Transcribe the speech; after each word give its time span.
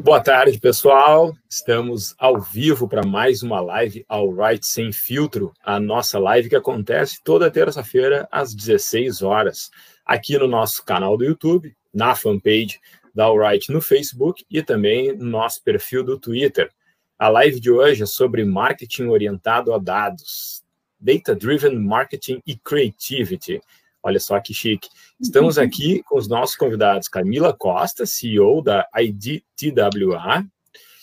Boa 0.00 0.20
tarde, 0.20 0.60
pessoal. 0.60 1.36
Estamos 1.50 2.14
ao 2.18 2.40
vivo 2.40 2.88
para 2.88 3.04
mais 3.04 3.42
uma 3.42 3.60
live 3.60 4.06
All 4.08 4.32
Right 4.32 4.64
Sem 4.64 4.92
Filtro, 4.92 5.52
a 5.62 5.80
nossa 5.80 6.20
live 6.20 6.48
que 6.48 6.54
acontece 6.54 7.20
toda 7.22 7.50
terça-feira 7.50 8.28
às 8.30 8.54
16 8.54 9.22
horas, 9.22 9.70
aqui 10.06 10.38
no 10.38 10.46
nosso 10.46 10.84
canal 10.84 11.16
do 11.18 11.24
YouTube, 11.24 11.76
na 11.92 12.14
fanpage 12.14 12.80
da 13.12 13.24
All 13.24 13.38
Right 13.38 13.72
no 13.72 13.80
Facebook 13.80 14.44
e 14.48 14.62
também 14.62 15.12
no 15.16 15.24
nosso 15.24 15.62
perfil 15.64 16.04
do 16.04 16.16
Twitter. 16.16 16.70
A 17.18 17.28
live 17.28 17.58
de 17.58 17.70
hoje 17.70 18.04
é 18.04 18.06
sobre 18.06 18.44
marketing 18.44 19.08
orientado 19.08 19.74
a 19.74 19.78
dados, 19.78 20.62
Data 20.98 21.34
Driven 21.34 21.76
Marketing 21.76 22.40
e 22.46 22.56
Creativity. 22.56 23.60
Olha 24.02 24.20
só 24.20 24.40
que 24.40 24.54
chique. 24.54 24.88
Estamos 25.20 25.56
aqui 25.58 26.02
com 26.04 26.18
os 26.18 26.28
nossos 26.28 26.56
convidados 26.56 27.08
Camila 27.08 27.52
Costa, 27.52 28.06
CEO 28.06 28.62
da 28.62 28.86
IDTWA, 28.96 30.46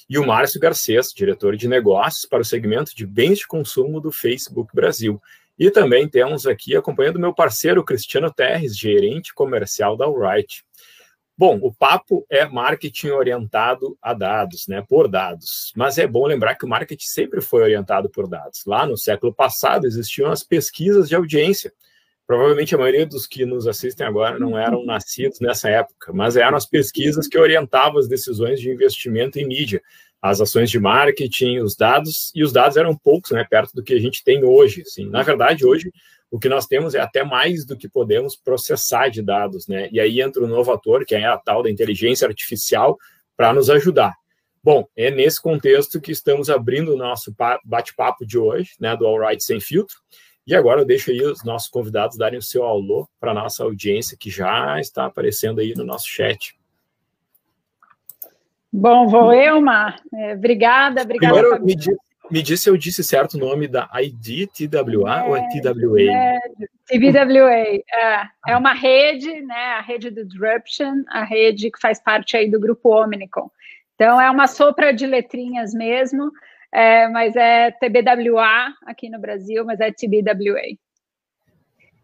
e 0.10 0.20
o 0.20 0.26
Márcio 0.26 0.60
Garcês, 0.60 1.12
diretor 1.12 1.56
de 1.58 1.68
negócios 1.68 2.26
para 2.26 2.42
o 2.42 2.46
segmento 2.46 2.96
de 2.96 3.06
bens 3.06 3.40
de 3.40 3.48
consumo 3.48 4.00
do 4.00 4.12
Facebook 4.12 4.76
Brasil. 4.76 5.22
E 5.58 5.72
também 5.72 6.08
temos 6.08 6.46
aqui 6.46 6.76
acompanhando 6.76 7.20
meu 7.20 7.34
parceiro 7.34 7.84
Cristiano 7.84 8.32
Terres, 8.32 8.78
gerente 8.78 9.34
comercial 9.34 9.96
da 9.98 10.06
Alright. 10.06 10.64
Bom, 11.38 11.60
o 11.62 11.74
papo 11.74 12.26
é 12.30 12.46
marketing 12.46 13.10
orientado 13.10 13.98
a 14.02 14.14
dados, 14.14 14.68
né, 14.68 14.82
por 14.88 15.10
dados. 15.10 15.74
Mas 15.76 15.98
é 15.98 16.08
bom 16.08 16.26
lembrar 16.28 16.56
que 16.56 16.66
o 16.66 16.70
marketing 16.70 17.06
sempre 17.06 17.42
foi 17.42 17.62
orientado 17.62 18.10
por 18.10 18.28
dados. 18.28 18.64
Lá 18.66 18.86
no 18.86 18.98
século 18.98 19.34
passado 19.34 19.86
existiam 19.86 20.32
as 20.32 20.44
pesquisas 20.44 21.10
de 21.10 21.16
audiência, 21.16 21.74
Provavelmente 22.28 22.74
a 22.74 22.78
maioria 22.78 23.06
dos 23.06 23.28
que 23.28 23.46
nos 23.46 23.68
assistem 23.68 24.06
agora 24.06 24.40
não 24.40 24.58
eram 24.58 24.84
nascidos 24.84 25.40
nessa 25.40 25.70
época, 25.70 26.12
mas 26.12 26.36
eram 26.36 26.58
as 26.58 26.66
pesquisas 26.66 27.28
que 27.28 27.38
orientavam 27.38 28.00
as 28.00 28.08
decisões 28.08 28.60
de 28.60 28.70
investimento 28.70 29.38
em 29.38 29.48
mídia, 29.48 29.82
as 30.22 30.42
ações 30.42 30.72
de 30.72 30.80
marketing, 30.80 31.60
os 31.60 31.76
dados, 31.76 32.32
e 32.34 32.44
os 32.44 32.52
dados 32.52 32.78
eram 32.78 32.98
poucos, 32.98 33.32
né, 33.32 33.46
perto 33.48 33.74
do 33.76 33.84
que 33.84 33.94
a 33.94 34.00
gente 34.00 34.24
tem 34.24 34.44
hoje. 34.44 34.82
Assim. 34.82 35.08
Na 35.08 35.22
verdade, 35.22 35.64
hoje, 35.64 35.92
o 36.32 36.40
que 36.40 36.50
nós 36.50 36.66
temos 36.66 36.96
é 36.96 37.00
até 37.00 37.24
mais 37.24 37.64
do 37.64 37.78
que 37.78 37.88
podemos 37.88 38.36
processar 38.36 39.10
de 39.10 39.22
dados, 39.22 39.68
né? 39.68 39.88
E 39.92 40.00
aí 40.00 40.20
entra 40.20 40.44
o 40.44 40.48
novo 40.48 40.72
ator, 40.72 41.06
que 41.06 41.14
é 41.14 41.26
a 41.26 41.38
tal 41.38 41.62
da 41.62 41.70
inteligência 41.70 42.28
artificial, 42.28 42.98
para 43.38 43.54
nos 43.54 43.70
ajudar. 43.70 44.14
Bom, 44.64 44.88
é 44.98 45.12
nesse 45.12 45.40
contexto 45.40 46.02
que 46.02 46.12
estamos 46.12 46.50
abrindo 46.50 46.94
o 46.94 46.98
nosso 46.98 47.34
bate-papo 47.64 48.26
de 48.26 48.38
hoje, 48.38 48.72
né, 48.80 48.98
do 48.98 49.06
All 49.06 49.20
Right 49.20 49.44
Sem 49.44 49.60
Filtro, 49.60 49.96
e 50.48 50.56
agora 50.56 50.82
eu 50.82 50.86
deixo 50.86 51.12
aí 51.12 51.22
os 51.22 51.44
nossos 51.44 51.70
convidados 51.70 52.18
darem 52.18 52.38
o 52.38 52.42
seu 52.42 52.64
alô 52.64 53.08
para 53.20 53.32
a 53.32 53.34
nossa 53.34 53.64
audiência, 53.64 54.18
que 54.20 54.30
já 54.30 54.80
está 54.80 55.06
aparecendo 55.06 55.60
aí 55.60 55.74
no 55.76 55.84
nosso 55.84 56.08
chat. 56.08 56.56
Bom, 58.72 59.08
vou 59.08 59.34
eu, 59.34 59.60
Mar. 59.62 60.02
É, 60.14 60.34
obrigada, 60.34 61.02
obrigada. 61.02 61.34
Primeiro, 61.34 61.66
me, 61.66 61.76
diz, 61.76 61.96
me 62.30 62.44
diz 62.44 62.62
se 62.62 62.70
eu 62.70 62.78
disse 62.78 63.04
certo 63.04 63.36
o 63.36 63.40
nome 63.40 63.68
da 63.68 63.90
ID 63.96 64.48
TWA 64.50 65.20
é, 65.20 65.24
ou 65.24 65.38
é 65.38 65.48
TWA? 65.50 66.02
É, 66.02 66.40
TWA. 66.90 67.52
É, 67.52 68.28
é 68.50 68.58
uma 68.58 68.74
rede, 68.74 69.42
né, 69.42 69.76
a 69.78 69.82
rede 69.82 70.12
do 70.12 70.26
Disruption, 70.26 71.04
a 71.08 71.24
rede 71.24 71.72
que 71.72 71.80
faz 71.80 72.00
parte 72.00 72.38
aí 72.38 72.52
do 72.52 72.60
grupo 72.60 72.90
Omnicom. 72.90 73.50
Então, 73.96 74.20
é 74.20 74.30
uma 74.30 74.46
sopra 74.46 74.94
de 74.94 75.08
letrinhas 75.08 75.74
mesmo, 75.74 76.30
é, 76.76 77.08
mas 77.08 77.38
é 77.38 77.72
TBWA 77.72 78.74
aqui 78.86 79.10
no 79.10 79.18
Brasil, 79.18 79.64
mas 79.64 79.80
é 79.80 79.94
TBWA. 79.94 80.76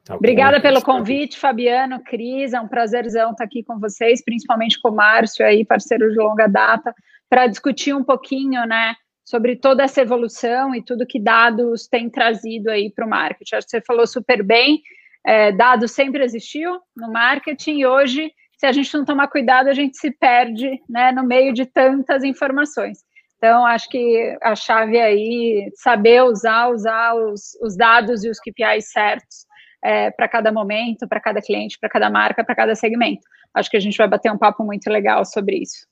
Tá 0.05 0.15
Obrigada 0.15 0.57
bom, 0.57 0.61
pelo 0.61 0.81
convite, 0.81 1.37
Fabiano, 1.37 2.01
Cris, 2.01 2.53
é 2.53 2.61
um 2.61 2.69
prazerzão 2.69 3.31
estar 3.31 3.43
aqui 3.43 3.63
com 3.63 3.77
vocês, 3.77 4.23
principalmente 4.23 4.79
com 4.79 4.87
o 4.87 4.95
Márcio 4.95 5.45
aí, 5.45 5.65
parceiro 5.65 6.09
de 6.09 6.17
longa 6.17 6.47
data, 6.47 6.95
para 7.29 7.47
discutir 7.47 7.93
um 7.93 8.03
pouquinho, 8.03 8.65
né, 8.65 8.95
sobre 9.25 9.57
toda 9.57 9.83
essa 9.83 10.01
evolução 10.01 10.73
e 10.73 10.81
tudo 10.81 11.05
que 11.05 11.19
dados 11.19 11.85
têm 11.89 12.09
trazido 12.09 12.71
aí 12.71 12.89
para 12.89 13.05
o 13.05 13.09
marketing. 13.09 13.55
Acho 13.55 13.67
que 13.67 13.71
você 13.71 13.81
falou 13.81 14.07
super 14.07 14.41
bem, 14.41 14.81
é, 15.25 15.51
dados 15.51 15.91
sempre 15.91 16.23
existiu 16.23 16.79
no 16.95 17.11
marketing 17.11 17.79
e 17.79 17.85
hoje, 17.85 18.31
se 18.57 18.65
a 18.65 18.71
gente 18.71 18.93
não 18.93 19.03
tomar 19.03 19.27
cuidado, 19.27 19.67
a 19.67 19.73
gente 19.73 19.97
se 19.97 20.11
perde, 20.11 20.81
né, 20.89 21.11
no 21.11 21.25
meio 21.25 21.53
de 21.53 21.65
tantas 21.65 22.23
informações. 22.23 22.99
Então, 23.43 23.65
acho 23.65 23.89
que 23.89 24.37
a 24.39 24.55
chave 24.55 24.99
aí, 24.99 25.71
saber 25.73 26.21
usar, 26.21 26.69
usar 26.69 27.15
os, 27.15 27.57
os 27.59 27.75
dados 27.75 28.23
e 28.23 28.29
os 28.29 28.39
KPIs 28.39 28.91
certos 28.91 29.47
é, 29.83 30.11
para 30.11 30.27
cada 30.27 30.51
momento, 30.51 31.07
para 31.07 31.19
cada 31.19 31.41
cliente, 31.41 31.79
para 31.79 31.89
cada 31.89 32.07
marca, 32.07 32.43
para 32.43 32.53
cada 32.53 32.75
segmento. 32.75 33.21
Acho 33.51 33.67
que 33.71 33.77
a 33.77 33.79
gente 33.79 33.97
vai 33.97 34.07
bater 34.07 34.31
um 34.31 34.37
papo 34.37 34.63
muito 34.63 34.87
legal 34.91 35.25
sobre 35.25 35.55
isso. 35.55 35.87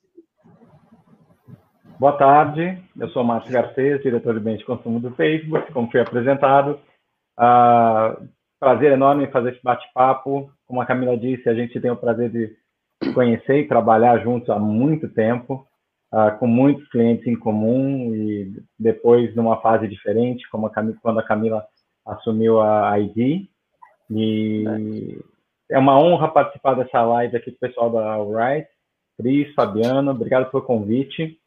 Boa 1.98 2.16
tarde, 2.16 2.80
eu 2.96 3.08
sou 3.08 3.24
Márcio 3.24 3.50
Garcês, 3.50 4.00
diretor 4.00 4.34
de 4.34 4.40
bens 4.44 4.58
de 4.58 4.64
consumo 4.64 5.00
do 5.00 5.10
Facebook, 5.16 5.72
como 5.72 5.90
foi 5.90 6.02
apresentado. 6.02 6.78
Uh, 7.36 8.28
prazer 8.60 8.92
enorme 8.92 9.26
fazer 9.26 9.54
esse 9.54 9.62
bate-papo. 9.64 10.52
Como 10.68 10.80
a 10.80 10.86
Camila 10.86 11.16
disse, 11.16 11.48
a 11.48 11.54
gente 11.54 11.80
tem 11.80 11.90
o 11.90 11.96
prazer 11.96 12.30
de 12.30 12.56
conhecer 13.12 13.58
e 13.58 13.66
trabalhar 13.66 14.18
juntos 14.18 14.48
há 14.50 14.58
muito 14.58 15.08
tempo 15.08 15.66
uh, 16.12 16.38
com 16.38 16.46
muitos 16.46 16.88
clientes 16.88 17.26
em 17.26 17.36
comum 17.36 18.14
e 18.14 18.52
depois 18.78 19.34
numa 19.34 19.60
fase 19.60 19.88
diferente, 19.88 20.48
como 20.50 20.66
a 20.66 20.70
Camila, 20.70 20.98
quando 21.02 21.20
a 21.20 21.26
Camila 21.26 21.64
assumiu 22.06 22.60
a 22.60 22.98
ID. 22.98 23.46
E 24.10 24.64
é. 25.70 25.78
uma 25.78 25.98
honra 25.98 26.28
participar 26.28 26.74
dessa 26.74 27.02
live 27.02 27.36
aqui 27.36 27.50
com 27.50 27.56
o 27.56 27.68
pessoal 27.68 27.90
da 27.90 28.14
Alright. 28.14 28.68
Cris, 29.16 29.52
Fabiano, 29.54 30.10
obrigado 30.10 30.50
pelo 30.50 30.62
convite. 30.62 31.38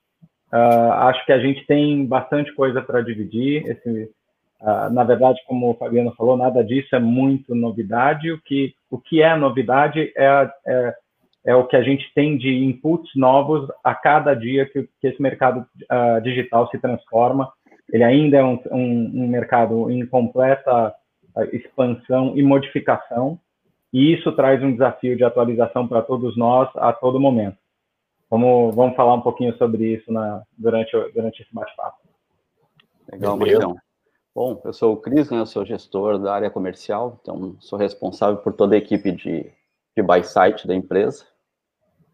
Uh, 0.54 0.92
acho 1.08 1.26
que 1.26 1.34
a 1.34 1.40
gente 1.40 1.66
tem 1.66 2.06
bastante 2.06 2.54
coisa 2.54 2.82
para 2.82 3.02
dividir. 3.02 3.66
Esse, 3.66 4.12
uh, 4.62 4.94
na 4.94 5.04
verdade, 5.04 5.40
como 5.48 5.72
o 5.72 5.74
Fabiano 5.74 6.14
falou, 6.16 6.38
nada 6.38 6.64
disso 6.64 6.96
é 6.96 7.00
muito 7.00 7.56
novidade. 7.56 8.32
O 8.32 8.40
que, 8.40 8.76
o 8.90 9.00
que 9.00 9.22
é 9.22 9.36
novidade 9.36 10.14
é, 10.16 10.50
é 10.68 10.96
é 11.46 11.56
o 11.56 11.68
que 11.68 11.76
a 11.76 11.84
gente 11.84 12.12
tem 12.14 12.38
de 12.38 12.64
inputs 12.64 13.12
novos 13.16 13.70
a 13.84 13.94
cada 13.94 14.34
dia 14.34 14.66
que, 14.66 14.88
que 15.02 15.08
esse 15.08 15.22
mercado 15.22 15.66
uh, 15.92 16.22
digital 16.22 16.70
se 16.70 16.80
transforma. 16.80 17.52
Ele 17.92 18.04
ainda 18.04 18.38
é 18.38 18.44
um, 18.44 18.60
um, 18.72 19.24
um 19.24 19.28
mercado 19.28 19.92
em 19.92 20.06
completa 20.06 20.96
uh, 21.36 21.44
expansão 21.56 22.34
e 22.38 22.42
modificação, 22.42 23.40
e 23.92 24.14
isso 24.14 24.32
traz 24.32 24.64
um 24.64 24.72
desafio 24.72 25.16
de 25.16 25.24
atualização 25.24 25.88
para 25.88 26.02
todos 26.02 26.36
nós 26.38 26.70
a 26.78 26.94
todo 26.94 27.20
momento. 27.20 27.58
Vamos, 28.30 28.74
vamos 28.74 28.96
falar 28.96 29.14
um 29.14 29.22
pouquinho 29.22 29.56
sobre 29.58 29.94
isso 29.94 30.12
na, 30.12 30.42
durante, 30.58 30.92
durante 31.14 31.44
esse 31.44 31.54
bate-papo. 31.54 31.98
Legal, 33.12 33.38
Marcão. 33.38 33.76
Bom, 34.34 34.60
eu 34.66 34.74
sou 34.74 34.94
o 34.94 34.98
Cris, 34.98 35.30
né, 35.30 35.38
eu 35.38 35.46
sou 35.46 35.64
gestor 35.64 36.18
da 36.18 36.34
área 36.34 36.50
comercial, 36.50 37.20
então 37.22 37.56
sou 37.60 37.78
responsável 37.78 38.38
por 38.38 38.54
toda 38.54 38.74
a 38.74 38.78
equipe 38.80 39.12
de, 39.12 39.52
de 39.96 40.02
buy 40.02 40.24
site 40.24 40.66
da 40.66 40.74
empresa. 40.74 41.24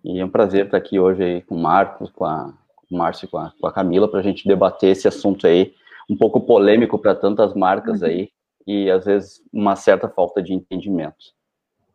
E 0.03 0.19
é 0.19 0.25
um 0.25 0.29
prazer 0.29 0.65
estar 0.65 0.77
aqui 0.77 0.99
hoje 0.99 1.23
aí 1.23 1.41
com 1.41 1.55
o 1.55 1.59
Marcos, 1.59 2.09
com, 2.11 2.25
a, 2.25 2.53
com 2.75 2.95
o 2.95 2.97
Márcio 2.97 3.25
e 3.25 3.27
com 3.29 3.37
a, 3.37 3.53
com 3.59 3.67
a 3.67 3.73
Camila, 3.73 4.09
para 4.09 4.19
a 4.19 4.23
gente 4.23 4.47
debater 4.47 4.91
esse 4.91 5.07
assunto 5.07 5.45
aí, 5.45 5.73
um 6.09 6.17
pouco 6.17 6.41
polêmico 6.41 6.97
para 6.97 7.13
tantas 7.13 7.53
marcas 7.53 8.01
aí, 8.01 8.29
e 8.65 8.89
às 8.89 9.05
vezes 9.05 9.41
uma 9.51 9.75
certa 9.75 10.07
falta 10.07 10.41
de 10.41 10.53
entendimento. 10.53 11.33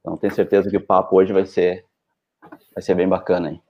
Então, 0.01 0.17
tenho 0.17 0.35
certeza 0.35 0.69
que 0.69 0.77
o 0.77 0.85
papo 0.85 1.17
hoje 1.17 1.33
vai 1.33 1.47
ser, 1.47 1.85
vai 2.75 2.83
ser 2.83 2.95
bem 2.95 3.09
bacana 3.09 3.49
aí. 3.49 3.61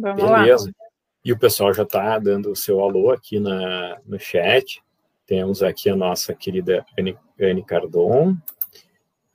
Vamos 0.00 0.22
Beleza. 0.22 0.66
Lá. 0.66 0.86
E 1.22 1.32
o 1.32 1.38
pessoal 1.38 1.74
já 1.74 1.82
está 1.82 2.18
dando 2.18 2.50
o 2.50 2.56
seu 2.56 2.80
alô 2.80 3.10
aqui 3.10 3.38
na, 3.38 3.98
no 4.06 4.18
chat. 4.18 4.82
Temos 5.26 5.62
aqui 5.62 5.90
a 5.90 5.96
nossa 5.96 6.34
querida 6.34 6.84
Anne, 6.98 7.16
Anne 7.38 7.62
Cardon, 7.62 8.34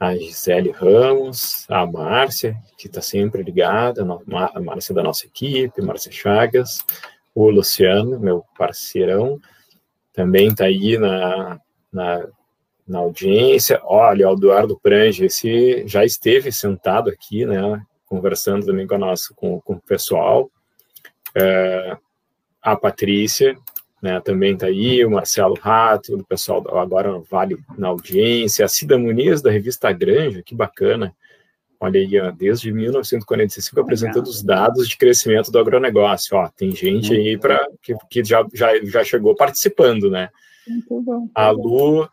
a 0.06 0.18
Gisele 0.18 0.72
Ramos, 0.72 1.66
a 1.69 1.86
Márcia, 1.86 2.56
que 2.78 2.88
está 2.88 3.02
sempre 3.02 3.42
ligada, 3.42 4.04
a 4.04 4.60
Márcia 4.60 4.94
da 4.94 5.02
nossa 5.02 5.25
equipe, 5.25 5.81
Márcia 5.81 6.12
Chagas, 6.12 6.86
o 7.34 7.50
Luciano, 7.50 8.19
meu 8.19 8.44
parceirão, 8.57 9.40
também 10.13 10.50
está 10.50 10.66
aí 10.66 10.98
na, 10.98 11.60
na, 11.92 12.28
na 12.88 13.00
audiência. 13.00 13.81
Olha, 13.84 14.30
o 14.30 14.34
Eduardo 14.34 14.80
Prange, 14.80 15.25
esse 15.25 15.86
já 15.88 16.06
esteve 16.06 16.52
sentado 16.52 17.10
aqui, 17.10 17.46
né, 17.46 17.81
conversando 18.06 18.66
também 18.66 18.86
com, 18.86 18.96
a 18.96 19.00
nossa, 19.00 19.34
com, 19.36 19.60
com 19.62 19.74
o 19.74 19.81
pessoal. 19.81 20.50
É, 21.36 21.98
a 22.62 22.75
Patrícia, 22.75 23.56
né, 24.06 24.22
também 24.22 24.54
está 24.54 24.68
aí, 24.68 25.04
o 25.04 25.10
Marcelo 25.10 25.56
Rato, 25.60 26.16
do 26.16 26.24
pessoal 26.24 26.63
agora 26.78 27.19
Vale 27.28 27.57
na 27.75 27.88
audiência, 27.88 28.63
a 28.63 28.68
Cida 28.68 29.00
Muniz, 29.00 29.42
da 29.42 29.50
revista 29.50 29.92
Granja, 29.92 30.44
que 30.44 30.54
bacana. 30.54 31.12
Olha 31.80 32.00
aí, 32.00 32.19
ó, 32.19 32.30
desde 32.30 32.72
1945 32.72 33.80
apresentando 33.80 34.28
os 34.28 34.44
dados 34.44 34.88
de 34.88 34.96
crescimento 34.96 35.52
do 35.52 35.57
agronegócio. 35.57 36.38
Ó, 36.38 36.48
tem 36.56 36.69
gente 36.69 37.16
aí 37.16 37.36
para 37.36 37.68
que, 37.81 37.96
que 38.07 38.24
já, 38.24 38.46
já, 38.54 38.69
já 38.86 39.04
chegou 39.04 39.36
participando, 39.36 40.12
né? 40.12 40.30
Muito 40.68 41.02
bom. 41.02 41.28
A 41.34 41.50
Lu, 41.50 42.07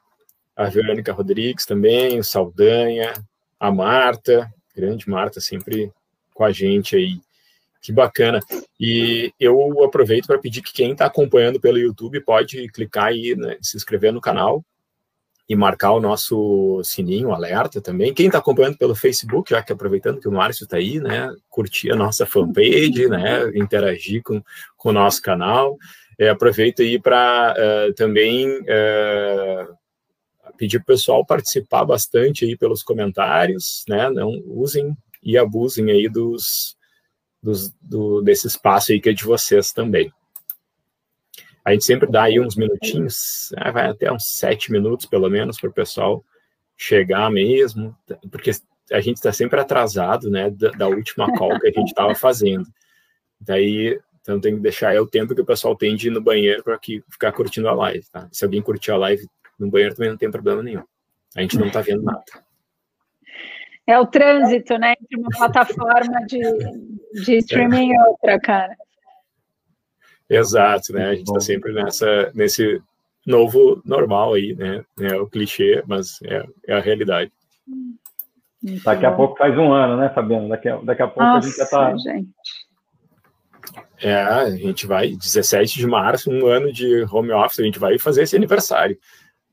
a 0.56 0.65
Verônica 0.71 1.12
Rodrigues 1.12 1.67
também, 1.67 2.19
o 2.19 2.25
Saldanha, 2.25 3.12
a 3.61 3.71
Marta, 3.71 4.50
grande 4.75 5.11
Marta, 5.11 5.43
sempre 5.43 5.93
com 6.33 6.43
a 6.43 6.53
gente 6.53 6.97
aí. 6.97 7.21
Que 7.82 7.93
bacana. 7.93 8.38
E 8.79 9.32
eu 9.40 9.82
aproveito 9.82 10.26
para 10.26 10.38
pedir 10.38 10.62
que 10.62 10.73
quem 10.73 10.93
está 10.93 11.06
acompanhando 11.06 11.61
pelo 11.61 11.79
YouTube 11.79 12.20
pode 12.20 12.69
clicar 12.69 13.06
aí, 13.06 13.34
né, 13.34 13.56
se 13.61 13.76
inscrever 13.76 14.12
no 14.12 14.20
canal 14.20 14.64
e 15.49 15.56
marcar 15.56 15.93
o 15.93 16.00
nosso 16.00 16.81
sininho, 16.84 17.32
alerta 17.32 17.81
também. 17.81 18.14
Quem 18.14 18.26
está 18.26 18.38
acompanhando 18.38 18.79
pelo 18.79 18.94
Facebook, 18.94 19.50
já 19.50 19.61
que 19.62 19.73
aproveitando 19.73 20.20
que 20.20 20.29
o 20.29 20.32
Márcio 20.32 20.64
está 20.64 20.76
aí, 20.76 21.00
né, 21.00 21.29
curtir 21.50 21.90
a 21.90 21.96
nossa 21.96 22.25
fanpage, 22.25 23.08
né, 23.08 23.50
interagir 23.56 24.23
com, 24.23 24.40
com 24.76 24.90
o 24.90 24.93
nosso 24.93 25.20
canal. 25.20 25.76
É, 26.19 26.29
aproveito 26.29 26.82
aí 26.82 27.00
para 27.00 27.55
uh, 27.56 27.88
eh, 27.88 27.93
também 27.94 28.49
uh, 28.49 29.76
pedir 30.56 30.79
para 30.79 30.84
o 30.84 30.96
pessoal 30.96 31.26
participar 31.26 31.84
bastante 31.84 32.44
aí 32.44 32.56
pelos 32.56 32.82
comentários, 32.82 33.84
né? 33.88 34.08
Não 34.11 34.31
usem 34.46 34.96
e 35.23 35.38
abusem 35.38 35.90
aí 35.90 36.08
dos, 36.08 36.76
dos 37.43 37.71
do, 37.81 38.23
desse 38.23 38.47
espaço 38.47 38.93
aí 38.93 39.00
que 39.00 39.09
é 39.09 39.12
de 39.12 39.25
vocês 39.25 39.73
também. 39.73 40.12
A 41.65 41.73
gente 41.73 41.85
sempre 41.85 42.11
dá 42.11 42.25
aí 42.25 42.41
uns 42.41 42.56
minutinhos, 42.56 43.50
né? 43.53 43.71
vai 43.71 43.89
até 43.89 44.12
uns 44.12 44.25
sete 44.37 44.71
minutos 44.73 45.06
pelo 45.06 45.29
menos 45.29 45.59
para 45.61 45.71
o 45.71 45.73
pessoal 45.73 46.25
chegar 46.77 47.31
mesmo, 47.31 47.97
porque 48.31 48.50
a 48.91 49.00
gente 49.00 49.17
está 49.17 49.33
sempre 49.33 49.61
atrasado, 49.61 50.29
né, 50.29 50.50
da, 50.50 50.71
da 50.71 50.89
última 50.89 51.33
call 51.37 51.59
que 51.61 51.69
a 51.69 51.73
gente 51.73 51.89
estava 51.89 52.15
fazendo. 52.15 52.67
Daí, 53.41 53.99
então 54.21 54.41
tem 54.41 54.55
que 54.56 54.61
deixar 54.61 54.94
é 54.94 55.00
o 55.00 55.06
tempo 55.06 55.35
que 55.35 55.41
o 55.41 55.47
pessoal 55.47 55.77
tem 55.77 55.94
de 55.94 56.09
ir 56.09 56.11
no 56.11 56.21
banheiro 56.21 56.62
para 56.62 56.79
ficar 57.11 57.33
curtindo 57.33 57.69
a 57.69 57.75
live, 57.75 58.05
tá? 58.11 58.29
Se 58.33 58.44
alguém 58.44 58.62
curtir 58.62 58.91
a 58.91 58.97
live 58.97 59.27
no 59.59 59.71
banheiro 59.71 59.94
também 59.94 60.11
não 60.11 60.17
tem 60.17 60.31
problema 60.31 60.62
nenhum. 60.62 60.83
A 61.37 61.41
gente 61.41 61.56
não 61.59 61.69
está 61.69 61.81
vendo 61.81 62.03
nada. 62.03 62.25
É 63.87 63.99
o 63.99 64.06
trânsito, 64.06 64.79
né? 64.79 64.94
Entre 65.00 65.19
uma 65.19 65.31
plataforma 65.31 66.25
de, 66.26 66.40
de 67.25 67.37
streaming 67.38 67.90
é. 67.90 67.94
e 67.94 68.08
outra, 68.08 68.40
cara. 68.40 68.76
Exato, 70.31 70.93
né? 70.93 71.06
A 71.08 71.14
gente 71.14 71.26
está 71.26 71.40
sempre 71.40 71.73
nessa, 71.73 72.31
nesse 72.34 72.81
novo 73.26 73.82
normal 73.84 74.34
aí, 74.34 74.55
né? 74.55 74.84
É 75.00 75.17
o 75.17 75.26
clichê, 75.26 75.82
mas 75.87 76.19
é, 76.25 76.44
é 76.69 76.75
a 76.75 76.81
realidade. 76.81 77.32
Daqui 78.84 79.05
a 79.05 79.12
pouco 79.12 79.37
faz 79.37 79.56
um 79.58 79.73
ano, 79.73 79.96
né, 79.96 80.08
Fabiano? 80.11 80.49
Daqui 80.49 80.69
a, 80.69 80.76
daqui 80.76 81.02
a 81.02 81.08
pouco 81.08 81.23
Nossa, 81.23 81.38
a 81.38 81.50
gente 81.50 81.56
já 81.56 81.64
está. 81.64 81.94
É, 84.00 84.14
a 84.14 84.50
gente 84.50 84.87
vai, 84.87 85.14
17 85.17 85.79
de 85.79 85.87
março, 85.87 86.31
um 86.31 86.46
ano 86.46 86.73
de 86.73 87.05
home 87.11 87.32
office, 87.32 87.61
a 87.61 87.64
gente 87.64 87.79
vai 87.79 87.99
fazer 87.99 88.23
esse 88.23 88.37
aniversário. 88.37 88.99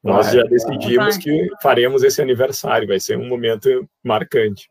Nós 0.04 0.32
já 0.32 0.44
decidimos 0.44 1.18
que 1.18 1.50
faremos 1.62 2.04
esse 2.04 2.22
aniversário, 2.22 2.88
vai 2.88 3.00
ser 3.00 3.18
um 3.18 3.28
momento 3.28 3.88
marcante. 4.04 4.70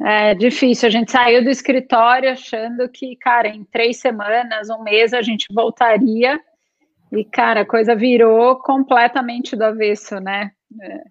É 0.00 0.34
difícil, 0.34 0.88
a 0.88 0.90
gente 0.90 1.12
saiu 1.12 1.44
do 1.44 1.50
escritório 1.50 2.30
achando 2.30 2.88
que, 2.88 3.16
cara, 3.16 3.48
em 3.48 3.64
três 3.64 3.98
semanas, 3.98 4.68
um 4.68 4.82
mês, 4.82 5.12
a 5.12 5.22
gente 5.22 5.46
voltaria. 5.52 6.40
E, 7.12 7.24
cara, 7.24 7.60
a 7.60 7.66
coisa 7.66 7.94
virou 7.94 8.56
completamente 8.56 9.54
do 9.54 9.64
avesso, 9.64 10.16
né? 10.16 10.50
É. 10.80 11.02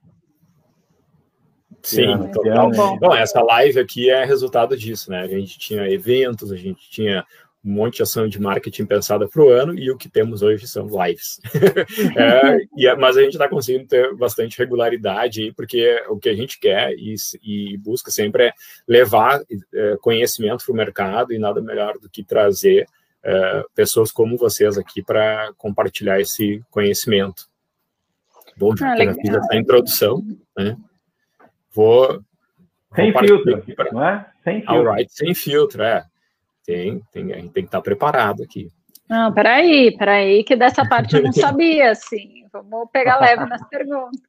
Sim, 1.83 2.13
é, 2.13 2.27
total. 2.27 2.71
Bom. 2.71 2.97
Bom, 3.00 3.15
essa 3.15 3.41
live 3.41 3.79
aqui 3.79 4.09
é 4.09 4.25
resultado 4.25 4.75
disso, 4.77 5.09
né? 5.09 5.21
A 5.21 5.27
gente 5.27 5.57
tinha 5.57 5.89
eventos, 5.89 6.51
a 6.51 6.57
gente 6.57 6.89
tinha 6.89 7.25
um 7.63 7.72
monte 7.74 7.98
de 7.98 8.04
ação 8.04 8.28
de 8.28 8.42
marketing 8.42 8.86
pensada 8.86 9.28
para 9.28 9.42
o 9.42 9.50
ano 9.50 9.78
e 9.78 9.92
o 9.92 9.98
que 9.98 10.10
temos 10.10 10.42
hoje 10.42 10.68
são 10.68 10.88
lives. 10.88 11.40
é, 12.18 12.58
e, 12.75 12.96
mas 12.96 13.18
a 13.18 13.22
gente 13.22 13.34
está 13.34 13.48
conseguindo 13.48 13.88
ter 13.88 14.16
bastante 14.16 14.58
regularidade 14.58 15.54
porque 15.56 16.04
o 16.10 16.18
que 16.18 16.30
a 16.30 16.36
gente 16.36 16.60
quer 16.60 16.94
e, 16.94 17.16
e 17.44 17.78
busca 17.78 18.10
sempre 18.10 18.48
é 18.48 18.54
levar 18.88 19.42
é, 19.74 19.98
conhecimento 20.02 20.66
para 20.66 20.74
o 20.74 20.75
mercado 20.75 21.34
e 21.34 21.40
nada 21.40 21.62
melhor 21.62 21.98
do 22.00 22.10
que 22.10 22.24
trazer 22.24 22.88
é, 23.24 23.63
pessoas 23.75 24.12
como 24.12 24.38
vocês 24.38 24.78
aqui 24.78 25.04
para 25.04 25.54
compartilhar 25.58 26.19
esse 26.19 26.63
conhecimento. 26.72 27.50
Bom, 28.58 28.75
já, 28.75 28.94
ah, 28.94 28.98
já 28.98 29.13
fiz 29.13 29.34
essa 29.34 29.56
introdução, 29.56 30.24
né? 30.58 30.78
Vou. 31.72 32.22
Sem 32.96 33.13
filtro, 33.13 33.75
pra... 33.75 33.92
não 33.92 34.06
é? 34.06 34.25
Sem 34.44 34.62
filtro. 34.62 34.75
All 34.75 34.96
right, 34.96 35.13
sem 35.13 35.34
filtro, 35.34 35.84
é. 35.84 36.06
Tem, 36.66 37.02
tem, 37.12 37.34
a 37.34 37.38
gente 37.38 37.52
tem 37.52 37.63
que 37.63 37.68
estar 37.68 37.81
preparado 37.81 38.44
aqui. 38.44 38.69
Não, 39.10 39.34
peraí, 39.34 39.96
peraí, 39.98 40.44
que 40.44 40.56
dessa 40.56 40.88
parte 40.88 41.16
eu 41.16 41.24
não 41.24 41.34
sabia, 41.34 41.92
assim. 41.92 42.46
Vamos 42.54 42.90
pegar 42.92 43.19
leve 43.19 43.46
nas 43.46 43.68
perguntas. 43.68 44.22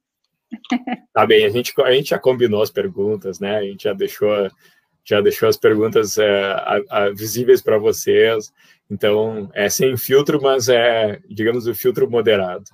Tá 1.13 1.25
bem, 1.25 1.45
a 1.45 1.49
gente, 1.49 1.73
a 1.81 1.91
gente 1.91 2.09
já 2.09 2.19
combinou 2.19 2.61
as 2.61 2.69
perguntas, 2.69 3.39
né? 3.39 3.57
A 3.57 3.63
gente 3.63 3.83
já 3.85 3.93
deixou, 3.93 4.49
já 5.03 5.21
deixou 5.21 5.49
as 5.49 5.57
perguntas 5.57 6.17
é, 6.17 6.51
a, 6.51 6.81
a, 6.89 7.09
visíveis 7.09 7.61
para 7.61 7.77
vocês. 7.77 8.51
Então, 8.89 9.49
é 9.53 9.69
sem 9.69 9.95
filtro, 9.97 10.41
mas 10.41 10.69
é, 10.69 11.19
digamos, 11.29 11.65
o 11.65 11.73
filtro 11.73 12.09
moderado. 12.09 12.65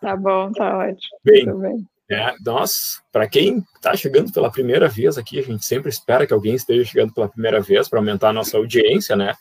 Tá 0.00 0.16
bom, 0.16 0.52
tá 0.52 0.78
ótimo. 0.78 1.18
Bem, 1.24 1.60
bem. 1.60 1.88
É, 2.10 2.34
nós, 2.44 3.02
para 3.10 3.26
quem 3.26 3.64
está 3.74 3.96
chegando 3.96 4.30
pela 4.30 4.50
primeira 4.50 4.88
vez 4.88 5.16
aqui, 5.16 5.38
a 5.38 5.42
gente 5.42 5.64
sempre 5.64 5.88
espera 5.88 6.26
que 6.26 6.34
alguém 6.34 6.54
esteja 6.54 6.84
chegando 6.84 7.14
pela 7.14 7.28
primeira 7.28 7.60
vez 7.60 7.88
para 7.88 7.98
aumentar 7.98 8.28
a 8.28 8.32
nossa 8.32 8.56
audiência, 8.58 9.16
né? 9.16 9.34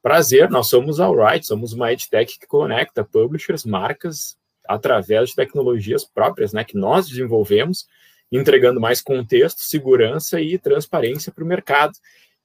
Prazer, 0.00 0.50
nós 0.50 0.68
somos 0.68 1.00
a 1.00 1.06
Alright, 1.06 1.46
somos 1.46 1.72
uma 1.72 1.92
edtech 1.92 2.38
que 2.38 2.46
conecta 2.46 3.02
publishers, 3.02 3.64
marcas, 3.64 4.36
através 4.66 5.30
de 5.30 5.34
tecnologias 5.34 6.04
próprias, 6.04 6.52
né, 6.52 6.64
que 6.64 6.76
nós 6.76 7.08
desenvolvemos, 7.08 7.86
entregando 8.30 8.80
mais 8.80 9.00
contexto, 9.00 9.60
segurança 9.60 10.40
e 10.40 10.58
transparência 10.58 11.32
para 11.32 11.44
o 11.44 11.46
mercado. 11.46 11.92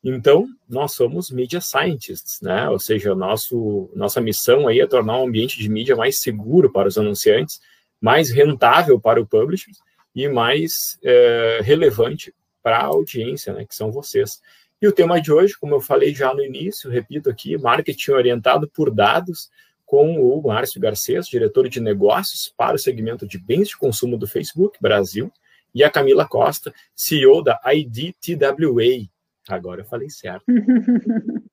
Então, 0.03 0.47
nós 0.67 0.93
somos 0.93 1.29
media 1.29 1.59
scientists, 1.59 2.39
né? 2.41 2.69
Ou 2.69 2.79
seja, 2.79 3.13
nosso, 3.13 3.89
nossa 3.93 4.21
missão 4.21 4.67
aí 4.67 4.79
é 4.79 4.87
tornar 4.87 5.19
um 5.19 5.27
ambiente 5.27 5.57
de 5.57 5.67
mídia 5.67 5.95
mais 5.95 6.21
seguro 6.21 6.71
para 6.71 6.87
os 6.87 6.97
anunciantes, 6.97 7.59
mais 8.01 8.29
rentável 8.29 8.99
para 8.99 9.21
o 9.21 9.25
publisher 9.25 9.71
e 10.15 10.27
mais 10.27 10.97
é, 11.03 11.59
relevante 11.61 12.33
para 12.61 12.77
a 12.77 12.85
audiência, 12.85 13.53
né, 13.53 13.65
que 13.65 13.75
são 13.75 13.91
vocês. 13.91 14.41
E 14.81 14.87
o 14.87 14.91
tema 14.91 15.21
de 15.21 15.31
hoje, 15.31 15.57
como 15.59 15.75
eu 15.75 15.81
falei 15.81 16.13
já 16.13 16.33
no 16.33 16.43
início, 16.43 16.89
repito 16.89 17.29
aqui, 17.29 17.57
marketing 17.57 18.11
orientado 18.11 18.69
por 18.69 18.89
dados, 18.91 19.49
com 19.85 20.21
o 20.21 20.41
Márcio 20.41 20.79
Garcês, 20.79 21.27
diretor 21.27 21.67
de 21.67 21.79
negócios 21.79 22.53
para 22.55 22.75
o 22.75 22.79
segmento 22.79 23.27
de 23.27 23.39
bens 23.39 23.69
de 23.69 23.77
consumo 23.77 24.17
do 24.17 24.27
Facebook 24.27 24.77
Brasil, 24.79 25.31
e 25.73 25.83
a 25.83 25.89
Camila 25.89 26.27
Costa, 26.27 26.73
CEO 26.95 27.43
da 27.43 27.59
IDTWA. 27.65 29.09
Agora 29.47 29.81
eu 29.81 29.85
falei 29.85 30.09
certo. 30.09 30.45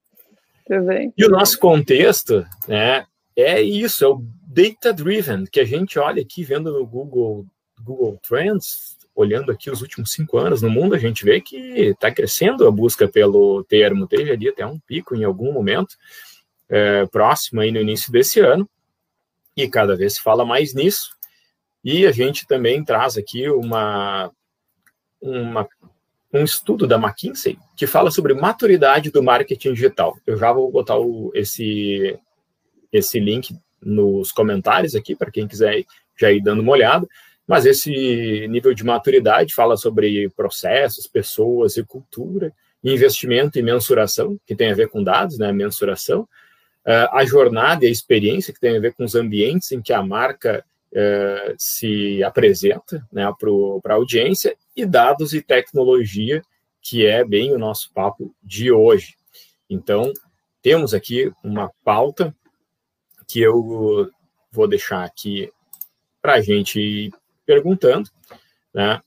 e 1.17 1.25
o 1.25 1.31
nosso 1.31 1.59
contexto 1.59 2.45
né, 2.69 3.07
é 3.37 3.61
isso, 3.61 4.05
é 4.05 4.09
o 4.09 4.25
data-driven, 4.47 5.45
que 5.45 5.61
a 5.61 5.65
gente 5.65 5.99
olha 5.99 6.23
aqui, 6.23 6.43
vendo 6.43 6.73
no 6.73 6.87
Google, 6.87 7.47
Google 7.81 8.19
Trends, 8.27 8.97
olhando 9.15 9.53
aqui 9.53 9.71
os 9.71 9.83
últimos 9.83 10.13
cinco 10.13 10.39
anos 10.39 10.63
no 10.63 10.71
mundo, 10.71 10.95
a 10.95 10.99
gente 10.99 11.25
vê 11.25 11.41
que 11.41 11.57
está 11.57 12.11
crescendo 12.11 12.67
a 12.67 12.71
busca 12.71 13.09
pelo 13.09 13.65
termo. 13.65 14.07
Teve 14.07 14.31
ali 14.31 14.49
até 14.49 14.65
um 14.67 14.79
pico 14.79 15.15
em 15.15 15.25
algum 15.25 15.53
momento 15.53 15.97
é, 16.69 17.07
próximo 17.07 17.61
aí 17.61 17.71
no 17.71 17.81
início 17.81 18.11
desse 18.11 18.41
ano, 18.41 18.69
e 19.57 19.69
cada 19.69 19.97
vez 19.97 20.15
se 20.15 20.23
fala 20.23 20.45
mais 20.45 20.75
nisso. 20.75 21.17
E 21.85 22.07
a 22.07 22.13
gente 22.13 22.47
também 22.47 22.85
traz 22.85 23.17
aqui 23.17 23.49
uma, 23.49 24.31
uma 25.21 25.69
um 26.33 26.45
estudo 26.45 26.87
da 26.87 26.97
McKinsey 26.97 27.59
que 27.77 27.87
fala 27.87 28.11
sobre 28.11 28.35
maturidade 28.35 29.11
do 29.11 29.23
marketing 29.23 29.73
digital. 29.73 30.17
Eu 30.27 30.37
já 30.37 30.53
vou 30.53 30.71
botar 30.71 30.99
o, 30.99 31.31
esse, 31.35 32.19
esse 32.97 33.21
link 33.21 33.55
nos 33.81 34.33
comentários 34.33 34.95
aqui, 34.95 35.15
para 35.15 35.31
quem 35.31 35.47
quiser 35.47 35.85
já 36.19 36.33
ir 36.33 36.43
dando 36.43 36.61
uma 36.61 36.73
olhada. 36.73 37.07
Mas 37.47 37.65
esse 37.65 38.47
nível 38.49 38.75
de 38.75 38.85
maturidade 38.85 39.55
fala 39.55 39.77
sobre 39.77 40.29
processos, 40.31 41.07
pessoas 41.07 41.77
e 41.77 41.85
cultura, 41.85 42.53
investimento 42.83 43.59
e 43.59 43.63
mensuração, 43.63 44.39
que 44.45 44.55
tem 44.55 44.71
a 44.71 44.75
ver 44.75 44.89
com 44.89 45.03
dados, 45.03 45.39
né, 45.39 45.53
mensuração, 45.53 46.23
uh, 46.23 47.09
a 47.13 47.25
jornada 47.25 47.85
e 47.85 47.89
a 47.89 47.91
experiência, 47.91 48.53
que 48.53 48.61
tem 48.61 48.77
a 48.77 48.81
ver 48.81 48.95
com 48.95 49.05
os 49.05 49.15
ambientes 49.15 49.71
em 49.73 49.81
que 49.81 49.93
a 49.93 50.03
marca 50.03 50.65
uh, 50.93 51.55
se 51.57 52.23
apresenta 52.25 53.07
né, 53.13 53.33
para 53.83 53.95
a 53.95 53.97
audiência, 53.97 54.57
e 54.75 54.85
dados 54.85 55.33
e 55.33 55.41
tecnologia, 55.41 56.43
que 56.83 57.07
é 57.07 57.25
bem 57.25 57.53
o 57.53 57.59
nosso 57.59 57.93
papo 57.93 58.35
de 58.43 58.71
hoje. 58.71 59.17
Então, 59.69 60.13
temos 60.63 60.95
aqui 60.95 61.33
uma 61.43 61.71
pauta 61.85 62.35
que 63.27 63.41
eu 63.41 64.11
vou 64.51 64.69
deixar 64.69 65.05
aqui 65.05 65.51
para 66.21 66.35
a 66.35 66.41
gente 66.41 67.13
perguntando, 67.45 68.11
né? 68.73 69.01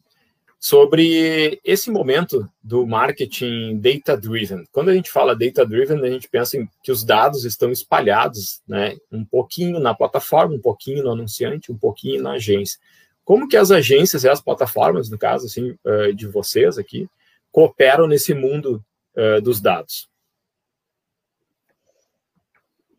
sobre 0.59 1.61
esse 1.63 1.89
momento 1.89 2.47
do 2.61 2.85
marketing 2.85 3.79
data-driven. 3.79 4.67
Quando 4.73 4.89
a 4.89 4.93
gente 4.93 5.09
fala 5.09 5.35
data-driven, 5.35 6.03
a 6.03 6.09
gente 6.09 6.27
pensa 6.27 6.57
em 6.57 6.69
que 6.83 6.91
os 6.91 7.05
dados 7.05 7.45
estão 7.45 7.71
espalhados, 7.71 8.61
né, 8.67 8.97
um 9.09 9.23
pouquinho 9.23 9.79
na 9.79 9.93
plataforma, 9.93 10.53
um 10.53 10.59
pouquinho 10.59 11.03
no 11.03 11.11
anunciante, 11.11 11.71
um 11.71 11.77
pouquinho 11.77 12.21
na 12.21 12.31
agência. 12.33 12.77
Como 13.23 13.47
que 13.47 13.55
as 13.55 13.71
agências 13.71 14.25
e 14.25 14.29
as 14.29 14.41
plataformas, 14.41 15.09
no 15.09 15.17
caso 15.17 15.45
assim, 15.45 15.77
eh, 15.85 16.11
de 16.11 16.27
vocês 16.27 16.77
aqui, 16.77 17.07
cooperam 17.51 18.07
nesse 18.07 18.33
mundo 18.33 18.83
uh, 19.15 19.39
dos 19.39 19.61
dados? 19.61 20.08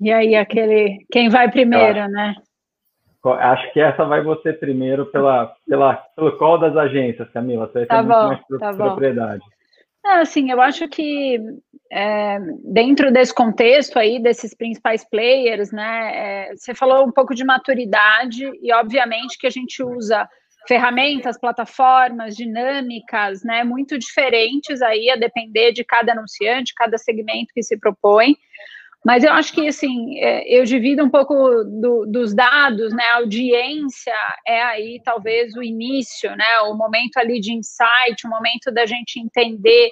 E 0.01 0.13
aí, 0.13 0.35
aquele, 0.35 1.05
quem 1.13 1.29
vai 1.29 1.51
primeiro, 1.51 2.09
né? 2.09 2.35
Acho 3.23 3.73
que 3.73 3.81
essa 3.81 4.05
vai 4.05 4.23
você 4.23 4.53
primeiro 4.53 5.07
pela, 5.07 5.55
pela, 5.69 5.97
pelo 6.17 6.39
qual 6.39 6.59
das 6.59 6.75
agências, 6.75 7.29
Camila? 7.31 7.67
Você 7.67 7.81
vai 7.81 7.87
tá 7.87 8.03
bom, 8.03 8.59
tá 8.59 8.73
propriedade. 8.73 9.43
Não, 10.03 10.23
assim, 10.23 10.51
eu 10.51 10.61
acho 10.61 10.89
que 10.89 11.39
é, 11.93 12.39
dentro 12.65 13.13
desse 13.13 13.35
contexto 13.35 13.99
aí, 13.99 14.19
desses 14.23 14.55
principais 14.55 15.05
players, 15.05 15.71
né, 15.71 16.13
é, 16.15 16.57
você 16.57 16.75
falou 16.75 17.07
um 17.07 17.13
pouco 17.13 17.35
de 17.35 17.45
maturidade 17.45 18.51
e, 18.63 18.73
obviamente, 18.73 19.37
que 19.37 19.47
a 19.47 19.51
gente 19.51 19.83
usa 19.83 20.27
ferramentas, 20.67 21.39
plataformas, 21.39 22.37
dinâmicas, 22.37 23.43
né, 23.45 23.65
muito 23.65 23.99
diferentes 23.99 24.81
aí, 24.81 25.11
a 25.11 25.17
depender 25.17 25.73
de 25.73 25.85
cada 25.85 26.13
anunciante, 26.13 26.75
cada 26.75 26.97
segmento 26.97 27.53
que 27.53 27.63
se 27.63 27.79
propõe. 27.79 28.37
Mas 29.05 29.25
eu 29.25 29.33
acho 29.33 29.55
que, 29.55 29.67
assim, 29.67 30.19
é, 30.19 30.47
eu 30.47 30.65
divido 30.65 31.03
um 31.03 31.09
pouco 31.09 31.35
do, 31.65 32.05
dos 32.07 32.35
dados, 32.35 32.93
né? 32.93 33.03
A 33.05 33.17
audiência 33.17 34.15
é 34.47 34.63
aí, 34.63 35.01
talvez, 35.03 35.55
o 35.57 35.63
início, 35.63 36.31
né? 36.37 36.61
O 36.65 36.75
momento 36.75 37.17
ali 37.17 37.41
de 37.41 37.53
insight, 37.53 38.27
o 38.27 38.29
momento 38.29 38.71
da 38.71 38.85
gente 38.85 39.19
entender 39.19 39.91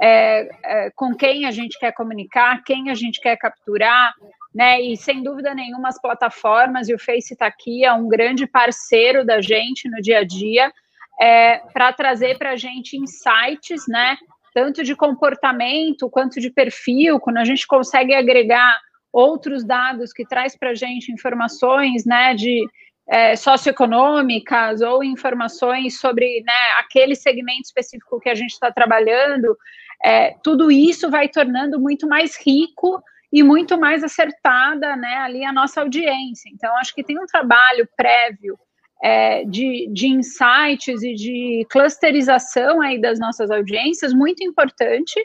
é, 0.00 0.48
é, 0.64 0.90
com 0.94 1.14
quem 1.14 1.44
a 1.44 1.50
gente 1.50 1.78
quer 1.78 1.92
comunicar, 1.92 2.62
quem 2.64 2.90
a 2.90 2.94
gente 2.94 3.20
quer 3.20 3.36
capturar, 3.36 4.14
né? 4.54 4.80
E, 4.80 4.96
sem 4.96 5.22
dúvida 5.22 5.54
nenhuma, 5.54 5.88
as 5.88 6.00
plataformas, 6.00 6.88
e 6.88 6.94
o 6.94 6.98
Face 6.98 7.34
está 7.34 7.46
aqui, 7.46 7.84
é 7.84 7.92
um 7.92 8.08
grande 8.08 8.46
parceiro 8.46 9.24
da 9.24 9.40
gente 9.42 9.86
no 9.88 10.00
dia 10.00 10.20
a 10.20 10.24
dia, 10.24 10.72
é, 11.20 11.58
para 11.74 11.92
trazer 11.92 12.38
para 12.38 12.52
a 12.52 12.56
gente 12.56 12.96
insights, 12.96 13.84
né? 13.86 14.16
Tanto 14.56 14.82
de 14.82 14.96
comportamento 14.96 16.08
quanto 16.08 16.40
de 16.40 16.48
perfil, 16.48 17.20
quando 17.20 17.36
a 17.36 17.44
gente 17.44 17.66
consegue 17.66 18.14
agregar 18.14 18.80
outros 19.12 19.62
dados 19.62 20.14
que 20.14 20.26
traz 20.26 20.56
para 20.56 20.70
a 20.70 20.74
gente 20.74 21.12
informações, 21.12 22.06
né, 22.06 22.34
de 22.34 22.66
é, 23.06 23.36
socioeconômicas 23.36 24.80
ou 24.80 25.04
informações 25.04 26.00
sobre 26.00 26.42
né, 26.46 26.70
aquele 26.78 27.14
segmento 27.14 27.64
específico 27.66 28.18
que 28.18 28.30
a 28.30 28.34
gente 28.34 28.52
está 28.52 28.72
trabalhando, 28.72 29.54
é, 30.02 30.34
tudo 30.42 30.70
isso 30.70 31.10
vai 31.10 31.28
tornando 31.28 31.78
muito 31.78 32.08
mais 32.08 32.34
rico 32.42 33.02
e 33.30 33.42
muito 33.42 33.78
mais 33.78 34.02
acertada 34.02 34.96
né, 34.96 35.16
ali 35.16 35.44
a 35.44 35.52
nossa 35.52 35.82
audiência. 35.82 36.48
Então, 36.50 36.74
acho 36.78 36.94
que 36.94 37.04
tem 37.04 37.18
um 37.18 37.26
trabalho 37.26 37.86
prévio 37.94 38.58
é, 39.02 39.44
de, 39.44 39.88
de 39.92 40.08
insights 40.08 41.02
e 41.02 41.14
de 41.14 41.66
clusterização 41.70 42.80
aí 42.80 43.00
das 43.00 43.18
nossas 43.18 43.50
audiências 43.50 44.12
muito 44.12 44.42
importante, 44.42 45.20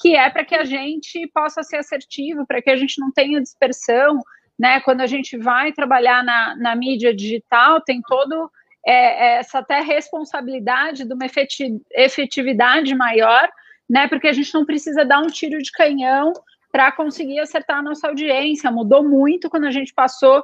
que 0.00 0.16
é 0.16 0.28
para 0.28 0.44
que 0.44 0.54
a 0.54 0.64
gente 0.64 1.26
possa 1.32 1.62
ser 1.62 1.76
assertivo, 1.76 2.46
para 2.46 2.60
que 2.60 2.70
a 2.70 2.76
gente 2.76 3.00
não 3.00 3.12
tenha 3.12 3.40
dispersão, 3.40 4.18
né? 4.58 4.80
Quando 4.80 5.00
a 5.00 5.06
gente 5.06 5.38
vai 5.38 5.72
trabalhar 5.72 6.24
na, 6.24 6.56
na 6.56 6.74
mídia 6.74 7.14
digital, 7.14 7.80
tem 7.80 8.00
todo 8.02 8.50
é, 8.84 9.38
essa 9.38 9.60
até 9.60 9.80
responsabilidade 9.80 11.04
de 11.04 11.14
uma 11.14 11.26
efetividade 11.94 12.94
maior, 12.94 13.48
né? 13.88 14.08
Porque 14.08 14.26
a 14.26 14.32
gente 14.32 14.52
não 14.52 14.64
precisa 14.64 15.04
dar 15.04 15.20
um 15.20 15.28
tiro 15.28 15.58
de 15.58 15.70
canhão 15.70 16.32
para 16.72 16.90
conseguir 16.90 17.38
acertar 17.38 17.78
a 17.78 17.82
nossa 17.82 18.08
audiência. 18.08 18.70
Mudou 18.70 19.04
muito 19.04 19.48
quando 19.48 19.66
a 19.66 19.70
gente 19.70 19.94
passou 19.94 20.42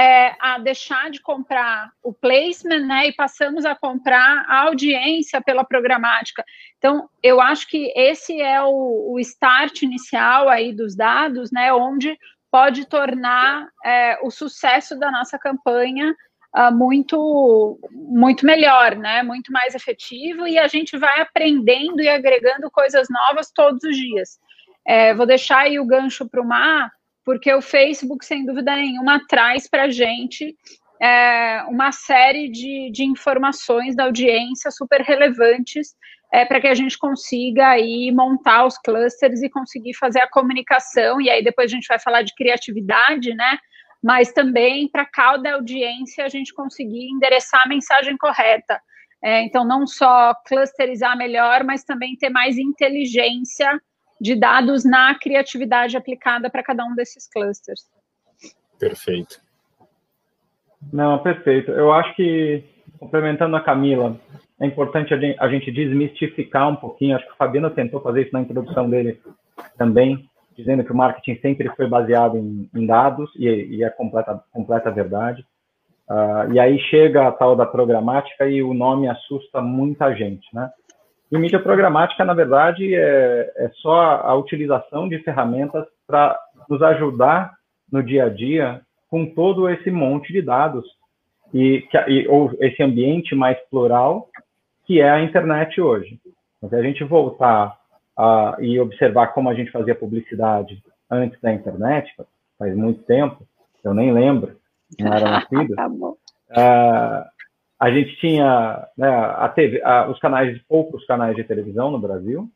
é, 0.00 0.34
a 0.40 0.58
deixar 0.58 1.10
de 1.10 1.20
comprar 1.20 1.92
o 2.02 2.10
placement, 2.10 2.86
né, 2.86 3.08
e 3.08 3.12
passamos 3.12 3.66
a 3.66 3.74
comprar 3.74 4.46
a 4.48 4.62
audiência 4.62 5.42
pela 5.42 5.62
programática. 5.62 6.42
Então, 6.78 7.06
eu 7.22 7.38
acho 7.38 7.68
que 7.68 7.92
esse 7.94 8.40
é 8.40 8.62
o, 8.62 9.12
o 9.12 9.20
start 9.20 9.82
inicial 9.82 10.48
aí 10.48 10.72
dos 10.72 10.96
dados, 10.96 11.52
né, 11.52 11.70
onde 11.74 12.16
pode 12.50 12.86
tornar 12.86 13.68
é, 13.84 14.18
o 14.22 14.30
sucesso 14.30 14.98
da 14.98 15.10
nossa 15.10 15.38
campanha 15.38 16.14
uh, 16.56 16.74
muito, 16.74 17.78
muito 17.92 18.46
melhor, 18.46 18.96
né, 18.96 19.22
muito 19.22 19.52
mais 19.52 19.74
efetivo, 19.74 20.46
e 20.46 20.58
a 20.58 20.66
gente 20.66 20.96
vai 20.96 21.20
aprendendo 21.20 22.00
e 22.00 22.08
agregando 22.08 22.70
coisas 22.70 23.06
novas 23.10 23.52
todos 23.52 23.84
os 23.84 23.94
dias. 23.94 24.38
É, 24.86 25.12
vou 25.12 25.26
deixar 25.26 25.58
aí 25.58 25.78
o 25.78 25.84
gancho 25.84 26.26
para 26.26 26.40
o 26.40 26.48
Mar, 26.48 26.90
porque 27.30 27.54
o 27.54 27.62
Facebook, 27.62 28.24
sem 28.24 28.44
dúvida 28.44 28.74
nenhuma, 28.74 29.24
traz 29.28 29.70
para 29.70 29.84
a 29.84 29.88
gente 29.88 30.52
é, 31.00 31.62
uma 31.68 31.92
série 31.92 32.48
de, 32.50 32.90
de 32.90 33.04
informações 33.04 33.94
da 33.94 34.02
audiência 34.02 34.68
super 34.72 35.00
relevantes 35.00 35.94
é, 36.32 36.44
para 36.44 36.60
que 36.60 36.66
a 36.66 36.74
gente 36.74 36.98
consiga 36.98 37.68
aí 37.68 38.10
montar 38.10 38.66
os 38.66 38.76
clusters 38.78 39.42
e 39.42 39.48
conseguir 39.48 39.94
fazer 39.94 40.18
a 40.18 40.28
comunicação, 40.28 41.20
e 41.20 41.30
aí 41.30 41.44
depois 41.44 41.70
a 41.70 41.74
gente 41.76 41.86
vai 41.86 42.00
falar 42.00 42.22
de 42.22 42.34
criatividade, 42.34 43.32
né? 43.32 43.58
Mas 44.02 44.32
também 44.32 44.88
para 44.88 45.06
cada 45.06 45.54
audiência 45.54 46.24
a 46.24 46.28
gente 46.28 46.52
conseguir 46.52 47.12
endereçar 47.12 47.62
a 47.64 47.68
mensagem 47.68 48.16
correta. 48.16 48.80
É, 49.22 49.42
então, 49.42 49.64
não 49.64 49.86
só 49.86 50.34
clusterizar 50.46 51.16
melhor, 51.16 51.62
mas 51.62 51.84
também 51.84 52.16
ter 52.16 52.30
mais 52.30 52.58
inteligência 52.58 53.80
de 54.20 54.34
dados 54.36 54.84
na 54.84 55.14
criatividade 55.18 55.96
aplicada 55.96 56.50
para 56.50 56.62
cada 56.62 56.84
um 56.84 56.94
desses 56.94 57.28
clusters. 57.28 57.88
Perfeito. 58.78 59.40
Não, 60.92 61.18
perfeito. 61.18 61.70
Eu 61.70 61.92
acho 61.92 62.14
que, 62.14 62.64
complementando 62.98 63.56
a 63.56 63.60
Camila, 63.60 64.18
é 64.58 64.66
importante 64.66 65.14
a 65.38 65.48
gente 65.48 65.70
desmistificar 65.70 66.68
um 66.68 66.76
pouquinho. 66.76 67.16
Acho 67.16 67.26
que 67.26 67.32
o 67.32 67.36
Fabiano 67.36 67.70
tentou 67.70 68.00
fazer 68.00 68.22
isso 68.22 68.32
na 68.32 68.40
introdução 68.40 68.88
dele 68.88 69.20
também, 69.76 70.28
dizendo 70.56 70.84
que 70.84 70.92
o 70.92 70.96
marketing 70.96 71.40
sempre 71.40 71.68
foi 71.76 71.86
baseado 71.86 72.36
em, 72.36 72.68
em 72.74 72.86
dados, 72.86 73.30
e, 73.36 73.46
e, 73.46 73.84
é 73.84 73.90
completa, 73.90 74.42
completa 74.52 74.90
verdade. 74.90 75.44
Uh, 76.08 76.52
e 76.52 76.58
aí 76.58 76.78
chega 76.90 77.28
a 77.28 77.32
tal 77.32 77.54
da 77.54 77.64
programática 77.64 78.48
e 78.48 78.62
o 78.62 78.74
nome 78.74 79.08
assusta 79.08 79.60
muita 79.60 80.14
gente, 80.14 80.46
né? 80.52 80.68
E 81.30 81.38
mídia 81.38 81.60
programática, 81.60 82.24
na 82.24 82.34
verdade, 82.34 82.94
é, 82.94 83.52
é 83.56 83.70
só 83.74 84.20
a 84.22 84.34
utilização 84.34 85.08
de 85.08 85.18
ferramentas 85.20 85.86
para 86.06 86.38
nos 86.68 86.82
ajudar 86.82 87.52
no 87.90 88.02
dia 88.02 88.24
a 88.24 88.28
dia 88.28 88.80
com 89.08 89.26
todo 89.26 89.68
esse 89.68 89.90
monte 89.90 90.32
de 90.32 90.42
dados 90.42 90.84
e, 91.54 91.84
e, 92.08 92.28
ou 92.28 92.52
esse 92.60 92.82
ambiente 92.82 93.34
mais 93.34 93.58
plural 93.68 94.28
que 94.86 95.00
é 95.00 95.08
a 95.08 95.22
internet 95.22 95.80
hoje. 95.80 96.18
Então, 96.58 96.68
se 96.68 96.74
a 96.74 96.82
gente 96.82 97.04
voltar 97.04 97.78
a, 98.16 98.56
e 98.58 98.78
observar 98.80 99.28
como 99.28 99.48
a 99.48 99.54
gente 99.54 99.70
fazia 99.70 99.94
publicidade 99.94 100.82
antes 101.08 101.40
da 101.40 101.52
internet, 101.52 102.12
faz 102.58 102.76
muito 102.76 103.02
tempo, 103.04 103.46
eu 103.84 103.94
nem 103.94 104.12
lembro, 104.12 104.56
não 104.98 105.12
era 105.12 105.30
nascido. 105.48 105.74
tá 105.76 105.86
uh, 105.86 107.24
a 107.80 107.90
gente 107.90 108.14
tinha 108.16 108.86
né, 108.96 109.08
a 109.08 109.48
TV, 109.48 109.82
a, 109.82 110.06
os 110.08 110.18
canais, 110.18 110.60
poucos 110.68 111.04
canais 111.06 111.34
de 111.34 111.42
televisão 111.42 111.90
no 111.90 111.98
Brasil, 111.98 112.46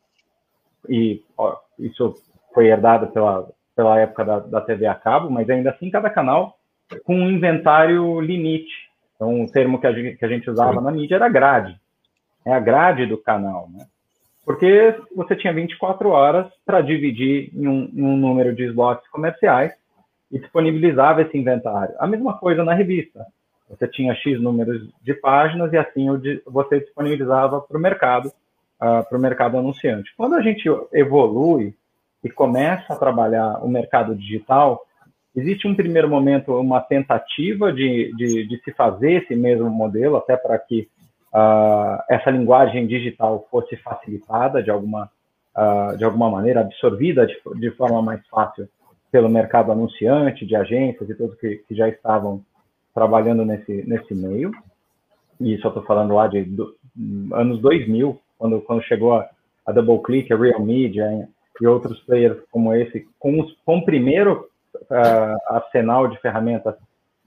e 0.87 1.23
ó, 1.39 1.57
isso 1.79 2.15
foi 2.53 2.67
herdado 2.67 3.07
pela, 3.09 3.49
pela 3.75 3.99
época 3.99 4.23
da, 4.23 4.39
da 4.41 4.61
TV 4.61 4.87
a 4.87 4.95
cabo, 4.95 5.31
mas 5.31 5.49
ainda 5.49 5.71
assim 5.71 5.91
cada 5.91 6.11
canal 6.11 6.59
com 7.05 7.17
um 7.17 7.31
inventário 7.31 8.21
limite. 8.21 8.73
Então, 9.17 9.45
o 9.45 9.51
termo 9.51 9.81
que 9.81 9.87
a 9.87 9.93
gente, 9.93 10.17
que 10.19 10.25
a 10.25 10.29
gente 10.29 10.51
usava 10.51 10.79
Sim. 10.79 10.85
na 10.85 10.91
mídia 10.91 11.15
era 11.15 11.29
grade. 11.29 11.75
É 12.45 12.53
a 12.53 12.61
grade 12.61 13.07
do 13.07 13.17
canal, 13.17 13.69
né? 13.73 13.87
Porque 14.45 14.95
você 15.17 15.35
tinha 15.35 15.55
24 15.55 16.11
horas 16.11 16.47
para 16.67 16.83
dividir 16.83 17.51
em 17.55 17.67
um, 17.67 17.91
em 17.95 18.03
um 18.03 18.17
número 18.17 18.55
de 18.55 18.65
slots 18.65 19.09
comerciais 19.09 19.73
e 20.31 20.39
disponibilizava 20.39 21.23
esse 21.23 21.39
inventário. 21.39 21.95
A 21.99 22.07
mesma 22.07 22.37
coisa 22.37 22.63
na 22.63 22.75
revista. 22.75 23.25
Você 23.77 23.89
tinha 23.89 24.15
X 24.15 24.41
números 24.41 24.89
de 25.03 25.15
páginas 25.15 25.73
e 25.73 25.77
assim 25.77 26.07
você 26.47 26.81
disponibilizava 26.81 27.61
para 27.61 27.77
o 27.77 27.81
mercado, 27.81 28.29
uh, 28.29 29.09
para 29.09 29.19
o 29.19 29.21
mercado 29.21 29.59
anunciante. 29.59 30.13
Quando 30.17 30.35
a 30.35 30.43
gente 30.43 30.65
evolui 30.93 31.75
e 32.23 32.31
começa 32.31 32.93
a 32.93 32.97
trabalhar 32.97 33.65
o 33.65 33.69
mercado 33.69 34.15
digital, 34.15 34.85
Existe 35.37 35.67
um 35.67 35.75
primeiro 35.75 36.09
momento 36.09 36.55
uma 36.55 36.81
tentativa 36.81 37.73
de, 37.73 38.15
de, 38.17 38.47
de 38.47 38.63
se 38.63 38.73
fazer 38.73 39.23
esse 39.23 39.35
mesmo 39.35 39.69
modelo, 39.69 40.17
até 40.17 40.37
para 40.37 40.57
que 40.59 40.89
uh, 41.33 42.01
essa 42.09 42.31
linguagem 42.31 42.87
digital 42.87 43.45
fosse 43.51 43.77
facilitada 43.79 44.63
de 44.63 44.71
alguma, 44.71 45.11
uh, 45.57 45.97
de 45.97 46.05
alguma 46.05 46.31
maneira, 46.31 46.61
absorvida 46.61 47.27
de, 47.27 47.37
de, 47.57 47.71
forma 47.73 48.01
mais 48.01 48.25
fácil 48.29 48.69
pelo 49.11 49.29
mercado 49.29 49.73
anunciante, 49.73 50.47
de 50.47 50.55
agências 50.55 51.11
e 51.11 51.15
todos 51.17 51.37
que, 51.41 51.57
que 51.69 51.75
já 51.75 51.89
estavam 51.89 52.41
trabalhando 52.95 53.45
nesse, 53.45 53.87
nesse 53.87 54.15
meio. 54.15 54.53
E 55.41 55.55
isso 55.55 55.67
eu 55.67 55.71
estou 55.71 55.85
falando 55.85 56.15
lá 56.15 56.29
de 56.29 56.45
do, 56.45 56.75
anos 57.33 57.61
2000, 57.61 58.19
quando, 58.39 58.61
quando 58.61 58.83
chegou 58.85 59.15
a, 59.15 59.29
a 59.67 59.73
DoubleClick, 59.73 60.33
a 60.33 60.37
Real 60.37 60.61
Media 60.61 61.29
e 61.61 61.67
outros 61.67 62.01
players 62.01 62.39
como 62.51 62.73
esse, 62.75 63.07
com, 63.19 63.41
os, 63.41 63.53
com 63.65 63.79
o 63.79 63.85
primeiro 63.85 64.49
uh, 64.75 65.55
arsenal 65.55 66.09
de 66.09 66.21
ferramentas 66.21 66.75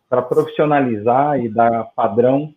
para 0.09 0.21
profissionalizar 0.21 1.39
e 1.39 1.49
dar 1.49 1.91
padrão 1.95 2.53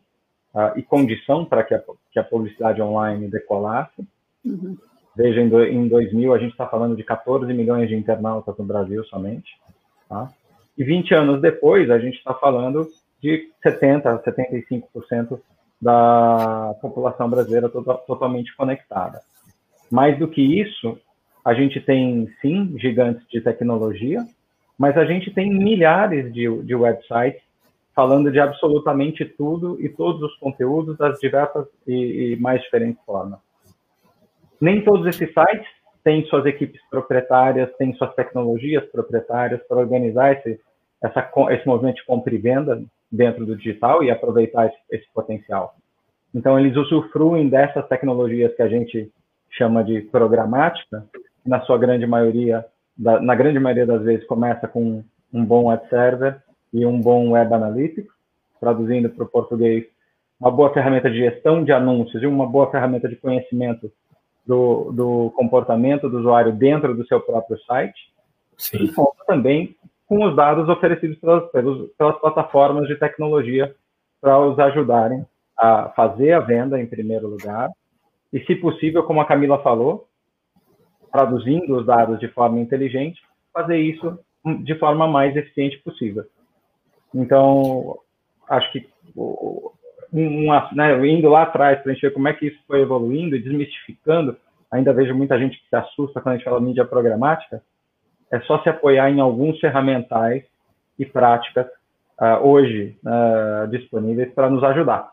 uh, 0.55 0.79
e 0.79 0.83
condição 0.83 1.45
para 1.45 1.65
que 1.65 1.75
a, 1.75 1.83
que 2.13 2.19
a 2.19 2.25
publicidade 2.25 2.81
online 2.81 3.29
decolasse. 3.29 4.07
Uhum. 4.45 4.77
Veja, 5.17 5.41
em, 5.41 5.49
do, 5.49 5.63
em 5.63 5.89
2000 5.89 6.33
a 6.33 6.39
gente 6.39 6.53
está 6.53 6.67
falando 6.67 6.97
de 6.97 7.03
14 7.03 7.53
milhões 7.53 7.89
de 7.89 7.97
internautas 7.97 8.57
no 8.57 8.65
Brasil 8.65 9.05
somente. 9.05 9.59
Tá? 10.09 10.31
E 10.79 10.85
20 10.85 11.15
anos 11.15 11.41
depois 11.41 11.91
a 11.91 11.99
gente 11.99 12.17
está 12.17 12.35
falando 12.35 12.89
de 13.23 13.49
70% 13.65 14.23
75% 14.23 15.41
da 15.81 16.75
população 16.81 17.29
brasileira 17.29 17.69
to 17.69 17.83
totalmente 18.07 18.55
conectada. 18.57 19.21
Mais 19.91 20.19
do 20.19 20.29
que 20.29 20.43
isso, 20.61 20.99
a 21.45 21.55
gente 21.55 21.81
tem, 21.81 22.29
sim, 22.41 22.75
gigantes 22.79 23.27
de 23.29 23.41
tecnologia, 23.41 24.25
mas 24.79 24.97
a 24.97 25.05
gente 25.05 25.31
tem 25.31 25.51
milhares 25.51 26.33
de, 26.33 26.63
de 26.63 26.75
websites 26.75 27.43
falando 27.95 28.31
de 28.31 28.39
absolutamente 28.39 29.25
tudo 29.25 29.77
e 29.81 29.89
todos 29.89 30.23
os 30.23 30.37
conteúdos 30.37 30.97
das 30.97 31.19
diversas 31.19 31.67
e, 31.87 32.33
e 32.33 32.37
mais 32.37 32.63
diferentes 32.63 33.03
formas. 33.05 33.39
Nem 34.61 34.83
todos 34.85 35.07
esses 35.07 35.33
sites 35.33 35.69
têm 36.05 36.25
suas 36.27 36.47
equipes 36.47 36.81
proprietárias, 36.89 37.75
têm 37.77 37.93
suas 37.95 38.15
tecnologias 38.15 38.85
proprietárias 38.91 39.61
para 39.67 39.79
organizar 39.79 40.33
esse, 40.33 40.61
essa, 41.03 41.31
esse 41.51 41.67
movimento 41.67 41.97
de 41.97 42.05
compra 42.05 42.35
e 42.35 42.39
venda 42.39 42.83
dentro 43.11 43.45
do 43.45 43.57
digital 43.57 44.03
e 44.03 44.11
aproveitar 44.11 44.67
esse, 44.67 44.79
esse 44.91 45.07
potencial. 45.13 45.75
Então, 46.35 46.59
eles 46.59 46.77
usufruem 46.77 47.49
dessas 47.49 47.87
tecnologias 47.89 48.55
que 48.55 48.63
a 48.63 48.69
gente 48.69 49.11
chama 49.51 49.83
de 49.83 50.03
programática, 50.03 51.05
na 51.45 51.61
sua 51.63 51.77
grande 51.79 52.07
maioria 52.07 52.65
da, 52.97 53.19
na 53.21 53.35
grande 53.35 53.59
maioria 53.59 53.87
das 53.87 54.03
vezes, 54.03 54.27
começa 54.27 54.69
com 54.69 55.03
um 55.33 55.45
bom 55.45 55.71
ad 55.71 55.89
server 55.89 56.37
e 56.73 56.85
um 56.85 57.01
bom 57.01 57.31
web 57.31 57.53
analytics, 57.53 58.13
traduzindo 58.61 59.09
para 59.09 59.25
o 59.25 59.29
português, 59.29 59.87
uma 60.39 60.51
boa 60.51 60.73
ferramenta 60.73 61.11
de 61.11 61.17
gestão 61.17 61.65
de 61.65 61.73
anúncios 61.73 62.23
e 62.23 62.27
uma 62.27 62.47
boa 62.47 62.71
ferramenta 62.71 63.09
de 63.09 63.17
conhecimento 63.17 63.91
do, 64.47 64.93
do 64.93 65.33
comportamento 65.35 66.11
do 66.11 66.19
usuário 66.19 66.53
dentro 66.53 66.95
do 66.95 67.07
seu 67.07 67.21
próprio 67.21 67.59
site. 67.61 68.13
Sim. 68.59 68.85
E 68.85 68.93
conta 68.93 69.25
também 69.27 69.75
com 70.11 70.27
os 70.27 70.35
dados 70.35 70.69
oferecidos 70.69 71.17
pelas, 71.21 71.49
pelas, 71.53 72.19
plataformas 72.19 72.89
de 72.89 72.97
tecnologia 72.97 73.73
para 74.21 74.41
os 74.41 74.59
ajudarem 74.59 75.25
a 75.57 75.91
fazer 75.91 76.33
a 76.33 76.41
venda 76.41 76.81
em 76.81 76.87
primeiro 76.87 77.29
lugar 77.29 77.71
e, 78.33 78.41
se 78.41 78.57
possível, 78.57 79.05
como 79.05 79.21
a 79.21 79.25
Camila 79.25 79.63
falou, 79.63 80.09
traduzindo 81.13 81.77
os 81.77 81.87
dados 81.87 82.19
de 82.19 82.27
forma 82.27 82.59
inteligente, 82.59 83.23
fazer 83.53 83.79
isso 83.79 84.19
de 84.65 84.75
forma 84.81 85.07
mais 85.07 85.37
eficiente 85.37 85.79
possível. 85.79 86.25
Então, 87.15 87.97
acho 88.49 88.73
que 88.73 88.89
uma, 90.13 90.69
né, 90.73 91.07
indo 91.07 91.29
lá 91.29 91.43
atrás 91.43 91.81
para 91.83 91.93
ver 91.93 92.13
como 92.13 92.27
é 92.27 92.33
que 92.33 92.49
isso 92.49 92.59
foi 92.67 92.81
evoluindo 92.81 93.37
e 93.37 93.43
desmistificando, 93.43 94.37
ainda 94.73 94.93
vejo 94.93 95.15
muita 95.15 95.39
gente 95.39 95.57
que 95.57 95.69
se 95.69 95.77
assusta 95.77 96.21
quando 96.21 96.35
a 96.35 96.37
gente 96.37 96.45
fala 96.45 96.61
mídia 96.61 96.85
programática, 96.85 97.63
é 98.31 98.41
só 98.41 98.63
se 98.63 98.69
apoiar 98.69 99.11
em 99.11 99.21
alguns 99.21 99.59
ferramentais 99.59 100.45
e 100.99 101.05
práticas 101.05 101.67
uh, 102.21 102.47
hoje 102.47 102.97
uh, 103.05 103.69
disponíveis 103.69 104.33
para 104.33 104.51
nos 104.51 104.63
ajudar 104.63 105.11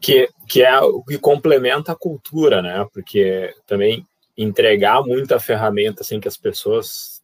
que, 0.00 0.28
que 0.48 0.62
é 0.62 0.78
o 0.80 1.02
que 1.02 1.18
complementa 1.18 1.92
a 1.92 1.96
cultura, 1.96 2.62
né? 2.62 2.86
Porque 2.92 3.52
também 3.66 4.06
entregar 4.36 5.02
muita 5.02 5.40
ferramenta 5.40 6.04
sem 6.04 6.20
que 6.20 6.28
as 6.28 6.36
pessoas 6.36 7.20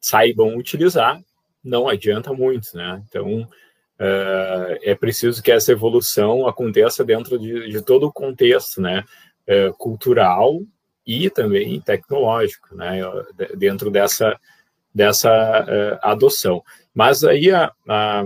saibam 0.00 0.56
utilizar 0.56 1.20
não 1.62 1.88
adianta 1.88 2.32
muito, 2.32 2.68
né? 2.74 3.02
Então 3.08 3.42
uh, 3.42 4.78
é 4.82 4.94
preciso 4.94 5.42
que 5.42 5.52
essa 5.52 5.72
evolução 5.72 6.46
aconteça 6.46 7.04
dentro 7.04 7.38
de, 7.38 7.68
de 7.70 7.82
todo 7.82 8.06
o 8.06 8.12
contexto, 8.12 8.80
né? 8.80 9.04
Cultural 9.78 10.60
e 11.10 11.30
também 11.30 11.80
tecnológico, 11.80 12.74
né? 12.74 13.00
Dentro 13.56 13.90
dessa 13.90 14.38
dessa 14.92 15.30
uh, 15.30 15.98
adoção. 16.02 16.62
Mas 16.92 17.22
aí 17.22 17.50
a, 17.50 17.72
a 17.88 18.24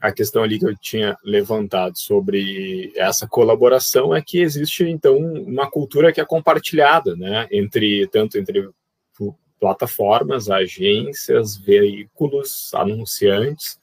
a 0.00 0.12
questão 0.12 0.42
ali 0.42 0.58
que 0.58 0.66
eu 0.66 0.76
tinha 0.76 1.16
levantado 1.24 1.98
sobre 1.98 2.92
essa 2.96 3.26
colaboração 3.26 4.14
é 4.14 4.22
que 4.22 4.40
existe 4.40 4.84
então 4.84 5.16
uma 5.16 5.68
cultura 5.68 6.12
que 6.12 6.20
é 6.20 6.24
compartilhada, 6.24 7.16
né, 7.16 7.48
entre 7.50 8.06
tanto 8.08 8.38
entre 8.38 8.70
plataformas, 9.60 10.48
agências, 10.48 11.56
veículos, 11.56 12.72
anunciantes, 12.74 13.76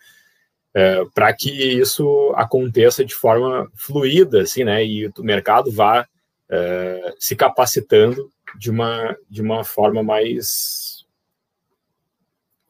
é, 0.73 1.03
para 1.13 1.33
que 1.33 1.51
isso 1.51 2.33
aconteça 2.35 3.03
de 3.03 3.13
forma 3.13 3.69
fluida, 3.75 4.41
assim, 4.41 4.63
né, 4.63 4.85
e 4.85 5.07
o 5.07 5.13
mercado 5.21 5.69
vá 5.69 6.07
é, 6.49 7.13
se 7.19 7.35
capacitando 7.35 8.31
de 8.57 8.69
uma 8.69 9.15
de 9.29 9.41
uma 9.41 9.63
forma 9.63 10.03
mais 10.03 11.05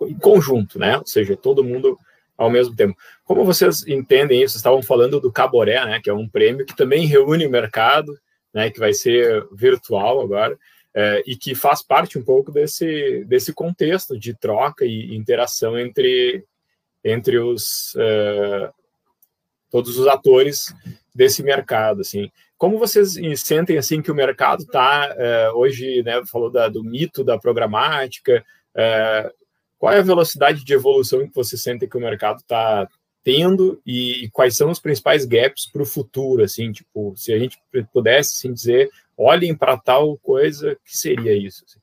em 0.01 0.15
conjunto, 0.15 0.77
né, 0.77 0.97
ou 0.97 1.05
seja, 1.05 1.38
todo 1.38 1.63
mundo 1.63 1.97
ao 2.38 2.49
mesmo 2.49 2.75
tempo. 2.75 2.97
Como 3.23 3.45
vocês 3.45 3.88
entendem 3.88 4.39
isso? 4.41 4.53
Vocês 4.53 4.59
estavam 4.59 4.81
falando 4.81 5.19
do 5.19 5.31
Caboré, 5.31 5.83
né, 5.85 6.01
que 6.01 6.09
é 6.09 6.13
um 6.13 6.27
prêmio 6.27 6.65
que 6.65 6.75
também 6.75 7.05
reúne 7.05 7.47
o 7.47 7.49
mercado, 7.49 8.19
né, 8.53 8.69
que 8.69 8.79
vai 8.79 8.93
ser 8.93 9.47
virtual 9.51 10.21
agora, 10.21 10.57
é, 10.93 11.23
e 11.25 11.35
que 11.35 11.53
faz 11.53 11.81
parte 11.81 12.17
um 12.17 12.23
pouco 12.23 12.51
desse, 12.51 13.25
desse 13.25 13.53
contexto 13.53 14.17
de 14.17 14.33
troca 14.33 14.85
e 14.85 15.15
interação 15.15 15.77
entre, 15.77 16.45
entre 17.03 17.38
os, 17.38 17.93
é, 17.97 18.69
todos 19.69 19.97
os 19.99 20.07
atores 20.07 20.73
desse 21.13 21.43
mercado, 21.43 22.01
assim. 22.01 22.31
Como 22.57 22.79
vocês 22.79 23.15
sentem 23.37 23.77
assim 23.77 24.01
que 24.01 24.11
o 24.11 24.15
mercado 24.15 24.63
está 24.63 25.13
é, 25.17 25.51
hoje, 25.51 26.01
né? 26.03 26.21
Falou 26.25 26.49
da, 26.49 26.67
do 26.69 26.83
mito 26.83 27.23
da 27.23 27.37
programática. 27.37 28.43
É, 28.73 29.31
qual 29.77 29.93
é 29.93 29.99
a 29.99 30.03
velocidade 30.03 30.63
de 30.63 30.73
evolução 30.73 31.27
que 31.27 31.35
você 31.35 31.57
sente 31.57 31.87
que 31.87 31.97
o 31.97 32.01
mercado 32.01 32.37
está 32.37 32.87
tendo 33.25 33.81
e, 33.85 34.29
quais 34.31 34.55
são 34.55 34.69
os 34.69 34.79
principais 34.79 35.25
gaps 35.25 35.65
para 35.65 35.81
o 35.81 35.85
futuro, 35.85 36.43
assim, 36.43 36.71
tipo, 36.71 37.15
se 37.17 37.33
a 37.33 37.39
gente 37.39 37.59
pudesse 37.91 38.35
assim, 38.37 38.53
dizer, 38.53 38.89
olhem 39.17 39.57
para 39.57 39.75
tal 39.77 40.15
coisa, 40.19 40.77
que 40.85 40.95
seria 40.95 41.35
isso? 41.35 41.65
Assim? 41.65 41.79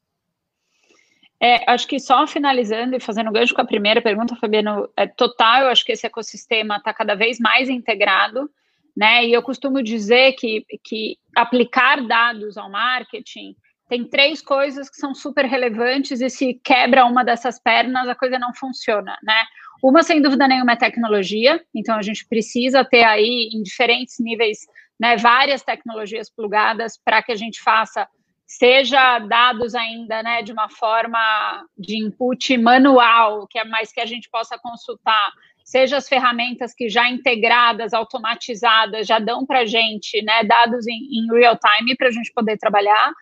É, 1.40 1.68
acho 1.68 1.88
que 1.88 1.98
só 1.98 2.24
finalizando 2.28 2.94
e 2.94 3.00
fazendo 3.00 3.32
gancho 3.32 3.52
com 3.52 3.60
a 3.60 3.66
primeira 3.66 4.00
pergunta, 4.00 4.36
Fabiano, 4.36 4.88
é 4.96 5.08
total, 5.08 5.62
eu 5.62 5.68
acho 5.68 5.84
que 5.84 5.90
esse 5.90 6.06
ecossistema 6.06 6.76
está 6.76 6.94
cada 6.94 7.16
vez 7.16 7.40
mais 7.40 7.68
integrado, 7.68 8.48
né, 8.96 9.24
e 9.24 9.32
eu 9.32 9.42
costumo 9.42 9.82
dizer 9.82 10.32
que, 10.32 10.64
que 10.84 11.16
aplicar 11.34 12.06
dados 12.06 12.56
ao 12.56 12.70
marketing 12.70 13.56
tem 13.88 14.04
três 14.06 14.40
coisas 14.40 14.88
que 14.88 14.96
são 14.96 15.14
super 15.14 15.44
relevantes 15.44 16.22
e 16.22 16.30
se 16.30 16.54
quebra 16.64 17.04
uma 17.04 17.22
dessas 17.22 17.60
pernas, 17.60 18.08
a 18.08 18.14
coisa 18.14 18.38
não 18.38 18.54
funciona, 18.54 19.18
né? 19.22 19.44
Uma, 19.82 20.02
sem 20.02 20.22
dúvida 20.22 20.48
nenhuma, 20.48 20.72
é 20.72 20.76
tecnologia, 20.76 21.62
então 21.74 21.96
a 21.96 22.02
gente 22.02 22.26
precisa 22.26 22.84
ter 22.86 23.02
aí, 23.04 23.50
em 23.52 23.62
diferentes 23.62 24.16
níveis, 24.18 24.60
né, 24.98 25.16
várias 25.16 25.62
tecnologias 25.62 26.30
plugadas 26.30 26.96
para 26.96 27.22
que 27.22 27.32
a 27.32 27.34
gente 27.34 27.60
faça, 27.60 28.08
seja 28.46 29.18
dados 29.18 29.74
ainda, 29.74 30.22
né, 30.22 30.40
de 30.40 30.52
uma 30.52 30.70
forma 30.70 31.66
de 31.76 32.02
input 32.02 32.56
manual, 32.56 33.46
que 33.46 33.58
é 33.58 33.64
mais 33.64 33.92
que 33.92 34.00
a 34.00 34.06
gente 34.06 34.30
possa 34.30 34.56
consultar, 34.58 35.32
seja 35.64 35.96
as 35.96 36.08
ferramentas 36.08 36.74
que 36.74 36.88
já 36.88 37.08
integradas, 37.08 37.94
automatizadas, 37.94 39.06
já 39.06 39.18
dão 39.18 39.46
para 39.46 39.60
a 39.60 39.66
gente, 39.66 40.22
né, 40.22 40.44
dados 40.44 40.86
em, 40.86 41.18
em 41.18 41.26
real 41.32 41.58
time 41.58 41.96
para 41.96 42.08
a 42.08 42.12
gente 42.12 42.32
poder 42.32 42.56
trabalhar, 42.58 43.12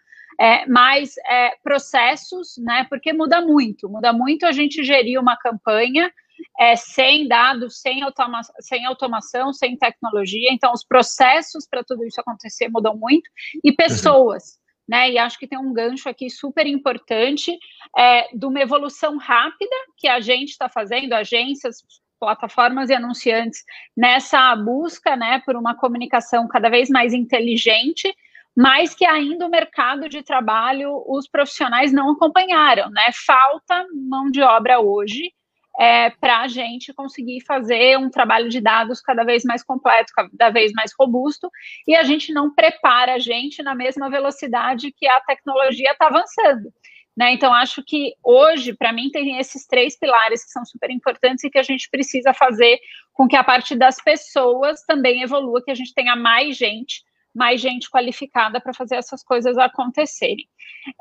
é, 0.40 0.66
mais 0.66 1.14
é, 1.28 1.50
processos, 1.62 2.54
né? 2.58 2.86
Porque 2.88 3.12
muda 3.12 3.42
muito, 3.42 3.90
muda 3.90 4.10
muito 4.10 4.46
a 4.46 4.52
gente 4.52 4.82
gerir 4.82 5.20
uma 5.20 5.36
campanha 5.36 6.10
é, 6.58 6.76
sem 6.76 7.28
dados, 7.28 7.80
sem, 7.80 8.02
automa 8.02 8.40
sem 8.60 8.86
automação, 8.86 9.52
sem 9.52 9.76
tecnologia. 9.76 10.50
Então, 10.50 10.72
os 10.72 10.82
processos 10.82 11.66
para 11.68 11.84
tudo 11.84 12.06
isso 12.06 12.20
acontecer 12.20 12.68
mudam 12.68 12.96
muito 12.96 13.28
e 13.62 13.70
pessoas. 13.70 14.42
Uhum. 14.44 14.60
né? 14.88 15.10
E 15.10 15.18
acho 15.18 15.38
que 15.38 15.46
tem 15.46 15.58
um 15.58 15.74
gancho 15.74 16.08
aqui 16.08 16.30
super 16.30 16.66
importante 16.66 17.58
é, 17.98 18.34
de 18.34 18.46
uma 18.46 18.60
evolução 18.60 19.18
rápida 19.18 19.76
que 19.98 20.08
a 20.08 20.20
gente 20.20 20.50
está 20.50 20.70
fazendo, 20.70 21.12
agências, 21.12 21.82
plataformas 22.20 22.90
e 22.90 22.94
anunciantes, 22.94 23.64
nessa 23.96 24.54
busca 24.54 25.16
né, 25.16 25.42
por 25.44 25.56
uma 25.56 25.74
comunicação 25.74 26.46
cada 26.46 26.68
vez 26.68 26.90
mais 26.90 27.14
inteligente, 27.14 28.14
mas 28.56 28.94
que 28.94 29.06
ainda 29.06 29.46
o 29.46 29.50
mercado 29.50 30.08
de 30.08 30.22
trabalho, 30.22 31.02
os 31.08 31.26
profissionais 31.26 31.92
não 31.92 32.12
acompanharam, 32.12 32.90
né? 32.90 33.10
Falta 33.26 33.86
mão 34.08 34.30
de 34.30 34.42
obra 34.42 34.80
hoje 34.80 35.32
é, 35.78 36.10
para 36.10 36.40
a 36.40 36.48
gente 36.48 36.92
conseguir 36.92 37.40
fazer 37.46 37.96
um 37.96 38.10
trabalho 38.10 38.48
de 38.48 38.60
dados 38.60 39.00
cada 39.00 39.24
vez 39.24 39.44
mais 39.44 39.62
completo, 39.62 40.12
cada 40.14 40.50
vez 40.50 40.72
mais 40.72 40.92
robusto, 40.98 41.48
e 41.86 41.94
a 41.94 42.02
gente 42.02 42.32
não 42.32 42.52
prepara 42.52 43.14
a 43.14 43.18
gente 43.18 43.62
na 43.62 43.74
mesma 43.74 44.10
velocidade 44.10 44.92
que 44.92 45.08
a 45.08 45.20
tecnologia 45.22 45.92
está 45.92 46.08
avançando. 46.08 46.70
Né? 47.16 47.32
Então, 47.32 47.52
acho 47.52 47.82
que 47.84 48.14
hoje, 48.22 48.72
para 48.72 48.92
mim, 48.92 49.10
tem 49.10 49.38
esses 49.38 49.66
três 49.66 49.98
pilares 49.98 50.44
que 50.44 50.50
são 50.50 50.64
super 50.64 50.90
importantes 50.90 51.44
e 51.44 51.50
que 51.50 51.58
a 51.58 51.62
gente 51.62 51.88
precisa 51.90 52.32
fazer 52.32 52.78
com 53.12 53.28
que 53.28 53.36
a 53.36 53.44
parte 53.44 53.76
das 53.76 54.00
pessoas 54.02 54.82
também 54.84 55.22
evolua, 55.22 55.62
que 55.62 55.70
a 55.70 55.74
gente 55.74 55.92
tenha 55.92 56.16
mais 56.16 56.56
gente 56.56 57.02
mais 57.34 57.60
gente 57.60 57.88
qualificada 57.88 58.60
para 58.60 58.74
fazer 58.74 58.96
essas 58.96 59.22
coisas 59.22 59.56
acontecerem. 59.56 60.48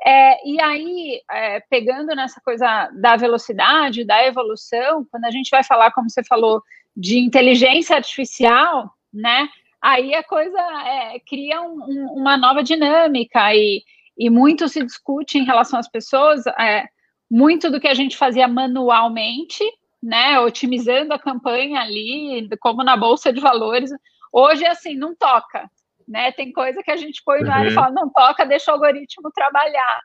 É, 0.04 0.48
e 0.48 0.60
aí, 0.60 1.20
é, 1.30 1.60
pegando 1.68 2.14
nessa 2.14 2.40
coisa 2.40 2.88
da 2.94 3.16
velocidade, 3.16 4.04
da 4.04 4.24
evolução, 4.24 5.04
quando 5.10 5.24
a 5.24 5.30
gente 5.30 5.50
vai 5.50 5.64
falar, 5.64 5.90
como 5.92 6.08
você 6.08 6.22
falou, 6.24 6.62
de 6.96 7.18
inteligência 7.18 7.96
artificial, 7.96 8.90
né? 9.12 9.48
Aí 9.82 10.14
a 10.14 10.22
coisa 10.22 10.58
é, 10.58 11.18
cria 11.20 11.62
um, 11.62 11.82
um, 11.82 12.06
uma 12.16 12.36
nova 12.36 12.62
dinâmica 12.62 13.54
e, 13.54 13.82
e 14.20 14.30
muito 14.30 14.68
se 14.68 14.84
discute 14.84 15.38
em 15.38 15.44
relação 15.44 15.80
às 15.80 15.88
pessoas, 15.88 16.46
é, 16.46 16.84
muito 17.30 17.70
do 17.70 17.80
que 17.80 17.88
a 17.88 17.94
gente 17.94 18.16
fazia 18.16 18.46
manualmente, 18.46 19.64
né? 20.02 20.38
Otimizando 20.40 21.14
a 21.14 21.18
campanha 21.18 21.80
ali, 21.80 22.48
como 22.60 22.84
na 22.84 22.96
bolsa 22.96 23.32
de 23.32 23.40
valores. 23.40 23.90
Hoje, 24.32 24.66
assim, 24.66 24.94
não 24.94 25.16
toca 25.16 25.68
né? 26.10 26.32
Tem 26.32 26.52
coisa 26.52 26.82
que 26.82 26.90
a 26.90 26.96
gente 26.96 27.22
põe 27.24 27.40
no 27.40 27.52
ar 27.52 27.64
e 27.64 27.68
uhum. 27.68 27.74
fala, 27.74 27.92
não 27.92 28.10
toca, 28.10 28.44
deixa 28.44 28.72
o 28.72 28.74
algoritmo 28.74 29.30
trabalhar. 29.32 30.00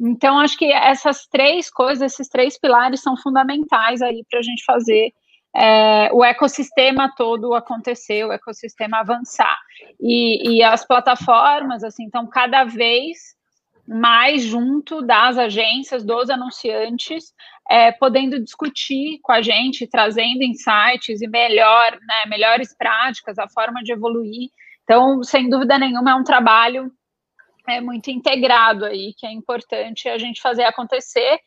Então, 0.00 0.40
acho 0.40 0.56
que 0.56 0.72
essas 0.72 1.26
três 1.26 1.70
coisas, 1.70 2.12
esses 2.12 2.28
três 2.28 2.58
pilares 2.58 3.02
são 3.02 3.16
fundamentais 3.18 4.00
aí 4.00 4.24
para 4.28 4.40
a 4.40 4.42
gente 4.42 4.64
fazer 4.64 5.12
é, 5.54 6.10
o 6.12 6.24
ecossistema 6.24 7.12
todo 7.16 7.54
acontecer, 7.54 8.24
o 8.24 8.32
ecossistema 8.32 9.00
avançar. 9.00 9.58
E, 10.00 10.56
e 10.56 10.62
as 10.62 10.86
plataformas, 10.86 11.84
assim, 11.84 12.06
estão 12.06 12.26
cada 12.26 12.64
vez 12.64 13.18
mais 13.86 14.42
junto 14.42 15.02
das 15.02 15.36
agências, 15.36 16.04
dos 16.04 16.30
anunciantes, 16.30 17.32
é, 17.68 17.92
podendo 17.92 18.42
discutir 18.42 19.18
com 19.22 19.32
a 19.32 19.42
gente, 19.42 19.86
trazendo 19.86 20.42
insights 20.42 21.20
e 21.20 21.28
melhor, 21.28 21.92
né, 21.92 22.26
melhores 22.26 22.76
práticas, 22.76 23.38
a 23.38 23.48
forma 23.48 23.82
de 23.82 23.92
evoluir 23.92 24.50
então, 24.84 25.22
sem 25.22 25.48
dúvida 25.48 25.78
nenhuma, 25.78 26.10
é 26.10 26.14
um 26.14 26.24
trabalho 26.24 26.90
é, 27.68 27.80
muito 27.80 28.10
integrado 28.10 28.84
aí, 28.84 29.14
que 29.16 29.26
é 29.26 29.32
importante 29.32 30.08
a 30.08 30.18
gente 30.18 30.40
fazer 30.40 30.64
acontecer. 30.64 31.38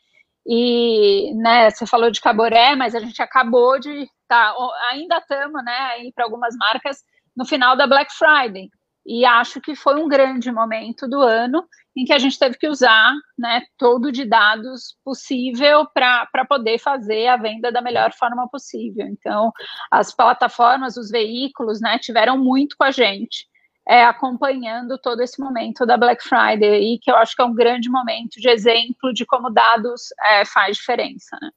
E, 0.48 1.34
né, 1.36 1.70
você 1.70 1.86
falou 1.86 2.12
de 2.12 2.22
Caboré, 2.22 2.76
mas 2.76 2.96
a 2.96 3.00
gente 3.00 3.22
acabou 3.22 3.80
de, 3.80 4.08
tá, 4.28 4.54
ainda 4.92 5.18
estamos, 5.18 5.64
né, 5.64 5.78
aí 5.92 6.12
para 6.14 6.24
algumas 6.24 6.56
marcas, 6.56 7.04
no 7.36 7.46
final 7.46 7.76
da 7.76 7.88
Black 7.88 8.12
Friday. 8.14 8.70
E 9.06 9.24
acho 9.24 9.62
que 9.62 9.76
foi 9.76 10.02
um 10.02 10.08
grande 10.08 10.52
momento 10.52 11.08
do 11.08 11.22
ano 11.22 11.64
em 11.96 12.04
que 12.04 12.14
a 12.14 12.18
gente 12.18 12.40
teve 12.40 12.58
que 12.58 12.68
usar 12.68 13.14
né, 13.38 13.62
todo 13.78 14.12
de 14.12 14.26
dados 14.26 14.98
possível 15.04 15.86
para 15.94 16.46
poder 16.50 16.80
fazer 16.80 17.28
a 17.28 17.38
venda 17.38 17.72
da 17.72 17.82
melhor 17.82 18.12
forma 18.14 18.50
possível. 18.50 19.06
Então, 19.06 19.52
as 19.92 20.14
plataformas, 20.14 20.98
os 20.98 21.12
veículos, 21.12 21.80
né, 21.80 22.00
tiveram 22.00 22.38
muito 22.38 22.76
com 22.76 22.84
a 22.84 22.92
gente, 22.92 23.48
é, 23.88 24.04
acompanhando 24.04 24.98
todo 24.98 25.22
esse 25.22 25.40
momento 25.40 25.86
da 25.86 25.96
Black 25.96 26.24
Friday, 26.24 26.96
e 26.96 27.00
que 27.00 27.12
eu 27.12 27.16
acho 27.16 27.36
que 27.36 27.42
é 27.44 27.46
um 27.46 27.54
grande 27.54 27.90
momento 27.90 28.42
de 28.42 28.50
exemplo 28.50 29.14
de 29.14 29.24
como 29.26 29.52
dados 29.52 30.08
é, 30.26 30.44
faz 30.46 30.78
diferença. 30.78 31.38
Né? 31.40 31.52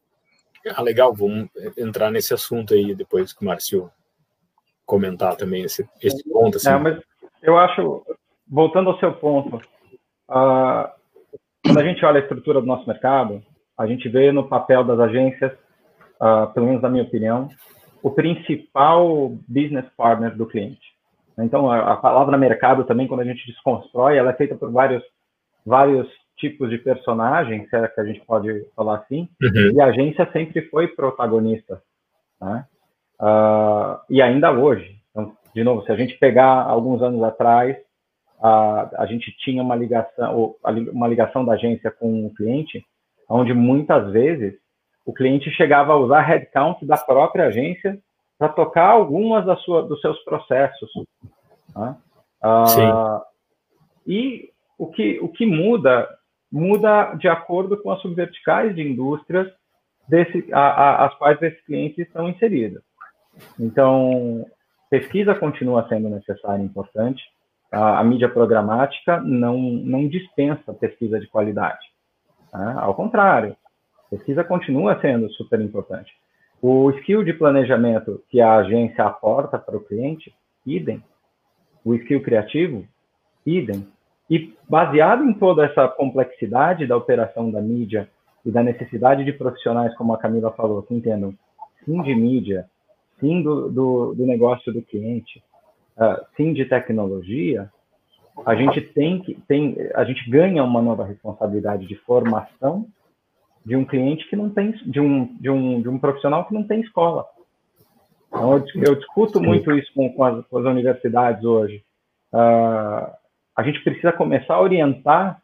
Ah, 0.74 0.82
legal, 0.82 1.14
vamos 1.14 1.48
entrar 1.78 2.10
nesse 2.10 2.34
assunto 2.34 2.74
aí 2.74 2.94
depois 2.94 3.32
que 3.32 3.42
o 3.42 3.46
Márcio 3.46 3.90
comentar 4.84 5.36
também 5.36 5.62
esse, 5.62 5.88
esse 6.02 6.22
ponto. 6.28 6.58
Assim. 6.58 6.68
É, 6.68 6.78
mas 6.78 6.98
eu 7.42 7.58
acho, 7.58 8.04
voltando 8.46 8.90
ao 8.90 8.98
seu 8.98 9.12
ponto, 9.14 9.56
uh, 9.56 10.88
quando 11.64 11.78
a 11.78 11.84
gente 11.84 12.04
olha 12.04 12.20
a 12.20 12.22
estrutura 12.22 12.60
do 12.60 12.66
nosso 12.66 12.86
mercado, 12.86 13.42
a 13.76 13.86
gente 13.86 14.08
vê 14.08 14.32
no 14.32 14.48
papel 14.48 14.84
das 14.84 14.98
agências, 14.98 15.52
uh, 16.20 16.52
pelo 16.52 16.66
menos 16.66 16.82
na 16.82 16.88
minha 16.88 17.04
opinião, 17.04 17.48
o 18.02 18.10
principal 18.10 19.36
business 19.46 19.86
partner 19.96 20.36
do 20.36 20.46
cliente. 20.46 20.88
Então, 21.38 21.70
a, 21.70 21.92
a, 21.92 21.96
palavra 21.96 22.36
mercado 22.36 22.84
também, 22.84 23.06
quando 23.06 23.20
a 23.20 23.24
gente 23.24 23.46
desconstrói, 23.46 24.16
ela 24.16 24.30
é 24.30 24.34
feita 24.34 24.56
por 24.56 24.70
vários, 24.72 25.02
vários 25.64 26.08
tipos 26.36 26.70
de 26.70 26.78
personagens, 26.78 27.68
se 27.68 27.76
é 27.76 27.86
que 27.88 28.00
a 28.00 28.04
gente 28.04 28.20
pode 28.24 28.66
falar 28.74 28.98
assim, 28.98 29.28
uhum. 29.40 29.72
e 29.74 29.80
a 29.80 29.86
agência 29.86 30.28
sempre 30.32 30.62
foi 30.62 30.88
protagonista. 30.88 31.80
Né? 32.40 32.64
Uh, 33.20 33.98
e 34.10 34.22
ainda 34.22 34.52
hoje 34.52 34.97
de 35.54 35.64
novo, 35.64 35.82
se 35.82 35.92
a 35.92 35.96
gente 35.96 36.18
pegar 36.18 36.62
alguns 36.64 37.02
anos 37.02 37.22
atrás, 37.22 37.76
a, 38.40 39.02
a 39.02 39.06
gente 39.06 39.34
tinha 39.38 39.62
uma 39.62 39.74
ligação, 39.74 40.54
uma 40.92 41.08
ligação 41.08 41.44
da 41.44 41.54
agência 41.54 41.90
com 41.90 42.26
o 42.26 42.34
cliente, 42.34 42.84
onde 43.28 43.52
muitas 43.52 44.10
vezes 44.12 44.54
o 45.04 45.12
cliente 45.12 45.50
chegava 45.50 45.92
a 45.92 45.96
usar 45.96 46.20
headcount 46.20 46.84
da 46.86 46.96
própria 46.96 47.46
agência 47.46 47.98
para 48.38 48.48
tocar 48.50 48.90
algumas 48.90 49.44
da 49.44 49.56
sua, 49.56 49.82
dos 49.82 50.00
seus 50.00 50.18
processos. 50.24 50.90
Né? 51.74 51.96
Ah, 52.40 53.22
e 54.06 54.50
o 54.78 54.86
que, 54.86 55.18
o 55.20 55.28
que 55.28 55.44
muda, 55.44 56.08
muda 56.50 57.14
de 57.14 57.28
acordo 57.28 57.76
com 57.82 57.90
as 57.90 58.00
subverticais 58.00 58.74
de 58.76 58.82
indústrias 58.82 59.50
desse, 60.08 60.46
a, 60.52 60.60
a, 60.60 61.06
as 61.06 61.14
quais 61.16 61.40
esses 61.42 61.60
clientes 61.64 61.98
estão 61.98 62.28
inseridos. 62.28 62.82
Então, 63.58 64.46
Pesquisa 64.90 65.34
continua 65.34 65.86
sendo 65.88 66.08
necessária 66.08 66.62
e 66.62 66.66
importante. 66.66 67.22
A, 67.70 68.00
a 68.00 68.04
mídia 68.04 68.28
programática 68.28 69.20
não, 69.20 69.58
não 69.58 70.08
dispensa 70.08 70.72
pesquisa 70.72 71.20
de 71.20 71.26
qualidade. 71.26 71.86
Né? 72.52 72.74
Ao 72.78 72.94
contrário, 72.94 73.56
pesquisa 74.10 74.42
continua 74.42 74.98
sendo 75.00 75.30
super 75.32 75.60
importante. 75.60 76.10
O 76.60 76.90
skill 76.92 77.22
de 77.22 77.32
planejamento 77.32 78.22
que 78.28 78.40
a 78.40 78.56
agência 78.56 79.04
aporta 79.04 79.58
para 79.58 79.76
o 79.76 79.84
cliente, 79.84 80.34
idem. 80.66 81.02
O 81.84 81.94
skill 81.94 82.22
criativo, 82.22 82.84
idem. 83.46 83.86
E 84.28 84.54
baseado 84.68 85.24
em 85.24 85.32
toda 85.32 85.64
essa 85.64 85.86
complexidade 85.88 86.86
da 86.86 86.96
operação 86.96 87.50
da 87.50 87.60
mídia 87.60 88.08
e 88.44 88.50
da 88.50 88.62
necessidade 88.62 89.24
de 89.24 89.32
profissionais, 89.32 89.94
como 89.96 90.12
a 90.12 90.18
Camila 90.18 90.50
falou, 90.52 90.82
que 90.82 90.94
entendam 90.94 91.32
sim 91.84 92.02
de 92.02 92.14
mídia, 92.14 92.68
sim 93.20 93.42
do, 93.42 93.70
do, 93.70 94.14
do 94.14 94.26
negócio 94.26 94.72
do 94.72 94.82
cliente, 94.82 95.42
uh, 95.96 96.24
sim 96.36 96.52
de 96.52 96.64
tecnologia, 96.64 97.70
a 98.46 98.54
gente 98.54 98.80
tem 98.80 99.20
que 99.20 99.34
tem, 99.46 99.76
a 99.94 100.04
gente 100.04 100.28
ganha 100.30 100.62
uma 100.62 100.80
nova 100.80 101.04
responsabilidade 101.04 101.86
de 101.86 101.96
formação 101.96 102.86
de 103.64 103.76
um 103.76 103.84
cliente 103.84 104.26
que 104.28 104.36
não 104.36 104.48
tem, 104.48 104.70
de 104.70 105.00
um, 105.00 105.36
de 105.38 105.50
um, 105.50 105.82
de 105.82 105.88
um 105.88 105.98
profissional 105.98 106.46
que 106.46 106.54
não 106.54 106.62
tem 106.62 106.80
escola. 106.80 107.26
Então, 108.28 108.56
eu, 108.56 108.64
eu 108.82 108.94
discuto 108.94 109.40
muito 109.40 109.70
isso 109.72 109.92
com, 109.94 110.10
com, 110.12 110.24
as, 110.24 110.46
com 110.46 110.58
as, 110.58 110.64
universidades 110.64 111.44
hoje. 111.44 111.82
Uh, 112.32 113.10
a 113.56 113.62
gente 113.62 113.82
precisa 113.82 114.12
começar 114.12 114.54
a 114.54 114.60
orientar 114.60 115.42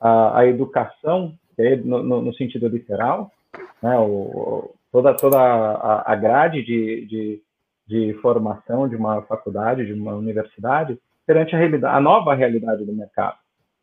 a, 0.00 0.40
a 0.40 0.46
educação, 0.46 1.34
é 1.58 1.76
no, 1.76 2.02
no, 2.02 2.22
no, 2.22 2.34
sentido 2.34 2.68
literal, 2.68 3.30
né, 3.82 3.96
o, 3.98 4.74
toda, 4.94 5.12
toda 5.12 5.36
a, 5.36 6.12
a 6.12 6.14
grade 6.14 6.62
de, 6.62 7.04
de, 7.06 7.42
de, 7.84 8.14
formação 8.22 8.88
de 8.88 8.94
uma 8.94 9.22
faculdade, 9.22 9.84
de 9.84 9.92
uma 9.92 10.14
universidade, 10.14 10.96
perante 11.26 11.56
a, 11.56 11.96
a 11.96 12.00
nova 12.00 12.32
realidade 12.32 12.84
do 12.84 12.92
mercado. 12.92 13.36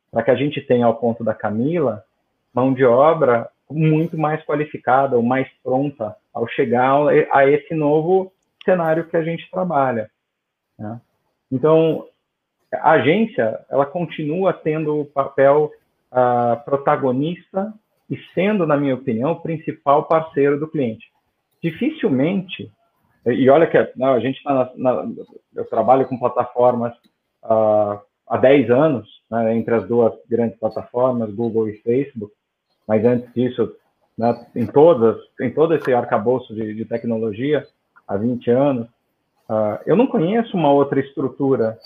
Para 0.09 0.23
que 0.23 0.31
a 0.31 0.35
gente 0.35 0.61
tenha, 0.61 0.85
ao 0.85 0.95
ponto 0.95 1.21
da 1.21 1.33
Camila, 1.33 2.01
mão 2.53 2.73
de 2.73 2.85
obra 2.85 3.49
muito 3.69 4.17
mais 4.17 4.41
qualificada 4.45 5.17
ou 5.17 5.21
mais 5.21 5.49
pronta 5.61 6.15
ao 6.33 6.47
chegar 6.47 6.95
a 7.33 7.45
esse 7.45 7.75
novo 7.75 8.31
cenário 8.63 9.05
que 9.09 9.17
a 9.17 9.23
gente 9.23 9.51
trabalha. 9.51 10.09
Né? 10.79 11.01
Então, 11.51 12.07
a 12.71 12.91
agência 12.91 13.59
ela 13.69 13.85
continua 13.85 14.53
tendo 14.53 15.01
o 15.01 15.05
papel 15.05 15.73
uh, 16.09 16.63
protagonista 16.63 17.73
e 18.11 18.17
sendo, 18.33 18.67
na 18.67 18.75
minha 18.75 18.93
opinião, 18.93 19.31
o 19.31 19.41
principal 19.41 20.03
parceiro 20.03 20.59
do 20.59 20.67
cliente. 20.67 21.07
Dificilmente, 21.63 22.69
e 23.25 23.49
olha 23.49 23.65
que 23.65 23.77
não, 23.95 24.13
a 24.13 24.19
gente 24.19 24.37
está 24.37 24.73
eu 25.55 25.65
trabalho 25.65 26.05
com 26.07 26.19
plataformas 26.19 26.93
uh, 27.43 27.99
há 28.27 28.37
10 28.37 28.69
anos, 28.69 29.07
né, 29.29 29.55
entre 29.55 29.73
as 29.73 29.87
duas 29.87 30.13
grandes 30.29 30.59
plataformas, 30.59 31.33
Google 31.33 31.69
e 31.69 31.77
Facebook, 31.77 32.33
mas 32.85 33.05
antes 33.05 33.33
disso, 33.33 33.73
né, 34.17 34.45
em, 34.55 34.65
todas, 34.65 35.17
em 35.39 35.49
todo 35.49 35.73
esse 35.73 35.93
arcabouço 35.93 36.53
de, 36.53 36.73
de 36.73 36.83
tecnologia, 36.83 37.65
há 38.05 38.17
20 38.17 38.51
anos, 38.51 38.87
uh, 39.49 39.79
eu 39.85 39.95
não 39.95 40.07
conheço 40.07 40.57
uma 40.57 40.71
outra 40.71 40.99
estrutura 40.99 41.77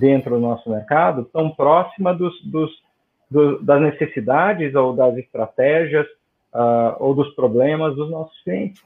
dentro 0.00 0.30
do 0.30 0.40
nosso 0.40 0.68
mercado 0.68 1.24
tão 1.32 1.50
próxima 1.50 2.12
dos, 2.12 2.34
dos, 2.44 2.70
do, 3.32 3.62
das 3.62 3.80
necessidades 3.80 4.74
ou 4.74 4.94
das 4.94 5.16
estratégias 5.16 6.06
uh, 6.54 6.94
ou 7.00 7.14
dos 7.14 7.34
problemas 7.34 7.96
dos 7.96 8.10
nossos 8.10 8.38
clientes. 8.42 8.82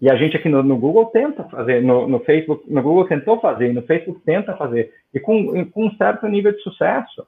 E 0.00 0.10
a 0.10 0.16
gente 0.16 0.36
aqui 0.36 0.48
no, 0.48 0.62
no 0.62 0.76
Google 0.76 1.06
tenta 1.06 1.44
fazer, 1.44 1.82
no, 1.82 2.08
no, 2.08 2.20
Facebook, 2.20 2.70
no 2.70 2.82
Google 2.82 3.06
tentou 3.06 3.40
fazer, 3.40 3.72
no 3.72 3.82
Facebook 3.82 4.20
tenta 4.24 4.56
fazer, 4.56 4.92
e 5.14 5.20
com, 5.20 5.64
com 5.70 5.86
um 5.86 5.96
certo 5.96 6.26
nível 6.26 6.52
de 6.52 6.60
sucesso. 6.60 7.26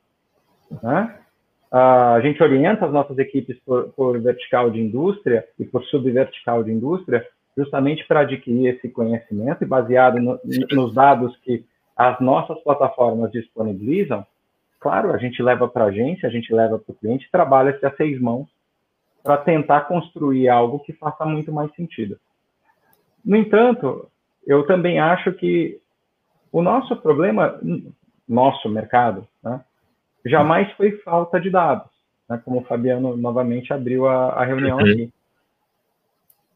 Né? 0.83 1.19
Uh, 1.73 2.17
a 2.17 2.21
gente 2.21 2.43
orienta 2.43 2.85
as 2.85 2.93
nossas 2.93 3.17
equipes 3.19 3.59
por, 3.65 3.91
por 3.91 4.21
vertical 4.21 4.71
de 4.71 4.81
indústria 4.81 5.45
e 5.59 5.65
por 5.65 5.85
subvertical 5.85 6.65
de 6.65 6.73
indústria, 6.73 7.25
justamente 7.57 8.05
para 8.07 8.21
adquirir 8.21 8.75
esse 8.75 8.89
conhecimento 8.89 9.63
e 9.63 9.67
baseado 9.67 10.21
no, 10.21 10.41
nos 10.73 10.93
dados 10.93 11.37
que 11.39 11.65
as 11.97 12.19
nossas 12.21 12.59
plataformas 12.65 13.31
disponibilizam, 13.31 14.27
claro, 14.85 15.15
a 15.15 15.17
gente 15.17 15.43
leva 15.43 15.67
para 15.67 15.85
a 15.85 15.89
agência, 15.89 16.29
a 16.29 16.31
gente 16.31 16.53
leva 16.53 16.79
para 16.79 16.93
o 16.93 16.95
cliente, 16.95 17.31
trabalha-se 17.33 17.85
a 17.87 17.97
seis 17.97 18.21
mãos 18.21 18.47
para 19.23 19.39
tentar 19.39 19.89
construir 19.89 20.51
algo 20.51 20.81
que 20.81 20.93
faça 20.93 21.25
muito 21.25 21.51
mais 21.51 21.75
sentido. 21.75 22.19
No 23.25 23.35
entanto, 23.35 24.07
eu 24.47 24.67
também 24.67 25.01
acho 25.01 25.33
que 25.33 25.81
o 26.53 26.61
nosso 26.61 26.95
problema, 26.97 27.59
nosso 28.29 28.69
mercado, 28.69 29.27
né, 29.43 29.65
jamais 30.23 30.71
foi 30.73 30.99
falta 30.99 31.41
de 31.41 31.49
dados, 31.49 31.91
né, 32.29 32.39
como 32.45 32.61
o 32.61 32.65
Fabiano 32.65 33.17
novamente 33.17 33.73
abriu 33.73 34.07
a, 34.07 34.35
a 34.35 34.45
reunião 34.45 34.77
uhum. 34.77 34.85
aqui. 34.85 35.11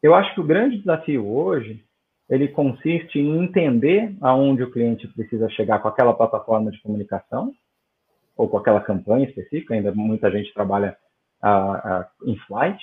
Eu 0.03 0.13
acho 0.13 0.35
que 0.35 0.39
o 0.39 0.45
grande 0.45 0.77
desafio 0.77 1.27
hoje 1.27 1.83
ele 2.29 2.47
consiste 2.47 3.17
em 3.17 3.43
entender 3.43 4.15
aonde 4.21 4.61
o 4.61 4.69
cliente 4.69 5.07
precisa 5.07 5.49
chegar 5.49 5.79
com 5.79 5.87
aquela 5.87 6.13
plataforma 6.13 6.69
de 6.69 6.79
comunicação 6.83 7.55
ou 8.39 8.47
com 8.47 8.57
aquela 8.57 8.79
campanha 8.79 9.27
específica. 9.27 9.73
Ainda 9.73 9.93
muita 9.93 10.31
gente 10.31 10.53
trabalha 10.53 10.95
uh, 11.43 11.99
uh, 11.99 12.31
em 12.31 12.37
flight 12.47 12.81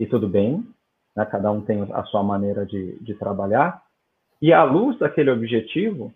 e 0.00 0.06
tudo 0.06 0.26
bem, 0.26 0.66
né? 1.14 1.26
cada 1.26 1.52
um 1.52 1.60
tem 1.60 1.86
a 1.92 2.02
sua 2.04 2.22
maneira 2.22 2.64
de, 2.64 2.98
de 3.02 3.14
trabalhar. 3.14 3.82
E 4.40 4.50
à 4.50 4.64
luz 4.64 4.98
daquele 4.98 5.30
objetivo, 5.30 6.10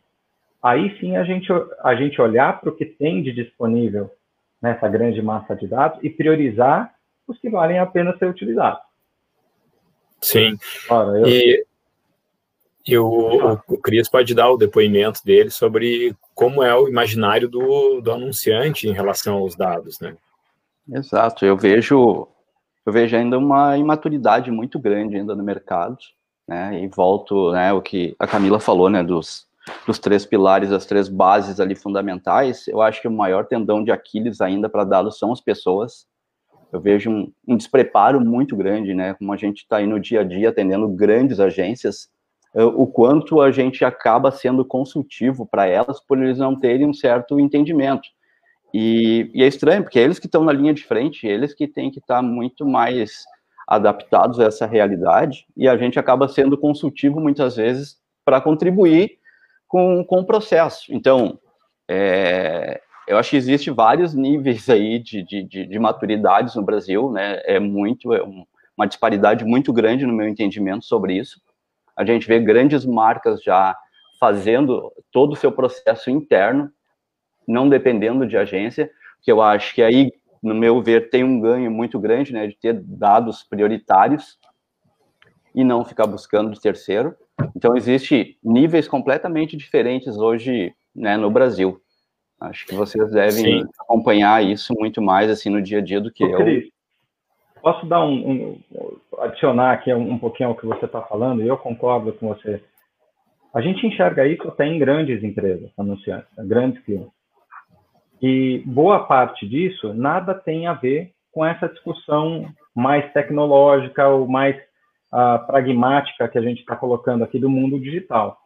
aí 0.63 0.99
sim 0.99 1.17
a 1.19 1.25
gente, 1.25 1.49
a 1.83 1.95
gente 1.95 2.19
olhar 2.19 2.61
para 2.61 2.71
o 2.71 2.75
que 2.75 2.87
tem 2.87 3.23
de 3.23 3.31
disponível 3.31 4.11
nessa 4.63 4.89
grande 4.89 5.21
massa 5.21 5.55
de 5.55 5.67
dados 5.67 5.99
e 6.03 6.09
priorizar 6.09 6.95
os 7.29 7.39
que 7.39 7.51
valem 7.51 7.79
a 7.79 7.85
pena 7.85 8.17
ser 8.17 8.27
utilizados. 8.27 8.81
Sim. 10.19 10.57
Ora, 10.89 11.19
eu... 11.19 11.27
E 11.27 11.67
e 12.87 12.99
o, 12.99 13.59
o 13.69 13.79
Cris 13.79 14.09
pode 14.09 14.35
dar 14.35 14.51
o 14.51 14.57
depoimento 14.57 15.21
dele 15.25 15.51
sobre 15.51 16.17
como 16.35 16.63
é 16.63 16.75
o 16.75 16.89
imaginário 16.89 17.49
do, 17.49 18.01
do 18.01 18.13
anunciante 18.13 18.89
em 18.89 18.93
relação 18.93 19.37
aos 19.37 19.55
dados, 19.55 20.01
né? 20.01 20.17
Exato, 20.91 21.45
eu 21.45 21.57
vejo 21.57 22.27
eu 22.85 22.93
vejo 22.93 23.17
ainda 23.17 23.39
uma 23.39 23.79
imaturidade 23.79 24.51
muito 24.51 24.79
grande 24.79 25.17
ainda 25.17 25.37
no 25.37 25.45
mercado, 25.45 25.99
né? 26.49 26.83
E 26.83 26.89
volto, 26.89 27.53
né, 27.53 27.73
o 27.73 27.81
que 27.81 28.17
a 28.19 28.27
Camila 28.27 28.59
falou, 28.59 28.91
né, 28.91 29.05
dos, 29.05 29.47
dos 29.87 29.99
três 29.99 30.27
pilares, 30.27 30.73
as 30.73 30.85
três 30.85 31.09
bases 31.09 31.61
ali 31.61 31.77
fundamentais. 31.77 32.67
Eu 32.67 32.83
acho 32.83 33.01
que 33.01 33.07
o 33.07 33.13
maior 33.13 33.47
tendão 33.47 33.85
de 33.85 33.93
Aquiles 33.93 34.41
ainda 34.41 34.69
para 34.69 34.85
dados 34.85 35.19
são 35.19 35.31
as 35.33 35.41
pessoas. 35.41 36.07
Eu 36.73 36.81
vejo 36.81 37.11
um, 37.11 37.33
um 37.47 37.57
despreparo 37.57 38.21
muito 38.21 38.57
grande, 38.57 38.95
né? 38.95 39.15
Como 39.15 39.33
a 39.33 39.37
gente 39.37 39.59
está 39.59 39.77
aí 39.77 39.87
no 39.87 40.01
dia 40.01 40.23
a 40.23 40.25
dia 40.25 40.49
atendendo 40.49 40.89
grandes 40.89 41.39
agências, 41.39 42.09
o 42.55 42.87
quanto 42.87 43.41
a 43.41 43.51
gente 43.51 43.85
acaba 43.85 44.31
sendo 44.31 44.65
consultivo 44.65 45.47
para 45.47 45.67
elas 45.67 46.01
por 46.01 46.23
eles 46.23 46.39
não 46.39 46.55
terem 46.55 46.87
um 46.87 46.93
certo 46.93 47.41
entendimento. 47.41 48.09
E, 48.75 49.31
e 49.35 49.43
é 49.43 49.47
estranho, 49.47 49.83
porque 49.83 49.99
é 49.99 50.03
eles 50.03 50.19
que 50.19 50.27
estão 50.27 50.45
na 50.45 50.53
linha 50.53 50.75
de 50.75 50.85
frente, 50.85 51.27
eles 51.27 51.55
que 51.55 51.67
têm 51.67 51.91
que 51.91 51.99
estar 51.99 52.17
tá 52.17 52.23
muito 52.23 52.67
mais 52.67 53.25
adaptados 53.67 54.39
a 54.39 54.45
essa 54.45 54.67
realidade, 54.67 55.47
e 55.57 55.67
a 55.69 55.77
gente 55.77 55.99
acaba 55.99 56.29
sendo 56.29 56.59
consultivo 56.59 57.21
muitas 57.21 57.57
vezes 57.57 57.97
para 58.25 58.41
contribuir 58.41 59.19
com, 59.67 60.05
com 60.05 60.21
o 60.21 60.27
processo. 60.27 60.93
Então, 60.93 61.39
é, 61.89 62.81
eu 63.09 63.17
acho 63.17 63.31
que 63.31 63.37
existe 63.37 63.71
vários 63.71 64.15
níveis 64.15 64.69
aí 64.69 64.99
de, 64.99 65.23
de, 65.23 65.43
de, 65.43 65.67
de 65.67 65.79
maturidades 65.79 66.55
no 66.55 66.63
Brasil, 66.63 67.11
né? 67.11 67.41
É 67.45 67.59
muito, 67.59 68.13
é 68.13 68.23
uma 68.77 68.87
disparidade 68.87 69.45
muito 69.45 69.73
grande 69.73 70.05
no 70.05 70.13
meu 70.13 70.29
entendimento 70.29 70.85
sobre 70.85 71.15
isso 71.15 71.41
a 72.11 72.15
gente 72.15 72.27
vê 72.27 72.39
grandes 72.41 72.85
marcas 72.85 73.43
já 73.43 73.77
fazendo 74.19 74.93
todo 75.11 75.33
o 75.33 75.37
seu 75.37 75.51
processo 75.51 76.11
interno, 76.11 76.71
não 77.47 77.69
dependendo 77.69 78.27
de 78.27 78.37
agência, 78.37 78.91
que 79.21 79.31
eu 79.31 79.43
acho 79.43 79.75
que 79.75 79.83
aí, 79.83 80.13
no 80.43 80.55
meu 80.55 80.83
ver, 80.83 81.11
tem 81.11 81.25
um 81.25 81.41
ganho 81.41 81.71
muito 81.71 81.99
grande, 81.99 82.33
né, 82.33 82.47
de 82.47 82.57
ter 82.57 82.81
dados 82.81 83.43
prioritários 83.43 84.39
e 85.55 85.65
não 85.65 85.85
ficar 85.85 86.07
buscando 86.07 86.51
de 86.51 86.61
terceiro. 86.61 87.15
Então, 87.57 87.77
existe 87.77 88.39
níveis 88.43 88.87
completamente 88.87 89.57
diferentes 89.57 90.17
hoje, 90.17 90.73
né, 90.95 91.17
no 91.17 91.31
Brasil. 91.31 91.81
Acho 92.41 92.67
que 92.67 92.75
vocês 92.75 93.11
devem 93.11 93.61
Sim. 93.61 93.69
acompanhar 93.79 94.45
isso 94.45 94.73
muito 94.77 95.01
mais, 95.01 95.31
assim, 95.31 95.51
no 95.51 95.63
dia 95.63 95.79
a 95.79 95.83
dia 95.83 96.01
do 96.01 96.13
que 96.13 96.25
eu. 96.25 96.72
Posso 97.63 97.87
dar 97.87 98.05
um, 98.05 98.51
um 98.51 98.61
adicionar 99.21 99.73
aqui 99.73 99.95
um, 99.95 100.13
um 100.13 100.19
pouquinho 100.19 100.49
ao 100.49 100.57
que 100.57 100.67
você 100.67 100.85
está 100.85 101.01
falando, 101.03 101.43
e 101.43 101.49
eu 101.49 101.57
concordo 101.57 102.13
com 102.15 102.29
você. 102.29 102.63
A 103.55 103.61
gente 103.61 103.87
enxerga 103.87 104.27
isso 104.27 104.49
até 104.49 104.67
em 104.67 104.79
grandes 104.79 105.23
empresas, 105.23 105.71
anunciantes, 105.79 106.29
né, 106.37 106.45
grandes 106.45 106.83
clientes. 106.85 107.13
E 108.21 108.63
boa 108.67 109.05
parte 109.05 109.49
disso 109.49 109.95
nada 109.95 110.35
tem 110.35 110.67
a 110.67 110.75
ver 110.75 111.13
com 111.31 111.45
essa 111.45 111.69
discussão 111.69 112.47
mais 112.75 113.13
tecnológica 113.13 114.09
ou 114.09 114.27
mais 114.27 114.57
uh, 115.13 115.47
pragmática 115.47 116.29
que 116.29 116.39
a 116.39 116.43
gente 116.43 116.61
está 116.61 116.75
colocando 116.75 117.23
aqui 117.23 117.39
do 117.39 117.49
mundo 117.49 117.79
digital. 117.79 118.39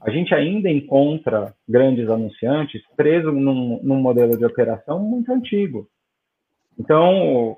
A 0.00 0.10
gente 0.10 0.34
ainda 0.34 0.68
encontra 0.68 1.54
grandes 1.68 2.08
anunciantes 2.10 2.82
presos 2.96 3.32
num, 3.32 3.80
num 3.82 4.00
modelo 4.00 4.36
de 4.36 4.44
operação 4.44 4.98
muito 4.98 5.32
antigo. 5.32 5.86
Então, 6.78 7.56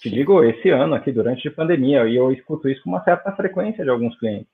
te 0.00 0.10
digo, 0.10 0.42
esse 0.44 0.70
ano 0.70 0.94
aqui, 0.94 1.10
durante 1.10 1.48
a 1.48 1.52
pandemia, 1.52 2.06
e 2.06 2.16
eu 2.16 2.30
escuto 2.32 2.68
isso 2.68 2.82
com 2.82 2.90
uma 2.90 3.02
certa 3.04 3.32
frequência 3.32 3.84
de 3.84 3.90
alguns 3.90 4.18
clientes. 4.18 4.48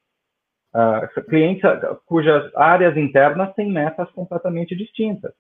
Uh, 0.73 1.23
clientes 1.25 1.63
cujas 2.07 2.55
áreas 2.55 2.97
internas 2.97 3.53
têm 3.55 3.71
metas 3.71 4.09
completamente 4.13 4.77
distintas. 4.77 5.33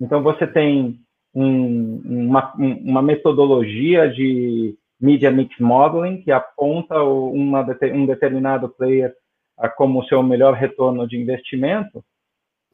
Então, 0.00 0.22
você 0.22 0.46
tem 0.46 0.98
um, 1.32 2.02
uma, 2.04 2.52
uma, 2.56 3.02
metodologia 3.02 4.08
de 4.10 4.76
Media 5.00 5.30
Mix 5.30 5.56
Modeling 5.60 6.22
que 6.22 6.32
aponta 6.32 7.00
uma, 7.00 7.60
um 7.92 8.06
determinado 8.06 8.68
player 8.68 9.14
uh, 9.58 9.68
como 9.76 10.04
seu 10.06 10.22
melhor 10.22 10.54
retorno 10.54 11.06
de 11.06 11.16
investimento, 11.16 12.04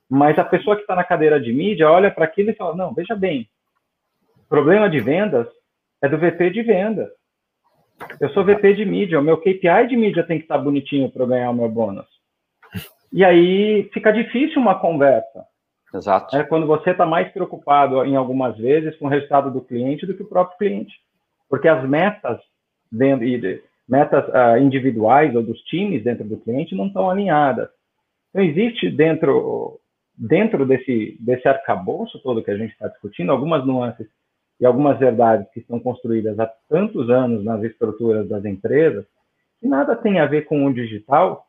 mas 0.08 0.38
a 0.38 0.44
pessoa 0.44 0.76
que 0.76 0.82
está 0.82 0.94
na 0.94 1.04
cadeira 1.04 1.38
de 1.38 1.52
mídia 1.52 1.90
olha 1.90 2.10
para 2.10 2.24
aquilo 2.24 2.50
e 2.50 2.54
fala, 2.54 2.74
não, 2.74 2.94
veja 2.94 3.14
bem, 3.14 3.46
problema 4.48 4.88
de 4.88 5.00
vendas 5.00 5.46
é 6.04 6.08
do 6.08 6.18
VP 6.18 6.50
de 6.50 6.62
venda. 6.62 7.10
Eu 8.20 8.28
sou 8.30 8.44
VP 8.44 8.74
de 8.74 8.84
mídia, 8.84 9.18
o 9.18 9.22
meu 9.22 9.38
KPI 9.38 9.86
de 9.88 9.96
mídia 9.96 10.22
tem 10.22 10.36
que 10.36 10.44
estar 10.44 10.58
bonitinho 10.58 11.10
para 11.10 11.22
eu 11.22 11.26
ganhar 11.26 11.50
o 11.50 11.54
meu 11.54 11.68
bônus. 11.68 12.06
E 13.10 13.24
aí 13.24 13.88
fica 13.94 14.12
difícil 14.12 14.60
uma 14.60 14.78
conversa. 14.78 15.46
Exato. 15.94 16.36
É 16.36 16.44
quando 16.44 16.66
você 16.66 16.90
está 16.90 17.06
mais 17.06 17.32
preocupado, 17.32 18.04
em 18.04 18.16
algumas 18.16 18.58
vezes, 18.58 18.96
com 18.98 19.06
o 19.06 19.08
resultado 19.08 19.50
do 19.50 19.62
cliente 19.62 20.04
do 20.04 20.14
que 20.14 20.22
o 20.22 20.28
próprio 20.28 20.58
cliente. 20.58 20.92
Porque 21.48 21.68
as 21.68 21.88
metas, 21.88 22.38
dentro, 22.92 23.24
metas 23.88 24.28
uh, 24.28 24.58
individuais 24.58 25.34
ou 25.34 25.42
dos 25.42 25.60
times 25.62 26.04
dentro 26.04 26.24
do 26.24 26.36
cliente 26.36 26.74
não 26.74 26.88
estão 26.88 27.08
alinhadas. 27.08 27.70
Então, 28.28 28.42
existe 28.42 28.90
dentro, 28.90 29.80
dentro 30.18 30.66
desse, 30.66 31.16
desse 31.20 31.48
arcabouço 31.48 32.20
todo 32.22 32.42
que 32.42 32.50
a 32.50 32.58
gente 32.58 32.72
está 32.72 32.88
discutindo, 32.88 33.32
algumas 33.32 33.64
nuances 33.64 34.06
e 34.60 34.66
algumas 34.66 34.98
verdades 34.98 35.48
que 35.52 35.60
estão 35.60 35.80
construídas 35.80 36.38
há 36.38 36.50
tantos 36.68 37.10
anos 37.10 37.44
nas 37.44 37.62
estruturas 37.62 38.28
das 38.28 38.44
empresas, 38.44 39.04
que 39.60 39.66
nada 39.66 39.96
tem 39.96 40.20
a 40.20 40.26
ver 40.26 40.42
com 40.46 40.64
o 40.64 40.72
digital, 40.72 41.46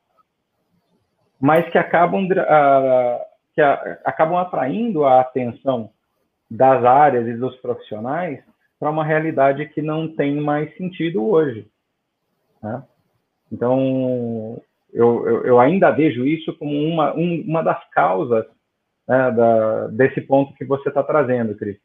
mas 1.39 1.69
que 1.69 1.77
acabam, 1.77 2.25
uh, 2.25 3.19
que 3.53 3.61
acabam 3.61 4.37
atraindo 4.37 5.05
a 5.05 5.21
atenção 5.21 5.91
das 6.49 6.83
áreas 6.83 7.27
e 7.27 7.33
dos 7.33 7.55
profissionais 7.57 8.43
para 8.79 8.89
uma 8.89 9.03
realidade 9.03 9.67
que 9.69 9.81
não 9.81 10.07
tem 10.07 10.35
mais 10.35 10.75
sentido 10.77 11.25
hoje. 11.25 11.67
Né? 12.61 12.83
Então, 13.51 14.61
eu, 14.93 15.27
eu, 15.27 15.45
eu, 15.45 15.59
ainda 15.59 15.91
vejo 15.91 16.25
isso 16.25 16.57
como 16.57 16.71
uma, 16.71 17.13
um, 17.15 17.43
uma 17.47 17.61
das 17.61 17.83
causas 17.89 18.45
né, 19.07 19.31
da, 19.31 19.87
desse 19.87 20.21
ponto 20.21 20.53
que 20.55 20.65
você 20.65 20.89
está 20.89 21.03
trazendo, 21.03 21.55
Cris. 21.55 21.77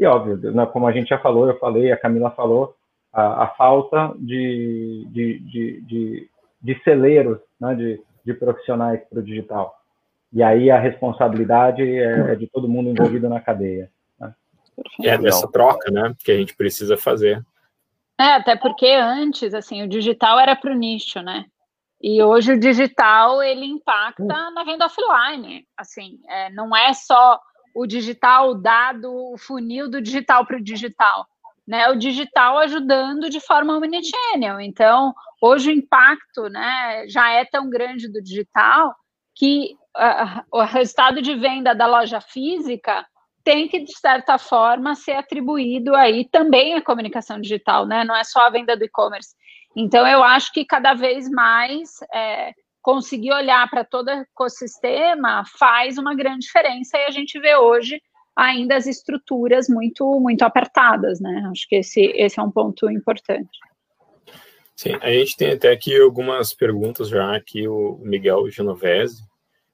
E 0.00 0.06
óbvio, 0.06 0.50
né, 0.52 0.64
como 0.64 0.86
a 0.86 0.92
gente 0.92 1.10
já 1.10 1.18
falou, 1.18 1.46
eu 1.46 1.58
falei, 1.58 1.92
a 1.92 1.96
Camila 1.96 2.30
falou, 2.30 2.74
a, 3.12 3.44
a 3.44 3.46
falta 3.48 4.14
de, 4.18 5.06
de, 5.10 5.38
de, 5.40 5.80
de, 5.82 6.30
de 6.62 6.82
celeiros, 6.82 7.38
né, 7.60 7.74
de, 7.74 8.02
de 8.24 8.32
profissionais 8.32 8.98
para 9.10 9.18
o 9.18 9.22
digital. 9.22 9.78
E 10.32 10.42
aí 10.42 10.70
a 10.70 10.80
responsabilidade 10.80 11.82
é, 11.82 12.32
é, 12.32 12.34
de 12.34 12.46
todo 12.46 12.66
mundo 12.66 12.88
envolvido 12.88 13.28
na 13.28 13.40
cadeia. 13.40 13.90
Né? 14.18 14.34
É 15.02 15.18
dessa 15.18 15.46
troca, 15.46 15.90
né, 15.90 16.14
que 16.24 16.32
a 16.32 16.36
gente 16.36 16.56
precisa 16.56 16.96
fazer. 16.96 17.44
É, 18.18 18.36
até 18.36 18.56
porque 18.56 18.86
antes, 18.86 19.52
assim, 19.52 19.82
o 19.82 19.88
digital 19.88 20.40
era 20.40 20.56
para 20.56 20.72
o 20.72 20.74
nicho, 20.74 21.20
né? 21.20 21.44
E 22.02 22.22
hoje 22.22 22.54
o 22.54 22.58
digital 22.58 23.42
ele 23.42 23.66
impacta 23.66 24.24
na 24.24 24.64
venda 24.64 24.86
offline. 24.86 25.66
Assim, 25.76 26.18
é, 26.26 26.50
não 26.50 26.74
é 26.74 26.94
só 26.94 27.38
o 27.74 27.86
digital 27.86 28.54
dado 28.54 29.12
o 29.32 29.38
funil 29.38 29.88
do 29.88 30.00
digital 30.00 30.46
para 30.46 30.56
o 30.56 30.62
digital, 30.62 31.26
né? 31.66 31.88
O 31.88 31.96
digital 31.96 32.58
ajudando 32.58 33.30
de 33.30 33.40
forma 33.40 33.76
omnichannel. 33.76 34.60
Então, 34.60 35.14
hoje 35.40 35.70
o 35.70 35.74
impacto, 35.74 36.48
né, 36.48 37.06
já 37.08 37.30
é 37.30 37.44
tão 37.44 37.70
grande 37.70 38.08
do 38.08 38.22
digital 38.22 38.94
que 39.34 39.74
uh, 39.96 40.44
o 40.52 40.62
resultado 40.62 41.22
de 41.22 41.34
venda 41.34 41.74
da 41.74 41.86
loja 41.86 42.20
física 42.20 43.06
tem 43.42 43.68
que, 43.68 43.80
de 43.80 43.96
certa 43.98 44.36
forma, 44.36 44.94
ser 44.94 45.12
atribuído 45.12 45.94
aí 45.94 46.28
também 46.28 46.74
à 46.74 46.82
comunicação 46.82 47.40
digital, 47.40 47.86
né? 47.86 48.04
Não 48.04 48.14
é 48.14 48.22
só 48.22 48.40
a 48.40 48.50
venda 48.50 48.76
do 48.76 48.84
e-commerce. 48.84 49.34
Então, 49.74 50.06
eu 50.06 50.22
acho 50.22 50.52
que 50.52 50.64
cada 50.64 50.94
vez 50.94 51.30
mais 51.30 51.90
é, 52.12 52.52
conseguir 52.82 53.32
olhar 53.32 53.68
para 53.68 53.84
todo 53.84 54.08
o 54.08 54.10
ecossistema 54.10 55.44
faz 55.58 55.98
uma 55.98 56.14
grande 56.14 56.46
diferença 56.46 56.96
e 56.98 57.04
a 57.04 57.10
gente 57.10 57.38
vê 57.38 57.56
hoje 57.56 58.00
ainda 58.36 58.76
as 58.76 58.86
estruturas 58.86 59.68
muito 59.68 60.18
muito 60.20 60.42
apertadas, 60.42 61.20
né? 61.20 61.48
Acho 61.50 61.68
que 61.68 61.76
esse, 61.76 62.00
esse 62.14 62.38
é 62.38 62.42
um 62.42 62.50
ponto 62.50 62.90
importante. 62.90 63.58
Sim, 64.76 64.96
a 65.02 65.10
gente 65.10 65.36
tem 65.36 65.52
até 65.52 65.70
aqui 65.70 66.00
algumas 66.00 66.54
perguntas 66.54 67.08
já 67.08 67.36
aqui, 67.36 67.68
o 67.68 67.98
Miguel 68.02 68.48
Genovese, 68.50 69.22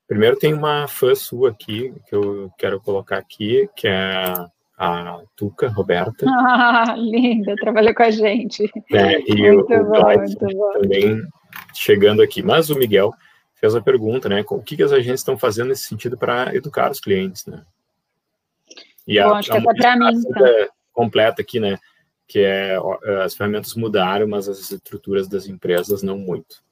Primeiro 0.07 0.39
tem 0.39 0.55
uma 0.55 0.87
fã 0.87 1.15
sua 1.17 1.51
aqui, 1.51 1.93
que 2.07 2.15
eu 2.15 2.51
quero 2.57 2.81
colocar 2.81 3.19
aqui, 3.19 3.69
que 3.75 3.89
é 3.89 4.33
a 4.77 5.21
Tuca 5.35 5.69
Roberta. 5.69 6.27
Ah, 6.69 6.95
linda, 6.97 7.55
trabalhou 7.57 7.95
com 7.95 8.03
a 8.03 8.11
gente. 8.11 8.65
É, 8.93 9.21
e 9.21 9.35
muito 9.35 9.73
o, 9.73 9.85
bom, 9.85 10.01
o 10.01 10.81
também 10.81 11.23
chegando 11.75 12.23
aqui. 12.23 12.43
Mas 12.43 12.71
o 12.71 12.79
Miguel 12.79 13.13
fez 13.55 13.75
a 13.75 13.81
pergunta, 13.81 14.29
né? 14.29 14.45
O 14.49 14.63
que, 14.63 14.77
que 14.77 14.83
as 14.83 14.93
agências 14.93 15.21
estão 15.21 15.39
fazendo 15.39 15.69
nesse 15.69 15.89
sentido 15.89 16.17
para 16.17 16.55
educar 16.55 16.91
os 16.91 17.01
clientes, 17.01 17.47
né? 17.47 17.63
E 19.07 19.21
bom, 19.21 19.35
a, 19.35 19.39
acho 19.39 19.51
que 19.51 19.57
é 19.57 19.61
para 19.61 19.97
mim, 19.97 20.13
então. 20.15 20.69
completa 20.93 21.43
aqui, 21.43 21.59
né? 21.59 21.79
Que 22.29 22.41
é 22.41 22.77
as 23.25 23.35
ferramentas 23.35 23.75
mudaram, 23.75 24.29
mas 24.29 24.49
as 24.49 24.71
estruturas 24.71 25.29
das 25.29 25.47
empresas 25.47 26.03
não 26.03 26.19
muito. 26.19 26.63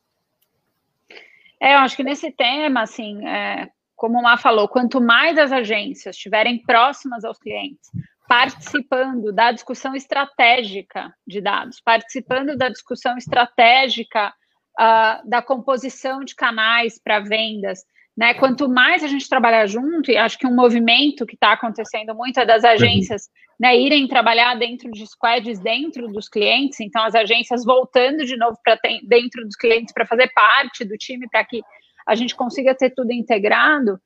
É, 1.61 1.75
eu 1.75 1.79
acho 1.79 1.97
que 1.97 2.05
nesse 2.05 2.31
tema, 2.31 2.83
assim, 2.83 3.27
é, 3.27 3.69
como 3.96 4.18
o 4.18 4.22
Má 4.22 4.37
falou, 4.37 4.68
quanto 4.68 5.00
mais 5.00 5.38
as 5.38 5.52
agências 5.52 6.16
estiverem 6.16 6.62
próximas 6.62 7.24
aos 7.24 7.38
clientes, 7.38 7.90
participando 8.28 9.33
da 9.33 9.52
discussão 9.52 9.94
estratégica 9.94 11.14
de 11.26 11.40
dados, 11.40 11.80
participando 11.80 12.57
da 12.57 12.68
discussão 12.68 13.16
estratégica 13.16 14.33
uh, 14.80 15.28
da 15.28 15.42
composição 15.42 16.24
de 16.24 16.35
canais 16.35 17.00
para 17.02 17.20
vendas, 17.20 17.80
né? 18.16 18.35
Quanto 18.35 18.68
mais 18.68 19.02
a 19.02 19.09
gente 19.09 19.28
trabalhar 19.28 19.66
junto, 19.66 20.11
e 20.11 20.16
acho 20.16 20.38
que 20.38 20.46
um 20.46 20.54
movimento 20.54 21.26
que 21.26 21.35
está 21.35 21.52
acontecendo 21.52 22.14
muito 22.14 22.38
é 22.38 22.46
das 22.46 22.62
uhum. 22.62 22.70
agências 22.70 23.28
né, 23.59 23.76
irem 23.76 24.09
trabalhar 24.09 24.57
dentro 24.57 24.90
de 24.90 25.07
squads 25.07 25.61
dentro 25.61 26.09
dos 26.09 26.28
clientes, 26.28 26.80
então 26.80 27.04
as 27.04 27.14
agências 27.14 27.64
voltando 27.64 28.24
de 28.24 28.37
novo 28.37 28.59
para 28.64 28.78
dentro 29.07 29.44
dos 29.44 29.57
clientes 29.57 29.92
para 29.92 30.07
fazer 30.07 30.28
parte 30.35 30.85
do 30.85 30.96
time 30.96 31.28
para 31.28 31.44
que 31.44 31.62
a 32.07 32.14
gente 32.14 32.35
consiga 32.35 32.75
ter 32.75 32.90
tudo 32.90 33.12
integrado, 33.12 33.99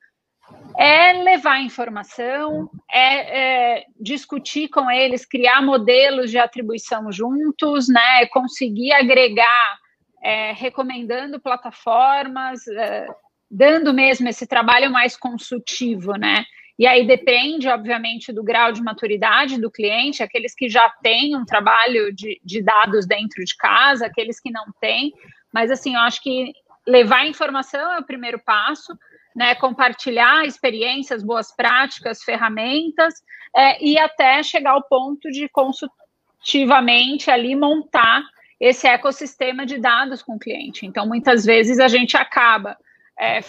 é 0.79 1.13
levar 1.13 1.61
informação, 1.61 2.71
é, 2.91 3.39
é, 3.79 3.85
discutir 4.01 4.69
com 4.69 4.91
eles, 4.91 5.27
criar 5.27 5.61
modelos 5.61 6.31
de 6.31 6.39
atribuição 6.39 7.11
juntos, 7.11 7.89
né, 7.89 8.27
conseguir 8.27 8.93
agregar, 8.93 9.79
é, 10.23 10.53
recomendando 10.53 11.41
plataformas, 11.41 12.67
é, 12.69 13.07
dando 13.51 13.93
mesmo 13.93 14.29
esse 14.29 14.47
trabalho 14.47 14.91
mais 14.91 15.17
consultivo, 15.17 16.13
né? 16.13 16.45
E 16.79 16.87
aí 16.87 17.05
depende, 17.05 17.67
obviamente, 17.69 18.33
do 18.33 18.45
grau 18.45 18.71
de 18.71 18.81
maturidade 18.81 19.61
do 19.61 19.71
cliente, 19.71 20.23
aqueles 20.23 20.55
que 20.55 20.69
já 20.69 20.89
têm 21.03 21.37
um 21.37 21.45
trabalho 21.45 22.15
de, 22.15 22.41
de 22.45 22.63
dados 22.63 23.05
dentro 23.05 23.45
de 23.45 23.57
casa, 23.57 24.07
aqueles 24.07 24.39
que 24.39 24.51
não 24.51 24.65
têm. 24.81 25.13
Mas, 25.53 25.73
assim, 25.73 25.95
eu 25.95 26.01
acho 26.01 26.23
que 26.23 26.53
levar 26.88 27.27
informação 27.27 27.92
é 27.92 27.98
o 27.98 28.05
primeiro 28.05 28.38
passo, 28.38 28.98
né? 29.37 29.55
Compartilhar 29.55 30.44
experiências, 30.46 31.22
boas 31.22 31.55
práticas, 31.55 32.22
ferramentas, 32.22 33.14
é, 33.55 33.85
e 33.85 33.98
até 33.98 34.42
chegar 34.42 34.72
ao 34.72 34.83
ponto 34.83 35.31
de 35.31 35.48
consultivamente 35.48 37.31
ali 37.31 37.55
montar 37.55 38.22
esse 38.59 38.88
ecossistema 38.88 39.64
de 39.64 39.79
dados 39.79 40.22
com 40.22 40.35
o 40.35 40.38
cliente. 40.38 40.85
Então, 40.85 41.07
muitas 41.07 41.44
vezes 41.44 41.79
a 41.79 41.87
gente 41.87 42.16
acaba 42.16 42.77
é, 43.18 43.40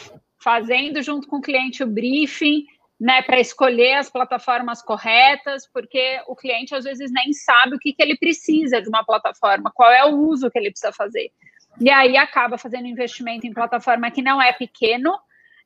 fazendo 0.42 1.02
junto 1.02 1.28
com 1.28 1.38
o 1.38 1.42
cliente 1.42 1.84
o 1.84 1.88
briefing, 1.88 2.66
né, 3.00 3.22
para 3.22 3.40
escolher 3.40 3.94
as 3.94 4.10
plataformas 4.10 4.82
corretas, 4.82 5.68
porque 5.72 6.22
o 6.28 6.36
cliente 6.36 6.76
às 6.76 6.84
vezes 6.84 7.10
nem 7.12 7.32
sabe 7.32 7.76
o 7.76 7.80
que, 7.80 7.94
que 7.94 8.04
ele 8.04 8.18
precisa 8.18 8.82
de 8.82 8.90
uma 8.90 9.06
plataforma, 9.06 9.72
qual 9.74 9.90
é 9.90 10.04
o 10.04 10.18
uso 10.18 10.52
que 10.52 10.60
ele 10.60 10.70
precisa 10.70 10.92
fazer. 10.92 11.32
E 11.80 11.90
aí 11.90 12.18
acaba 12.18 12.58
fazendo 12.58 12.88
investimento 12.88 13.48
em 13.48 13.54
plataforma 13.54 14.12
que 14.12 14.22
não 14.22 14.42
é 14.42 14.52
pequeno, 14.52 15.18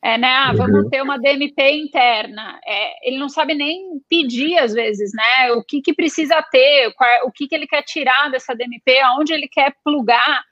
é, 0.04 0.18
né? 0.18 0.28
Ah, 0.28 0.54
vamos 0.54 0.84
uhum. 0.84 0.90
ter 0.90 1.02
uma 1.02 1.18
DMP 1.18 1.72
interna. 1.72 2.60
É, 2.66 3.08
ele 3.08 3.18
não 3.18 3.30
sabe 3.30 3.54
nem 3.54 4.02
pedir, 4.10 4.58
às 4.58 4.74
vezes, 4.74 5.12
né? 5.14 5.52
O 5.54 5.64
que, 5.64 5.82
que 5.82 5.94
precisa 5.94 6.42
ter, 6.52 6.94
qual, 6.94 7.10
o 7.28 7.32
que, 7.32 7.48
que 7.48 7.56
ele 7.56 7.66
quer 7.66 7.84
tirar 7.84 8.30
dessa 8.30 8.54
DMP, 8.54 9.00
aonde 9.00 9.34
ele 9.34 9.48
quer 9.48 9.74
plugar. 9.82 10.44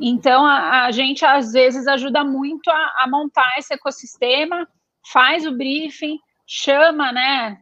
Então, 0.00 0.46
a, 0.46 0.86
a 0.86 0.90
gente, 0.90 1.22
às 1.22 1.52
vezes, 1.52 1.86
ajuda 1.86 2.24
muito 2.24 2.70
a, 2.70 3.02
a, 3.02 3.06
montar 3.06 3.58
esse 3.58 3.74
ecossistema, 3.74 4.66
faz 5.12 5.46
o 5.46 5.52
briefing, 5.52 6.18
chama 6.46 7.12
né, 7.12 7.58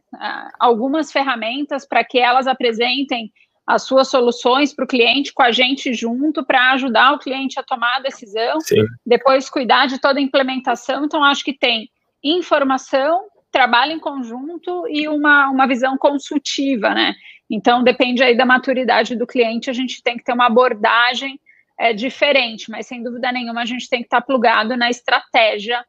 algumas 0.57 1.11
ferramentas 1.11 1.85
para 1.85 2.03
que 2.03 2.19
elas 2.19 2.47
apresentem 2.47 3.31
as 3.65 3.83
suas 3.83 4.09
soluções 4.09 4.73
para 4.73 4.83
o 4.83 4.87
cliente 4.87 5.33
com 5.33 5.41
a 5.41 5.51
gente 5.51 5.93
junto 5.93 6.43
para 6.45 6.71
ajudar 6.73 7.13
o 7.13 7.19
cliente 7.19 7.59
a 7.59 7.63
tomar 7.63 7.97
a 7.97 8.01
decisão, 8.01 8.59
Sim. 8.59 8.83
depois 9.05 9.49
cuidar 9.49 9.87
de 9.87 9.99
toda 9.99 10.19
a 10.19 10.21
implementação. 10.21 11.05
Então, 11.05 11.23
acho 11.23 11.43
que 11.43 11.53
tem 11.53 11.89
informação, 12.23 13.25
trabalho 13.51 13.93
em 13.93 13.99
conjunto 13.99 14.85
e 14.89 15.07
uma, 15.07 15.49
uma 15.49 15.67
visão 15.67 15.97
consultiva, 15.97 16.93
né? 16.93 17.15
Então, 17.49 17.83
depende 17.83 18.23
aí 18.23 18.35
da 18.35 18.45
maturidade 18.45 19.15
do 19.15 19.27
cliente, 19.27 19.69
a 19.69 19.73
gente 19.73 20.01
tem 20.01 20.17
que 20.17 20.23
ter 20.23 20.33
uma 20.33 20.47
abordagem 20.47 21.39
é 21.77 21.91
diferente, 21.91 22.69
mas 22.69 22.85
sem 22.85 23.01
dúvida 23.01 23.31
nenhuma 23.31 23.61
a 23.61 23.65
gente 23.65 23.89
tem 23.89 23.99
que 23.99 24.05
estar 24.05 24.21
plugado 24.21 24.77
na 24.77 24.89
estratégia 24.89 25.83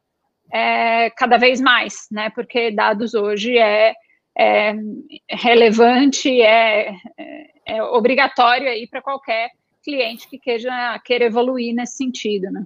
é, 0.51 1.09
cada 1.11 1.37
vez 1.37 1.61
mais, 1.61 2.07
né? 2.11 2.29
Porque 2.31 2.71
dados 2.71 3.13
hoje 3.13 3.57
é, 3.57 3.93
é 4.37 4.73
relevante, 5.29 6.41
é, 6.41 6.93
é, 7.67 7.77
é 7.77 7.83
obrigatório 7.83 8.67
aí 8.67 8.87
para 8.87 9.01
qualquer 9.01 9.49
cliente 9.83 10.27
que 10.29 10.39
queira, 10.39 10.99
queira 11.03 11.25
evoluir 11.25 11.73
nesse 11.75 11.97
sentido, 11.97 12.51
né? 12.51 12.65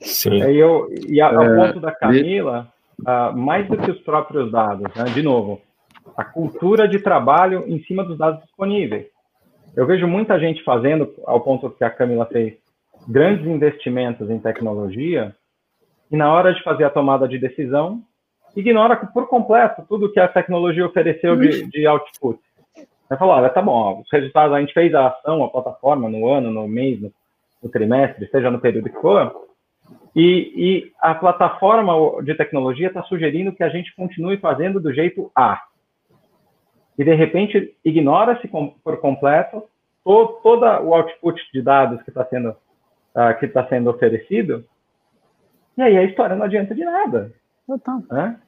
Sim. 0.00 0.42
E, 0.42 0.58
eu, 0.58 0.88
e 1.08 1.20
ao 1.20 1.42
é, 1.42 1.56
ponto 1.56 1.80
da 1.80 1.92
Camila, 1.92 2.72
uh, 3.00 3.36
mais 3.36 3.66
do 3.68 3.78
que 3.78 3.90
os 3.90 4.00
próprios 4.00 4.50
dados, 4.50 4.92
né? 4.94 5.04
de 5.04 5.22
novo, 5.22 5.60
a 6.16 6.24
cultura 6.24 6.88
de 6.88 6.98
trabalho 6.98 7.64
em 7.66 7.82
cima 7.84 8.04
dos 8.04 8.18
dados 8.18 8.42
disponíveis. 8.42 9.06
Eu 9.76 9.86
vejo 9.86 10.06
muita 10.06 10.38
gente 10.38 10.62
fazendo, 10.64 11.14
ao 11.24 11.40
ponto 11.40 11.70
que 11.70 11.84
a 11.84 11.90
Camila 11.90 12.26
fez, 12.26 12.54
grandes 13.08 13.46
investimentos 13.46 14.28
em 14.30 14.38
tecnologia 14.38 15.34
e 16.10 16.16
na 16.16 16.32
hora 16.32 16.52
de 16.52 16.62
fazer 16.62 16.84
a 16.84 16.90
tomada 16.90 17.26
de 17.26 17.38
decisão, 17.38 18.02
ignora 18.54 18.96
por 18.96 19.28
completo 19.28 19.82
tudo 19.88 20.12
que 20.12 20.20
a 20.20 20.28
tecnologia 20.28 20.84
ofereceu 20.84 21.36
de, 21.36 21.66
de 21.68 21.86
output. 21.86 22.38
Você 23.12 23.18
falou, 23.18 23.34
olha, 23.34 23.50
tá 23.50 23.60
bom, 23.60 24.00
os 24.00 24.10
resultados, 24.10 24.56
a 24.56 24.60
gente 24.60 24.72
fez 24.72 24.94
a 24.94 25.08
ação, 25.08 25.44
a 25.44 25.50
plataforma, 25.50 26.08
no 26.08 26.26
ano, 26.26 26.50
no 26.50 26.66
mês, 26.66 26.98
no, 26.98 27.12
no 27.62 27.68
trimestre, 27.68 28.26
seja 28.30 28.50
no 28.50 28.58
período 28.58 28.88
que 28.88 29.00
for, 29.02 29.30
e, 30.16 30.52
e 30.56 30.92
a 30.98 31.14
plataforma 31.14 31.92
de 32.22 32.34
tecnologia 32.34 32.88
está 32.88 33.02
sugerindo 33.02 33.52
que 33.52 33.62
a 33.62 33.68
gente 33.68 33.94
continue 33.94 34.38
fazendo 34.38 34.80
do 34.80 34.94
jeito 34.94 35.30
A 35.36 35.62
e 36.98 37.04
de 37.04 37.14
repente 37.14 37.76
ignora-se 37.84 38.48
por 38.48 38.98
completo 38.98 39.62
todo, 40.02 40.40
todo 40.42 40.64
o 40.64 40.94
output 40.94 41.38
de 41.52 41.60
dados 41.60 42.02
que 42.02 42.10
está 42.10 42.24
sendo 42.24 42.50
uh, 42.50 43.38
que 43.38 43.46
está 43.46 43.66
sendo 43.68 43.90
oferecido 43.90 44.64
e 45.76 45.82
aí 45.82 45.98
a 45.98 46.04
história 46.04 46.34
não 46.34 46.44
adianta 46.44 46.74
de 46.74 46.84
nada. 46.84 47.30
Né? 48.10 48.38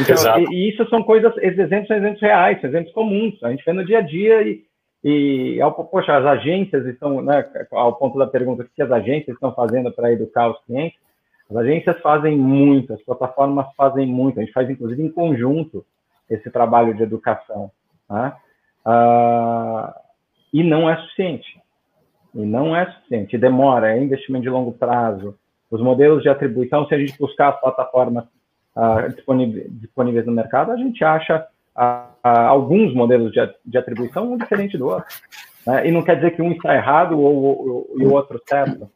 Então, 0.00 0.38
e, 0.38 0.54
e, 0.54 0.70
isso 0.70 0.88
são 0.88 1.02
coisas, 1.02 1.36
esses 1.38 1.58
exemplos 1.58 1.88
são 1.88 1.96
exemplos 1.96 2.20
reais, 2.20 2.60
são 2.60 2.70
exemplos 2.70 2.92
comuns, 2.92 3.42
a 3.42 3.50
gente 3.50 3.64
vê 3.64 3.72
no 3.72 3.84
dia 3.84 3.98
a 3.98 4.02
dia 4.02 4.42
e, 4.42 4.64
e 5.04 5.58
poxa, 5.90 6.16
as 6.16 6.24
agências 6.24 6.86
estão, 6.86 7.20
né, 7.20 7.46
ao 7.70 7.94
ponto 7.96 8.18
da 8.18 8.26
pergunta, 8.26 8.62
o 8.62 8.66
que 8.66 8.82
as 8.82 8.90
agências 8.90 9.34
estão 9.34 9.54
fazendo 9.54 9.92
para 9.92 10.12
educar 10.12 10.48
os 10.50 10.60
clientes? 10.64 10.98
As 11.50 11.56
agências 11.56 12.00
fazem 12.00 12.36
muito, 12.36 12.94
as 12.94 13.02
plataformas 13.02 13.66
fazem 13.76 14.06
muito, 14.06 14.40
a 14.40 14.42
gente 14.42 14.52
faz 14.52 14.68
inclusive 14.70 15.02
em 15.02 15.10
conjunto 15.10 15.84
esse 16.30 16.50
trabalho 16.50 16.94
de 16.94 17.02
educação. 17.02 17.70
Né? 18.08 18.32
Ah, 18.84 19.94
e 20.52 20.62
não 20.62 20.88
é 20.88 20.96
suficiente. 20.96 21.60
E 22.34 22.44
não 22.44 22.74
é 22.74 22.90
suficiente. 22.90 23.36
Demora, 23.36 23.92
é 23.92 24.02
investimento 24.02 24.44
de 24.44 24.50
longo 24.50 24.72
prazo. 24.72 25.38
Os 25.70 25.80
modelos 25.82 26.22
de 26.22 26.28
atribuição, 26.28 26.86
se 26.86 26.94
a 26.94 26.98
gente 26.98 27.18
buscar 27.18 27.50
as 27.50 27.60
plataformas 27.60 28.24
uh, 28.76 29.08
disponíveis, 29.80 30.26
no 30.26 30.32
mercado, 30.32 30.72
a 30.72 30.76
gente 30.76 31.04
acha 31.04 31.46
uh, 31.76 31.80
uh, 31.80 32.48
alguns 32.48 32.94
modelos 32.94 33.32
de, 33.32 33.40
de, 33.64 33.78
atribuição 33.78 34.32
um 34.32 34.36
diferente 34.36 34.76
do 34.78 34.88
outro. 34.88 35.06
Né? 35.66 35.88
E 35.88 35.92
não 35.92 36.02
quer 36.02 36.16
dizer 36.16 36.32
que 36.32 36.42
um 36.42 36.52
está 36.52 36.74
errado 36.74 37.18
ou, 37.18 37.34
ou, 37.34 37.90
e 37.96 38.04
o 38.04 38.12
outro 38.12 38.40
certo. 38.46 38.90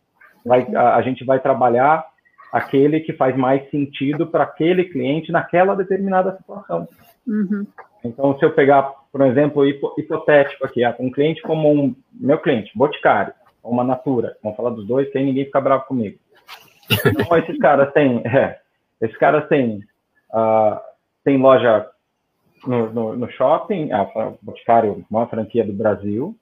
Vai, 0.45 0.67
a 0.75 1.01
gente 1.03 1.25
vai 1.25 1.41
trabalhar 1.41 2.07
aquele 2.53 3.01
que 3.01 3.13
faz 3.13 3.37
mais 3.37 3.69
sentido 3.71 4.27
para 4.27 4.45
aquele 4.45 4.85
cliente 4.85 5.31
naquela 5.33 5.75
determinada 5.75 6.37
situação. 6.37 6.89
Uhum. 7.27 7.67
Então, 8.05 8.39
se 8.39 8.45
eu 8.45 8.53
pegar, 8.53 8.91
por 9.13 9.21
exemplo, 9.23 9.67
hipotético 9.67 10.65
aqui, 10.65 10.83
um 10.99 11.11
cliente 11.11 11.43
como 11.43 11.71
um 11.71 11.95
meu 12.13 12.39
cliente, 12.39 12.71
Boticário, 12.75 13.35
ou 13.63 13.73
uma 13.73 13.85
Natura, 13.85 14.37
vamos 14.43 14.57
falar 14.57 14.71
dos 14.71 14.87
dois, 14.87 15.15
aí 15.15 15.25
ninguém 15.25 15.45
fica 15.45 15.61
bravo 15.61 15.85
comigo. 15.85 16.19
Então, 17.05 17.37
esses 17.37 17.59
caras 17.59 17.93
têm, 17.93 18.23
é, 18.25 18.61
esses 19.01 19.17
caras 19.17 19.49
têm, 19.49 19.81
uh, 20.31 20.81
têm 21.25 21.39
loja 21.39 21.87
no, 22.67 22.91
no, 22.91 23.17
no, 23.17 23.31
shopping, 23.31 23.93
a 23.93 24.05
Boticário, 24.43 25.05
a 25.11 25.13
maior 25.13 25.29
franquia 25.29 25.65
do 25.65 25.73
Brasil, 25.73 26.37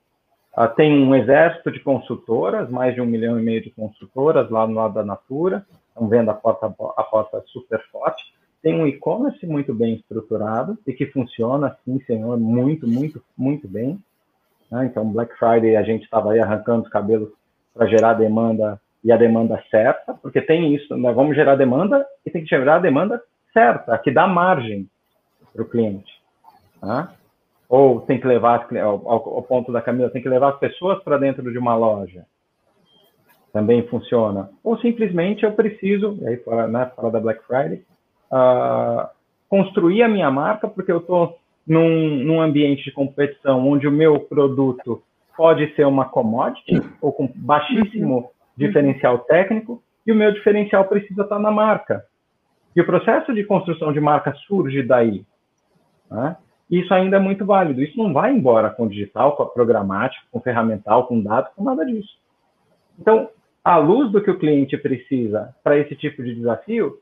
uh, 0.57 0.69
tem 0.75 0.93
um 0.93 1.15
exército 1.15 1.71
de 1.71 1.81
consultoras, 1.81 2.71
mais 2.71 2.95
de 2.95 3.01
um 3.01 3.07
milhão 3.07 3.39
e 3.39 3.43
meio 3.43 3.63
de 3.63 3.71
consultoras 3.71 4.51
lá 4.51 4.67
no 4.67 4.75
lado 4.75 4.95
da 4.95 5.05
Natura, 5.05 5.67
estão 5.89 6.09
vendo 6.09 6.31
a 6.31 6.35
porta, 6.35 6.67
a 6.67 7.03
porta 7.03 7.43
super 7.47 7.83
forte 7.91 8.37
tem 8.67 8.81
um 8.81 8.85
e-commerce 8.85 9.47
muito 9.47 9.73
bem 9.73 9.95
estruturado 9.95 10.77
e 10.85 10.93
que 10.93 11.07
funciona, 11.07 11.77
sim, 11.85 12.01
senhor, 12.05 12.37
muito, 12.37 12.85
muito, 12.85 13.23
muito 13.39 13.69
bem. 13.69 13.97
Né? 14.69 14.87
Então, 14.87 15.09
Black 15.09 15.39
Friday, 15.39 15.77
a 15.77 15.85
gente 15.85 16.03
estava 16.03 16.33
aí 16.33 16.41
arrancando 16.41 16.83
os 16.83 16.89
cabelos 16.89 17.29
para 17.73 17.87
gerar 17.87 18.15
demanda 18.15 18.81
e 19.07 19.13
a 19.13 19.17
demanda 19.17 19.63
certa, 19.71 20.15
porque 20.15 20.41
tem 20.41 20.75
isso, 20.75 20.97
nós 20.97 21.15
vamos 21.15 21.37
gerar 21.37 21.55
demanda 21.55 22.05
e 22.27 22.31
tem 22.31 22.43
que 22.43 22.49
gerar 22.49 22.75
a 22.75 22.81
demanda 22.81 23.23
certa, 23.53 23.97
que 23.99 24.11
dá 24.11 24.27
margem 24.27 24.89
para 25.53 25.63
o 25.63 25.69
cliente. 25.69 26.13
Né? 26.83 27.09
Ou 27.69 28.01
tem 28.01 28.19
que 28.19 28.27
levar, 28.27 28.67
ao, 28.83 29.09
ao, 29.09 29.43
ponto 29.45 29.71
da 29.71 29.81
Camila, 29.81 30.11
tem 30.11 30.21
que 30.21 30.29
levar 30.29 30.49
as 30.49 30.59
pessoas 30.59 31.01
para 31.05 31.19
dentro 31.19 31.53
de 31.53 31.57
uma 31.57 31.77
loja. 31.77 32.27
Também 33.53 33.87
funciona. 33.87 34.51
Ou 34.65 34.77
simplesmente 34.79 35.45
eu 35.45 35.53
preciso, 35.53 36.19
e 36.23 36.27
aí 36.27 36.37
fora, 36.39 36.67
né, 36.67 36.91
fora 36.97 37.13
da 37.13 37.21
Black 37.21 37.45
Friday, 37.47 37.85
uh, 38.33 39.09
construir 39.49 40.03
a 40.03 40.09
minha 40.09 40.33
marca, 40.33 40.67
porque 40.67 40.91
eu 40.91 40.99
estou 40.99 41.39
num, 41.65 42.25
num 42.25 42.41
ambiente 42.41 42.83
de 42.83 42.91
competição 42.91 43.69
onde 43.69 43.87
o 43.87 43.93
meu 43.93 44.19
produto 44.19 45.01
pode 45.37 45.73
ser 45.77 45.87
uma 45.87 46.07
commodity 46.07 46.83
ou 47.01 47.13
com 47.13 47.31
baixíssimo. 47.33 48.33
Diferencial 48.57 49.19
técnico 49.21 49.83
e 50.07 50.13
o 50.13 50.15
meu 50.15 50.33
diferencial 50.33 50.85
precisa 50.85 51.23
estar 51.23 51.39
na 51.39 51.51
marca. 51.51 52.05
E 52.75 52.81
o 52.81 52.87
processo 52.87 53.35
de 53.35 53.45
construção 53.45 53.93
de 53.93 54.01
marca 54.01 54.35
surge 54.47 54.83
daí. 54.83 55.25
Né? 56.11 56.37
Isso 56.71 56.93
ainda 56.93 57.17
é 57.17 57.21
muito 57.21 57.45
válido. 57.45 57.83
Isso 57.83 57.97
não 57.97 58.13
vai 58.13 58.33
embora 58.33 58.71
com 58.71 58.89
digital, 58.89 59.37
com 59.37 59.43
a 59.43 59.49
programática, 59.49 60.25
com 60.31 60.41
ferramental, 60.41 61.07
com 61.07 61.21
dados, 61.21 61.53
com 61.55 61.65
nada 61.65 61.85
disso. 61.85 62.19
Então, 62.99 63.29
à 63.65 63.77
luz 63.77 64.11
do 64.13 64.23
que 64.23 64.31
o 64.31 64.39
cliente 64.39 64.77
precisa 64.77 65.55
para 65.63 65.79
esse 65.79 65.95
tipo 65.97 66.23
de 66.23 66.35
desafio, 66.35 66.99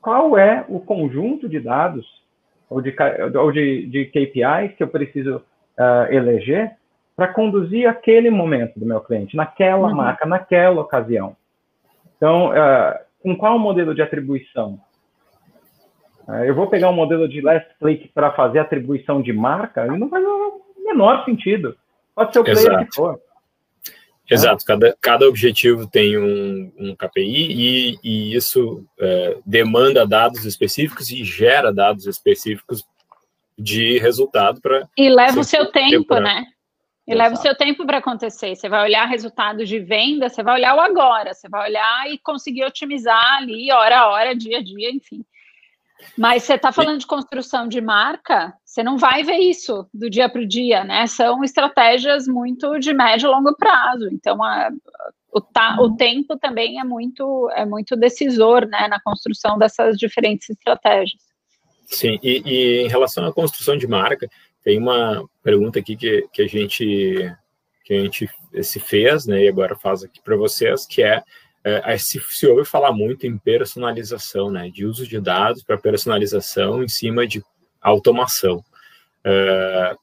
qual 0.00 0.36
é 0.36 0.64
o 0.68 0.80
conjunto 0.80 1.48
de 1.48 1.60
dados 1.60 2.06
ou 2.68 2.80
de, 2.80 2.94
ou 3.38 3.52
de, 3.52 3.86
de 3.86 4.06
KPIs 4.06 4.76
que 4.76 4.82
eu 4.82 4.88
preciso 4.88 5.36
uh, 5.36 6.12
eleger 6.12 6.76
para 7.16 7.28
conduzir 7.28 7.88
aquele 7.88 8.30
momento 8.30 8.78
do 8.78 8.86
meu 8.86 9.00
cliente, 9.00 9.36
naquela 9.36 9.88
uhum. 9.88 9.94
marca, 9.94 10.26
naquela 10.26 10.80
ocasião. 10.80 11.36
Então, 12.16 12.50
uh, 12.50 12.98
com 13.22 13.36
qual 13.36 13.58
modelo 13.58 13.94
de 13.94 14.02
atribuição? 14.02 14.80
Uh, 16.26 16.44
eu 16.44 16.54
vou 16.54 16.68
pegar 16.68 16.90
um 16.90 16.94
modelo 16.94 17.28
de 17.28 17.40
last 17.40 17.68
click 17.78 18.08
para 18.08 18.32
fazer 18.32 18.58
atribuição 18.58 19.22
de 19.22 19.32
marca, 19.32 19.86
e 19.86 19.98
não 19.98 20.08
faz 20.08 20.24
o 20.24 20.62
menor 20.78 21.24
sentido. 21.24 21.76
Pode 22.14 22.32
ser 22.32 22.40
o 22.40 22.44
player 22.44 22.60
Exato. 22.60 22.86
que 22.86 22.94
for. 22.94 23.20
Exato, 24.30 24.64
cada, 24.64 24.96
cada 25.00 25.28
objetivo 25.28 25.86
tem 25.86 26.16
um, 26.16 26.72
um 26.78 26.96
KPI 26.96 27.52
e, 27.52 27.98
e 28.02 28.34
isso 28.34 28.82
é, 28.98 29.36
demanda 29.44 30.06
dados 30.06 30.46
específicos 30.46 31.10
e 31.10 31.22
gera 31.22 31.70
dados 31.70 32.06
específicos 32.06 32.86
de 33.58 33.98
resultado 33.98 34.62
para. 34.62 34.88
E 34.96 35.10
leva 35.10 35.40
o 35.40 35.44
seu 35.44 35.70
tempo, 35.70 36.06
pra... 36.06 36.20
né? 36.20 36.46
E 37.06 37.12
Exato. 37.12 37.22
leva 37.22 37.34
o 37.34 37.42
seu 37.42 37.54
tempo 37.54 37.84
para 37.84 37.98
acontecer. 37.98 38.56
Você 38.56 38.68
vai 38.68 38.82
olhar 38.82 39.06
resultados 39.06 39.68
de 39.68 39.78
venda, 39.78 40.28
você 40.28 40.42
vai 40.42 40.54
olhar 40.54 40.74
o 40.74 40.80
agora, 40.80 41.34
você 41.34 41.48
vai 41.48 41.68
olhar 41.68 42.10
e 42.10 42.18
conseguir 42.18 42.64
otimizar 42.64 43.36
ali, 43.36 43.70
hora 43.70 43.98
a 43.98 44.08
hora, 44.08 44.34
dia 44.34 44.58
a 44.58 44.62
dia, 44.62 44.90
enfim. 44.90 45.24
Mas 46.16 46.42
você 46.42 46.54
está 46.54 46.72
falando 46.72 46.98
de 46.98 47.06
construção 47.06 47.68
de 47.68 47.80
marca, 47.80 48.54
você 48.64 48.82
não 48.82 48.98
vai 48.98 49.22
ver 49.22 49.38
isso 49.38 49.86
do 49.92 50.10
dia 50.10 50.28
para 50.28 50.40
o 50.40 50.46
dia, 50.46 50.84
né? 50.84 51.06
São 51.06 51.44
estratégias 51.44 52.26
muito 52.26 52.78
de 52.78 52.92
médio 52.92 53.28
e 53.28 53.30
longo 53.30 53.54
prazo. 53.56 54.08
Então, 54.10 54.42
a, 54.42 54.70
o, 55.32 55.40
ta, 55.40 55.76
o 55.80 55.96
tempo 55.96 56.38
também 56.38 56.80
é 56.80 56.84
muito, 56.84 57.50
é 57.54 57.64
muito 57.64 57.96
decisor 57.96 58.66
né, 58.66 58.88
na 58.88 59.00
construção 59.00 59.58
dessas 59.58 59.96
diferentes 59.98 60.50
estratégias. 60.50 61.22
Sim, 61.86 62.18
e, 62.22 62.42
e 62.44 62.82
em 62.82 62.88
relação 62.88 63.26
à 63.26 63.32
construção 63.32 63.76
de 63.76 63.86
marca, 63.86 64.28
tem 64.64 64.78
uma 64.78 65.24
pergunta 65.42 65.78
aqui 65.78 65.94
que, 65.94 66.26
que 66.32 66.42
a 66.42 66.48
gente 66.48 67.32
que 67.84 67.92
a 67.92 68.00
gente 68.00 68.30
se 68.62 68.80
fez, 68.80 69.26
né, 69.26 69.44
e 69.44 69.48
agora 69.48 69.76
faz 69.76 70.02
aqui 70.02 70.18
para 70.22 70.36
vocês, 70.36 70.86
que 70.86 71.02
é 71.02 71.22
é, 71.64 71.96
se, 71.96 72.20
se 72.28 72.46
ouve 72.46 72.64
falar 72.66 72.92
muito 72.92 73.26
em 73.26 73.38
personalização, 73.38 74.50
né, 74.50 74.68
de 74.68 74.84
uso 74.84 75.06
de 75.06 75.18
dados 75.18 75.62
para 75.62 75.78
personalização 75.78 76.82
em 76.82 76.88
cima 76.88 77.26
de 77.26 77.42
automação. 77.80 78.62
É, 79.24 79.96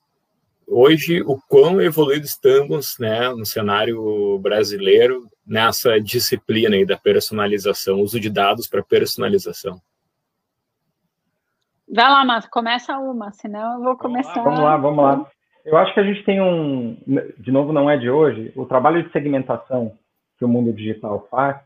hoje, 0.67 1.21
o 1.21 1.39
quão 1.47 1.79
evoluídos 1.79 2.31
estamos 2.31 2.97
né, 2.99 3.29
no 3.29 3.45
cenário 3.45 4.39
brasileiro 4.39 5.27
nessa 5.45 5.99
disciplina 5.99 6.75
aí 6.75 6.85
da 6.85 6.97
personalização, 6.97 8.01
uso 8.01 8.19
de 8.19 8.29
dados 8.29 8.67
para 8.67 8.83
personalização? 8.83 9.79
Vai 11.93 12.09
lá, 12.09 12.23
Márcio, 12.23 12.49
começa 12.49 12.97
uma, 12.97 13.31
senão 13.31 13.73
eu 13.73 13.83
vou 13.83 13.97
começar. 13.97 14.41
Vamos 14.41 14.61
lá, 14.61 14.77
vamos 14.77 15.03
lá. 15.03 15.25
Eu 15.65 15.77
acho 15.77 15.93
que 15.93 15.99
a 15.99 16.03
gente 16.03 16.23
tem 16.23 16.41
um, 16.41 16.97
de 17.37 17.51
novo, 17.51 17.73
não 17.73 17.89
é 17.89 17.97
de 17.97 18.09
hoje, 18.09 18.51
o 18.55 18.65
trabalho 18.65 19.03
de 19.03 19.11
segmentação 19.11 19.91
que 20.37 20.45
o 20.45 20.47
mundo 20.47 20.73
digital 20.73 21.27
faz, 21.29 21.57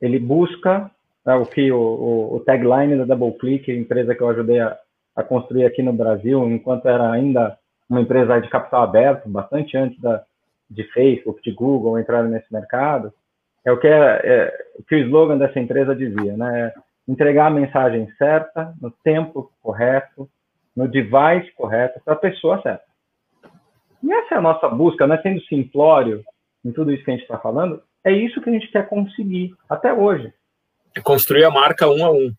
ele 0.00 0.18
busca 0.18 0.90
né, 1.24 1.34
o 1.34 1.46
que 1.46 1.70
o, 1.70 1.78
o, 1.78 2.36
o, 2.36 2.40
tagline 2.40 2.96
da 2.96 3.04
DoubleClick, 3.04 3.70
empresa 3.70 4.14
que 4.14 4.20
eu 4.20 4.28
ajudei 4.28 4.60
a, 4.60 4.76
a, 5.16 5.22
construir 5.22 5.64
aqui 5.64 5.82
no 5.82 5.92
Brasil, 5.92 6.50
enquanto 6.50 6.86
era 6.86 7.10
ainda 7.10 7.56
uma 7.88 8.00
empresa 8.00 8.40
de 8.40 8.48
capital 8.48 8.82
aberto, 8.82 9.28
bastante 9.28 9.76
antes 9.76 9.98
da, 10.00 10.22
de 10.68 10.84
Facebook, 10.92 11.42
de 11.42 11.52
Google 11.52 11.98
entrar 11.98 12.24
nesse 12.24 12.52
mercado, 12.52 13.12
é 13.64 13.72
o 13.72 13.78
que, 13.78 13.86
é, 13.86 14.20
é, 14.24 14.66
o 14.78 14.82
que 14.82 14.96
o 14.96 14.98
slogan 14.98 15.38
dessa 15.38 15.60
empresa 15.60 15.94
dizia, 15.94 16.36
né? 16.36 16.72
Entregar 17.10 17.46
a 17.46 17.50
mensagem 17.50 18.08
certa, 18.16 18.72
no 18.80 18.90
tempo 18.90 19.50
correto, 19.60 20.30
no 20.76 20.86
device 20.86 21.50
correto, 21.56 22.00
para 22.04 22.14
a 22.14 22.16
pessoa 22.16 22.62
certa. 22.62 22.84
E 24.02 24.12
essa 24.12 24.36
é 24.36 24.38
a 24.38 24.40
nossa 24.40 24.68
busca, 24.68 25.06
né? 25.06 25.20
Sendo 25.20 25.40
simplório 25.42 26.22
em 26.64 26.70
tudo 26.70 26.92
isso 26.92 27.04
que 27.04 27.10
a 27.10 27.14
gente 27.14 27.22
está 27.22 27.38
falando, 27.38 27.82
é 28.04 28.12
isso 28.12 28.40
que 28.40 28.48
a 28.48 28.52
gente 28.52 28.70
quer 28.70 28.88
conseguir 28.88 29.54
até 29.68 29.92
hoje. 29.92 30.32
É 30.96 31.00
construir 31.00 31.44
a 31.44 31.50
marca 31.50 31.88
um 31.88 32.04
a 32.04 32.10
um. 32.10 32.32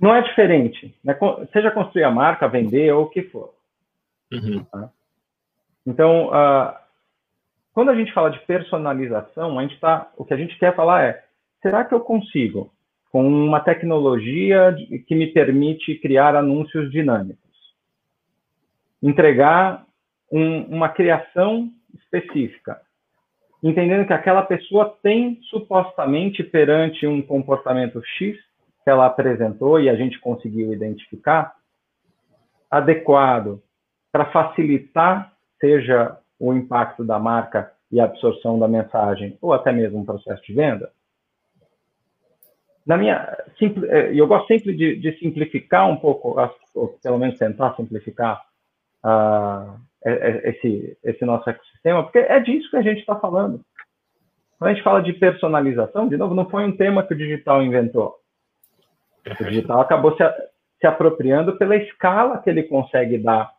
Não 0.00 0.14
é 0.14 0.22
diferente. 0.22 0.94
Né? 1.04 1.16
Seja 1.52 1.70
construir 1.70 2.04
a 2.04 2.10
marca, 2.10 2.48
vender 2.48 2.92
ou 2.92 3.04
o 3.04 3.10
que 3.10 3.22
for. 3.22 3.54
Uhum. 4.32 4.64
Tá? 4.64 4.90
Então, 5.86 6.28
uh, 6.28 6.74
quando 7.72 7.90
a 7.90 7.94
gente 7.94 8.12
fala 8.12 8.30
de 8.30 8.38
personalização, 8.40 9.56
a 9.56 9.62
gente 9.62 9.78
tá, 9.78 10.10
o 10.16 10.24
que 10.24 10.34
a 10.34 10.36
gente 10.36 10.58
quer 10.58 10.74
falar 10.74 11.04
é: 11.04 11.24
será 11.62 11.84
que 11.84 11.94
eu 11.94 12.00
consigo, 12.00 12.72
com 13.10 13.26
uma 13.26 13.60
tecnologia 13.60 14.76
que 15.06 15.14
me 15.14 15.28
permite 15.28 15.94
criar 15.96 16.36
anúncios 16.36 16.90
dinâmicos, 16.90 17.38
entregar 19.02 19.86
um, 20.30 20.62
uma 20.64 20.88
criação 20.88 21.70
específica 21.94 22.80
entendendo 23.62 24.06
que 24.06 24.12
aquela 24.12 24.42
pessoa 24.42 24.96
tem 25.02 25.38
supostamente 25.42 26.42
perante 26.42 27.06
um 27.06 27.20
comportamento 27.20 28.00
X 28.04 28.36
que 28.84 28.90
ela 28.90 29.06
apresentou 29.06 29.80
e 29.80 29.88
a 29.88 29.96
gente 29.96 30.18
conseguiu 30.20 30.72
identificar 30.72 31.54
adequado 32.70 33.60
para 34.12 34.26
facilitar, 34.26 35.32
seja 35.60 36.16
o 36.38 36.52
impacto 36.54 37.04
da 37.04 37.18
marca 37.18 37.72
e 37.90 38.00
a 38.00 38.04
absorção 38.04 38.58
da 38.58 38.68
mensagem, 38.68 39.36
ou 39.40 39.52
até 39.52 39.72
mesmo 39.72 39.98
um 39.98 40.04
processo 40.04 40.42
de 40.44 40.52
venda? 40.52 40.90
Na 42.88 42.96
minha, 42.96 43.36
eh, 43.60 44.12
eu 44.14 44.26
gosto 44.26 44.46
sempre 44.46 44.74
de, 44.74 44.96
de 44.96 45.12
simplificar 45.18 45.86
um 45.90 45.96
pouco, 45.96 46.40
ou 46.74 46.88
pelo 47.02 47.18
menos 47.18 47.38
tentar 47.38 47.76
simplificar 47.76 48.42
uh, 49.04 49.78
esse, 50.44 50.96
esse 51.04 51.22
nosso 51.22 51.50
ecossistema, 51.50 52.02
porque 52.02 52.20
é 52.20 52.40
disso 52.40 52.70
que 52.70 52.78
a 52.78 52.82
gente 52.82 53.00
está 53.00 53.14
falando. 53.16 53.60
Quando 54.58 54.70
a 54.70 54.72
gente 54.72 54.82
fala 54.82 55.02
de 55.02 55.12
personalização, 55.12 56.08
de 56.08 56.16
novo, 56.16 56.34
não 56.34 56.48
foi 56.48 56.64
um 56.64 56.74
tema 56.74 57.02
que 57.02 57.12
o 57.12 57.16
digital 57.16 57.62
inventou. 57.62 58.16
O 59.38 59.44
digital 59.44 59.82
acabou 59.82 60.16
se, 60.16 60.24
se 60.80 60.86
apropriando 60.86 61.58
pela 61.58 61.76
escala 61.76 62.38
que 62.38 62.48
ele 62.48 62.62
consegue 62.62 63.18
dar 63.18 63.52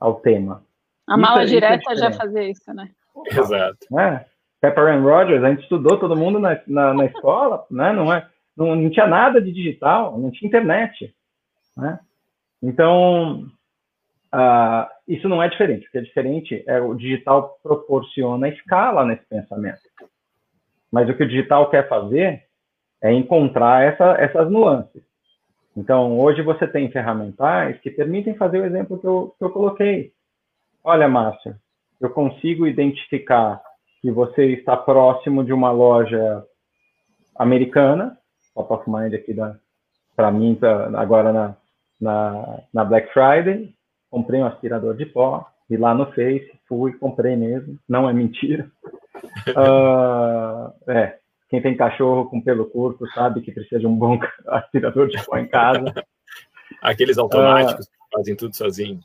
ao 0.00 0.14
tema. 0.20 0.64
A 1.06 1.12
isso 1.12 1.20
mala 1.20 1.42
é, 1.42 1.44
direta 1.44 1.92
é 1.92 1.96
já 1.96 2.10
fazia 2.10 2.48
isso, 2.48 2.72
né? 2.72 2.88
Exato. 3.26 4.00
É. 4.00 4.24
Pepper 4.62 4.88
and 4.88 5.02
Rogers, 5.02 5.44
a 5.44 5.50
gente 5.50 5.62
estudou 5.62 5.98
todo 5.98 6.16
mundo 6.16 6.38
na, 6.38 6.58
na, 6.66 6.94
na 6.94 7.04
escola, 7.04 7.66
né? 7.70 7.92
Não, 7.92 8.10
é, 8.10 8.26
não, 8.56 8.74
não, 8.74 8.90
tinha 8.90 9.06
nada 9.06 9.40
de 9.40 9.52
digital, 9.52 10.18
não 10.18 10.30
tinha 10.30 10.48
internet. 10.48 11.14
Né? 11.76 11.98
Então, 12.62 13.46
uh, 14.34 14.86
isso 15.06 15.28
não 15.28 15.42
é 15.42 15.48
diferente. 15.48 15.86
O 15.86 15.90
que 15.90 15.98
é 15.98 16.02
diferente 16.02 16.64
é 16.66 16.80
o 16.80 16.94
digital 16.94 17.58
proporciona 17.62 18.48
escala 18.48 19.04
nesse 19.04 19.24
pensamento. 19.26 19.80
Mas 20.90 21.08
o 21.08 21.14
que 21.14 21.22
o 21.22 21.28
digital 21.28 21.68
quer 21.68 21.88
fazer 21.88 22.44
é 23.02 23.12
encontrar 23.12 23.84
essa, 23.84 24.12
essas 24.18 24.50
nuances. 24.50 25.02
Então, 25.76 26.18
hoje 26.18 26.40
você 26.40 26.66
tem 26.66 26.90
ferramentais 26.90 27.78
que 27.80 27.90
permitem 27.90 28.34
fazer 28.34 28.60
o 28.60 28.64
exemplo 28.64 28.98
que 28.98 29.06
eu, 29.06 29.34
que 29.38 29.44
eu 29.44 29.50
coloquei. 29.50 30.12
Olha, 30.82 31.06
Márcio, 31.06 31.54
eu 32.00 32.08
consigo 32.10 32.66
identificar 32.66 33.60
que 34.00 34.10
você 34.10 34.52
está 34.54 34.76
próximo 34.76 35.44
de 35.44 35.52
uma 35.52 35.70
loja 35.70 36.42
americana, 37.36 38.16
top 38.56 38.72
of 38.72 38.90
mind 38.90 39.14
aqui 39.14 39.34
para 40.14 40.30
mim, 40.30 40.54
pra, 40.54 40.88
agora 40.98 41.32
na, 41.32 41.56
na, 42.00 42.60
na, 42.72 42.84
Black 42.84 43.12
Friday, 43.12 43.74
comprei 44.10 44.40
um 44.40 44.46
aspirador 44.46 44.96
de 44.96 45.04
pó, 45.04 45.46
e 45.68 45.76
lá 45.76 45.92
no 45.94 46.06
Face, 46.12 46.50
fui, 46.66 46.94
comprei 46.94 47.36
mesmo, 47.36 47.78
não 47.88 48.08
é 48.08 48.12
mentira. 48.12 48.70
Uh, 49.48 50.72
é, 50.90 51.18
quem 51.50 51.60
tem 51.60 51.76
cachorro 51.76 52.30
com 52.30 52.40
pelo 52.40 52.66
curto 52.66 53.06
sabe 53.12 53.40
que 53.42 53.52
precisa 53.52 53.80
de 53.80 53.86
um 53.86 53.94
bom 53.94 54.18
aspirador 54.48 55.08
de 55.08 55.22
pó 55.24 55.36
em 55.36 55.46
casa. 55.46 55.92
Aqueles 56.80 57.18
automáticos 57.18 57.86
uh, 57.86 57.90
que 57.90 58.16
fazem 58.16 58.36
tudo 58.36 58.56
sozinho. 58.56 59.00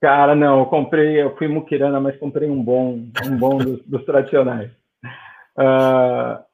Cara, 0.00 0.34
não, 0.34 0.58
eu 0.58 0.66
comprei, 0.66 1.22
eu 1.22 1.34
fui 1.36 1.48
muquirana, 1.48 1.98
mas 1.98 2.18
comprei 2.18 2.50
um 2.50 2.62
bom, 2.62 3.06
um 3.24 3.38
bom 3.38 3.56
dos, 3.56 3.82
dos 3.86 4.04
tradicionais. 4.04 4.70
Uh, 5.56 6.44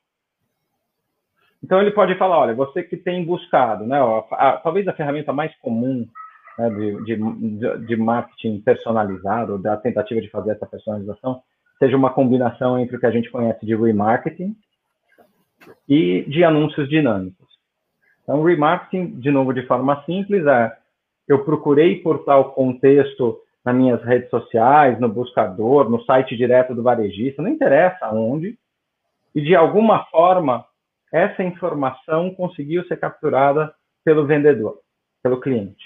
então 1.63 1.81
ele 1.81 1.91
pode 1.91 2.15
falar, 2.17 2.39
olha, 2.39 2.55
você 2.55 2.83
que 2.83 2.97
tem 2.97 3.25
buscado, 3.25 3.87
né? 3.87 4.03
Ó, 4.03 4.25
a, 4.33 4.57
talvez 4.59 4.89
a 4.89 4.93
ferramenta 4.93 5.33
mais 5.33 5.55
comum 5.59 6.07
né, 6.59 6.71
de, 6.71 7.05
de, 7.05 7.87
de 7.87 7.97
marketing 7.97 8.61
personalizado, 8.61 9.59
da 9.59 9.77
tentativa 9.77 10.21
de 10.21 10.31
fazer 10.31 10.53
essa 10.53 10.67
personalização, 10.67 11.43
seja 11.79 11.97
uma 11.97 12.11
combinação 12.11 12.79
entre 12.79 12.97
o 12.97 13.01
que 13.01 13.07
a 13.07 13.11
gente 13.11 13.31
conhece 13.31 13.65
de 13.65 13.75
remarketing 13.75 14.55
e 15.89 16.23
de 16.29 16.45
anúncios 16.45 16.89
dinâmicos. 16.89 17.49
Então, 18.23 18.43
remarketing, 18.43 19.19
de 19.19 19.31
novo, 19.31 19.53
de 19.53 19.67
forma 19.67 20.03
simples, 20.05 20.47
é 20.47 20.77
eu 21.29 21.45
procurei 21.45 21.97
por 21.97 22.25
tal 22.25 22.53
contexto 22.53 23.39
nas 23.65 23.75
minhas 23.75 24.03
redes 24.03 24.29
sociais, 24.31 24.99
no 24.99 25.09
buscador, 25.09 25.89
no 25.89 26.03
site 26.03 26.37
direto 26.37 26.75
do 26.75 26.83
varejista, 26.83 27.43
não 27.43 27.51
interessa 27.51 28.11
onde, 28.11 28.59
e 29.35 29.41
de 29.41 29.55
alguma 29.55 30.05
forma 30.07 30.65
essa 31.13 31.43
informação 31.43 32.35
conseguiu 32.35 32.85
ser 32.87 32.97
capturada 32.99 33.73
pelo 34.05 34.27
vendedor, 34.27 34.79
pelo 35.23 35.41
cliente. 35.41 35.85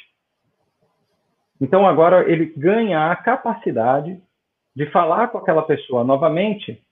Então 1.61 1.87
agora 1.87 2.31
ele 2.31 2.47
ganha 2.57 3.11
a 3.11 3.17
capacidade 3.17 4.21
de 4.75 4.87
falar 4.91 5.29
com 5.29 5.39
aquela 5.39 5.63
pessoa 5.63 6.05
novamente 6.05 6.83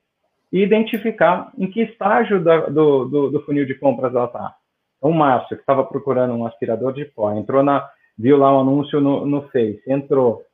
e 0.53 0.62
identificar 0.62 1.51
em 1.59 1.70
que 1.70 1.83
estágio 1.83 2.43
da, 2.43 2.66
do, 2.66 3.07
do, 3.07 3.30
do, 3.30 3.43
funil 3.45 3.66
de 3.66 3.74
compras 3.74 4.14
ela 4.14 4.26
está. 4.26 4.55
Então, 4.99 5.11
o 5.11 5.14
Márcio, 5.14 5.57
que 5.57 5.62
estava 5.62 5.85
procurando 5.85 6.35
um 6.35 6.47
aspirador 6.47 6.93
de 6.93 7.07
pó, 7.07 7.33
entrou 7.33 7.62
na, 7.62 7.89
viu 8.16 8.37
lá 8.37 8.55
um 8.55 8.61
anúncio 8.61 9.01
no, 9.01 9.26
no 9.26 9.43
Face, 9.49 9.83
entrou, 9.87 10.45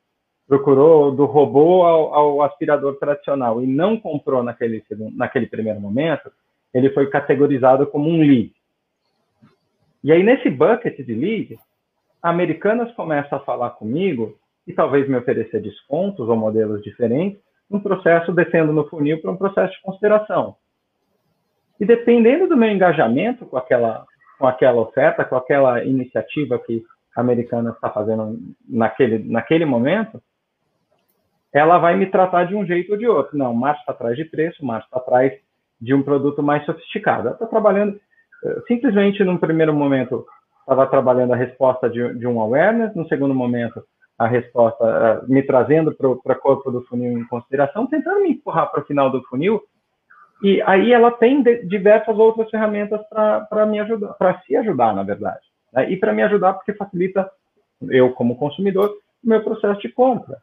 procurou 0.46 1.10
do 1.14 1.26
robô 1.26 1.82
ao, 1.82 2.14
ao, 2.14 2.42
aspirador 2.42 2.96
tradicional 2.96 3.60
e 3.60 3.66
não 3.66 3.98
comprou 3.98 4.42
naquele, 4.42 4.82
naquele 5.14 5.46
primeiro 5.46 5.80
momento, 5.80 6.30
ele 6.72 6.90
foi 6.90 7.08
categorizado 7.08 7.86
como 7.86 8.08
um 8.08 8.20
lead. 8.20 8.52
E 10.02 10.12
aí, 10.12 10.22
nesse 10.22 10.48
bucket 10.50 10.96
de 10.96 11.14
lead, 11.14 11.58
Americanas 12.22 12.92
começa 12.94 13.36
a 13.36 13.40
falar 13.40 13.70
comigo 13.70 14.38
e 14.66 14.72
talvez 14.72 15.08
me 15.08 15.16
oferecer 15.16 15.60
descontos 15.60 16.28
ou 16.28 16.36
modelos 16.36 16.82
diferentes, 16.82 17.40
um 17.70 17.80
processo 17.80 18.32
descendo 18.32 18.72
no 18.72 18.88
funil 18.88 19.20
para 19.20 19.30
um 19.30 19.36
processo 19.36 19.72
de 19.74 19.82
consideração. 19.82 20.56
E 21.80 21.84
dependendo 21.84 22.48
do 22.48 22.56
meu 22.56 22.70
engajamento 22.70 23.46
com 23.46 23.56
aquela, 23.56 24.04
com 24.38 24.46
aquela 24.46 24.80
oferta, 24.80 25.24
com 25.24 25.36
aquela 25.36 25.84
iniciativa 25.84 26.58
que 26.58 26.82
a 27.16 27.20
americana 27.20 27.70
está 27.70 27.90
fazendo 27.90 28.38
naquele, 28.68 29.18
naquele 29.18 29.64
momento, 29.64 30.22
ela 31.52 31.78
vai 31.78 31.96
me 31.96 32.06
tratar 32.06 32.44
de 32.44 32.54
um 32.54 32.66
jeito 32.66 32.92
ou 32.92 32.98
de 32.98 33.06
outro. 33.06 33.36
Não, 33.36 33.52
o 33.52 33.56
Márcio 33.56 33.80
está 33.80 33.92
atrás 33.92 34.16
de 34.16 34.24
preço, 34.24 34.62
o 34.62 34.66
Márcio 34.66 34.86
está 34.86 34.98
atrás 34.98 35.32
de 35.80 35.94
um 35.94 36.02
produto 36.02 36.42
mais 36.42 36.64
sofisticado. 36.64 37.28
Ela 37.28 37.32
está 37.32 37.46
trabalhando, 37.46 37.98
eh, 38.44 38.62
simplesmente, 38.66 39.22
num 39.24 39.36
primeiro 39.36 39.72
momento, 39.72 40.26
estava 40.60 40.86
trabalhando 40.86 41.32
a 41.32 41.36
resposta 41.36 41.88
de, 41.88 42.14
de 42.14 42.26
um 42.26 42.40
awareness, 42.40 42.94
no 42.94 43.06
segundo 43.08 43.34
momento, 43.34 43.82
a 44.18 44.26
resposta, 44.26 44.84
uh, 44.84 45.32
me 45.32 45.42
trazendo 45.42 45.94
para 45.94 46.08
o 46.08 46.40
corpo 46.40 46.70
do 46.72 46.82
funil 46.82 47.18
em 47.18 47.24
consideração, 47.26 47.86
tentando 47.86 48.20
me 48.20 48.32
empurrar 48.32 48.70
para 48.70 48.82
o 48.82 48.84
final 48.84 49.10
do 49.10 49.22
funil. 49.24 49.62
E 50.42 50.60
aí 50.62 50.92
ela 50.92 51.10
tem 51.10 51.42
diversas 51.66 52.16
outras 52.18 52.50
ferramentas 52.50 53.00
para 53.08 53.66
me 53.66 53.78
ajudar, 53.80 54.12
para 54.14 54.40
se 54.40 54.56
ajudar, 54.56 54.94
na 54.94 55.04
verdade. 55.04 55.40
Né? 55.72 55.90
E 55.92 55.96
para 55.96 56.12
me 56.12 56.22
ajudar 56.22 56.54
porque 56.54 56.74
facilita 56.74 57.30
eu, 57.90 58.10
como 58.12 58.36
consumidor, 58.36 58.90
o 59.24 59.28
meu 59.28 59.42
processo 59.42 59.80
de 59.80 59.88
compra. 59.88 60.36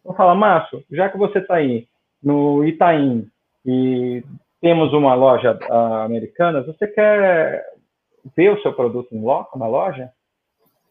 Então 0.00 0.14
fala, 0.14 0.34
Márcio, 0.34 0.82
já 0.90 1.08
que 1.08 1.18
você 1.18 1.38
está 1.38 1.56
aí 1.56 1.86
no 2.22 2.64
Itaim 2.64 3.26
e 3.64 4.24
temos 4.60 4.92
uma 4.92 5.14
loja 5.14 5.58
uh, 5.68 6.02
americana, 6.04 6.62
você 6.62 6.86
quer 6.86 7.64
ver 8.36 8.50
o 8.50 8.60
seu 8.62 8.72
produto 8.72 9.14
em 9.14 9.22
loco 9.22 9.58
na 9.58 9.66
loja? 9.66 10.10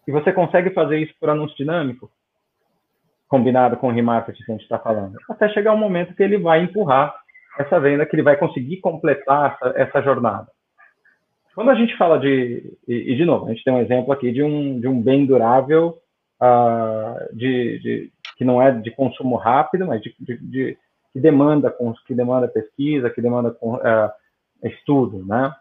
E 0.08 0.12
você 0.12 0.34
consegue 0.34 0.72
fazer 0.72 0.98
isso 0.98 1.14
por 1.20 1.30
anúncio 1.30 1.56
dinâmico? 1.56 2.10
combinado 3.30 3.78
com 3.78 3.88
o 3.88 3.92
remarketing 3.92 4.44
que 4.44 4.52
a 4.52 4.56
gente 4.56 4.64
está 4.64 4.80
falando, 4.80 5.16
até 5.30 5.48
chegar 5.50 5.74
um 5.74 5.78
momento 5.78 6.16
que 6.16 6.24
ele 6.24 6.38
vai 6.38 6.64
empurrar 6.64 7.16
essa 7.60 7.80
venda, 7.80 8.06
que 8.06 8.16
ele 8.16 8.24
vai 8.24 8.36
conseguir 8.36 8.78
completar 8.78 9.56
essa, 9.62 9.80
essa 9.80 10.02
jornada. 10.02 10.48
Quando 11.54 11.70
a 11.70 11.76
gente 11.76 11.96
fala 11.96 12.20
de, 12.20 12.78
e, 12.88 13.14
e, 13.14 13.16
de 13.16 13.26
novo, 13.26 13.46
a 13.46 13.50
gente 13.50 13.64
tem 13.64 13.74
um 13.74 13.82
exemplo 13.82 14.12
aqui 14.12 14.32
de 14.32 14.42
um, 14.42 14.80
de 14.80 14.88
um 14.88 15.00
bem 15.00 15.26
durável, 15.26 15.98
uh, 16.42 17.36
de, 17.36 17.80
de, 17.80 18.12
que 18.36 18.44
não 18.44 18.62
é 18.62 18.72
de 18.72 18.90
consumo 18.92 19.36
rápido, 19.36 19.86
mas 19.86 20.02
de, 20.02 20.16
de 20.20 20.78
que 21.14 21.20
demanda 21.20 21.76
que 22.06 22.14
demanda 22.14 22.48
pesquisa, 22.48 23.10
que 23.10 23.22
demanda 23.22 23.56
uh, 23.62 24.68
estudo, 24.68 25.26
né? 25.26 25.54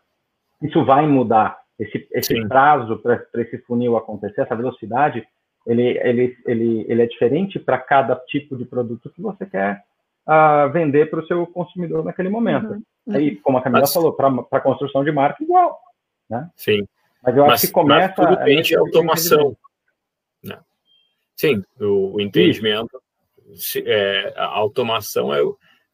Isso 0.63 0.85
vai 0.85 1.07
mudar 1.07 1.59
esse, 1.79 2.09
esse 2.13 2.49
prazo 2.49 2.99
para 2.99 3.25
esse 3.37 3.59
funil 3.59 3.97
acontecer, 3.97 4.43
essa 4.43 4.57
velocidade 4.57 5.27
ele, 5.69 5.99
ele, 5.99 6.39
ele, 6.47 6.87
ele 6.89 7.03
é 7.03 7.07
diferente 7.07 7.59
para 7.59 7.77
cada 7.77 8.17
tipo 8.17 8.57
de 8.57 8.65
produto 8.65 9.11
que 9.11 9.21
você 9.21 9.45
quer 9.45 9.85
uh, 10.27 10.73
vender 10.73 11.11
para 11.11 11.21
o 11.21 11.27
seu 11.27 11.47
consumidor 11.47 12.03
naquele 12.03 12.31
momento. 12.31 12.73
Uhum. 13.07 13.15
Aí, 13.15 13.37
como 13.37 13.59
a 13.59 13.63
Camila 13.63 13.83
mas, 13.83 13.93
falou, 13.93 14.15
para 14.15 14.29
a 14.51 14.61
construção 14.61 15.05
de 15.05 15.13
marca, 15.13 15.45
igual. 15.45 15.79
Né? 16.29 16.49
Sim. 16.57 16.89
Mas 17.23 17.37
eu 17.37 17.43
mas, 17.45 17.53
acho 17.53 17.67
que 17.67 17.73
começa. 17.73 18.15
tudo 18.15 18.37
depende 18.37 18.69
de 18.69 18.77
automação. 18.77 19.55
Né? 20.43 20.59
Sim, 21.37 21.63
o, 21.79 22.15
o 22.15 22.21
entendimento. 22.21 22.89
Se, 22.89 23.08
é, 23.85 24.33
a 24.37 24.47
automação 24.47 25.33
é, 25.35 25.41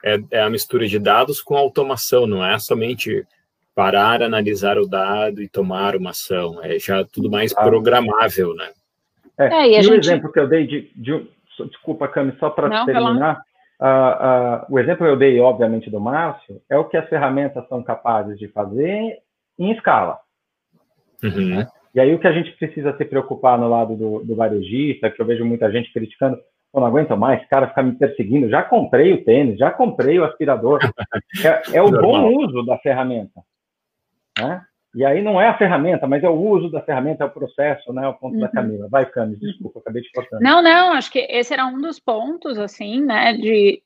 é, 0.04 0.18
é 0.30 0.40
a 0.40 0.50
mistura 0.50 0.86
de 0.86 0.98
dados 0.98 1.40
com 1.40 1.56
automação, 1.56 2.26
não 2.26 2.44
é 2.44 2.58
somente 2.58 3.26
parar, 3.74 4.22
analisar 4.22 4.78
o 4.78 4.86
dado 4.86 5.42
e 5.42 5.48
tomar 5.48 5.96
uma 5.96 6.10
ação. 6.10 6.62
É 6.62 6.78
já 6.78 7.04
tudo 7.04 7.30
mais 7.30 7.52
programável, 7.52 8.54
né? 8.54 8.70
É, 9.38 9.46
é, 9.46 9.68
e, 9.68 9.78
e 9.78 9.82
gente... 9.82 9.92
o 9.92 10.00
exemplo 10.00 10.32
que 10.32 10.38
eu 10.38 10.48
dei 10.48 10.66
de, 10.66 10.90
de 10.94 11.26
desculpa, 11.68 12.08
Cami, 12.08 12.36
só 12.38 12.50
para 12.50 12.84
terminar, 12.84 13.42
uh, 13.80 14.64
uh, 14.68 14.74
o 14.74 14.78
exemplo 14.78 15.06
que 15.06 15.12
eu 15.12 15.16
dei, 15.16 15.38
obviamente, 15.40 15.90
do 15.90 16.00
Márcio, 16.00 16.60
é 16.68 16.76
o 16.76 16.84
que 16.84 16.96
as 16.96 17.08
ferramentas 17.08 17.66
são 17.68 17.82
capazes 17.82 18.38
de 18.38 18.48
fazer 18.48 19.18
em 19.58 19.72
escala. 19.72 20.18
Uhum. 21.22 21.56
Né? 21.56 21.68
E 21.94 22.00
aí 22.00 22.12
o 22.12 22.18
que 22.18 22.26
a 22.26 22.32
gente 22.32 22.50
precisa 22.52 22.96
se 22.96 23.04
preocupar 23.04 23.56
no 23.58 23.68
lado 23.68 23.94
do, 23.94 24.24
do 24.24 24.34
varejista, 24.34 25.10
que 25.10 25.22
eu 25.22 25.26
vejo 25.26 25.44
muita 25.44 25.70
gente 25.70 25.92
criticando, 25.92 26.38
eu 26.74 26.80
não 26.80 26.88
aguento 26.88 27.16
mais, 27.16 27.40
esse 27.40 27.48
cara 27.48 27.68
ficar 27.68 27.82
me 27.82 27.92
perseguindo, 27.92 28.48
já 28.48 28.62
comprei 28.62 29.12
o 29.12 29.24
tênis, 29.24 29.58
já 29.58 29.70
comprei 29.70 30.18
o 30.18 30.24
aspirador. 30.24 30.80
é, 31.44 31.78
é 31.78 31.82
o 31.82 31.90
bom 31.90 32.36
uso 32.36 32.64
da 32.64 32.76
ferramenta. 32.78 33.40
Né? 34.38 34.60
E 34.94 35.04
aí 35.04 35.22
não 35.22 35.40
é 35.40 35.48
a 35.48 35.58
ferramenta, 35.58 36.06
mas 36.06 36.22
é 36.22 36.28
o 36.28 36.34
uso 36.34 36.70
da 36.70 36.80
ferramenta, 36.80 37.24
é 37.24 37.26
o 37.26 37.30
processo, 37.30 37.92
né? 37.92 38.04
É 38.04 38.08
o 38.08 38.14
ponto 38.14 38.34
uhum. 38.34 38.40
da 38.40 38.48
Camila. 38.48 38.88
Vai, 38.88 39.04
Camis, 39.06 39.40
desculpa, 39.40 39.80
acabei 39.80 40.02
de 40.02 40.10
cortar. 40.12 40.38
Não, 40.40 40.62
não, 40.62 40.92
acho 40.92 41.10
que 41.10 41.26
esse 41.30 41.52
era 41.52 41.66
um 41.66 41.80
dos 41.80 41.98
pontos, 41.98 42.58
assim, 42.58 43.00
né? 43.00 43.32
De 43.32 43.82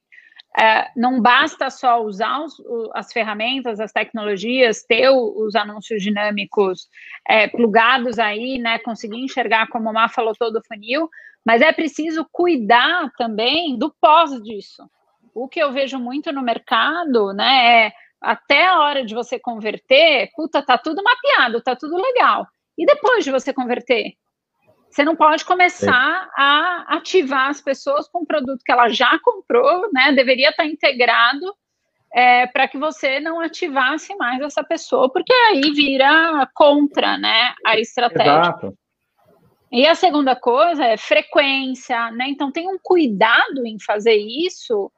é, 0.56 0.90
não 0.96 1.20
basta 1.20 1.70
só 1.70 2.02
usar 2.02 2.40
os, 2.40 2.54
as 2.94 3.12
ferramentas, 3.12 3.80
as 3.80 3.92
tecnologias, 3.92 4.82
ter 4.82 5.08
os 5.10 5.54
anúncios 5.54 6.02
dinâmicos 6.02 6.88
é, 7.28 7.48
plugados 7.48 8.18
aí, 8.18 8.58
né? 8.58 8.78
Conseguir 8.78 9.18
enxergar, 9.18 9.68
como 9.68 9.90
o 9.90 9.92
Má 9.92 10.08
falou, 10.08 10.34
todo 10.34 10.56
o 10.56 10.64
funil, 10.66 11.08
mas 11.44 11.62
é 11.62 11.72
preciso 11.72 12.26
cuidar 12.32 13.10
também 13.16 13.78
do 13.78 13.94
pós 14.00 14.30
disso. 14.42 14.88
O 15.34 15.48
que 15.48 15.60
eu 15.60 15.72
vejo 15.72 15.98
muito 15.98 16.32
no 16.32 16.42
mercado, 16.42 17.32
né? 17.32 17.86
É 17.86 17.92
até 18.20 18.66
a 18.66 18.80
hora 18.80 19.04
de 19.04 19.14
você 19.14 19.38
converter, 19.38 20.30
puta, 20.34 20.60
tá 20.60 20.76
tudo 20.76 21.02
mapeado, 21.02 21.62
tá 21.62 21.76
tudo 21.76 21.96
legal. 21.96 22.46
E 22.76 22.84
depois 22.84 23.24
de 23.24 23.30
você 23.30 23.52
converter? 23.52 24.14
Você 24.90 25.04
não 25.04 25.14
pode 25.14 25.44
começar 25.44 26.30
a 26.36 26.96
ativar 26.96 27.50
as 27.50 27.60
pessoas 27.60 28.08
com 28.08 28.20
um 28.20 28.26
produto 28.26 28.62
que 28.64 28.72
ela 28.72 28.88
já 28.88 29.18
comprou, 29.22 29.90
né? 29.92 30.12
Deveria 30.12 30.50
estar 30.50 30.66
integrado 30.66 31.54
é, 32.12 32.46
para 32.46 32.66
que 32.66 32.78
você 32.78 33.20
não 33.20 33.40
ativasse 33.40 34.14
mais 34.16 34.40
essa 34.40 34.64
pessoa, 34.64 35.12
porque 35.12 35.32
aí 35.32 35.60
vira 35.72 36.48
contra, 36.54 37.18
né, 37.18 37.54
a 37.64 37.78
estratégia. 37.78 38.40
Exato. 38.40 38.78
E 39.70 39.86
a 39.86 39.94
segunda 39.94 40.34
coisa 40.34 40.82
é 40.84 40.96
frequência, 40.96 42.10
né? 42.12 42.28
Então 42.28 42.50
tem 42.50 42.66
um 42.66 42.78
cuidado 42.82 43.66
em 43.66 43.78
fazer 43.78 44.16
isso 44.16 44.90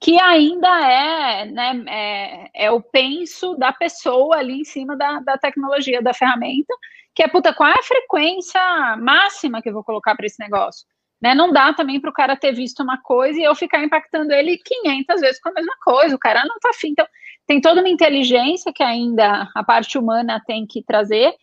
que 0.00 0.20
ainda 0.20 0.68
é, 0.90 1.44
né, 1.46 1.84
é, 1.88 2.66
é, 2.66 2.70
o 2.70 2.82
penso 2.82 3.54
da 3.54 3.72
pessoa 3.72 4.36
ali 4.36 4.60
em 4.60 4.64
cima 4.64 4.96
da, 4.96 5.20
da 5.20 5.38
tecnologia, 5.38 6.02
da 6.02 6.12
ferramenta, 6.12 6.74
que 7.16 7.22
é, 7.22 7.28
puta, 7.28 7.54
qual 7.54 7.70
é 7.70 7.72
a 7.72 7.82
frequência 7.82 8.60
máxima 8.98 9.62
que 9.62 9.70
eu 9.70 9.72
vou 9.72 9.82
colocar 9.82 10.14
para 10.14 10.26
esse 10.26 10.38
negócio? 10.38 10.86
Né, 11.20 11.34
não 11.34 11.50
dá 11.50 11.72
também 11.72 11.98
para 11.98 12.10
o 12.10 12.12
cara 12.12 12.36
ter 12.36 12.52
visto 12.52 12.82
uma 12.82 13.00
coisa 13.00 13.40
e 13.40 13.42
eu 13.42 13.54
ficar 13.54 13.82
impactando 13.82 14.34
ele 14.34 14.58
500 14.58 15.20
vezes 15.22 15.40
com 15.40 15.48
a 15.48 15.52
mesma 15.52 15.74
coisa, 15.82 16.14
o 16.14 16.18
cara 16.18 16.44
não 16.44 16.58
tá 16.60 16.68
afim. 16.68 16.88
Então, 16.90 17.06
tem 17.46 17.58
toda 17.58 17.80
uma 17.80 17.88
inteligência 17.88 18.70
que 18.70 18.82
ainda 18.82 19.48
a 19.54 19.64
parte 19.64 19.96
humana 19.96 20.42
tem 20.46 20.66
que 20.66 20.82
trazer, 20.82 21.34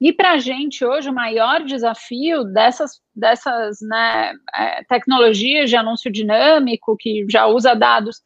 e 0.00 0.12
para 0.12 0.32
a 0.32 0.38
gente 0.38 0.84
hoje 0.84 1.10
o 1.10 1.14
maior 1.14 1.62
desafio 1.62 2.42
dessas, 2.44 3.00
dessas 3.14 3.78
né, 3.82 4.32
é, 4.56 4.82
tecnologias 4.84 5.70
de 5.70 5.76
anúncio 5.76 6.10
dinâmico 6.10 6.96
que 6.98 7.24
já 7.30 7.46
usa 7.46 7.74
dados 7.74 8.22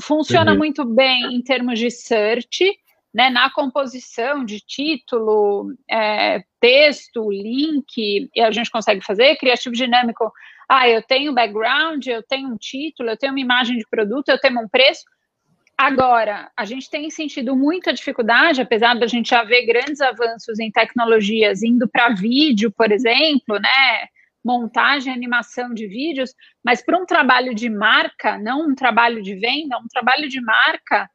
funciona 0.00 0.52
uhum. 0.52 0.58
muito 0.58 0.84
bem 0.84 1.34
em 1.34 1.42
termos 1.42 1.78
de 1.78 1.90
search, 1.90 2.64
né, 3.16 3.30
na 3.30 3.48
composição 3.48 4.44
de 4.44 4.60
título, 4.60 5.74
é, 5.90 6.44
texto, 6.60 7.30
link, 7.30 8.28
e 8.34 8.40
a 8.42 8.50
gente 8.50 8.70
consegue 8.70 9.02
fazer 9.02 9.36
criativo 9.36 9.74
dinâmico. 9.74 10.30
Ah, 10.68 10.86
eu 10.86 11.00
tenho 11.02 11.32
background, 11.32 12.06
eu 12.06 12.22
tenho 12.22 12.50
um 12.50 12.58
título, 12.58 13.08
eu 13.08 13.16
tenho 13.16 13.32
uma 13.32 13.40
imagem 13.40 13.78
de 13.78 13.86
produto, 13.88 14.28
eu 14.28 14.38
tenho 14.38 14.60
um 14.60 14.68
preço. 14.68 15.02
Agora, 15.78 16.50
a 16.54 16.66
gente 16.66 16.90
tem 16.90 17.08
sentido 17.08 17.56
muita 17.56 17.90
dificuldade, 17.90 18.60
apesar 18.60 18.98
da 18.98 19.06
gente 19.06 19.30
já 19.30 19.42
ver 19.44 19.64
grandes 19.64 20.02
avanços 20.02 20.58
em 20.58 20.70
tecnologias 20.70 21.62
indo 21.62 21.88
para 21.88 22.10
vídeo, 22.10 22.70
por 22.70 22.92
exemplo, 22.92 23.58
né? 23.58 24.08
Montagem, 24.44 25.10
animação 25.10 25.72
de 25.72 25.86
vídeos, 25.86 26.34
mas 26.62 26.84
para 26.84 26.98
um 26.98 27.06
trabalho 27.06 27.54
de 27.54 27.70
marca, 27.70 28.36
não 28.36 28.68
um 28.68 28.74
trabalho 28.74 29.22
de 29.22 29.34
venda, 29.34 29.78
um 29.78 29.88
trabalho 29.88 30.28
de 30.28 30.40
marca, 30.42 31.08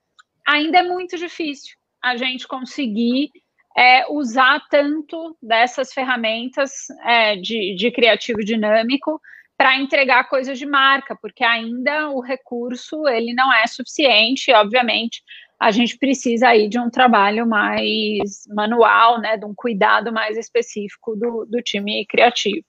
ainda 0.48 0.80
é 0.80 0.84
muito 0.84 1.16
difícil 1.16 1.80
a 2.04 2.18
gente 2.18 2.48
conseguir 2.48 3.30
é, 3.78 4.06
usar 4.12 4.62
tanto 4.70 5.38
dessas 5.42 5.94
ferramentas 5.94 6.72
é, 7.06 7.36
de, 7.36 7.76
de 7.76 7.92
criativo 7.92 8.40
dinâmico 8.40 9.22
para 9.58 9.78
entregar 9.78 10.28
coisas 10.28 10.58
de 10.58 10.66
marca, 10.66 11.16
porque 11.22 11.44
ainda 11.44 12.10
o 12.10 12.20
recurso 12.20 13.08
ele 13.08 13.34
não 13.34 13.54
é 13.54 13.68
suficiente, 13.68 14.52
obviamente 14.52 15.22
a 15.62 15.70
gente 15.70 15.96
precisa 15.96 16.48
aí 16.48 16.68
de 16.68 16.80
um 16.80 16.90
trabalho 16.90 17.46
mais 17.46 18.48
manual, 18.48 19.22
né, 19.22 19.38
de 19.38 19.46
um 19.46 19.54
cuidado 19.56 20.12
mais 20.12 20.36
específico 20.36 21.16
do, 21.16 21.46
do 21.46 21.62
time 21.62 22.04
criativo. 22.08 22.66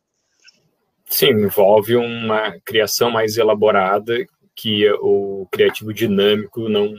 Sim, 1.06 1.30
envolve 1.30 1.96
uma 1.96 2.54
criação 2.62 3.10
mais 3.10 3.38
elaborada 3.38 4.26
que 4.54 4.86
o 5.00 5.48
criativo 5.50 5.90
dinâmico 5.94 6.68
não 6.68 6.94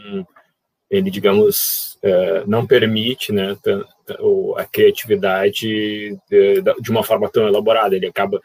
ele, 0.93 1.09
digamos, 1.09 1.97
é, 2.03 2.43
não 2.45 2.67
permite 2.67 3.31
né, 3.31 3.57
a 4.57 4.65
criatividade 4.65 6.15
de, 6.29 6.91
uma 6.91 7.03
forma 7.03 7.27
tão 7.31 7.47
elaborada. 7.47 7.95
Ele 7.95 8.05
acaba 8.05 8.39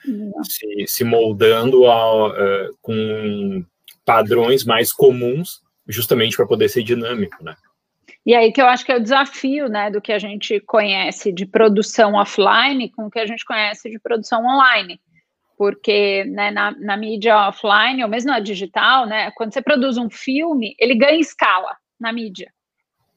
se, 0.45 0.87
se, 0.87 1.05
moldando 1.05 1.87
a, 1.87 2.35
é, 2.35 2.69
com 2.81 3.63
padrões 4.03 4.65
mais 4.65 4.91
comuns, 4.91 5.61
justamente 5.87 6.37
para 6.37 6.47
poder 6.47 6.71
ser 6.71 6.83
dinâmico, 6.83 7.45
né? 7.45 7.55
E 8.25 8.35
aí 8.35 8.51
que 8.51 8.61
eu 8.61 8.67
acho 8.67 8.85
que 8.85 8.93
é 8.93 8.97
o 8.97 9.03
desafio, 9.03 9.69
né, 9.69 9.91
do 9.91 10.01
que 10.01 10.13
a 10.13 10.19
gente 10.19 10.61
conhece 10.61 11.31
de 11.33 11.45
produção 11.47 12.15
offline 12.15 12.91
com 12.91 13.07
o 13.07 13.11
que 13.11 13.19
a 13.19 13.27
gente 13.27 13.45
conhece 13.45 13.91
de 13.91 13.99
produção 13.99 14.45
online. 14.45 14.99
Porque 15.57 16.25
né, 16.25 16.51
na, 16.51 16.71
na 16.71 16.97
mídia 16.97 17.49
offline, 17.49 18.03
ou 18.03 18.09
mesmo 18.09 18.31
na 18.31 18.41
digital, 18.41 19.07
né, 19.07 19.31
quando 19.33 19.53
você 19.53 19.61
produz 19.61 19.99
um 19.99 20.09
filme, 20.09 20.75
ele 20.79 20.95
ganha 20.95 21.21
escala 21.21 21.77
na 21.99 22.13
mídia. 22.13 22.53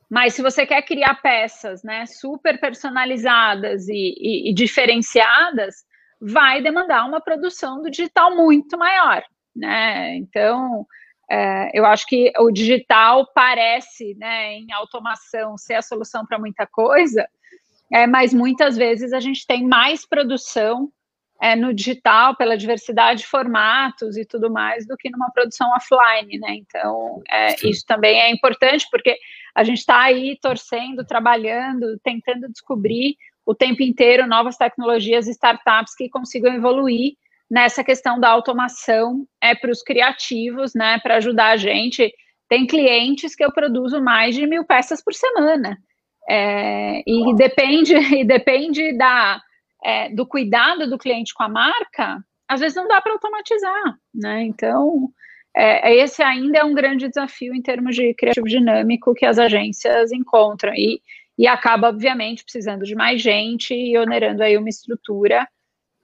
Mas 0.09 0.33
se 0.33 0.41
você 0.41 0.65
quer 0.65 0.81
criar 0.81 1.15
peças 1.21 1.83
né, 1.83 2.05
super 2.05 2.59
personalizadas 2.59 3.87
e, 3.87 4.15
e, 4.17 4.51
e 4.51 4.53
diferenciadas, 4.53 5.85
vai 6.19 6.61
demandar 6.61 7.05
uma 7.05 7.21
produção 7.21 7.81
do 7.81 7.89
digital 7.89 8.35
muito 8.35 8.77
maior. 8.77 9.23
Né? 9.55 10.15
Então, 10.17 10.85
é, 11.29 11.69
eu 11.73 11.85
acho 11.85 12.05
que 12.05 12.31
o 12.37 12.51
digital 12.51 13.25
parece, 13.33 14.13
né, 14.15 14.55
em 14.55 14.73
automação, 14.73 15.57
ser 15.57 15.75
a 15.75 15.81
solução 15.81 16.25
para 16.25 16.37
muita 16.37 16.67
coisa, 16.67 17.25
é, 17.91 18.05
mas 18.05 18.33
muitas 18.33 18.75
vezes 18.75 19.13
a 19.13 19.19
gente 19.21 19.47
tem 19.47 19.65
mais 19.65 20.05
produção 20.05 20.91
é, 21.41 21.55
no 21.55 21.73
digital, 21.73 22.35
pela 22.35 22.55
diversidade 22.55 23.21
de 23.21 23.27
formatos 23.27 24.15
e 24.15 24.23
tudo 24.23 24.51
mais, 24.51 24.85
do 24.85 24.95
que 24.95 25.09
numa 25.09 25.31
produção 25.31 25.67
offline, 25.75 26.37
né? 26.37 26.55
Então, 26.55 27.19
é, 27.27 27.55
isso 27.67 27.83
também 27.87 28.19
é 28.21 28.31
importante, 28.31 28.85
porque 28.91 29.17
a 29.55 29.63
gente 29.63 29.79
está 29.79 30.01
aí 30.01 30.37
torcendo, 30.39 31.03
trabalhando, 31.03 31.99
tentando 32.03 32.47
descobrir 32.47 33.15
o 33.43 33.55
tempo 33.55 33.81
inteiro 33.81 34.27
novas 34.27 34.55
tecnologias 34.55 35.27
e 35.27 35.31
startups 35.31 35.95
que 35.95 36.09
consigam 36.09 36.53
evoluir 36.53 37.13
nessa 37.49 37.83
questão 37.83 38.19
da 38.19 38.29
automação 38.29 39.25
é, 39.41 39.55
para 39.55 39.71
os 39.71 39.81
criativos, 39.81 40.75
né? 40.75 40.99
Para 40.99 41.15
ajudar 41.15 41.49
a 41.49 41.57
gente. 41.57 42.13
Tem 42.47 42.67
clientes 42.67 43.35
que 43.35 43.43
eu 43.43 43.51
produzo 43.51 43.99
mais 43.99 44.35
de 44.35 44.45
mil 44.45 44.63
peças 44.63 45.03
por 45.03 45.15
semana. 45.15 45.75
É, 46.29 47.01
e 47.07 47.35
depende, 47.35 47.95
e 48.15 48.23
depende 48.23 48.95
da 48.95 49.41
é, 49.83 50.09
do 50.09 50.25
cuidado 50.25 50.89
do 50.89 50.97
cliente 50.97 51.33
com 51.33 51.43
a 51.43 51.49
marca, 51.49 52.23
às 52.47 52.59
vezes 52.59 52.75
não 52.75 52.87
dá 52.87 53.01
para 53.01 53.13
automatizar, 53.13 53.97
né? 54.13 54.43
Então, 54.43 55.09
é, 55.55 55.95
esse 55.95 56.21
ainda 56.21 56.59
é 56.59 56.63
um 56.63 56.73
grande 56.73 57.07
desafio 57.07 57.53
em 57.53 57.61
termos 57.61 57.95
de 57.95 58.13
criativo 58.13 58.47
dinâmico 58.47 59.13
que 59.13 59.25
as 59.25 59.39
agências 59.39 60.11
encontram 60.11 60.73
e, 60.73 61.01
e 61.37 61.47
acaba, 61.47 61.89
obviamente, 61.89 62.43
precisando 62.43 62.83
de 62.83 62.95
mais 62.95 63.21
gente 63.21 63.73
e 63.73 63.97
onerando 63.97 64.43
aí 64.43 64.57
uma 64.57 64.69
estrutura 64.69 65.47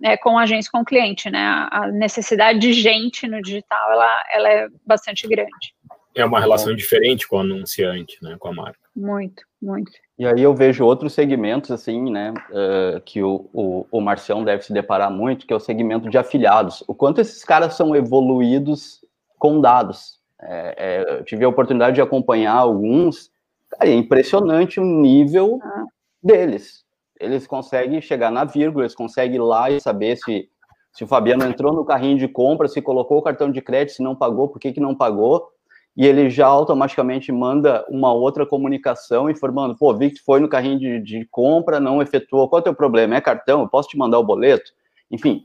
é, 0.03 0.15
com 0.17 0.38
agência 0.38 0.69
com 0.71 0.86
cliente, 0.86 1.30
né? 1.30 1.67
A, 1.71 1.88
necessidade 1.88 2.59
de 2.59 2.73
gente 2.73 3.28
no 3.28 3.41
digital, 3.41 3.91
ela, 3.91 4.23
ela 4.32 4.49
é 4.49 4.67
bastante 4.86 5.28
grande. 5.28 5.73
É 6.18 6.26
uma 6.26 6.39
relação 6.39 6.76
diferente 6.76 7.28
com 7.28 7.38
o 7.38 7.39
anunciante, 7.39 8.18
né? 8.22 8.36
Com 8.39 8.47
a 8.47 8.53
marca. 8.53 8.80
Muito, 8.95 9.43
muito. 9.61 9.91
E 10.18 10.26
aí 10.26 10.41
eu 10.41 10.55
vejo 10.55 10.84
outros 10.84 11.13
segmentos, 11.13 11.70
assim, 11.70 12.09
né, 12.11 12.34
uh, 12.49 12.99
que 13.01 13.22
o, 13.22 13.47
o, 13.53 13.86
o 13.91 14.01
Marcião 14.01 14.43
deve 14.43 14.63
se 14.63 14.74
deparar 14.74 15.11
muito, 15.11 15.45
que 15.45 15.53
é 15.53 15.55
o 15.55 15.59
segmento 15.59 16.09
de 16.09 16.18
afiliados. 16.18 16.84
O 16.88 16.95
quanto 16.95 17.22
esses 17.22 17.43
caras 17.43 17.76
são 17.76 17.95
evoluídos 17.95 19.05
com 19.38 19.61
dados. 19.61 20.20
É, 20.41 20.76
é, 20.78 21.20
eu 21.20 21.24
tive 21.24 21.45
a 21.45 21.49
oportunidade 21.49 21.95
de 21.95 22.01
acompanhar 22.01 22.55
alguns, 22.55 23.30
cara, 23.70 23.91
é 23.91 23.93
impressionante 23.93 24.80
o 24.80 24.84
nível 24.84 25.59
ah. 25.61 25.86
deles. 26.24 26.84
Eles 27.20 27.45
conseguem 27.45 28.01
chegar 28.01 28.32
na 28.32 28.43
vírgula, 28.43 28.86
eles 28.86 28.95
conseguem 28.95 29.36
ir 29.36 29.41
lá 29.41 29.70
e 29.70 29.80
saber 29.80 30.15
se, 30.18 30.49
se 30.91 31.03
o 31.03 31.07
Fabiano 31.07 31.45
entrou 31.45 31.74
no 31.74 31.86
carrinho 31.86 32.18
de 32.18 32.28
compra, 32.28 32.68
se 32.68 32.82
colocou 32.82 33.20
o 33.20 33.24
cartão 33.24 33.51
de 33.51 33.61
crédito, 33.61 33.95
se 33.95 34.03
não 34.03 34.15
pagou, 34.15 34.47
por 34.47 34.59
que, 34.59 34.74
que 34.74 34.80
não 34.80 34.95
pagou. 34.95 35.51
E 35.98 36.06
ele 36.06 36.30
já 36.30 36.45
automaticamente 36.45 37.32
manda 37.32 37.84
uma 37.89 38.14
outra 38.14 38.45
comunicação 38.45 39.28
informando, 39.28 39.76
pô, 39.76 39.95
vi 39.98 40.12
que 40.12 40.20
foi 40.20 40.39
no 40.39 40.48
carrinho 40.48 40.78
de, 40.78 41.00
de 41.00 41.26
compra, 41.26 41.80
não 41.80 42.04
efetuou, 42.04 42.48
qual 42.48 42.60
é 42.60 42.62
o 42.62 42.64
teu 42.66 42.76
problema? 42.76 43.16
É 43.16 43.22
cartão? 43.22 43.62
Eu 43.62 43.68
posso 43.68 43.89
te 43.89 43.98
mandar 43.98 44.20
o 44.20 44.24
boleto? 44.24 44.72
Enfim, 45.10 45.43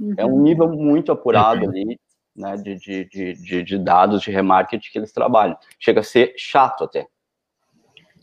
uhum. 0.00 0.14
é 0.18 0.26
um 0.26 0.30
uhum. 0.30 0.42
nível 0.42 0.68
muito 0.68 1.12
apurado 1.12 1.62
uhum. 1.62 1.70
ali, 1.70 2.00
né, 2.34 2.56
de, 2.56 2.74
de, 2.74 3.34
de, 3.34 3.62
de, 3.62 3.78
dados 3.78 4.20
de 4.20 4.32
remarketing 4.32 4.90
que 4.90 4.98
eles 4.98 5.12
trabalham. 5.12 5.56
Chega 5.78 6.00
a 6.00 6.04
ser 6.04 6.34
chato 6.36 6.82
até. 6.82 7.06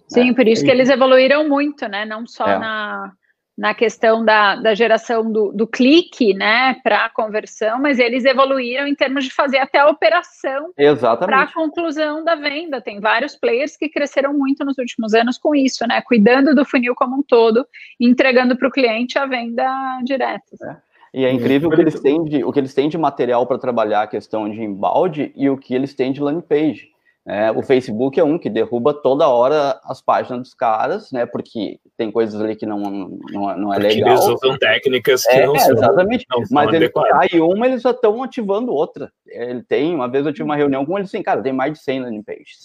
Sim, 0.09 0.27
né? 0.31 0.33
por 0.33 0.45
isso 0.45 0.65
que 0.65 0.71
eles 0.71 0.89
evoluíram 0.89 1.47
muito, 1.47 1.87
né, 1.87 2.03
não 2.03 2.27
só 2.27 2.47
é. 2.47 2.59
na 2.59 3.13
na 3.61 3.75
questão 3.75 4.25
da, 4.25 4.55
da 4.55 4.73
geração 4.73 5.31
do, 5.31 5.51
do 5.51 5.67
clique, 5.67 6.33
né, 6.33 6.73
para 6.83 7.07
conversão, 7.09 7.79
mas 7.79 7.99
eles 7.99 8.25
evoluíram 8.25 8.87
em 8.87 8.95
termos 8.95 9.23
de 9.23 9.31
fazer 9.31 9.59
até 9.59 9.77
a 9.77 9.87
operação 9.87 10.73
para 11.19 11.43
a 11.43 11.53
conclusão 11.53 12.23
da 12.23 12.33
venda. 12.33 12.81
Tem 12.81 12.99
vários 12.99 13.35
players 13.35 13.77
que 13.77 13.87
cresceram 13.87 14.33
muito 14.33 14.65
nos 14.65 14.79
últimos 14.79 15.13
anos 15.13 15.37
com 15.37 15.53
isso, 15.53 15.85
né, 15.87 16.01
cuidando 16.01 16.55
do 16.55 16.65
funil 16.65 16.95
como 16.95 17.17
um 17.17 17.21
todo, 17.21 17.63
entregando 17.99 18.57
para 18.57 18.67
o 18.67 18.71
cliente 18.71 19.19
a 19.19 19.27
venda 19.27 19.99
direta. 20.03 20.41
É. 20.63 20.75
E 21.13 21.23
é 21.23 21.31
incrível 21.31 21.69
o 21.69 21.75
que 21.75 21.81
eles 21.81 21.99
têm 21.99 22.23
de, 22.23 22.43
o 22.43 22.51
que 22.51 22.59
eles 22.59 22.73
têm 22.73 22.89
de 22.89 22.97
material 22.97 23.45
para 23.45 23.59
trabalhar 23.59 24.01
a 24.01 24.07
questão 24.07 24.49
de 24.49 24.59
embalde 24.59 25.31
e 25.35 25.47
o 25.51 25.57
que 25.57 25.75
eles 25.75 25.93
têm 25.93 26.11
de 26.11 26.19
landing 26.19 26.41
page. 26.41 26.89
É, 27.27 27.51
o 27.51 27.61
Facebook 27.61 28.19
é 28.19 28.23
um 28.23 28.39
que 28.39 28.49
derruba 28.49 28.95
toda 28.95 29.27
hora 29.27 29.79
as 29.83 30.01
páginas 30.01 30.41
dos 30.41 30.53
caras, 30.55 31.11
né? 31.11 31.25
Porque 31.25 31.79
tem 31.95 32.11
coisas 32.11 32.41
ali 32.41 32.55
que 32.55 32.65
não, 32.65 32.79
não, 32.79 33.57
não 33.57 33.73
é 33.73 33.79
porque 33.79 33.93
legal. 33.95 34.15
Eles 34.15 34.27
usam 34.27 34.57
técnicas 34.57 35.23
que 35.23 35.35
é, 35.35 35.45
não 35.45 35.55
são. 35.55 35.71
Exatamente. 35.71 36.25
Não 36.31 36.43
Mas 36.49 36.73
ele 36.73 36.89
cai 36.89 37.39
uma, 37.39 37.67
eles 37.67 37.83
já 37.83 37.91
estão 37.91 38.23
ativando 38.23 38.73
outra. 38.73 39.11
Ele 39.27 39.61
tem, 39.61 39.93
uma 39.93 40.07
vez 40.07 40.25
eu 40.25 40.33
tive 40.33 40.43
uma 40.43 40.55
reunião 40.55 40.83
com 40.83 40.97
ele 40.97 41.05
assim, 41.05 41.21
cara, 41.21 41.43
tem 41.43 41.53
mais 41.53 41.73
de 41.73 41.79
100 41.79 42.01
landing 42.01 42.23
pages. 42.23 42.61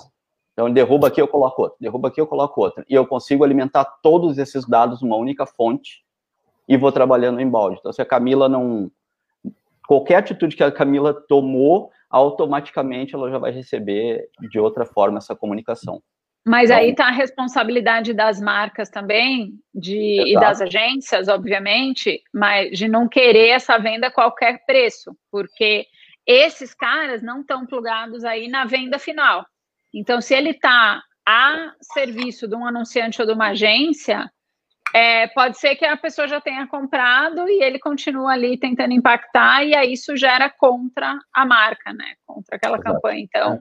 Então, 0.55 0.73
derruba 0.73 1.09
aqui, 1.09 1.21
eu 1.21 1.29
coloco 1.29 1.61
outra. 1.61 1.77
Derruba 1.79 2.09
aqui, 2.09 2.19
eu 2.19 2.27
coloco 2.27 2.59
outra. 2.63 2.83
E 2.89 2.95
eu 2.95 3.07
consigo 3.07 3.45
alimentar 3.45 3.85
todos 4.03 4.39
esses 4.39 4.67
dados 4.67 5.03
numa 5.03 5.17
única 5.17 5.45
fonte 5.45 6.03
e 6.67 6.79
vou 6.79 6.91
trabalhando 6.91 7.41
em 7.41 7.49
balde. 7.49 7.77
Então, 7.79 7.93
se 7.93 8.01
a 8.01 8.07
Camila 8.07 8.49
não. 8.49 8.91
Qualquer 9.87 10.17
atitude 10.17 10.57
que 10.57 10.65
a 10.65 10.73
Camila 10.73 11.13
tomou, 11.13 11.91
automaticamente 12.17 13.15
ela 13.15 13.31
já 13.31 13.39
vai 13.39 13.53
receber 13.53 14.29
de 14.51 14.59
outra 14.59 14.85
forma 14.85 15.19
essa 15.19 15.37
comunicação. 15.37 16.03
Mas 16.47 16.71
então, 16.71 16.81
aí 16.81 16.91
está 16.91 17.09
a 17.09 17.13
responsabilidade 17.13 18.15
das 18.15 18.41
marcas 18.41 18.89
também, 18.89 19.55
de, 19.75 20.33
e 20.33 20.35
das 20.35 20.61
agências, 20.61 21.27
obviamente, 21.27 22.23
mas 22.33 22.71
de 22.79 22.87
não 22.87 23.09
querer 23.09 23.49
essa 23.49 23.77
venda 23.79 24.07
a 24.07 24.13
qualquer 24.13 24.65
preço, 24.65 25.17
porque 25.31 25.87
esses 26.25 26.73
caras 26.73 27.21
não 27.21 27.41
estão 27.41 27.67
plugados 27.67 28.25
aí 28.25 28.47
na 28.47 28.65
venda 28.65 28.97
final. 28.99 29.45
Então, 29.93 30.21
se 30.21 30.35
ele 30.35 30.51
está 30.51 31.03
a 31.27 31.73
serviço 31.81 32.47
de 32.47 32.55
um 32.55 32.65
anunciante 32.65 33.21
ou 33.21 33.27
de 33.27 33.33
uma 33.33 33.49
agência, 33.49 34.31
é, 34.95 35.27
pode 35.29 35.59
ser 35.59 35.77
que 35.77 35.85
a 35.85 35.97
pessoa 35.97 36.29
já 36.29 36.41
tenha 36.41 36.67
comprado 36.67 37.49
e 37.49 37.63
ele 37.63 37.79
continua 37.79 38.33
ali 38.33 38.59
tentando 38.59 38.93
impactar, 38.93 39.65
e 39.65 39.75
aí 39.75 39.93
isso 39.93 40.17
gera 40.17 40.49
contra 40.49 41.19
a 41.33 41.45
marca, 41.45 41.93
né? 41.93 42.15
Contra 42.27 42.57
aquela 42.57 42.79
Exato. 42.79 42.95
campanha. 42.95 43.21
Então, 43.21 43.61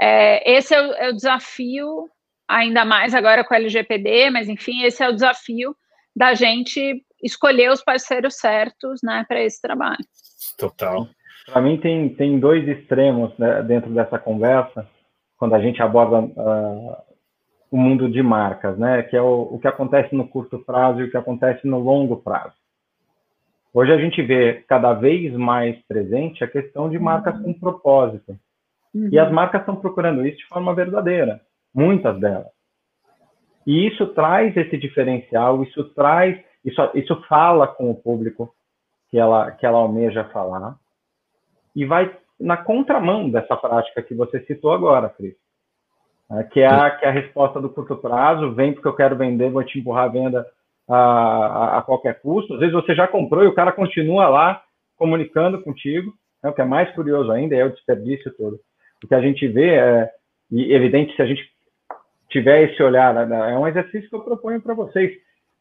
é, 0.00 0.56
esse 0.56 0.74
é 0.74 0.80
o, 0.80 0.92
é 0.92 1.08
o, 1.08 1.14
desafio, 1.14 2.08
ainda 2.48 2.84
mais 2.84 3.14
agora 3.14 3.44
com 3.44 3.54
a 3.54 3.56
LGPD, 3.56 4.30
mas 4.30 4.48
enfim, 4.48 4.82
esse 4.82 5.02
é 5.02 5.08
o 5.08 5.14
desafio 5.14 5.74
da 6.14 6.34
gente 6.34 7.02
escolher 7.22 7.70
os 7.70 7.82
parceiros 7.82 8.36
certos 8.36 9.00
né, 9.02 9.24
para 9.28 9.42
esse 9.42 9.60
trabalho. 9.60 10.04
Total. 10.58 11.08
Para 11.46 11.62
mim, 11.62 11.78
tem, 11.78 12.08
tem 12.10 12.38
dois 12.38 12.66
extremos 12.66 13.36
né, 13.38 13.62
dentro 13.62 13.90
dessa 13.90 14.18
conversa, 14.18 14.86
quando 15.38 15.54
a 15.54 15.60
gente 15.60 15.80
aborda 15.82 16.20
uh, 16.20 16.96
o 17.76 17.78
mundo 17.78 18.08
de 18.08 18.22
marcas, 18.22 18.78
né? 18.78 19.02
Que 19.02 19.14
é 19.14 19.20
o, 19.20 19.42
o 19.52 19.58
que 19.58 19.68
acontece 19.68 20.14
no 20.14 20.26
curto 20.26 20.58
prazo 20.58 21.00
e 21.00 21.04
o 21.04 21.10
que 21.10 21.16
acontece 21.18 21.66
no 21.66 21.78
longo 21.78 22.16
prazo. 22.16 22.54
Hoje 23.74 23.92
a 23.92 23.98
gente 23.98 24.22
vê 24.22 24.64
cada 24.66 24.94
vez 24.94 25.34
mais 25.34 25.78
presente 25.86 26.42
a 26.42 26.48
questão 26.48 26.88
de 26.88 26.98
marcas 26.98 27.38
com 27.38 27.52
propósito. 27.52 28.34
Uhum. 28.94 29.10
E 29.12 29.18
as 29.18 29.30
marcas 29.30 29.60
estão 29.60 29.76
procurando 29.76 30.26
isso 30.26 30.38
de 30.38 30.46
forma 30.46 30.74
verdadeira, 30.74 31.42
muitas 31.74 32.18
delas. 32.18 32.50
E 33.66 33.86
isso 33.86 34.06
traz 34.14 34.56
esse 34.56 34.78
diferencial, 34.78 35.62
isso 35.62 35.84
traz, 35.90 36.42
isso, 36.64 36.80
isso 36.94 37.22
fala 37.28 37.66
com 37.66 37.90
o 37.90 37.94
público 37.94 38.54
que 39.10 39.18
ela, 39.18 39.50
que 39.50 39.66
ela 39.66 39.76
almeja 39.76 40.24
falar, 40.32 40.76
e 41.74 41.84
vai 41.84 42.10
na 42.40 42.56
contramão 42.56 43.28
dessa 43.28 43.54
prática 43.54 44.02
que 44.02 44.14
você 44.14 44.40
citou 44.46 44.72
agora, 44.72 45.10
Cris. 45.10 45.36
É, 46.30 46.42
que, 46.42 46.60
é 46.60 46.66
a, 46.66 46.90
que 46.90 47.04
é 47.04 47.08
a 47.08 47.12
resposta 47.12 47.60
do 47.60 47.68
curto 47.68 47.96
prazo, 47.96 48.52
vem 48.52 48.72
porque 48.72 48.88
eu 48.88 48.96
quero 48.96 49.16
vender, 49.16 49.50
vou 49.50 49.62
te 49.62 49.78
empurrar 49.78 50.04
a 50.04 50.08
venda 50.08 50.46
a, 50.88 50.96
a, 50.96 51.78
a, 51.78 51.82
qualquer 51.82 52.20
custo. 52.20 52.54
Às 52.54 52.60
vezes 52.60 52.74
você 52.74 52.94
já 52.94 53.06
comprou 53.06 53.44
e 53.44 53.46
o 53.46 53.54
cara 53.54 53.72
continua 53.72 54.28
lá 54.28 54.62
comunicando 54.96 55.62
contigo, 55.62 56.12
né, 56.42 56.50
o 56.50 56.52
que 56.52 56.62
é 56.62 56.64
mais 56.64 56.90
curioso 56.94 57.30
ainda 57.30 57.54
é 57.54 57.64
o 57.64 57.70
desperdício 57.70 58.32
todo. 58.36 58.58
O 59.04 59.06
que 59.06 59.14
a 59.14 59.20
gente 59.20 59.46
vê 59.46 59.74
é, 59.74 60.10
e 60.50 60.72
evidente, 60.72 61.14
se 61.14 61.22
a 61.22 61.26
gente 61.26 61.42
tiver 62.28 62.70
esse 62.70 62.82
olhar, 62.82 63.14
né, 63.26 63.52
é 63.52 63.58
um 63.58 63.66
exercício 63.66 64.08
que 64.08 64.16
eu 64.16 64.20
proponho 64.20 64.60
para 64.60 64.74
vocês. 64.74 65.12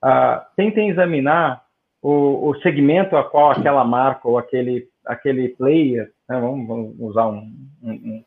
Uh, 0.03 0.41
tentem 0.55 0.89
examinar 0.89 1.63
o, 2.01 2.49
o, 2.49 2.55
segmento 2.61 3.15
a 3.15 3.23
qual 3.23 3.51
aquela 3.51 3.83
marca 3.83 4.27
ou 4.27 4.37
aquele, 4.37 4.87
aquele 5.05 5.49
player, 5.49 6.11
né, 6.29 6.39
vamos, 6.39 6.67
vamos, 6.67 6.95
usar 6.99 7.27
um, 7.27 7.51
um 7.81 8.23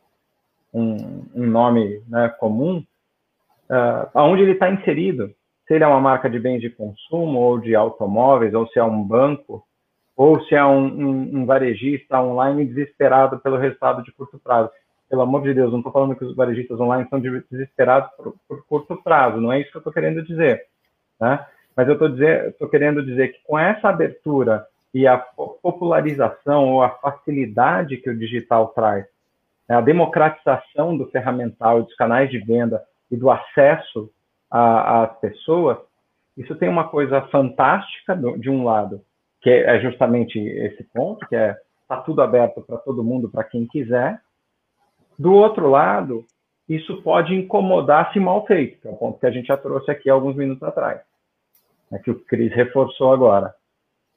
um, 0.73 1.25
um 1.35 1.47
nome 1.47 2.03
né, 2.09 2.29
comum, 2.39 2.79
uh, 3.71 4.09
aonde 4.15 4.43
ele 4.43 4.53
está 4.53 4.71
inserido. 4.71 5.35
Se 5.67 5.75
ele 5.75 5.85
é 5.85 5.87
uma 5.87 6.01
marca 6.01 6.31
de 6.31 6.39
bens 6.39 6.61
de 6.61 6.71
consumo 6.71 7.39
ou 7.39 7.59
de 7.59 7.75
automóveis, 7.75 8.55
ou 8.55 8.67
se 8.69 8.79
é 8.79 8.85
um 8.85 9.03
banco, 9.03 9.63
ou 10.17 10.43
se 10.45 10.55
é 10.55 10.65
um, 10.65 10.87
um, 10.87 11.39
um 11.39 11.47
varejista 11.47 12.21
online 12.21 12.65
desesperado 12.65 13.39
pelo 13.39 13.57
resultado 13.57 14.03
de 14.03 14.13
curto 14.13 14.39
prazo. 14.39 14.71
Pelo 15.09 15.23
amor 15.23 15.43
de 15.43 15.55
Deus, 15.55 15.71
não 15.71 15.79
estou 15.79 15.93
falando 15.93 16.17
que 16.17 16.25
os 16.25 16.35
varejistas 16.35 16.79
online 16.81 17.07
são 17.09 17.21
desesperados 17.21 18.11
por, 18.17 18.35
por 18.47 18.67
curto 18.67 19.03
prazo, 19.03 19.41
não 19.41 19.53
é 19.53 19.61
isso 19.61 19.71
que 19.71 19.77
eu 19.77 19.81
estou 19.81 19.93
querendo 19.93 20.23
dizer. 20.23 20.63
Né? 21.21 21.47
Mas 21.77 21.89
eu 21.89 21.95
estou 22.49 22.69
querendo 22.69 23.05
dizer 23.05 23.29
que 23.29 23.41
com 23.45 23.59
essa 23.59 23.89
abertura 23.89 24.67
e 24.93 25.07
a 25.07 25.17
popularização 25.17 26.73
ou 26.73 26.83
a 26.83 26.91
facilidade 26.91 27.99
que 27.99 28.11
o 28.11 28.19
digital 28.19 28.69
traz 28.69 29.07
a 29.75 29.81
democratização 29.81 30.97
do 30.97 31.07
ferramental, 31.11 31.83
dos 31.83 31.95
canais 31.95 32.31
de 32.31 32.39
venda 32.39 32.83
e 33.11 33.17
do 33.17 33.31
acesso 33.31 34.11
às 34.51 35.19
pessoas, 35.19 35.79
isso 36.37 36.55
tem 36.57 36.69
uma 36.69 36.89
coisa 36.89 37.23
fantástica 37.29 38.17
de 38.17 38.49
um 38.49 38.65
lado, 38.65 39.03
que 39.41 39.51
é 39.51 39.81
justamente 39.81 40.39
esse 40.39 40.85
ponto, 40.85 41.27
que 41.27 41.37
é 41.37 41.57
está 41.89 42.03
tudo 42.03 42.21
aberto 42.21 42.61
para 42.61 42.77
todo 42.77 43.03
mundo, 43.03 43.31
para 43.31 43.45
quem 43.45 43.67
quiser. 43.67 44.21
Do 45.19 45.33
outro 45.33 45.71
lado, 45.71 46.25
isso 46.69 47.03
pode 47.03 47.35
incomodar 47.35 48.13
se 48.13 48.21
mal 48.21 48.47
feito, 48.47 48.79
que 48.79 48.87
é 48.87 48.91
o 48.91 48.97
ponto 48.97 49.19
que 49.19 49.27
a 49.27 49.31
gente 49.31 49.47
já 49.47 49.57
trouxe 49.57 49.91
aqui 49.91 50.11
alguns 50.11 50.37
minutos 50.37 50.63
atrás, 50.63 51.01
né, 51.91 51.99
que 51.99 52.11
o 52.11 52.21
Cris 52.27 52.53
reforçou 52.53 53.11
agora. 53.11 53.55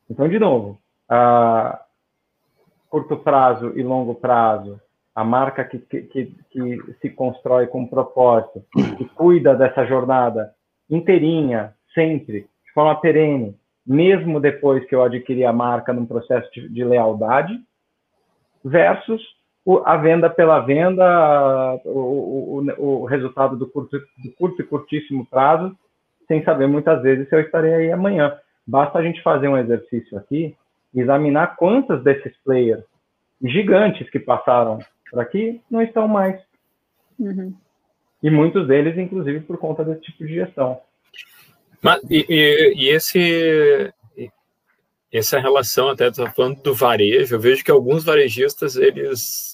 Então, 0.09 0.27
de 0.27 0.37
novo, 0.37 0.81
a 1.09 1.81
curto 2.89 3.15
prazo 3.15 3.71
e 3.77 3.81
longo 3.81 4.15
prazo, 4.15 4.79
a 5.13 5.23
marca 5.23 5.63
que, 5.63 5.79
que, 5.79 6.33
que, 6.49 6.95
se 7.01 7.09
constrói 7.09 7.67
com 7.67 7.85
propósito, 7.85 8.63
que 8.97 9.05
cuida 9.09 9.55
dessa 9.55 9.85
jornada 9.85 10.53
inteirinha, 10.89 11.73
sempre, 11.93 12.41
de 12.65 12.73
forma 12.73 12.99
perene, 12.99 13.55
mesmo 13.85 14.39
depois 14.39 14.85
que 14.85 14.95
eu 14.95 15.03
adquiri 15.03 15.43
a 15.43 15.51
marca 15.51 15.91
num 15.91 16.05
processo 16.05 16.49
de, 16.53 16.69
de 16.69 16.83
lealdade, 16.83 17.59
versus 18.63 19.21
o, 19.65 19.79
a 19.85 19.97
venda 19.97 20.29
pela 20.29 20.59
venda, 20.59 21.79
o, 21.85 22.63
o, 22.77 23.01
o 23.01 23.05
resultado 23.05 23.57
do 23.57 23.67
curto, 23.67 23.97
do 24.23 24.31
curto 24.37 24.61
e 24.61 24.65
curtíssimo 24.65 25.25
prazo, 25.25 25.75
sem 26.27 26.43
saber 26.43 26.67
muitas 26.67 27.01
vezes 27.01 27.27
se 27.27 27.35
eu 27.35 27.41
estarei 27.41 27.73
aí 27.73 27.91
amanhã. 27.91 28.37
Basta 28.65 28.99
a 28.99 29.03
gente 29.03 29.21
fazer 29.21 29.47
um 29.47 29.57
exercício 29.57 30.17
aqui, 30.17 30.55
examinar 30.95 31.55
quantos 31.57 32.01
desses 32.03 32.35
players 32.43 32.83
gigantes 33.43 34.09
que 34.09 34.19
passaram 34.19 34.79
por 35.11 35.19
aqui 35.19 35.61
não 35.69 35.81
estão 35.81 36.07
mais. 36.07 36.41
Uhum. 37.19 37.53
E 38.23 38.29
muitos 38.29 38.67
deles, 38.67 38.97
inclusive, 38.97 39.41
por 39.41 39.57
conta 39.57 39.83
desse 39.83 40.01
tipo 40.01 40.25
de 40.25 40.35
gestão. 40.35 40.79
Mas, 41.81 42.01
e, 42.09 42.25
e, 42.29 42.73
e 42.77 42.89
esse, 42.89 43.93
essa 45.11 45.39
relação, 45.39 45.89
até 45.89 46.07
estou 46.07 46.29
falando 46.31 46.61
do 46.61 46.73
varejo, 46.73 47.35
eu 47.35 47.39
vejo 47.39 47.63
que 47.63 47.71
alguns 47.71 48.03
varejistas, 48.03 48.77
eles 48.77 49.53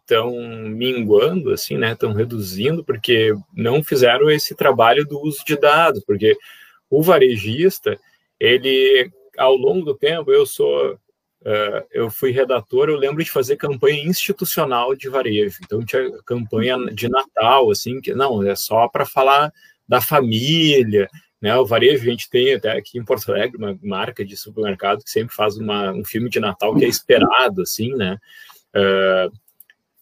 estão 0.00 0.30
é, 0.30 0.68
minguando, 0.68 1.52
assim, 1.52 1.76
né, 1.76 1.92
estão 1.92 2.12
reduzindo, 2.12 2.82
porque 2.82 3.34
não 3.54 3.82
fizeram 3.82 4.30
esse 4.30 4.54
trabalho 4.54 5.04
do 5.04 5.20
uso 5.20 5.44
de 5.44 5.56
dados, 5.56 6.02
porque 6.04 6.36
o 6.88 7.02
varejista, 7.02 7.98
ele, 8.40 9.10
ao 9.36 9.54
longo 9.54 9.84
do 9.84 9.94
tempo, 9.94 10.32
eu 10.32 10.46
sou 10.46 10.98
uh, 11.46 11.86
eu 11.92 12.10
fui 12.10 12.32
redator, 12.32 12.88
eu 12.88 12.96
lembro 12.96 13.22
de 13.22 13.30
fazer 13.30 13.56
campanha 13.56 14.02
institucional 14.02 14.94
de 14.94 15.08
varejo. 15.08 15.60
Então 15.64 15.84
tinha 15.84 16.10
campanha 16.24 16.76
de 16.92 17.08
Natal, 17.08 17.70
assim, 17.70 18.00
que 18.00 18.12
não, 18.14 18.42
é 18.42 18.56
só 18.56 18.88
para 18.88 19.06
falar 19.06 19.52
da 19.88 20.00
família, 20.00 21.08
né? 21.40 21.56
O 21.56 21.64
varejo, 21.64 22.02
a 22.02 22.10
gente 22.10 22.28
tem 22.28 22.54
até 22.54 22.72
aqui 22.72 22.98
em 22.98 23.04
Porto 23.04 23.30
Alegre 23.30 23.56
uma 23.56 23.78
marca 23.82 24.24
de 24.24 24.36
supermercado 24.36 25.04
que 25.04 25.10
sempre 25.10 25.34
faz 25.34 25.56
uma, 25.56 25.92
um 25.92 26.04
filme 26.04 26.28
de 26.28 26.40
Natal 26.40 26.74
que 26.74 26.84
é 26.84 26.88
esperado, 26.88 27.62
assim, 27.62 27.94
né? 27.94 28.18
Uh, 28.74 29.32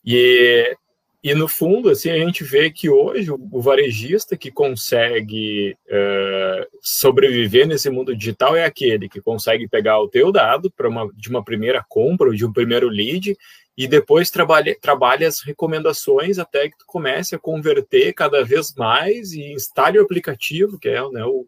e 0.05 0.76
e 1.25 1.35
no 1.35 1.49
fundo, 1.49 1.89
assim, 1.89 2.11
a 2.11 2.18
gente 2.18 2.45
vê 2.45 2.70
que 2.70 2.91
hoje 2.91 3.31
o, 3.31 3.62
varejista 3.62 4.37
que 4.37 4.51
consegue 4.51 5.75
uh, 5.87 6.79
sobreviver 6.83 7.66
nesse 7.66 7.89
mundo 7.89 8.14
digital 8.14 8.55
é 8.55 8.66
aquele 8.66 9.09
que 9.09 9.22
consegue 9.22 9.66
pegar 9.66 9.99
o 9.99 10.07
teu 10.07 10.31
dado 10.31 10.70
para 10.70 10.87
uma, 10.87 11.11
de 11.14 11.31
uma 11.31 11.43
primeira 11.43 11.83
compra 11.89 12.29
ou 12.29 12.35
de 12.35 12.45
um 12.45 12.53
primeiro 12.53 12.91
lead 12.91 13.35
e 13.75 13.89
depois 13.89 14.31
trabalha, 14.31 14.77
trabalha 14.79 15.27
as 15.27 15.41
recomendações 15.41 16.39
até 16.39 16.68
que 16.68 16.77
tu 16.77 16.85
comece 16.87 17.35
a 17.35 17.39
converter 17.39 18.12
cada 18.12 18.45
vez 18.45 18.75
mais 18.75 19.33
e 19.33 19.51
instale 19.55 19.99
o 19.99 20.03
aplicativo, 20.03 20.79
que 20.79 20.91
é 20.91 21.01
né, 21.11 21.25
o, 21.25 21.47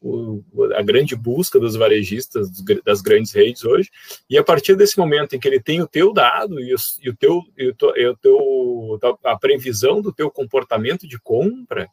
o, 0.00 0.42
a 0.74 0.82
grande 0.82 1.16
busca 1.16 1.58
dos 1.58 1.74
varejistas 1.74 2.48
das 2.84 3.00
grandes 3.00 3.32
redes 3.32 3.64
hoje, 3.64 3.90
e 4.30 4.38
a 4.38 4.44
partir 4.44 4.76
desse 4.76 4.98
momento 4.98 5.34
em 5.34 5.40
que 5.40 5.48
ele 5.48 5.60
tem 5.60 5.80
o 5.80 5.88
teu 5.88 6.12
dado 6.12 6.60
e 6.60 6.72
o, 6.72 6.76
e 7.02 7.10
o 7.10 7.16
teu, 7.16 7.42
e 7.56 7.68
o, 7.68 8.16
teu, 8.16 8.98
a 9.24 9.36
previsão 9.36 10.00
do 10.00 10.12
teu 10.12 10.30
comportamento 10.30 11.06
de 11.06 11.18
compra, 11.18 11.88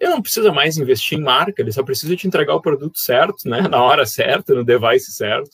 ele 0.00 0.10
não 0.10 0.22
precisa 0.22 0.52
mais 0.52 0.76
investir 0.76 1.18
em 1.18 1.22
marca, 1.22 1.60
ele 1.60 1.72
só 1.72 1.82
precisa 1.82 2.14
te 2.16 2.26
entregar 2.26 2.54
o 2.54 2.62
produto 2.62 2.98
certo, 2.98 3.48
né, 3.48 3.62
na 3.62 3.82
hora 3.82 4.06
certa, 4.06 4.54
no 4.54 4.64
device 4.64 5.12
certo, 5.12 5.50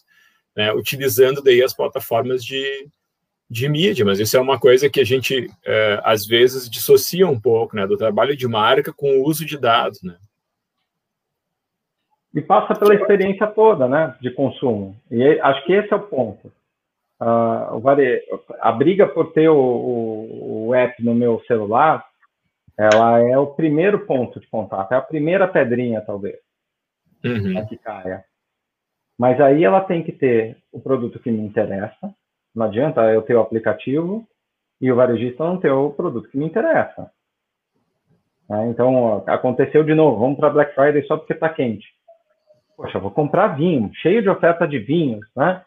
né, 0.56 0.72
utilizando 0.72 1.42
daí 1.42 1.62
as 1.62 1.74
plataformas 1.74 2.44
de, 2.44 2.88
de 3.48 3.68
mídia, 3.68 4.04
mas 4.04 4.20
isso 4.20 4.36
é 4.36 4.40
uma 4.40 4.58
coisa 4.58 4.88
que 4.90 5.00
a 5.00 5.04
gente, 5.04 5.50
é, 5.64 6.00
às 6.04 6.26
vezes, 6.26 6.68
dissocia 6.68 7.26
um 7.26 7.40
pouco, 7.40 7.74
né, 7.74 7.86
do 7.86 7.96
trabalho 7.96 8.36
de 8.36 8.46
marca 8.46 8.92
com 8.92 9.18
o 9.18 9.26
uso 9.26 9.44
de 9.44 9.58
dados, 9.58 10.02
né. 10.02 10.16
E 12.34 12.42
passa 12.42 12.74
pela 12.74 12.94
experiência 12.94 13.46
toda, 13.46 13.86
né, 13.86 14.16
de 14.20 14.30
consumo. 14.30 14.96
E 15.08 15.38
acho 15.40 15.64
que 15.64 15.72
esse 15.72 15.92
é 15.92 15.96
o 15.96 16.02
ponto. 16.02 16.52
Uh, 17.20 17.80
a 18.60 18.72
briga 18.72 19.06
por 19.06 19.32
ter 19.32 19.48
o, 19.48 19.56
o, 19.56 20.66
o, 20.66 20.74
app 20.74 21.02
no 21.02 21.14
meu 21.14 21.40
celular, 21.46 22.04
ela 22.76 23.20
é 23.20 23.38
o 23.38 23.46
primeiro 23.46 24.04
ponto 24.04 24.40
de 24.40 24.48
contato, 24.48 24.92
é 24.92 24.96
a 24.96 25.00
primeira 25.00 25.46
pedrinha, 25.46 26.00
talvez, 26.00 26.36
uhum. 27.24 27.64
que 27.66 27.78
caia. 27.78 28.24
Mas 29.16 29.40
aí 29.40 29.62
ela 29.62 29.80
tem 29.80 30.02
que 30.02 30.10
ter 30.10 30.56
o 30.72 30.80
produto 30.80 31.20
que 31.20 31.30
me 31.30 31.40
interessa. 31.40 32.12
Não 32.52 32.66
adianta 32.66 33.00
eu 33.12 33.22
ter 33.22 33.36
o 33.36 33.40
aplicativo 33.40 34.26
e 34.80 34.90
o 34.90 34.96
varejista 34.96 35.44
não 35.44 35.56
ter 35.56 35.70
o 35.70 35.90
produto 35.90 36.28
que 36.28 36.36
me 36.36 36.44
interessa. 36.44 37.12
Né? 38.50 38.66
Então, 38.70 39.22
aconteceu 39.28 39.84
de 39.84 39.94
novo, 39.94 40.18
vamos 40.18 40.36
para 40.36 40.50
Black 40.50 40.74
Friday 40.74 41.06
só 41.06 41.16
porque 41.16 41.32
está 41.32 41.48
quente 41.48 41.86
poxa, 42.76 42.98
vou 42.98 43.10
comprar 43.10 43.48
vinho, 43.48 43.90
cheio 43.94 44.22
de 44.22 44.28
oferta 44.28 44.66
de 44.66 44.78
vinhos, 44.78 45.26
né? 45.36 45.62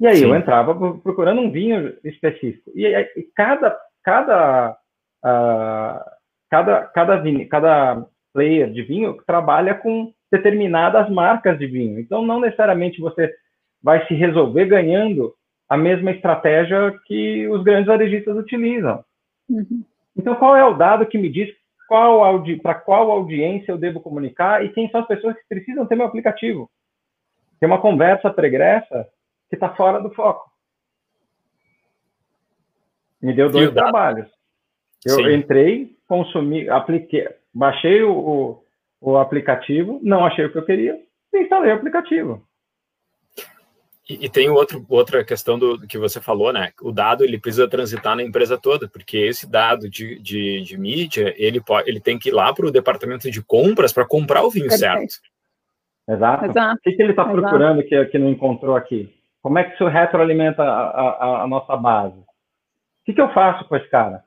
E 0.00 0.06
aí 0.06 0.16
Sim. 0.16 0.24
eu 0.24 0.34
entrava 0.34 0.74
procurando 0.98 1.40
um 1.40 1.50
vinho 1.50 1.96
específico. 2.02 2.70
E, 2.74 2.86
e 2.86 3.22
cada 3.36 3.78
cada 4.02 4.76
uh, 5.24 6.10
cada 6.50 6.82
cada 6.86 7.16
vinho, 7.16 7.48
cada 7.48 8.04
player 8.34 8.70
de 8.72 8.82
vinho 8.82 9.16
trabalha 9.26 9.74
com 9.74 10.12
determinadas 10.30 11.08
marcas 11.08 11.58
de 11.58 11.66
vinho. 11.66 12.00
Então 12.00 12.24
não 12.24 12.40
necessariamente 12.40 13.00
você 13.00 13.32
vai 13.82 14.04
se 14.06 14.14
resolver 14.14 14.66
ganhando 14.66 15.34
a 15.68 15.76
mesma 15.76 16.10
estratégia 16.10 16.98
que 17.06 17.46
os 17.48 17.62
grandes 17.62 17.86
varejistas 17.86 18.36
utilizam. 18.36 19.04
Uhum. 19.48 19.84
Então 20.16 20.34
qual 20.34 20.56
é 20.56 20.64
o 20.64 20.74
dado 20.74 21.06
que 21.06 21.18
me 21.18 21.28
diz 21.28 21.48
qual 21.92 22.42
para 22.62 22.74
qual 22.74 23.10
audiência 23.10 23.70
eu 23.70 23.76
devo 23.76 24.00
comunicar 24.00 24.64
e 24.64 24.70
quem 24.70 24.88
são 24.88 25.02
as 25.02 25.06
pessoas 25.06 25.36
que 25.36 25.46
precisam 25.46 25.84
ter 25.84 25.94
meu 25.94 26.06
aplicativo. 26.06 26.70
Tem 27.60 27.68
uma 27.68 27.82
conversa 27.82 28.30
pregressa 28.30 29.06
que 29.50 29.56
está 29.56 29.68
fora 29.74 30.00
do 30.00 30.10
foco. 30.14 30.50
Me 33.20 33.34
deu 33.34 33.50
dois 33.50 33.70
trabalhos. 33.72 34.26
Eu 35.04 35.16
Sim. 35.16 35.34
entrei, 35.34 35.94
consumi, 36.08 36.66
apliquei, 36.66 37.28
baixei 37.52 38.02
o, 38.02 38.12
o, 38.12 38.64
o 38.98 39.16
aplicativo, 39.18 40.00
não 40.02 40.24
achei 40.24 40.46
o 40.46 40.50
que 40.50 40.56
eu 40.56 40.64
queria, 40.64 40.98
e 41.30 41.42
instalei 41.42 41.72
o 41.72 41.74
aplicativo. 41.74 42.42
E, 44.08 44.26
e, 44.26 44.28
tem 44.28 44.50
outro, 44.50 44.84
outra 44.88 45.24
questão 45.24 45.58
do, 45.58 45.76
do, 45.76 45.86
que 45.86 45.96
você 45.96 46.20
falou, 46.20 46.52
né? 46.52 46.70
O 46.82 46.90
dado 46.90 47.22
ele 47.22 47.38
precisa 47.38 47.68
transitar 47.68 48.16
na 48.16 48.22
empresa 48.22 48.58
toda, 48.58 48.88
porque 48.88 49.16
esse 49.16 49.48
dado 49.48 49.88
de, 49.88 50.18
de, 50.18 50.62
de 50.62 50.76
mídia 50.76 51.32
ele, 51.36 51.60
pode, 51.60 51.88
ele 51.88 52.00
tem 52.00 52.18
que 52.18 52.30
ir 52.30 52.32
lá 52.32 52.52
para 52.52 52.66
o 52.66 52.72
departamento 52.72 53.30
de 53.30 53.42
compras 53.42 53.92
para 53.92 54.06
comprar 54.06 54.42
o 54.42 54.50
vinho 54.50 54.68
Perfeito. 54.68 55.12
certo. 55.12 55.32
Exato. 56.08 56.46
Exato. 56.46 56.74
O 56.74 56.80
que, 56.82 56.92
que 56.92 57.02
ele 57.02 57.12
está 57.12 57.24
procurando 57.24 57.82
que, 57.84 58.04
que 58.06 58.18
não 58.18 58.30
encontrou 58.30 58.74
aqui? 58.74 59.14
Como 59.40 59.58
é 59.58 59.64
que 59.64 59.74
isso 59.74 59.86
retroalimenta 59.86 60.62
a, 60.62 61.00
a, 61.00 61.42
a 61.42 61.46
nossa 61.46 61.76
base? 61.76 62.18
O 62.18 63.04
que, 63.04 63.12
que 63.12 63.20
eu 63.20 63.32
faço 63.32 63.64
com 63.68 63.76
esse 63.76 63.88
cara? 63.88 64.24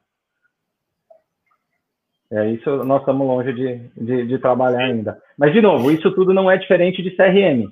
É, 2.32 2.50
isso 2.50 2.84
nós 2.84 3.02
estamos 3.02 3.26
longe 3.28 3.54
de, 3.54 3.78
de, 3.96 4.28
de 4.28 4.40
trabalhar 4.40 4.80
ainda. 4.86 5.22
Mas, 5.38 5.54
de 5.54 5.62
novo, 5.62 5.92
isso 5.92 6.12
tudo 6.12 6.34
não 6.34 6.50
é 6.50 6.58
diferente 6.58 7.02
de 7.02 7.12
CRM. 7.12 7.70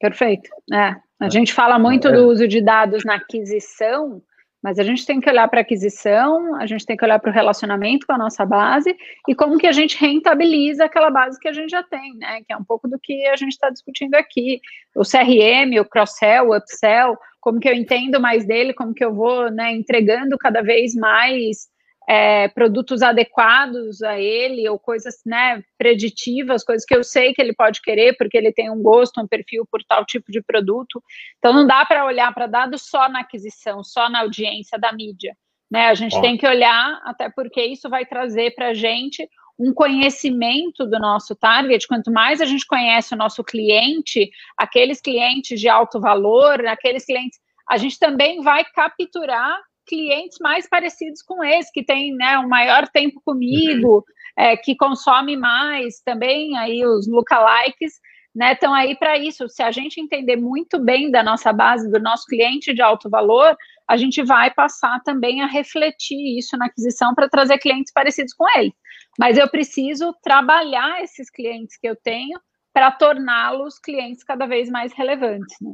Perfeito. 0.00 0.50
É. 0.72 0.96
A 1.20 1.26
é. 1.26 1.30
gente 1.30 1.52
fala 1.52 1.78
muito 1.78 2.08
é. 2.08 2.12
do 2.12 2.28
uso 2.28 2.46
de 2.46 2.60
dados 2.60 3.04
na 3.04 3.16
aquisição, 3.16 4.22
mas 4.62 4.78
a 4.78 4.82
gente 4.82 5.06
tem 5.06 5.20
que 5.20 5.30
olhar 5.30 5.46
para 5.48 5.60
a 5.60 5.62
aquisição, 5.62 6.56
a 6.56 6.66
gente 6.66 6.84
tem 6.84 6.96
que 6.96 7.04
olhar 7.04 7.18
para 7.18 7.30
o 7.30 7.34
relacionamento 7.34 8.06
com 8.06 8.12
a 8.12 8.18
nossa 8.18 8.44
base 8.44 8.94
e 9.28 9.34
como 9.34 9.58
que 9.58 9.66
a 9.66 9.72
gente 9.72 9.96
rentabiliza 9.98 10.84
aquela 10.84 11.10
base 11.10 11.38
que 11.38 11.48
a 11.48 11.52
gente 11.52 11.70
já 11.70 11.82
tem, 11.82 12.14
né? 12.16 12.40
Que 12.46 12.52
é 12.52 12.56
um 12.56 12.64
pouco 12.64 12.88
do 12.88 12.98
que 13.00 13.26
a 13.26 13.36
gente 13.36 13.52
está 13.52 13.70
discutindo 13.70 14.14
aqui. 14.14 14.60
O 14.96 15.02
CRM, 15.02 15.80
o 15.80 15.84
cross-sell, 15.84 16.48
o 16.48 16.56
upsell, 16.56 17.16
como 17.40 17.60
que 17.60 17.68
eu 17.68 17.74
entendo 17.74 18.20
mais 18.20 18.44
dele, 18.44 18.74
como 18.74 18.94
que 18.94 19.04
eu 19.04 19.14
vou 19.14 19.50
né, 19.50 19.72
entregando 19.72 20.36
cada 20.36 20.60
vez 20.60 20.94
mais 20.94 21.68
é, 22.08 22.48
produtos 22.48 23.02
adequados 23.02 24.02
a 24.02 24.18
ele 24.18 24.66
ou 24.66 24.78
coisas 24.78 25.16
né, 25.26 25.62
preditivas, 25.76 26.64
coisas 26.64 26.86
que 26.86 26.96
eu 26.96 27.04
sei 27.04 27.34
que 27.34 27.42
ele 27.42 27.52
pode 27.52 27.82
querer 27.82 28.16
porque 28.16 28.38
ele 28.38 28.50
tem 28.50 28.70
um 28.70 28.82
gosto, 28.82 29.20
um 29.20 29.28
perfil 29.28 29.68
por 29.70 29.84
tal 29.84 30.06
tipo 30.06 30.32
de 30.32 30.40
produto. 30.40 31.02
Então 31.36 31.52
não 31.52 31.66
dá 31.66 31.84
para 31.84 32.06
olhar 32.06 32.32
para 32.32 32.46
dados 32.46 32.88
só 32.88 33.10
na 33.10 33.20
aquisição, 33.20 33.84
só 33.84 34.08
na 34.08 34.20
audiência 34.20 34.78
da 34.78 34.90
mídia. 34.90 35.36
Né? 35.70 35.88
A 35.88 35.94
gente 35.94 36.18
tem 36.22 36.38
que 36.38 36.46
olhar, 36.46 36.98
até 37.04 37.28
porque 37.28 37.62
isso 37.62 37.90
vai 37.90 38.06
trazer 38.06 38.54
para 38.54 38.68
a 38.68 38.74
gente 38.74 39.28
um 39.58 39.74
conhecimento 39.74 40.86
do 40.86 40.98
nosso 40.98 41.36
target. 41.36 41.86
Quanto 41.86 42.10
mais 42.10 42.40
a 42.40 42.46
gente 42.46 42.66
conhece 42.66 43.12
o 43.12 43.18
nosso 43.18 43.44
cliente, 43.44 44.30
aqueles 44.56 44.98
clientes 44.98 45.60
de 45.60 45.68
alto 45.68 46.00
valor, 46.00 46.66
aqueles 46.66 47.04
clientes, 47.04 47.38
a 47.68 47.76
gente 47.76 47.98
também 47.98 48.40
vai 48.40 48.64
capturar 48.64 49.58
clientes 49.88 50.38
mais 50.40 50.68
parecidos 50.68 51.22
com 51.22 51.42
esse, 51.42 51.72
que 51.72 51.82
tem 51.82 52.14
né, 52.14 52.38
um 52.38 52.48
maior 52.48 52.86
tempo 52.88 53.20
comigo, 53.24 54.04
é, 54.36 54.56
que 54.56 54.76
consome 54.76 55.36
mais, 55.36 56.00
também 56.04 56.56
aí 56.58 56.84
os 56.86 57.08
lookalikes, 57.08 57.94
né, 58.34 58.52
estão 58.52 58.72
aí 58.72 58.96
para 58.96 59.18
isso. 59.18 59.48
Se 59.48 59.62
a 59.62 59.70
gente 59.72 60.00
entender 60.00 60.36
muito 60.36 60.78
bem 60.78 61.10
da 61.10 61.22
nossa 61.22 61.52
base, 61.52 61.90
do 61.90 61.98
nosso 61.98 62.26
cliente 62.26 62.72
de 62.72 62.82
alto 62.82 63.08
valor, 63.10 63.56
a 63.88 63.96
gente 63.96 64.22
vai 64.22 64.52
passar 64.52 65.00
também 65.02 65.42
a 65.42 65.46
refletir 65.46 66.38
isso 66.38 66.56
na 66.56 66.66
aquisição 66.66 67.14
para 67.14 67.28
trazer 67.28 67.58
clientes 67.58 67.92
parecidos 67.92 68.34
com 68.34 68.44
ele. 68.56 68.72
Mas 69.18 69.38
eu 69.38 69.48
preciso 69.48 70.14
trabalhar 70.22 71.02
esses 71.02 71.30
clientes 71.30 71.76
que 71.76 71.88
eu 71.88 71.96
tenho 71.96 72.38
para 72.72 72.92
torná-los 72.92 73.78
clientes 73.78 74.22
cada 74.22 74.46
vez 74.46 74.70
mais 74.70 74.92
relevantes. 74.92 75.56
Né? 75.60 75.72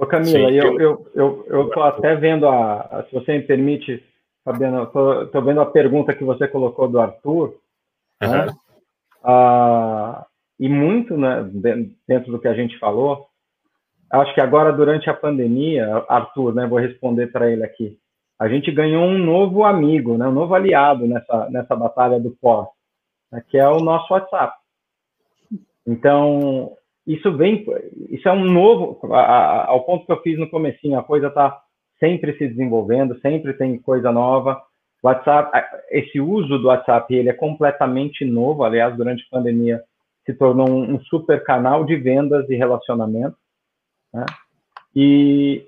Ô 0.00 0.06
Camila, 0.06 0.48
Sim, 0.48 0.54
eu, 0.54 0.80
eu, 0.80 1.10
eu, 1.14 1.46
eu 1.46 1.68
tô 1.68 1.82
até 1.82 2.16
vendo 2.16 2.48
a, 2.48 2.80
a 2.80 3.04
se 3.04 3.12
você 3.12 3.36
me 3.36 3.42
permite, 3.42 4.02
Fabiano, 4.42 4.86
tô, 4.86 5.26
tô, 5.26 5.42
vendo 5.42 5.60
a 5.60 5.66
pergunta 5.66 6.14
que 6.14 6.24
você 6.24 6.48
colocou 6.48 6.88
do 6.88 6.98
Arthur, 6.98 7.54
uhum. 8.22 8.30
né? 8.30 8.46
Ah, 9.22 10.24
e 10.58 10.70
muito 10.70 11.18
né, 11.18 11.46
dentro 12.08 12.32
do 12.32 12.38
que 12.38 12.48
a 12.48 12.54
gente 12.54 12.78
falou, 12.78 13.26
acho 14.10 14.34
que 14.34 14.40
agora 14.40 14.72
durante 14.72 15.10
a 15.10 15.14
pandemia, 15.14 16.02
Arthur, 16.08 16.54
né, 16.54 16.66
vou 16.66 16.78
responder 16.78 17.26
para 17.26 17.50
ele 17.50 17.62
aqui, 17.62 17.98
a 18.38 18.48
gente 18.48 18.72
ganhou 18.72 19.04
um 19.04 19.18
novo 19.18 19.64
amigo, 19.64 20.16
né, 20.16 20.26
um 20.26 20.32
novo 20.32 20.54
aliado 20.54 21.06
nessa, 21.06 21.50
nessa 21.50 21.76
batalha 21.76 22.18
do 22.18 22.30
pós, 22.40 22.68
né, 23.30 23.44
que 23.50 23.58
é 23.58 23.68
o 23.68 23.80
nosso 23.80 24.10
WhatsApp. 24.14 24.56
Então, 25.86 26.74
isso 27.12 27.36
vem, 27.36 27.66
isso 28.08 28.28
é 28.28 28.32
um 28.32 28.44
novo, 28.44 29.00
ao 29.12 29.82
ponto 29.84 30.06
que 30.06 30.12
eu 30.12 30.22
fiz 30.22 30.38
no 30.38 30.48
comecinho, 30.48 30.96
a 30.96 31.02
coisa 31.02 31.26
está 31.26 31.60
sempre 31.98 32.36
se 32.38 32.46
desenvolvendo, 32.46 33.18
sempre 33.20 33.52
tem 33.54 33.78
coisa 33.78 34.12
nova. 34.12 34.62
WhatsApp, 35.02 35.50
esse 35.90 36.20
uso 36.20 36.58
do 36.58 36.68
WhatsApp, 36.68 37.12
ele 37.12 37.28
é 37.28 37.32
completamente 37.32 38.24
novo, 38.24 38.62
aliás, 38.62 38.96
durante 38.96 39.24
a 39.24 39.36
pandemia 39.36 39.82
se 40.24 40.34
tornou 40.34 40.68
um, 40.68 41.00
super 41.00 41.42
canal 41.42 41.84
de 41.84 41.96
vendas 41.96 42.48
e 42.48 42.54
relacionamento. 42.54 43.36
Né? 44.14 44.26
E, 44.94 45.66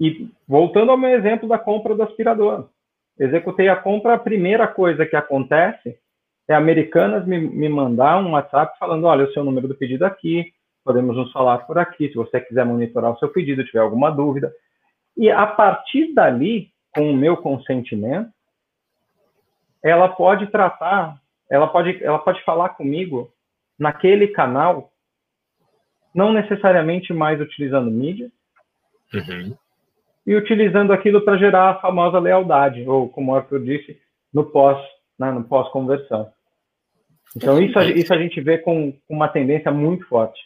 e 0.00 0.28
voltando 0.48 0.92
ao 0.92 0.96
meu 0.96 1.10
exemplo 1.10 1.46
da 1.46 1.58
compra 1.58 1.94
do 1.94 2.02
aspirador, 2.04 2.70
executei 3.18 3.68
a 3.68 3.76
compra, 3.76 4.14
a 4.14 4.18
primeira 4.18 4.66
coisa 4.66 5.04
que 5.04 5.16
acontece 5.16 5.98
é 6.48 6.54
Americanas 6.54 7.26
me, 7.26 7.38
me 7.38 7.68
mandar 7.68 8.18
um 8.18 8.32
WhatsApp 8.32 8.76
falando, 8.78 9.04
olha, 9.04 9.24
o 9.24 9.32
seu 9.32 9.44
número 9.44 9.68
do 9.68 9.74
pedido 9.74 10.04
aqui, 10.04 10.52
podemos 10.84 11.16
nos 11.16 11.30
falar 11.32 11.58
por 11.58 11.78
aqui, 11.78 12.08
se 12.08 12.14
você 12.14 12.40
quiser 12.40 12.64
monitorar 12.64 13.12
o 13.12 13.18
seu 13.18 13.28
pedido, 13.28 13.64
tiver 13.64 13.80
alguma 13.80 14.10
dúvida. 14.10 14.52
E 15.16 15.30
a 15.30 15.46
partir 15.46 16.12
dali, 16.14 16.70
com 16.94 17.10
o 17.10 17.16
meu 17.16 17.36
consentimento, 17.36 18.30
ela 19.82 20.08
pode 20.08 20.46
tratar, 20.48 21.16
ela 21.50 21.66
pode, 21.66 22.02
ela 22.02 22.18
pode 22.18 22.42
falar 22.44 22.70
comigo 22.70 23.32
naquele 23.78 24.28
canal, 24.28 24.92
não 26.14 26.32
necessariamente 26.32 27.12
mais 27.12 27.40
utilizando 27.40 27.90
mídia, 27.90 28.30
uhum. 29.14 29.56
e 30.26 30.34
utilizando 30.34 30.92
aquilo 30.92 31.22
para 31.22 31.38
gerar 31.38 31.70
a 31.70 31.80
famosa 31.80 32.18
lealdade, 32.18 32.88
ou 32.88 33.08
como 33.08 33.32
o 33.32 33.34
Arthur 33.34 33.60
disse, 33.60 33.98
no 34.32 34.44
pós, 34.44 34.78
né, 35.18 35.30
no 35.30 35.44
pós-conversão. 35.44 36.30
Então 37.36 37.60
isso, 37.60 37.78
isso 37.80 38.12
a 38.12 38.18
gente 38.18 38.40
vê 38.40 38.58
com, 38.58 38.92
com 38.92 39.14
uma 39.14 39.28
tendência 39.28 39.70
muito 39.70 40.06
forte. 40.06 40.40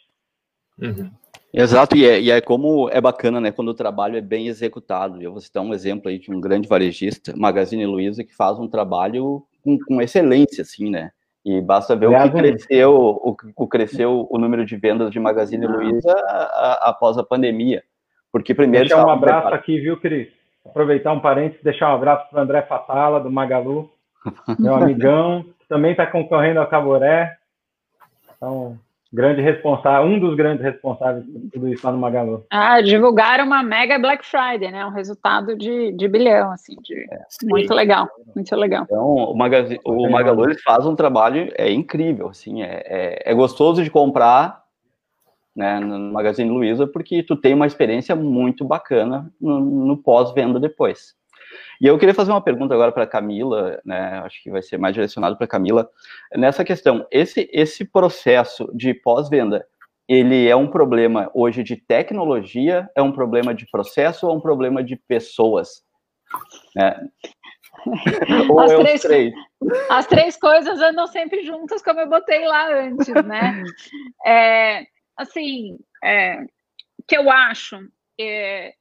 Uhum. 0.79 1.11
Exato, 1.53 1.97
e 1.97 2.05
é, 2.05 2.19
e 2.19 2.29
é, 2.29 2.39
como 2.39 2.89
é 2.89 3.01
bacana, 3.01 3.41
né, 3.41 3.51
quando 3.51 3.69
o 3.69 3.73
trabalho 3.73 4.17
é 4.17 4.21
bem 4.21 4.47
executado. 4.47 5.21
Eu 5.21 5.31
vou 5.31 5.41
citar 5.41 5.63
um 5.63 5.73
exemplo 5.73 6.09
aí 6.09 6.19
de 6.19 6.31
um 6.31 6.39
grande 6.39 6.67
varejista, 6.67 7.33
Magazine 7.35 7.85
Luiza, 7.85 8.23
que 8.23 8.35
faz 8.35 8.59
um 8.59 8.67
trabalho 8.67 9.43
com, 9.63 9.77
com 9.79 10.01
excelência, 10.01 10.61
assim, 10.61 10.89
né? 10.89 11.11
E 11.43 11.61
basta 11.61 11.95
ver 11.95 12.07
o 12.07 12.23
que 12.23 12.29
cresceu, 12.29 12.93
o, 12.93 13.35
o 13.55 13.67
cresceu 13.67 14.27
o 14.29 14.37
número 14.37 14.65
de 14.65 14.75
vendas 14.75 15.09
de 15.09 15.19
Magazine 15.19 15.65
Luiza 15.65 16.13
após 16.81 17.17
a 17.17 17.23
pandemia. 17.23 17.81
Porque 18.31 18.53
primeiro. 18.53 18.89
Deixar 18.89 19.05
um 19.05 19.09
abraço 19.09 19.47
aqui, 19.53 19.79
viu, 19.79 19.97
Cris? 19.97 20.27
Aproveitar 20.65 21.13
um 21.13 21.21
parênteses, 21.21 21.63
deixar 21.63 21.89
um 21.89 21.95
abraço 21.95 22.29
para 22.29 22.39
o 22.39 22.43
André 22.43 22.61
Fatala, 22.63 23.21
do 23.21 23.31
Magalu, 23.31 23.89
meu 24.57 24.75
amigão, 24.75 25.43
que 25.59 25.67
também 25.67 25.91
está 25.91 26.05
concorrendo 26.05 26.59
ao 26.59 26.67
Caboré. 26.67 27.37
Então, 28.35 28.77
grande 29.11 29.41
responsável, 29.41 30.09
um 30.09 30.19
dos 30.19 30.35
grandes 30.35 30.63
responsáveis 30.63 31.25
por 31.25 31.41
tudo 31.51 31.67
isso 31.69 31.85
lá 31.85 31.91
no 31.91 31.97
Magalu. 31.97 32.45
Ah, 32.49 32.81
divulgaram 32.81 33.45
uma 33.45 33.63
mega 33.63 33.97
Black 33.97 34.25
Friday, 34.25 34.71
né? 34.71 34.85
Um 34.85 34.91
resultado 34.91 35.55
de, 35.55 35.91
de 35.93 36.07
bilhão, 36.07 36.51
assim, 36.51 36.75
de, 36.81 36.93
é, 37.11 37.19
muito 37.43 37.73
legal, 37.73 38.07
muito 38.35 38.55
legal. 38.55 38.83
Então, 38.83 39.05
o, 39.05 39.35
Magazine, 39.35 39.79
o 39.85 40.09
Magalu 40.09 40.45
ele 40.45 40.59
faz 40.59 40.85
um 40.85 40.95
trabalho 40.95 41.51
é 41.55 41.71
incrível, 41.71 42.29
assim, 42.29 42.61
é, 42.61 42.83
é, 42.85 43.31
é 43.31 43.33
gostoso 43.33 43.83
de 43.83 43.89
comprar, 43.89 44.63
né, 45.55 45.79
no 45.79 45.97
Magazine 46.13 46.49
Luiza, 46.49 46.85
porque 46.85 47.23
tu 47.23 47.35
tem 47.35 47.53
uma 47.53 47.65
experiência 47.65 48.15
muito 48.15 48.63
bacana 48.63 49.31
no, 49.41 49.59
no 49.59 49.97
pós-venda 49.97 50.59
depois. 50.59 51.15
E 51.81 51.87
eu 51.87 51.97
queria 51.97 52.13
fazer 52.13 52.31
uma 52.31 52.41
pergunta 52.41 52.73
agora 52.73 52.91
para 52.91 53.03
a 53.03 53.07
Camila, 53.07 53.79
né? 53.85 54.21
Acho 54.23 54.41
que 54.41 54.49
vai 54.49 54.61
ser 54.61 54.77
mais 54.77 54.93
direcionado 54.93 55.35
para 55.35 55.45
a 55.45 55.49
Camila. 55.49 55.89
Nessa 56.35 56.63
questão, 56.63 57.05
esse, 57.11 57.49
esse 57.51 57.85
processo 57.85 58.69
de 58.73 58.93
pós-venda, 58.93 59.65
ele 60.07 60.47
é 60.47 60.55
um 60.55 60.67
problema 60.67 61.29
hoje 61.33 61.63
de 61.63 61.75
tecnologia, 61.75 62.89
é 62.95 63.01
um 63.01 63.11
problema 63.11 63.53
de 63.53 63.65
processo 63.69 64.25
ou 64.25 64.33
é 64.33 64.35
um 64.35 64.41
problema 64.41 64.83
de 64.83 64.95
pessoas? 64.95 65.83
Né? 66.75 67.07
as, 68.59 68.71
é 68.71 68.77
três, 68.77 69.01
três? 69.01 69.33
as 69.89 70.07
três 70.07 70.37
coisas 70.37 70.81
andam 70.81 71.07
sempre 71.07 71.43
juntas, 71.43 71.81
como 71.81 71.99
eu 71.99 72.09
botei 72.09 72.45
lá 72.45 72.73
antes, 72.73 73.07
né? 73.07 73.63
É, 74.25 74.85
assim, 75.17 75.77
é, 76.03 76.39
que 77.07 77.17
eu 77.17 77.29
acho 77.29 77.79
é, 78.19 78.73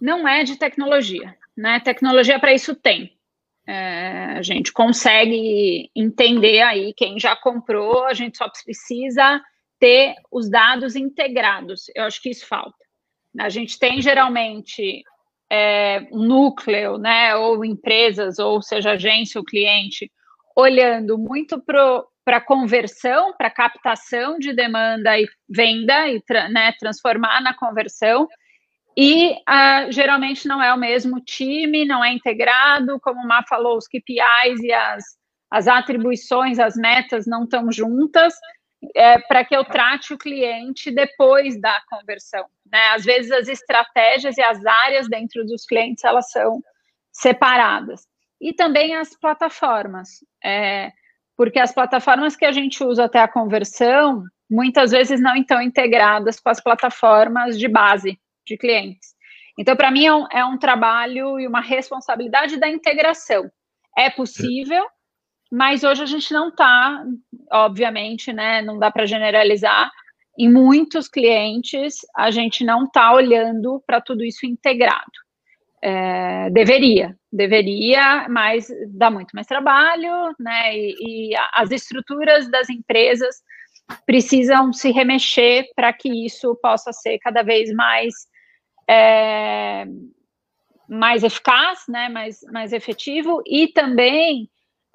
não 0.00 0.26
é 0.26 0.44
de 0.44 0.56
tecnologia. 0.56 1.36
Né? 1.60 1.78
Tecnologia 1.80 2.40
para 2.40 2.54
isso 2.54 2.74
tem. 2.74 3.12
É, 3.66 4.38
a 4.38 4.42
gente 4.42 4.72
consegue 4.72 5.90
entender 5.94 6.62
aí 6.62 6.94
quem 6.94 7.20
já 7.20 7.36
comprou, 7.36 8.04
a 8.06 8.14
gente 8.14 8.38
só 8.38 8.48
precisa 8.48 9.40
ter 9.78 10.14
os 10.32 10.48
dados 10.48 10.96
integrados. 10.96 11.84
Eu 11.94 12.04
acho 12.04 12.20
que 12.22 12.30
isso 12.30 12.46
falta. 12.46 12.78
A 13.38 13.50
gente 13.50 13.78
tem 13.78 14.00
geralmente 14.00 15.02
é, 15.52 16.08
um 16.10 16.24
núcleo, 16.24 16.96
né, 16.96 17.36
ou 17.36 17.62
empresas, 17.62 18.38
ou 18.38 18.62
seja, 18.62 18.92
agência 18.92 19.38
ou 19.38 19.44
cliente, 19.44 20.10
olhando 20.56 21.18
muito 21.18 21.62
para 22.24 22.40
conversão, 22.40 23.34
para 23.36 23.50
captação 23.50 24.38
de 24.38 24.54
demanda 24.54 25.18
e 25.20 25.28
venda 25.46 26.08
e 26.08 26.22
tra, 26.22 26.48
né, 26.48 26.72
transformar 26.80 27.42
na 27.42 27.52
conversão, 27.52 28.26
e 29.02 29.32
uh, 29.32 29.90
geralmente 29.90 30.46
não 30.46 30.62
é 30.62 30.74
o 30.74 30.76
mesmo 30.76 31.22
time, 31.22 31.86
não 31.86 32.04
é 32.04 32.12
integrado, 32.12 33.00
como 33.00 33.18
o 33.18 33.26
Má 33.26 33.42
falou, 33.48 33.78
os 33.78 33.88
KPIs 33.88 34.60
e 34.62 34.70
as, 34.70 35.02
as 35.50 35.66
atribuições, 35.66 36.58
as 36.58 36.76
metas 36.76 37.26
não 37.26 37.44
estão 37.44 37.72
juntas, 37.72 38.34
é, 38.94 39.18
para 39.20 39.42
que 39.42 39.56
eu 39.56 39.64
trate 39.64 40.12
o 40.12 40.18
cliente 40.18 40.90
depois 40.90 41.58
da 41.58 41.80
conversão. 41.88 42.44
Né? 42.70 42.88
Às 42.94 43.02
vezes 43.02 43.32
as 43.32 43.48
estratégias 43.48 44.36
e 44.36 44.42
as 44.42 44.62
áreas 44.66 45.08
dentro 45.08 45.46
dos 45.46 45.64
clientes 45.64 46.04
elas 46.04 46.30
são 46.30 46.60
separadas. 47.10 48.02
E 48.38 48.52
também 48.52 48.96
as 48.96 49.18
plataformas, 49.18 50.22
é, 50.44 50.92
porque 51.38 51.58
as 51.58 51.72
plataformas 51.72 52.36
que 52.36 52.44
a 52.44 52.52
gente 52.52 52.84
usa 52.84 53.06
até 53.06 53.20
a 53.20 53.28
conversão, 53.28 54.24
muitas 54.50 54.90
vezes 54.90 55.22
não 55.22 55.34
estão 55.36 55.62
integradas 55.62 56.38
com 56.38 56.50
as 56.50 56.62
plataformas 56.62 57.58
de 57.58 57.66
base 57.66 58.20
de 58.50 58.58
clientes. 58.58 59.14
Então, 59.58 59.76
para 59.76 59.90
mim, 59.90 60.06
é 60.06 60.14
um, 60.14 60.26
é 60.32 60.44
um 60.44 60.58
trabalho 60.58 61.38
e 61.38 61.46
uma 61.46 61.60
responsabilidade 61.60 62.56
da 62.56 62.68
integração. 62.68 63.50
É 63.96 64.08
possível, 64.08 64.84
mas 65.50 65.84
hoje 65.84 66.02
a 66.02 66.06
gente 66.06 66.32
não 66.32 66.48
está, 66.48 67.04
obviamente, 67.52 68.32
né? 68.32 68.62
Não 68.62 68.78
dá 68.78 68.90
para 68.90 69.06
generalizar. 69.06 69.90
Em 70.38 70.50
muitos 70.50 71.08
clientes, 71.08 71.98
a 72.16 72.30
gente 72.30 72.64
não 72.64 72.84
está 72.84 73.12
olhando 73.12 73.82
para 73.86 74.00
tudo 74.00 74.24
isso 74.24 74.46
integrado. 74.46 75.10
É, 75.82 76.50
deveria, 76.50 77.16
deveria, 77.32 78.28
mas 78.28 78.68
dá 78.88 79.10
muito 79.10 79.32
mais 79.32 79.46
trabalho, 79.46 80.34
né? 80.38 80.76
E, 80.76 81.30
e 81.32 81.36
as 81.52 81.70
estruturas 81.70 82.50
das 82.50 82.70
empresas 82.70 83.36
precisam 84.06 84.72
se 84.72 84.90
remexer 84.90 85.66
para 85.74 85.92
que 85.92 86.24
isso 86.24 86.56
possa 86.62 86.92
ser 86.92 87.18
cada 87.18 87.42
vez 87.42 87.72
mais 87.74 88.14
é, 88.90 89.86
mais 90.88 91.22
eficaz, 91.22 91.84
né, 91.88 92.08
mais, 92.08 92.42
mais 92.50 92.72
efetivo, 92.72 93.40
e 93.46 93.68
também 93.68 94.50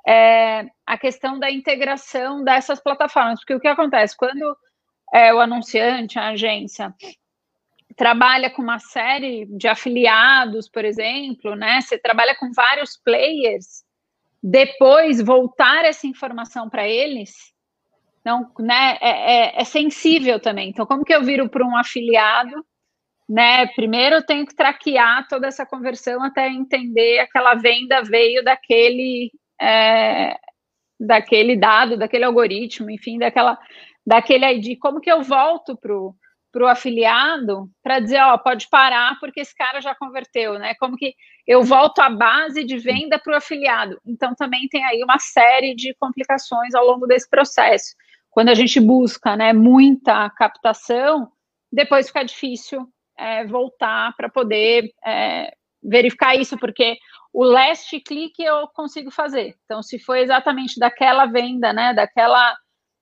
é, 0.05 0.65
a 0.85 0.97
questão 0.97 1.39
da 1.39 1.49
integração 1.49 2.43
dessas 2.43 2.81
plataformas, 2.81 3.39
porque 3.39 3.55
o 3.55 3.59
que 3.59 3.69
acontece 3.69 4.15
quando 4.17 4.57
é, 5.13 5.33
o 5.33 5.39
anunciante, 5.39 6.19
a 6.19 6.29
agência, 6.29 6.93
trabalha 7.95 8.49
com 8.49 8.61
uma 8.61 8.79
série 8.79 9.45
de 9.45 9.69
afiliados, 9.69 10.67
por 10.67 10.83
exemplo, 10.83 11.55
né, 11.55 11.79
você 11.79 11.97
trabalha 11.97 12.35
com 12.35 12.51
vários 12.51 12.97
players, 12.97 13.85
depois 14.43 15.21
voltar 15.21 15.85
essa 15.85 16.05
informação 16.05 16.69
para 16.69 16.85
eles, 16.85 17.33
não, 18.25 18.51
né, 18.59 18.97
é, 18.99 19.09
é, 19.09 19.61
é 19.61 19.63
sensível 19.63 20.37
também. 20.37 20.69
Então, 20.69 20.85
como 20.85 21.05
que 21.05 21.13
eu 21.13 21.23
viro 21.23 21.47
para 21.47 21.65
um 21.65 21.77
afiliado 21.77 22.65
né? 23.27 23.67
Primeiro 23.67 24.15
eu 24.15 24.25
tenho 24.25 24.45
que 24.45 24.55
traquear 24.55 25.27
toda 25.27 25.47
essa 25.47 25.65
conversão 25.65 26.23
até 26.23 26.47
entender 26.47 27.19
aquela 27.19 27.55
venda 27.55 28.03
veio 28.03 28.43
daquele 28.43 29.31
é, 29.59 30.37
daquele 30.99 31.55
dado, 31.57 31.97
daquele 31.97 32.23
algoritmo, 32.23 32.89
enfim, 32.89 33.17
daquela 33.17 33.57
daquele 34.05 34.45
ID. 34.45 34.77
Como 34.79 35.01
que 35.01 35.11
eu 35.11 35.21
volto 35.23 35.75
pro 35.75 36.15
para 36.51 36.63
o 36.63 36.67
afiliado 36.69 37.69
para 37.83 37.99
dizer, 37.99 38.21
ó, 38.21 38.37
pode 38.37 38.69
parar 38.69 39.19
porque 39.19 39.41
esse 39.41 39.53
cara 39.53 39.81
já 39.81 39.93
converteu, 39.93 40.57
né? 40.57 40.73
Como 40.79 40.95
que 40.95 41.13
eu 41.45 41.61
volto 41.63 41.99
à 41.99 42.09
base 42.09 42.63
de 42.63 42.77
venda 42.77 43.19
para 43.19 43.33
o 43.33 43.35
afiliado. 43.35 43.99
Então 44.05 44.33
também 44.33 44.65
tem 44.69 44.81
aí 44.85 45.03
uma 45.03 45.19
série 45.19 45.75
de 45.75 45.93
complicações 45.95 46.73
ao 46.73 46.85
longo 46.85 47.05
desse 47.07 47.29
processo. 47.29 47.93
Quando 48.31 48.47
a 48.47 48.53
gente 48.53 48.79
busca, 48.79 49.35
né, 49.35 49.51
muita 49.51 50.29
captação, 50.29 51.29
depois 51.69 52.07
fica 52.07 52.23
difícil 52.23 52.87
é, 53.17 53.45
voltar 53.45 54.13
para 54.15 54.29
poder 54.29 54.91
é, 55.05 55.53
verificar 55.83 56.35
isso, 56.35 56.57
porque 56.57 56.97
o 57.33 57.43
last 57.43 57.99
click 58.01 58.41
eu 58.41 58.67
consigo 58.69 59.11
fazer. 59.11 59.55
Então, 59.65 59.83
se 59.83 59.99
foi 59.99 60.21
exatamente 60.21 60.79
daquela 60.79 61.25
venda, 61.25 61.73
né, 61.73 61.93
daquela, 61.93 62.55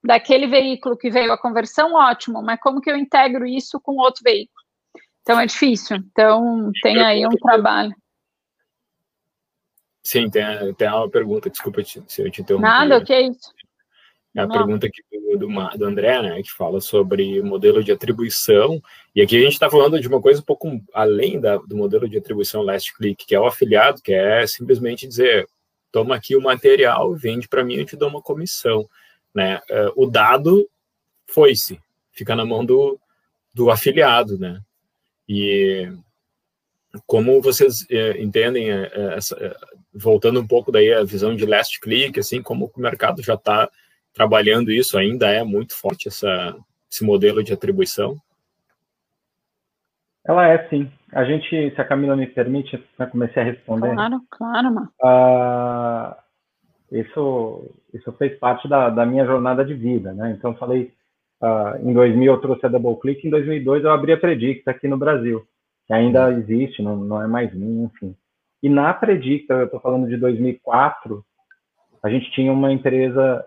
daquele 0.03 0.47
veículo 0.47 0.97
que 0.97 1.09
veio 1.09 1.31
a 1.31 1.37
conversão, 1.37 1.93
ótimo, 1.93 2.41
mas 2.41 2.59
como 2.59 2.81
que 2.81 2.89
eu 2.89 2.97
integro 2.97 3.45
isso 3.45 3.79
com 3.79 3.93
outro 3.97 4.21
veículo? 4.23 4.63
Então, 5.21 5.39
é 5.39 5.45
difícil. 5.45 5.97
Então, 5.97 6.71
tem 6.81 7.01
aí 7.01 7.25
um 7.25 7.29
trabalho. 7.29 7.95
Sim, 10.03 10.29
tem, 10.29 10.73
tem 10.73 10.89
uma 10.89 11.09
pergunta, 11.09 11.49
desculpa 11.49 11.81
se 11.83 12.21
eu 12.21 12.29
te 12.29 12.41
interrompi. 12.41 12.67
Nada, 12.67 12.97
o 12.97 13.05
que 13.05 13.13
é 13.13 13.21
isso? 13.21 13.53
É 14.35 14.41
a 14.41 14.47
pergunta 14.47 14.87
aqui 14.87 15.01
do, 15.11 15.47
do, 15.47 15.77
do, 15.77 15.85
André, 15.85 16.21
né, 16.21 16.41
que 16.41 16.51
fala 16.51 16.81
sobre 16.81 17.41
modelo 17.41 17.83
de 17.83 17.91
atribuição. 17.91 18.81
E 19.15 19.21
aqui 19.21 19.37
a 19.37 19.41
gente 19.41 19.53
está 19.53 19.69
falando 19.69 19.99
de 19.99 20.07
uma 20.07 20.21
coisa 20.21 20.41
um 20.41 20.43
pouco 20.43 20.81
além 20.93 21.39
da, 21.39 21.57
do 21.57 21.77
modelo 21.77 22.09
de 22.09 22.17
atribuição 22.17 22.63
last 22.63 22.93
click, 22.95 23.25
que 23.25 23.35
é 23.35 23.39
o 23.39 23.45
afiliado, 23.45 24.01
que 24.01 24.11
é 24.11 24.47
simplesmente 24.47 25.07
dizer, 25.07 25.47
toma 25.91 26.15
aqui 26.15 26.35
o 26.35 26.41
material, 26.41 27.13
vende 27.13 27.47
para 27.47 27.63
mim, 27.63 27.75
eu 27.75 27.85
te 27.85 27.95
dou 27.95 28.09
uma 28.09 28.21
comissão. 28.21 28.89
Né? 29.35 29.59
Uh, 29.69 30.03
o 30.03 30.05
dado 30.07 30.67
foi-se, 31.27 31.79
fica 32.11 32.35
na 32.35 32.43
mão 32.45 32.65
do, 32.65 32.99
do 33.53 33.69
afiliado, 33.69 34.37
né? 34.37 34.59
E 35.27 35.89
como 37.07 37.41
vocês 37.41 37.85
eh, 37.89 38.21
entendem, 38.21 38.69
eh, 38.69 39.15
essa, 39.15 39.35
eh, 39.39 39.55
voltando 39.93 40.39
um 40.39 40.47
pouco 40.47 40.71
daí 40.71 40.93
a 40.93 41.03
visão 41.03 41.35
de 41.35 41.45
last 41.45 41.79
click, 41.79 42.19
assim, 42.19 42.41
como 42.41 42.71
o 42.75 42.79
mercado 42.79 43.21
já 43.23 43.33
está 43.33 43.69
trabalhando 44.13 44.71
isso, 44.71 44.97
ainda 44.97 45.29
é 45.29 45.43
muito 45.43 45.75
forte 45.75 46.07
essa, 46.07 46.55
esse 46.91 47.03
modelo 47.03 47.43
de 47.43 47.53
atribuição? 47.53 48.17
Ela 50.25 50.47
é, 50.47 50.67
sim. 50.69 50.89
A 51.11 51.25
gente, 51.25 51.49
se 51.49 51.81
a 51.81 51.85
Camila 51.85 52.15
me 52.15 52.27
permite, 52.27 52.81
eu 52.97 53.07
comecei 53.07 53.41
a 53.41 53.45
responder. 53.45 53.93
Claro, 53.93 54.21
claro, 54.29 54.73
mano. 54.73 54.89
Uh, 55.01 56.15
isso, 56.91 57.71
isso 57.93 58.11
fez 58.13 58.37
parte 58.39 58.67
da, 58.67 58.89
da 58.89 59.05
minha 59.05 59.25
jornada 59.25 59.65
de 59.65 59.73
vida, 59.73 60.13
né? 60.13 60.35
Então, 60.37 60.55
falei, 60.55 60.93
uh, 61.41 61.87
em 61.87 61.93
2000 61.93 62.33
eu 62.33 62.39
trouxe 62.39 62.65
a 62.65 62.69
Double 62.69 62.99
Click, 62.99 63.27
em 63.27 63.29
2002 63.29 63.83
eu 63.83 63.91
abri 63.91 64.13
a 64.13 64.17
Predict 64.17 64.67
aqui 64.69 64.87
no 64.87 64.97
Brasil, 64.97 65.45
que 65.85 65.93
ainda 65.93 66.31
existe, 66.31 66.81
não, 66.81 66.95
não 66.95 67.21
é 67.21 67.27
mais 67.27 67.53
minha, 67.53 67.85
enfim. 67.85 68.15
E 68.61 68.69
na 68.69 68.93
Predicta, 68.93 69.53
eu 69.55 69.65
estou 69.65 69.79
falando 69.81 70.07
de 70.07 70.15
2004, 70.15 71.23
a 72.01 72.09
gente 72.09 72.31
tinha 72.31 72.51
uma 72.51 72.71
empresa, 72.71 73.45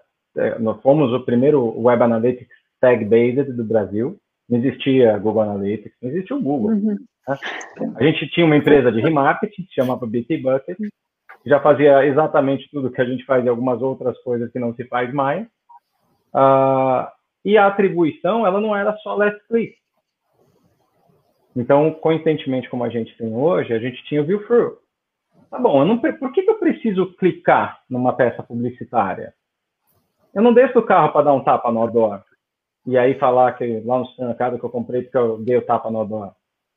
nós 0.60 0.80
fomos 0.82 1.12
o 1.12 1.24
primeiro 1.24 1.78
Web 1.80 2.02
Analytics 2.02 2.54
Tag-Based 2.80 3.52
do 3.52 3.64
Brasil, 3.64 4.18
não 4.48 4.58
existia 4.58 5.18
Google 5.18 5.42
Analytics, 5.42 5.96
não 6.00 6.10
existia 6.10 6.36
o 6.36 6.42
Google. 6.42 6.70
Uhum. 6.72 6.96
Né? 7.28 7.38
A 7.96 8.04
gente 8.04 8.28
tinha 8.28 8.46
uma 8.46 8.56
empresa 8.56 8.92
de 8.92 9.00
remarketing, 9.00 9.62
que 9.62 9.68
se 9.68 9.74
chamava 9.74 10.06
BT 10.06 10.38
Bucket, 10.38 10.76
que 10.76 11.50
já 11.50 11.60
fazia 11.60 12.06
exatamente 12.06 12.68
tudo 12.70 12.90
que 12.90 13.00
a 13.00 13.04
gente 13.04 13.24
faz 13.24 13.44
e 13.44 13.48
algumas 13.48 13.82
outras 13.82 14.16
coisas 14.22 14.50
que 14.52 14.58
não 14.58 14.74
se 14.74 14.84
faz 14.84 15.12
mais. 15.12 15.46
Uh, 16.34 17.06
e 17.44 17.56
a 17.56 17.66
atribuição, 17.66 18.46
ela 18.46 18.60
não 18.60 18.76
era 18.76 18.96
só 18.98 19.14
last 19.14 19.40
click. 19.48 19.74
Então, 21.54 21.90
coincidentemente, 21.92 22.68
como 22.68 22.84
a 22.84 22.88
gente 22.88 23.16
tem 23.16 23.34
hoje, 23.34 23.72
a 23.72 23.78
gente 23.78 24.04
tinha 24.04 24.20
o 24.20 24.26
view 24.26 24.44
through. 24.46 24.76
Tá 25.50 25.58
bom, 25.58 25.84
não, 25.84 25.98
por 25.98 26.32
que, 26.32 26.42
que 26.42 26.50
eu 26.50 26.58
preciso 26.58 27.14
clicar 27.16 27.80
numa 27.88 28.12
peça 28.12 28.42
publicitária? 28.42 29.32
Eu 30.36 30.42
não 30.42 30.52
desço 30.52 30.78
o 30.78 30.82
carro 30.82 31.12
para 31.12 31.22
dar 31.22 31.32
um 31.32 31.42
tapa 31.42 31.72
no 31.72 31.80
outdoor 31.80 32.22
e 32.86 32.98
aí 32.98 33.18
falar 33.18 33.52
que 33.52 33.80
lá 33.80 34.00
no 34.00 34.04
supermercado 34.04 34.58
que 34.58 34.64
eu 34.66 34.68
comprei 34.68 35.00
porque 35.00 35.16
eu 35.16 35.38
dei 35.38 35.56
o 35.56 35.64
tapa 35.64 35.90
no 35.90 36.00
outdoor. 36.00 36.32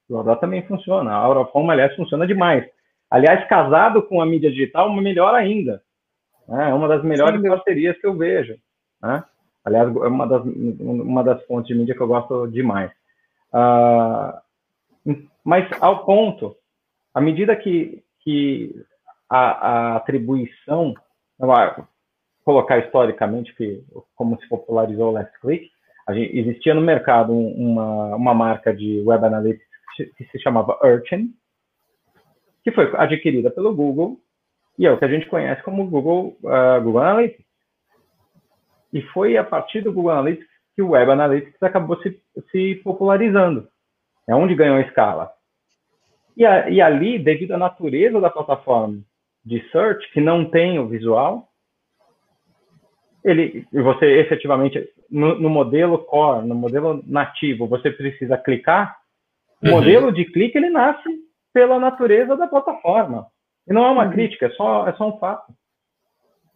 O 0.09 0.15
outdoor 0.15 0.37
também 0.37 0.65
funciona. 0.65 1.11
A 1.11 1.15
Aurofoma, 1.15 1.73
aliás, 1.73 1.93
funciona 1.93 2.25
demais. 2.25 2.65
Aliás, 3.11 3.45
casado 3.49 4.01
com 4.03 4.21
a 4.21 4.25
mídia 4.25 4.49
digital, 4.49 4.89
melhor 4.93 5.35
ainda. 5.35 5.83
Né? 6.47 6.69
É 6.69 6.73
uma 6.73 6.87
das 6.87 7.03
melhores 7.03 7.41
Sim, 7.41 7.49
parcerias 7.49 7.99
que 7.99 8.07
eu 8.07 8.15
vejo. 8.15 8.55
Né? 9.01 9.25
Aliás, 9.65 9.93
é 9.93 10.07
uma 10.07 10.25
das, 10.25 10.41
uma 10.79 11.21
das 11.21 11.45
fontes 11.45 11.67
de 11.67 11.75
mídia 11.75 11.93
que 11.93 12.01
eu 12.01 12.07
gosto 12.07 12.47
demais. 12.47 12.89
Uh, 13.53 15.19
mas, 15.43 15.69
ao 15.81 16.05
ponto, 16.05 16.55
à 17.13 17.19
medida 17.19 17.57
que, 17.57 18.01
que 18.21 18.73
a, 19.29 19.39
a 19.39 19.95
atribuição, 19.97 20.93
colocar 22.49 22.79
historicamente 22.79 23.55
que, 23.55 23.83
como 24.15 24.35
se 24.41 24.49
popularizou 24.49 25.09
o 25.09 25.11
Last 25.11 25.39
Click, 25.39 25.69
gente, 26.09 26.35
existia 26.35 26.73
no 26.73 26.81
mercado 26.81 27.31
uma, 27.31 28.15
uma 28.15 28.33
marca 28.33 28.73
de 28.73 29.03
Web 29.05 29.23
Analytics 29.23 29.67
que 30.17 30.25
se 30.31 30.39
chamava 30.39 30.79
Urchin, 30.83 31.31
que 32.63 32.71
foi 32.71 32.91
adquirida 32.95 33.51
pelo 33.51 33.75
Google 33.75 34.17
e 34.79 34.87
é 34.87 34.91
o 34.91 34.97
que 34.97 35.05
a 35.05 35.07
gente 35.07 35.27
conhece 35.27 35.61
como 35.61 35.87
Google, 35.87 36.39
uh, 36.41 36.81
Google 36.81 37.01
Analytics. 37.01 37.45
E 38.91 39.03
foi 39.13 39.37
a 39.37 39.43
partir 39.43 39.81
do 39.81 39.93
Google 39.93 40.13
Analytics 40.13 40.49
que 40.75 40.81
o 40.81 40.89
Web 40.89 41.11
Analytics 41.11 41.61
acabou 41.61 42.01
se, 42.01 42.19
se 42.49 42.81
popularizando. 42.83 43.67
É 44.27 44.33
onde 44.33 44.55
ganhou 44.55 44.79
escala. 44.79 45.31
E, 46.35 46.43
a, 46.43 46.67
e 46.67 46.81
ali, 46.81 47.19
devido 47.19 47.51
à 47.51 47.59
natureza 47.59 48.19
da 48.19 48.31
plataforma 48.31 49.03
de 49.45 49.61
search, 49.69 50.11
que 50.11 50.19
não 50.19 50.49
tem 50.49 50.79
o 50.79 50.87
visual, 50.87 51.48
ele, 53.23 53.67
você 53.71 54.05
efetivamente, 54.19 54.87
no, 55.09 55.39
no, 55.39 55.49
modelo 55.49 55.99
core, 55.99 56.47
no 56.47 56.55
modelo 56.55 57.03
nativo, 57.05 57.67
você 57.67 57.91
precisa 57.91 58.37
clicar, 58.37 58.97
o 59.61 59.67
uhum. 59.67 59.75
modelo 59.75 60.11
de 60.11 60.25
clique, 60.25 60.57
ele 60.57 60.69
nasce 60.69 61.09
pela 61.53 61.79
natureza 61.79 62.35
da 62.37 62.47
plataforma. 62.47 63.27
E 63.67 63.73
não 63.73 63.85
é 63.85 63.91
uma 63.91 64.05
uhum. 64.05 64.11
crítica, 64.11 64.47
é 64.47 64.49
só, 64.51 64.87
é 64.87 64.93
só 64.93 65.09
um 65.09 65.19
fato. 65.19 65.53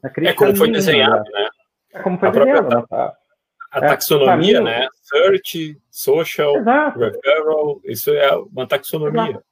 é 0.04 0.34
como 0.34 0.56
foi 0.56 0.72
desenhado, 0.72 1.24
né? 1.32 1.50
É 1.94 2.00
como 2.00 2.18
foi 2.18 2.30
a 2.30 2.32
desenhado. 2.32 2.68
Própria, 2.68 2.98
né? 3.06 3.12
A, 3.72 3.80
é, 3.80 3.88
taxonomia, 3.88 4.62
né? 4.62 4.88
Search, 5.02 5.78
social, 5.90 6.58
Exato. 6.58 7.00
referral, 7.00 7.82
isso 7.84 8.12
é 8.12 8.36
uma 8.36 8.68
taxonomia. 8.68 9.32
Exato. 9.32 9.46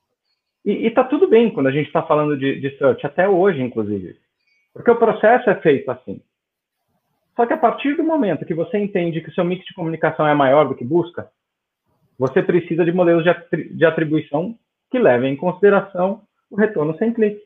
E 0.64 0.88
está 0.88 1.04
tudo 1.04 1.28
bem 1.28 1.52
quando 1.52 1.68
a 1.68 1.72
gente 1.72 1.88
está 1.88 2.04
falando 2.04 2.38
de, 2.38 2.60
de 2.60 2.78
search, 2.78 3.06
até 3.06 3.28
hoje, 3.28 3.62
inclusive. 3.62 4.16
Porque 4.74 4.92
o 4.92 4.96
processo 4.96 5.50
é 5.50 5.56
feito 5.56 5.90
assim. 5.90 6.22
Só 7.36 7.46
que 7.46 7.54
a 7.54 7.58
partir 7.58 7.96
do 7.96 8.04
momento 8.04 8.46
que 8.46 8.54
você 8.54 8.78
entende 8.78 9.22
que 9.22 9.30
o 9.30 9.34
seu 9.34 9.44
mix 9.44 9.66
de 9.66 9.74
comunicação 9.74 10.28
é 10.28 10.34
maior 10.34 10.68
do 10.68 10.76
que 10.76 10.84
busca, 10.84 11.30
você 12.18 12.44
precisa 12.44 12.86
de 12.86 12.92
modelos 12.92 13.24
de 13.24 13.86
atribuição 13.86 14.56
que 14.92 15.00
levem 15.00 15.34
em 15.34 15.38
consideração 15.38 16.22
o 16.50 16.56
retorno 16.56 16.96
sem 16.98 17.14
clique. 17.14 17.42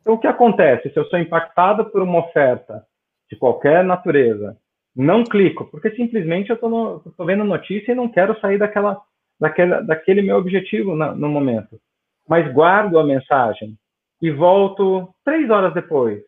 Então, 0.00 0.14
o 0.14 0.18
que 0.18 0.26
acontece 0.26 0.90
se 0.90 0.98
eu 0.98 1.04
sou 1.06 1.18
impactado 1.18 1.84
por 1.86 2.02
uma 2.02 2.20
oferta 2.20 2.84
de 3.30 3.36
qualquer 3.36 3.84
natureza, 3.84 4.56
não 4.94 5.24
clico, 5.24 5.64
porque 5.66 5.90
simplesmente 5.92 6.50
eu 6.50 6.54
estou 6.54 7.26
vendo 7.26 7.44
notícia 7.44 7.92
e 7.92 7.94
não 7.94 8.08
quero 8.08 8.38
sair 8.40 8.58
daquela, 8.58 9.00
daquela, 9.40 9.80
daquele 9.80 10.22
meu 10.22 10.36
objetivo 10.36 10.94
na, 10.94 11.14
no 11.14 11.28
momento. 11.28 11.80
Mas 12.28 12.52
guardo 12.52 12.98
a 12.98 13.04
mensagem 13.04 13.76
e 14.20 14.30
volto 14.30 15.08
três 15.24 15.50
horas 15.50 15.74
depois, 15.74 16.22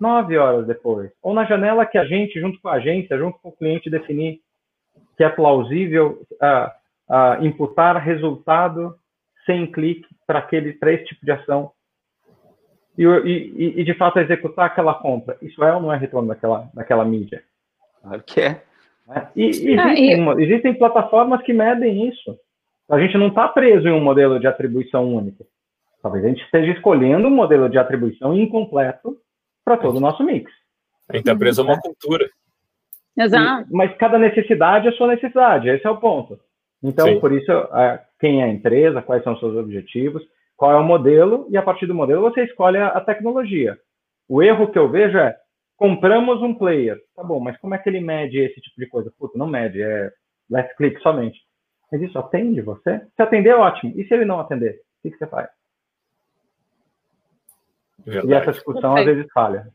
nove 0.00 0.36
horas 0.36 0.66
depois, 0.66 1.10
ou 1.22 1.34
na 1.34 1.44
janela 1.44 1.86
que 1.86 1.98
a 1.98 2.04
gente, 2.04 2.40
junto 2.40 2.60
com 2.60 2.68
a 2.68 2.74
agência, 2.74 3.18
junto 3.18 3.38
com 3.40 3.50
o 3.50 3.56
cliente, 3.56 3.90
definir 3.90 4.40
que 5.16 5.24
é 5.24 5.28
plausível 5.28 6.22
uh, 6.42 6.70
uh, 7.10 7.44
imputar 7.44 7.96
resultado 8.02 8.96
sem 9.44 9.70
clique 9.70 10.08
para 10.26 10.38
aquele 10.38 10.72
para 10.72 10.92
esse 10.92 11.04
tipo 11.04 11.24
de 11.24 11.32
ação 11.32 11.72
e, 12.96 13.04
e, 13.04 13.80
e, 13.80 13.84
de 13.84 13.94
fato 13.94 14.18
executar 14.18 14.66
aquela 14.66 14.94
compra. 14.94 15.36
Isso 15.40 15.62
é 15.64 15.74
ou 15.74 15.80
não 15.80 15.92
é 15.92 15.96
retorno 15.96 16.28
daquela, 16.28 16.68
daquela 16.74 17.04
mídia? 17.04 17.42
Claro 18.02 18.22
que 18.24 18.40
é. 18.40 18.62
é 19.08 19.26
e, 19.34 19.46
existem, 19.48 20.28
ah, 20.28 20.34
existem 20.38 20.74
plataformas 20.74 21.42
que 21.42 21.52
medem 21.52 22.08
isso. 22.08 22.36
A 22.90 22.98
gente 22.98 23.16
não 23.16 23.28
está 23.28 23.48
preso 23.48 23.88
em 23.88 23.92
um 23.92 24.02
modelo 24.02 24.38
de 24.38 24.46
atribuição 24.46 25.14
único. 25.14 25.46
Talvez 26.02 26.24
a 26.24 26.28
gente 26.28 26.42
esteja 26.44 26.72
escolhendo 26.72 27.28
um 27.28 27.34
modelo 27.34 27.68
de 27.68 27.78
atribuição 27.78 28.34
incompleto 28.34 29.16
para 29.70 29.76
todo 29.76 29.98
o 29.98 30.00
nosso 30.00 30.24
mix. 30.24 30.50
A 31.08 31.16
gente 31.16 31.26
está 31.26 31.36
preso 31.36 31.62
a 31.62 31.64
uma 31.64 31.80
cultura. 31.80 32.28
Exato. 33.16 33.68
E, 33.70 33.72
mas 33.72 33.96
cada 33.96 34.18
necessidade 34.18 34.86
é 34.86 34.90
a 34.90 34.92
sua 34.94 35.08
necessidade, 35.08 35.68
esse 35.68 35.86
é 35.86 35.90
o 35.90 35.98
ponto. 35.98 36.38
Então, 36.82 37.06
Sim. 37.06 37.20
por 37.20 37.32
isso, 37.32 37.52
quem 38.18 38.40
é 38.40 38.44
a 38.44 38.48
empresa, 38.48 39.02
quais 39.02 39.22
são 39.22 39.34
os 39.34 39.40
seus 39.40 39.56
objetivos, 39.56 40.22
qual 40.56 40.72
é 40.72 40.76
o 40.76 40.82
modelo, 40.82 41.46
e 41.50 41.56
a 41.56 41.62
partir 41.62 41.86
do 41.86 41.94
modelo 41.94 42.22
você 42.22 42.44
escolhe 42.44 42.78
a, 42.78 42.88
a 42.88 43.00
tecnologia. 43.00 43.78
O 44.28 44.42
erro 44.42 44.70
que 44.70 44.78
eu 44.78 44.88
vejo 44.88 45.18
é, 45.18 45.36
compramos 45.76 46.42
um 46.42 46.54
player, 46.54 46.98
tá 47.14 47.22
bom, 47.22 47.38
mas 47.38 47.56
como 47.58 47.74
é 47.74 47.78
que 47.78 47.88
ele 47.88 48.00
mede 48.00 48.38
esse 48.38 48.60
tipo 48.60 48.80
de 48.80 48.86
coisa? 48.86 49.12
Puta, 49.18 49.38
não 49.38 49.46
mede, 49.46 49.82
é 49.82 50.10
left 50.50 50.74
click 50.76 51.00
somente. 51.00 51.38
Mas 51.92 52.02
isso 52.02 52.18
atende 52.18 52.60
você? 52.60 53.00
Se 53.16 53.22
atender, 53.22 53.54
ótimo. 53.54 53.92
E 53.96 54.06
se 54.06 54.14
ele 54.14 54.24
não 54.24 54.40
atender, 54.40 54.80
o 54.98 55.02
que, 55.02 55.10
que 55.10 55.18
você 55.18 55.26
faz? 55.26 55.48
Verdade. 58.04 58.28
E 58.28 58.34
essa 58.34 58.52
discussão 58.52 58.96
às 58.96 59.04
vezes 59.04 59.26
falha. 59.32 59.68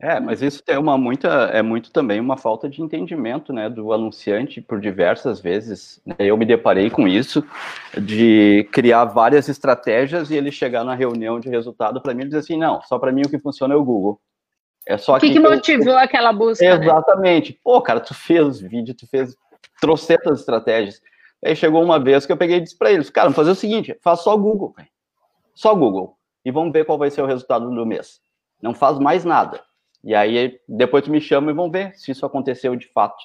É, 0.00 0.20
mas 0.20 0.40
isso 0.42 0.62
é 0.68 0.78
uma 0.78 0.96
muita, 0.96 1.28
é 1.52 1.60
muito 1.60 1.90
também 1.90 2.20
uma 2.20 2.36
falta 2.36 2.68
de 2.68 2.80
entendimento, 2.80 3.52
né, 3.52 3.68
do 3.68 3.92
anunciante 3.92 4.60
por 4.60 4.80
diversas 4.80 5.40
vezes. 5.40 6.00
Né, 6.06 6.14
eu 6.20 6.36
me 6.36 6.46
deparei 6.46 6.88
com 6.88 7.08
isso 7.08 7.44
de 8.00 8.68
criar 8.70 9.06
várias 9.06 9.48
estratégias 9.48 10.30
e 10.30 10.36
ele 10.36 10.52
chegar 10.52 10.84
na 10.84 10.94
reunião 10.94 11.40
de 11.40 11.48
resultado 11.48 12.00
para 12.00 12.14
mim 12.14 12.22
e 12.22 12.26
dizer 12.26 12.38
assim, 12.38 12.56
não, 12.56 12.80
só 12.82 12.96
para 12.96 13.10
mim 13.10 13.22
o 13.26 13.28
que 13.28 13.40
funciona 13.40 13.74
é 13.74 13.76
o 13.76 13.84
Google. 13.84 14.20
É 14.86 14.96
só 14.96 15.16
o 15.16 15.20
que, 15.20 15.32
que 15.32 15.40
motivou 15.40 15.94
eu... 15.94 15.98
aquela 15.98 16.32
busca? 16.32 16.64
Né? 16.64 16.84
Exatamente. 16.84 17.52
Né? 17.52 17.58
Pô, 17.62 17.82
cara, 17.82 17.98
tu 17.98 18.14
fez 18.14 18.60
vídeo, 18.60 18.94
tu 18.94 19.06
fez 19.08 19.36
trocentas 19.80 20.38
estratégias. 20.38 21.02
Aí 21.44 21.56
chegou 21.56 21.82
uma 21.82 21.98
vez 21.98 22.24
que 22.24 22.30
eu 22.30 22.36
peguei 22.36 22.58
e 22.58 22.60
disse 22.60 22.78
para 22.78 22.92
eles, 22.92 23.10
cara, 23.10 23.26
vamos 23.26 23.36
fazer 23.36 23.50
o 23.50 23.56
seguinte, 23.56 23.96
faz 24.00 24.20
só 24.20 24.36
Google, 24.36 24.74
só 25.54 25.74
Google, 25.74 26.17
e 26.48 26.52
vamos 26.52 26.72
ver 26.72 26.84
qual 26.84 26.98
vai 26.98 27.10
ser 27.10 27.22
o 27.22 27.26
resultado 27.26 27.70
do 27.70 27.86
mês. 27.86 28.20
Não 28.62 28.74
faz 28.74 28.98
mais 28.98 29.24
nada 29.24 29.60
E 30.02 30.14
aí, 30.14 30.58
depois 30.68 31.04
tu 31.04 31.10
me 31.10 31.20
chama 31.20 31.50
e 31.50 31.54
vão 31.54 31.70
ver 31.70 31.94
se 31.94 32.10
isso 32.10 32.24
aconteceu 32.24 32.74
de 32.74 32.86
fato. 32.88 33.22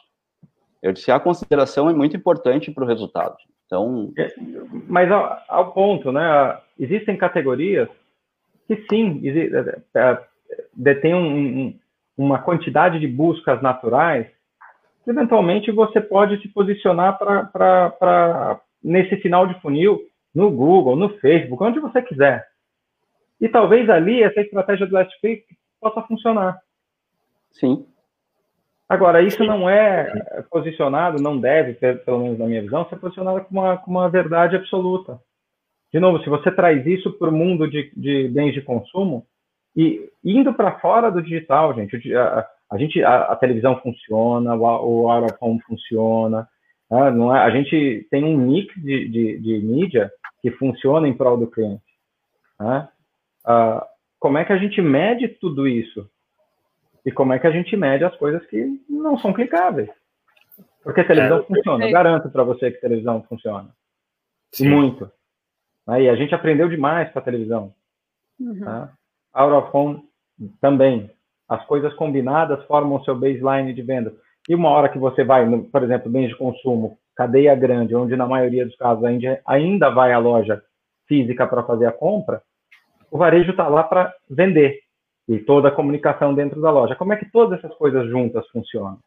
Eu 0.82 0.92
disse, 0.92 1.12
a 1.12 1.20
consideração 1.20 1.90
é 1.90 1.94
muito 1.94 2.18
importante 2.18 2.72
para 2.72 2.84
o 2.84 2.88
resultado. 2.88 3.38
Então... 3.66 4.12
É, 4.18 4.28
mas 4.88 5.10
ao, 5.10 5.40
ao, 5.48 5.72
ponto, 5.72 6.12
né? 6.12 6.60
Existem 6.78 7.18
categorias 7.18 7.88
que 8.68 8.86
sim, 8.90 9.22
é, 9.26 9.82
é, 9.96 10.24
detêm 10.74 11.16
um, 11.16 11.80
uma 12.18 12.40
quantidade 12.40 13.00
de 13.00 13.08
buscas 13.08 13.62
naturais 13.62 14.28
eventualmente 15.08 15.72
você 15.72 16.00
pode 16.00 16.42
se 16.42 16.48
posicionar 16.48 17.18
para 17.18 18.62
nesse 18.84 19.18
final 19.18 19.48
de 19.48 19.60
funil 19.62 20.00
no 20.34 20.50
Google, 20.50 20.96
no 20.96 21.10
Facebook, 21.20 21.64
onde 21.64 21.80
você 21.80 22.02
quiser. 22.02 22.46
E 23.44 23.50
talvez 23.50 23.90
ali 23.90 24.24
essa 24.24 24.40
estratégia 24.40 24.88
do 24.88 24.94
last 24.94 25.20
click 25.20 25.44
possa 25.82 26.02
funcionar. 26.04 26.58
Sim. 27.52 27.86
Agora, 28.88 29.22
isso 29.22 29.44
não 29.44 29.70
é 29.70 30.10
posicionado, 30.50 31.22
não 31.22 31.38
deve, 31.38 31.74
pelo 31.74 32.20
menos 32.20 32.40
na 32.40 32.46
minha 32.46 32.62
visão, 32.62 32.88
ser 32.88 32.96
posicionado 32.96 33.44
como 33.44 33.60
uma, 33.60 33.84
uma 33.86 34.10
verdade 34.10 34.56
absoluta. 34.56 35.20
De 35.92 36.00
novo, 36.00 36.24
se 36.24 36.30
você 36.30 36.50
traz 36.54 36.88
isso 36.88 37.12
para 37.12 37.28
o 37.28 37.34
mundo 37.34 37.70
de, 37.70 37.92
de, 37.98 38.30
bens 38.30 38.54
de 38.54 38.62
consumo, 38.62 39.28
e 39.76 40.10
indo 40.24 40.54
para 40.54 40.80
fora 40.80 41.12
do 41.12 41.22
digital, 41.22 41.76
gente, 41.76 42.16
a, 42.16 42.48
a 42.72 42.78
gente, 42.78 43.04
a, 43.04 43.24
a, 43.24 43.36
televisão 43.36 43.78
funciona, 43.82 44.56
o, 44.56 44.62
o 45.04 45.12
out 45.12 45.34
of 45.34 45.38
home 45.42 45.62
funciona, 45.64 46.48
né? 46.90 47.12
não 47.12 47.36
é, 47.36 47.42
a 47.42 47.50
gente 47.50 48.08
tem 48.10 48.24
um 48.24 48.38
mix 48.38 48.74
de, 48.76 49.10
de, 49.10 49.40
de, 49.40 49.60
mídia 49.60 50.10
que 50.42 50.50
funciona 50.52 51.10
em 51.10 51.14
prol 51.14 51.38
do 51.38 51.48
cliente. 51.48 51.84
Né? 52.58 52.88
Uh, 53.46 53.84
como 54.20 54.38
é 54.38 54.46
que 54.46 54.54
a 54.54 54.58
gente 54.58 54.82
mede 54.82 55.28
tudo 55.28 55.68
isso? 55.68 56.10
E 57.06 57.12
como 57.12 57.34
é 57.34 57.40
que 57.40 57.48
a 57.48 57.52
gente 57.52 57.76
mede 57.76 58.04
as 58.06 58.16
coisas 58.16 58.46
que 58.48 58.80
não 58.90 59.18
são 59.18 59.34
clicáveis? 59.34 59.90
Porque 60.82 61.02
a 61.02 61.08
televisão 61.08 61.40
é, 61.40 61.44
funciona, 61.44 61.86
eu 61.86 61.92
garanto 61.92 62.30
para 62.30 62.44
você 62.44 62.72
que 62.72 62.78
a 62.78 62.82
televisão 62.82 63.24
funciona. 63.24 63.70
Sim. 64.52 64.70
Muito. 64.70 65.12
Aí 65.88 66.08
a 66.10 66.16
gente 66.16 66.34
aprendeu 66.34 66.70
demais 66.70 67.12
com 67.12 67.20
a 67.20 67.22
televisão. 67.22 67.74
Uhum. 68.40 68.60
Tá? 68.62 68.94
Out 69.34 70.04
também. 70.62 71.10
As 71.48 71.66
coisas 71.66 71.94
combinadas 71.96 72.64
formam 72.66 72.98
o 72.98 73.04
seu 73.04 73.16
baseline 73.16 73.74
de 73.74 73.82
venda. 73.82 74.14
E 74.48 74.56
uma 74.56 74.70
hora 74.70 74.90
que 74.90 74.98
você 74.98 75.24
vai, 75.24 75.46
no, 75.46 75.64
por 75.64 75.84
exemplo, 75.84 76.12
bens 76.12 76.30
de 76.30 76.38
consumo, 76.38 76.98
cadeia 77.16 77.56
grande, 77.56 77.96
onde 77.96 78.16
na 78.16 78.28
maioria 78.28 78.66
dos 78.66 78.76
casos 78.76 79.04
ainda, 79.04 79.42
ainda 79.46 79.90
vai 79.90 80.12
à 80.12 80.18
loja 80.18 80.62
física 81.08 81.46
para 81.48 81.64
fazer 81.64 81.86
a 81.86 81.92
compra, 81.92 82.42
o 83.14 83.18
varejo 83.20 83.52
está 83.52 83.68
lá 83.68 83.84
para 83.84 84.12
vender 84.28 84.80
e 85.30 85.38
toda 85.38 85.68
a 85.68 85.72
comunicação 85.72 86.34
dentro 86.34 86.60
da 86.60 86.72
loja. 86.72 86.96
Como 86.96 87.14
é 87.14 87.16
que 87.16 87.30
todas 87.30 87.60
essas 87.60 87.78
coisas 87.78 88.10
juntas 88.10 88.48
funcionam? 88.48 88.98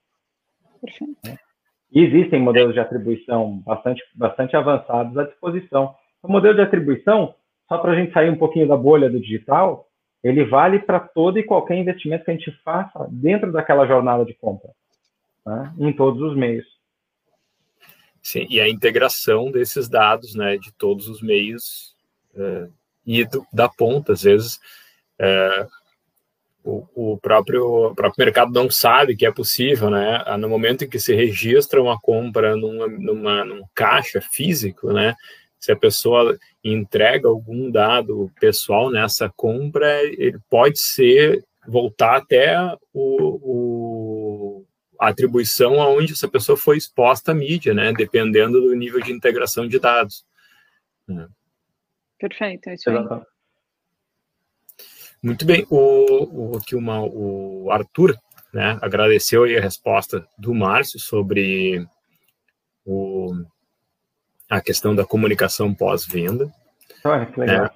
E 1.91 2.05
existem 2.05 2.41
modelos 2.41 2.73
de 2.73 2.79
atribuição 2.79 3.59
bastante, 3.67 4.05
bastante 4.15 4.55
avançados 4.55 5.19
à 5.19 5.25
disposição. 5.25 5.93
O 6.23 6.31
modelo 6.31 6.55
de 6.55 6.61
atribuição, 6.61 7.35
só 7.69 7.79
para 7.79 7.93
a 7.93 7.95
gente 7.97 8.13
sair 8.13 8.31
um 8.31 8.39
pouquinho 8.39 8.69
da 8.69 8.77
bolha 8.77 9.11
do 9.11 9.19
digital, 9.19 9.89
ele 10.23 10.45
vale 10.45 10.79
para 10.79 11.01
todo 11.01 11.41
e 11.41 11.43
qualquer 11.43 11.77
investimento 11.77 12.25
que 12.25 12.31
a 12.31 12.35
gente 12.35 12.53
faça 12.63 13.09
dentro 13.11 13.51
daquela 13.51 13.89
jornada 13.89 14.25
de 14.25 14.35
compra, 14.35 14.71
né? 15.45 15.75
em 15.81 15.93
todos 15.93 16.23
os 16.23 16.37
meios. 16.37 16.65
Sim, 18.23 18.47
e 18.49 18.61
a 18.61 18.69
integração 18.69 19.51
desses 19.51 19.89
dados, 19.89 20.37
né, 20.37 20.57
de 20.57 20.73
todos 20.73 21.09
os 21.09 21.21
meios 21.21 21.97
é, 22.37 22.69
e 23.07 23.27
da 23.53 23.69
ponta, 23.69 24.13
às 24.13 24.23
vezes 24.23 24.59
é, 25.19 25.67
o, 26.65 26.87
o, 26.95 27.19
próprio, 27.19 27.95
próprio 27.95 28.25
mercado 28.25 28.53
não 28.53 28.69
sabe 28.71 29.17
que 29.17 29.25
é 29.25 29.31
possível, 29.31 29.89
né? 29.89 30.25
No 30.39 30.49
momento 30.49 30.85
em 30.85 30.89
que 30.89 30.99
se 30.99 31.15
registra 31.15 31.81
uma 31.81 31.99
compra 32.01 32.57
numa, 32.57 32.89
numa, 32.89 33.45
num 33.45 33.63
caixa 33.75 34.21
físico, 34.21 34.93
né? 34.93 35.15
se 35.59 35.73
a 35.73 35.77
pessoa 35.77 36.39
entrega 36.63 37.29
algum 37.29 37.71
dado 37.71 38.31
pessoal 38.41 38.91
nessa 38.91 39.29
compra, 39.37 40.03
ele 40.05 40.39
pode 40.49 40.79
ser 40.79 41.45
voltar 41.67 42.17
até 42.17 42.57
o, 42.93 43.41
o, 43.43 44.65
a 45.01 45.09
atribuição 45.09 45.81
aonde 45.83 46.13
essa 46.13 46.29
pessoa 46.29 46.57
foi 46.57 46.77
exposta 46.77 47.33
à 47.33 47.35
mídia, 47.35 47.75
né? 47.75 47.93
Dependendo 47.93 48.61
do 48.61 48.75
nível 48.77 49.01
de 49.01 49.13
integração 49.13 49.67
de 49.67 49.81
dados. 49.81 50.25
Né? 51.09 51.27
Perfeito, 52.19 52.69
é 52.69 52.75
isso 52.75 52.91
aí. 52.91 52.97
Muito 55.23 55.45
bem, 55.45 55.67
o, 55.71 56.53
o, 56.53 56.57
aqui 56.57 56.77
uma, 56.77 57.01
o 57.03 57.71
Arthur 57.71 58.17
né, 58.53 58.79
agradeceu 58.81 59.45
a 59.45 59.61
resposta 59.61 60.27
do 60.39 60.55
Márcio 60.55 61.01
sobre 61.01 61.87
o, 62.85 63.35
a 64.49 64.61
questão 64.61 64.95
da 64.95 65.05
comunicação 65.05 65.75
pós-venda. 65.75 66.53
Olha, 67.05 67.27
que 67.27 67.41
legal. 67.41 67.67
É, 67.67 67.71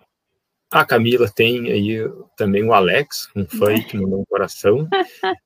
a 0.72 0.84
Camila 0.84 1.28
tem 1.28 1.70
aí 1.70 1.98
também 2.36 2.64
o 2.64 2.72
Alex, 2.72 3.28
um 3.34 3.44
fã 3.44 3.74
que 3.82 3.98
mandou 3.98 4.20
um 4.20 4.24
coração. 4.24 4.88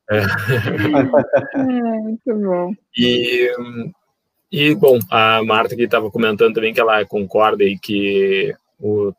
é. 0.09 0.19
é, 1.57 1.59
muito 1.59 2.35
bom. 2.35 2.73
E, 2.95 3.51
e, 4.51 4.75
bom, 4.75 4.99
a 5.09 5.43
Marta 5.43 5.75
que 5.75 5.81
estava 5.81 6.11
comentando 6.11 6.53
também 6.53 6.73
que 6.73 6.79
ela 6.79 7.03
concorda 7.05 7.63
e 7.63 7.77
que 7.79 8.55
o, 8.85 9.13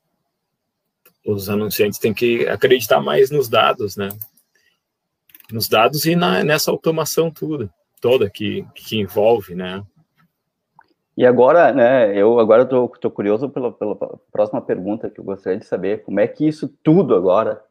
os 1.26 1.48
anunciantes 1.48 1.98
têm 1.98 2.14
que 2.14 2.46
acreditar 2.46 3.00
mais 3.00 3.30
nos 3.30 3.48
dados, 3.48 3.96
né? 3.96 4.08
Nos 5.50 5.68
dados 5.68 6.04
e 6.04 6.14
na, 6.14 6.44
nessa 6.44 6.70
automação 6.70 7.30
tudo, 7.30 7.70
toda 8.00 8.30
que, 8.30 8.64
que 8.74 8.98
envolve, 8.98 9.54
né? 9.54 9.82
E 11.16 11.24
agora, 11.24 11.72
né, 11.72 12.14
eu 12.16 12.38
agora 12.38 12.62
estou 12.62 13.10
curioso 13.10 13.48
pela, 13.48 13.72
pela, 13.72 13.96
próxima 14.30 14.60
pergunta 14.60 15.08
que 15.08 15.18
eu 15.18 15.24
gostaria 15.24 15.58
de 15.58 15.64
saber, 15.64 16.02
como 16.02 16.20
é 16.20 16.26
que 16.26 16.46
isso 16.46 16.68
tudo 16.82 17.14
agora 17.14 17.62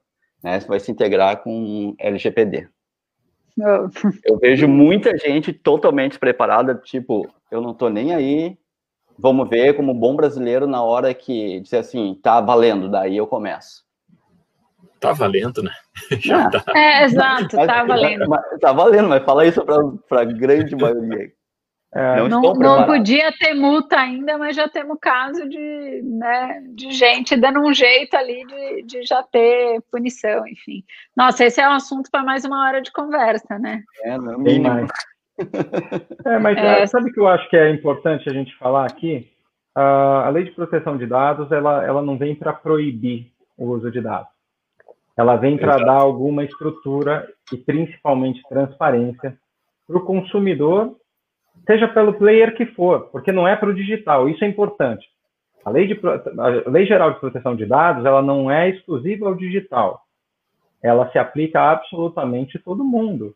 né, 0.44 0.60
vai 0.62 0.80
se 0.80 0.92
integrar 0.92 1.44
com 1.44 1.96
LGPD? 2.00 2.68
Oh. 3.58 3.88
Eu 4.26 4.38
vejo 4.40 4.68
muita 4.68 5.16
gente 5.16 5.54
totalmente 5.54 6.18
preparada, 6.18 6.74
tipo, 6.76 7.30
eu 7.52 7.62
não 7.62 7.72
estou 7.72 7.90
nem 7.90 8.16
aí, 8.16 8.58
vamos 9.18 9.50
ver 9.50 9.76
como 9.76 9.94
bom 9.94 10.16
brasileiro 10.16 10.68
na 10.68 10.84
hora 10.84 11.14
que 11.14 11.60
dizer 11.62 11.78
assim, 11.78 12.20
tá 12.22 12.42
valendo, 12.42 12.90
daí 12.90 13.18
eu 13.18 13.28
começo. 13.28 13.84
Tá 15.00 15.14
valendo, 15.14 15.62
né? 15.62 15.72
Já 16.20 16.50
tá. 16.50 16.64
É, 16.76 17.04
exato, 17.04 17.56
tá 17.56 17.84
valendo. 17.84 18.28
Mas, 18.28 18.60
tá 18.60 18.72
valendo, 18.72 19.10
mas 19.10 19.24
fala 19.24 19.46
isso 19.46 19.64
para 20.08 20.22
a 20.22 20.26
grande 20.26 20.76
maioria. 20.76 21.32
É, 21.94 22.28
não, 22.28 22.42
não, 22.56 22.86
podia 22.86 23.32
ter 23.40 23.54
multa 23.54 23.98
ainda, 23.98 24.38
mas 24.38 24.54
já 24.54 24.68
temos 24.68 24.98
caso 25.00 25.48
de, 25.48 26.02
né, 26.04 26.62
de 26.74 26.92
gente 26.92 27.38
dando 27.38 27.62
um 27.62 27.74
jeito 27.74 28.16
ali 28.18 28.46
de, 28.46 28.82
de 28.84 29.04
já 29.04 29.24
ter 29.24 29.82
punição, 29.90 30.46
enfim. 30.46 30.84
Nossa, 31.16 31.46
esse 31.46 31.62
é 31.62 31.70
um 31.70 31.72
assunto 31.72 32.12
para 32.12 32.22
mais 32.22 32.44
uma 32.44 32.68
hora 32.68 32.82
de 32.82 32.92
conversa, 32.92 33.58
né? 33.58 33.82
É, 34.04 34.18
não, 34.18 34.44
Bem 34.44 34.60
mais. 34.60 34.92
É, 36.26 36.40
mas 36.40 36.58
é. 36.58 36.88
sabe 36.88 37.10
o 37.10 37.14
que 37.14 37.20
eu 37.20 37.28
acho 37.28 37.50
que 37.50 37.58
é 37.58 37.70
importante 37.70 38.30
a 38.30 38.34
gente 38.34 38.56
falar 38.58 38.86
aqui? 38.86 39.30
Uh, 39.78 40.24
a 40.24 40.30
lei 40.30 40.46
de 40.46 40.52
proteção 40.52 40.98
de 40.98 41.06
dados, 41.06 41.52
ela, 41.52 41.84
ela 41.86 42.02
não 42.02 42.18
vem 42.18 42.34
para 42.34 42.54
proibir 42.54 43.28
o 43.58 43.66
uso 43.66 43.92
de 43.92 44.00
dados. 44.00 44.30
Ela 45.18 45.36
vem 45.36 45.58
para 45.58 45.78
dar 45.78 46.02
alguma 46.02 46.44
estrutura 46.44 47.28
e 47.52 47.58
principalmente 47.58 48.42
transparência 48.50 49.38
para 49.88 49.98
o 49.98 50.06
consumidor 50.06 50.96
seja 51.66 51.88
pelo 51.88 52.14
player 52.14 52.56
que 52.56 52.66
for, 52.66 53.10
porque 53.12 53.32
não 53.32 53.48
é 53.48 53.56
para 53.56 53.70
o 53.70 53.74
digital, 53.74 54.30
isso 54.30 54.44
é 54.44 54.48
importante. 54.48 55.08
A 55.64 55.70
lei, 55.70 55.88
de, 55.88 56.00
a 56.38 56.70
lei 56.70 56.86
Geral 56.86 57.14
de 57.14 57.20
Proteção 57.20 57.56
de 57.56 57.66
Dados, 57.66 58.06
ela 58.06 58.22
não 58.22 58.52
é 58.52 58.70
exclusiva 58.70 59.28
ao 59.28 59.36
digital. 59.36 60.02
Ela 60.84 61.10
se 61.12 61.18
aplica 61.18 61.60
a 61.60 61.72
absolutamente 61.72 62.60
todo 62.60 62.84
mundo. 62.84 63.34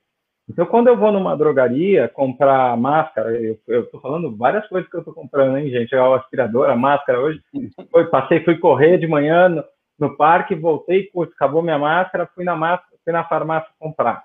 Então, 0.50 0.66
quando 0.66 0.88
eu 0.88 0.98
vou 0.98 1.12
numa 1.12 1.38
drogaria 1.38 2.10
comprar 2.10 2.76
máscara, 2.76 3.32
eu 3.68 3.84
estou 3.84 4.02
falando 4.02 4.36
várias 4.36 4.68
coisas 4.68 4.90
que 4.90 4.96
eu 4.96 5.02
estou 5.02 5.14
comprando, 5.14 5.58
hein, 5.58 5.70
gente? 5.70 5.94
É 5.94 6.02
o 6.02 6.16
aspirador, 6.16 6.70
a 6.70 6.76
máscara 6.76 7.20
hoje. 7.20 7.40
Foi, 7.92 8.06
passei, 8.06 8.44
fui 8.44 8.58
correr 8.58 8.98
de 8.98 9.08
manhã 9.08 9.48
no, 9.48 9.64
no 10.00 10.18
parque, 10.18 10.56
voltei, 10.56 11.04
putz, 11.04 11.32
acabou 11.34 11.62
minha 11.62 11.78
máscara, 11.78 12.30
fui 12.34 12.44
na, 12.44 12.56
máscara, 12.56 12.98
fui 13.04 13.14
na 13.14 13.24
farmácia 13.26 13.70
comprar. 13.78 14.24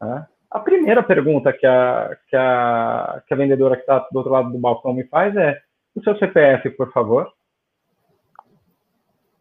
Tá? 0.00 0.26
A 0.50 0.58
primeira 0.58 1.02
pergunta 1.02 1.52
que 1.52 1.66
a, 1.66 2.16
que 2.28 2.36
a, 2.36 3.22
que 3.26 3.32
a 3.32 3.36
vendedora 3.36 3.76
que 3.76 3.82
está 3.82 3.98
do 4.10 4.16
outro 4.16 4.32
lado 4.32 4.50
do 4.50 4.58
balcão 4.58 4.92
me 4.92 5.04
faz 5.04 5.36
é: 5.36 5.60
o 5.94 6.02
seu 6.02 6.18
CPF, 6.18 6.70
por 6.70 6.92
favor? 6.92 7.32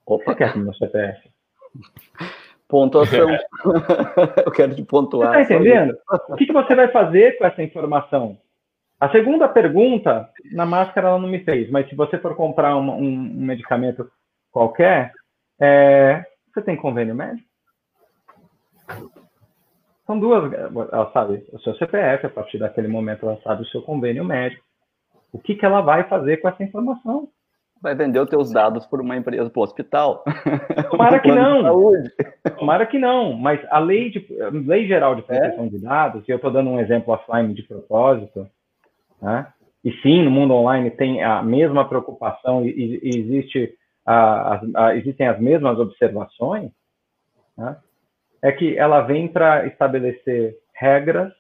Opa, 0.06 0.36
quer 0.36 0.56
meu 0.56 0.74
CPF? 0.76 1.30
Pontuação. 2.76 3.30
Eu 4.46 4.52
quero 4.52 4.76
te 4.76 4.84
pontuar. 4.84 5.34
Você 5.34 5.42
está 5.44 5.56
entendendo? 5.56 5.98
O 6.28 6.36
que, 6.36 6.46
que 6.46 6.52
você 6.52 6.76
vai 6.76 6.90
fazer 6.90 7.38
com 7.38 7.46
essa 7.46 7.64
informação? 7.64 8.38
A 9.00 9.10
segunda 9.12 9.48
pergunta, 9.48 10.30
na 10.52 10.66
máscara 10.66 11.08
ela 11.08 11.20
não 11.20 11.30
me 11.30 11.40
fez, 11.46 11.70
mas 11.72 11.88
se 11.88 11.96
você 11.96 12.18
for 12.18 12.36
comprar 12.36 12.76
um, 12.76 12.90
um, 12.90 13.08
um 13.08 13.46
medicamento 13.46 14.12
qualquer, 14.52 15.14
é, 15.58 16.26
você 16.54 16.62
tem 16.62 16.76
convênio 16.76 17.16
médico? 17.16 17.48
são 20.06 20.20
duas, 20.20 20.52
ela 20.54 21.12
sabe 21.14 21.46
o 21.54 21.60
seu 21.60 21.76
CPF, 21.76 22.26
a 22.26 22.30
partir 22.30 22.58
daquele 22.60 22.90
momento 22.90 23.26
ela 23.26 23.40
sabe 23.42 23.64
o 23.64 23.68
seu 23.68 23.82
convênio 23.82 24.26
médico. 24.26 24.64
O 25.32 25.40
que, 25.40 25.56
que 25.56 25.66
ela 25.66 25.80
vai 25.80 26.04
fazer 26.10 26.38
com 26.38 26.50
essa 26.50 26.62
informação? 26.62 27.30
Vai 27.82 27.94
vender 27.94 28.20
os 28.20 28.30
teus 28.30 28.52
dados 28.52 28.86
por 28.86 29.02
uma 29.02 29.16
empresa, 29.16 29.50
para 29.50 29.60
o 29.60 29.64
hospital. 29.64 30.24
Tomara 30.90 31.20
que 31.20 31.32
não. 31.32 31.82
Tomara 32.58 32.86
que 32.86 32.98
não. 32.98 33.34
Mas 33.34 33.60
a 33.70 33.80
lei, 33.80 34.10
de, 34.10 34.42
a 34.42 34.50
lei 34.50 34.88
geral 34.88 35.16
de 35.16 35.22
proteção 35.22 35.66
é? 35.66 35.70
de 35.70 35.80
dados, 35.80 36.28
e 36.28 36.32
eu 36.32 36.38
estou 36.38 36.52
dando 36.52 36.70
um 36.70 36.80
exemplo 36.80 37.14
offline 37.14 37.54
de 37.54 37.64
propósito, 37.64 38.50
né? 39.22 39.48
e 39.84 39.92
sim, 40.02 40.24
no 40.24 40.32
mundo 40.32 40.54
online 40.56 40.90
tem 40.90 41.24
a 41.24 41.44
mesma 41.44 41.88
preocupação 41.88 42.66
e, 42.66 43.00
e 43.04 43.20
existe 43.20 43.78
a, 44.06 44.62
a, 44.76 44.96
existem 44.96 45.28
as 45.28 45.40
mesmas 45.40 45.78
observações, 45.80 46.72
né? 47.58 47.78
é 48.42 48.52
que 48.52 48.78
ela 48.78 49.02
vem 49.02 49.28
para 49.28 49.66
estabelecer 49.66 50.56
regras 50.74 51.34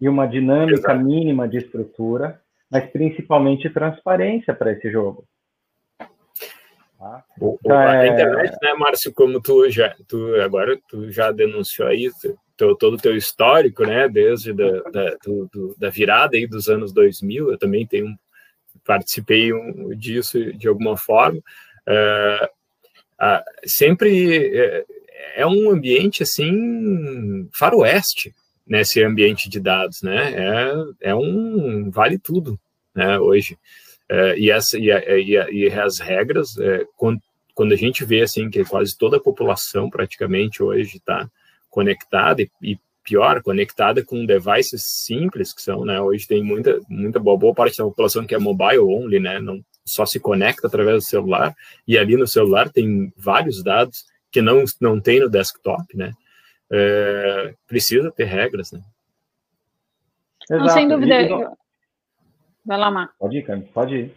e 0.00 0.08
uma 0.08 0.26
dinâmica 0.26 0.92
Exato. 0.92 1.04
mínima 1.04 1.48
de 1.48 1.58
estrutura, 1.58 2.40
mas 2.70 2.90
principalmente 2.90 3.70
transparência 3.70 4.54
para 4.54 4.72
esse 4.72 4.90
jogo. 4.90 5.24
Tá? 6.98 7.24
Então, 7.36 7.78
a 7.78 8.04
é... 8.04 8.08
internet, 8.08 8.56
né, 8.62 8.74
Márcio, 8.74 9.12
como 9.12 9.40
tu 9.40 9.68
já, 9.70 9.94
tu 10.08 10.34
agora 10.40 10.78
tu 10.88 11.10
já 11.10 11.30
denunciou 11.30 11.88
aí 11.88 12.10
teu, 12.56 12.74
todo 12.74 12.94
o 12.94 13.00
teu 13.00 13.16
histórico, 13.16 13.84
né, 13.84 14.08
desde 14.08 14.52
da, 14.52 14.80
da, 14.82 15.16
do, 15.24 15.74
da 15.76 15.90
virada 15.90 16.36
aí 16.36 16.46
dos 16.46 16.68
anos 16.68 16.92
2000, 16.92 17.50
eu 17.50 17.58
também 17.58 17.86
tenho 17.86 18.16
participei 18.84 19.52
um, 19.52 19.94
disso 19.96 20.52
de 20.54 20.68
alguma 20.68 20.96
forma. 20.96 21.38
Uh, 21.86 22.44
uh, 23.20 23.44
sempre 23.66 24.56
é, 24.56 24.84
é 25.36 25.46
um 25.46 25.70
ambiente 25.70 26.22
assim 26.22 27.48
faroeste 27.52 28.34
nesse 28.66 29.02
ambiente 29.02 29.48
de 29.48 29.60
dados, 29.60 30.02
né? 30.02 30.32
É, 30.32 31.10
é 31.10 31.14
um 31.14 31.90
vale 31.90 32.18
tudo, 32.18 32.58
né? 32.94 33.18
Hoje 33.18 33.58
é, 34.08 34.38
e, 34.38 34.50
essa, 34.50 34.78
e, 34.78 34.90
e, 34.90 35.66
e, 35.66 35.70
as 35.72 35.98
regras 35.98 36.56
é, 36.58 36.86
quando, 36.96 37.20
quando, 37.54 37.72
a 37.72 37.76
gente 37.76 38.04
vê 38.04 38.22
assim 38.22 38.48
que 38.48 38.64
quase 38.64 38.96
toda 38.96 39.16
a 39.16 39.20
população 39.20 39.90
praticamente 39.90 40.62
hoje 40.62 40.98
está 40.98 41.28
conectada 41.68 42.42
e, 42.42 42.50
e, 42.62 42.78
pior 43.02 43.40
conectada 43.40 44.04
com 44.04 44.26
devices 44.26 44.82
simples 44.82 45.52
que 45.52 45.62
são, 45.62 45.84
né? 45.84 46.00
Hoje 46.00 46.26
tem 46.26 46.42
muita 46.42 46.80
muita 46.88 47.20
boa, 47.20 47.38
boa 47.38 47.54
parte 47.54 47.78
da 47.78 47.84
população 47.84 48.26
que 48.26 48.34
é 48.34 48.38
mobile 48.38 48.80
only, 48.80 49.20
né? 49.20 49.38
Não 49.38 49.64
só 49.84 50.04
se 50.04 50.18
conecta 50.18 50.66
através 50.66 50.96
do 50.96 51.08
celular 51.08 51.54
e 51.86 51.96
ali 51.96 52.16
no 52.16 52.26
celular 52.26 52.68
tem 52.68 53.12
vários 53.16 53.62
dados 53.62 54.04
que 54.32 54.42
não, 54.42 54.64
não 54.80 55.00
tem 55.00 55.20
no 55.20 55.30
desktop, 55.30 55.96
né? 55.96 56.12
É, 56.70 57.54
precisa 57.66 58.10
ter 58.10 58.24
regras, 58.24 58.72
né? 58.72 58.80
Não, 60.50 60.68
sem 60.68 60.88
dúvida. 60.88 61.56
Vai 62.66 62.78
lá, 62.78 62.90
Mar. 62.90 63.10
Pode 63.18 63.38
ir, 63.38 63.42
Cami, 63.42 63.62
pode 63.72 63.94
ir. 63.94 64.14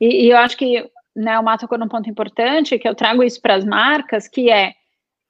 E, 0.00 0.26
e, 0.26 0.30
eu 0.30 0.38
acho 0.38 0.56
que 0.56 0.88
né, 1.14 1.38
o 1.38 1.42
Mato 1.42 1.62
tocou 1.62 1.78
num 1.78 1.88
ponto 1.88 2.08
importante, 2.08 2.78
que 2.78 2.88
eu 2.88 2.94
trago 2.94 3.22
isso 3.22 3.40
para 3.42 3.54
as 3.54 3.64
marcas, 3.64 4.28
que 4.28 4.50
é 4.50 4.74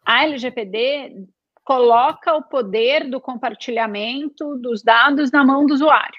a 0.04 0.24
LGPD 0.24 1.26
coloca 1.64 2.34
o 2.34 2.42
poder 2.42 3.08
do 3.10 3.20
compartilhamento 3.20 4.56
dos 4.56 4.82
dados 4.82 5.30
na 5.30 5.44
mão 5.44 5.66
do 5.66 5.74
usuário. 5.74 6.18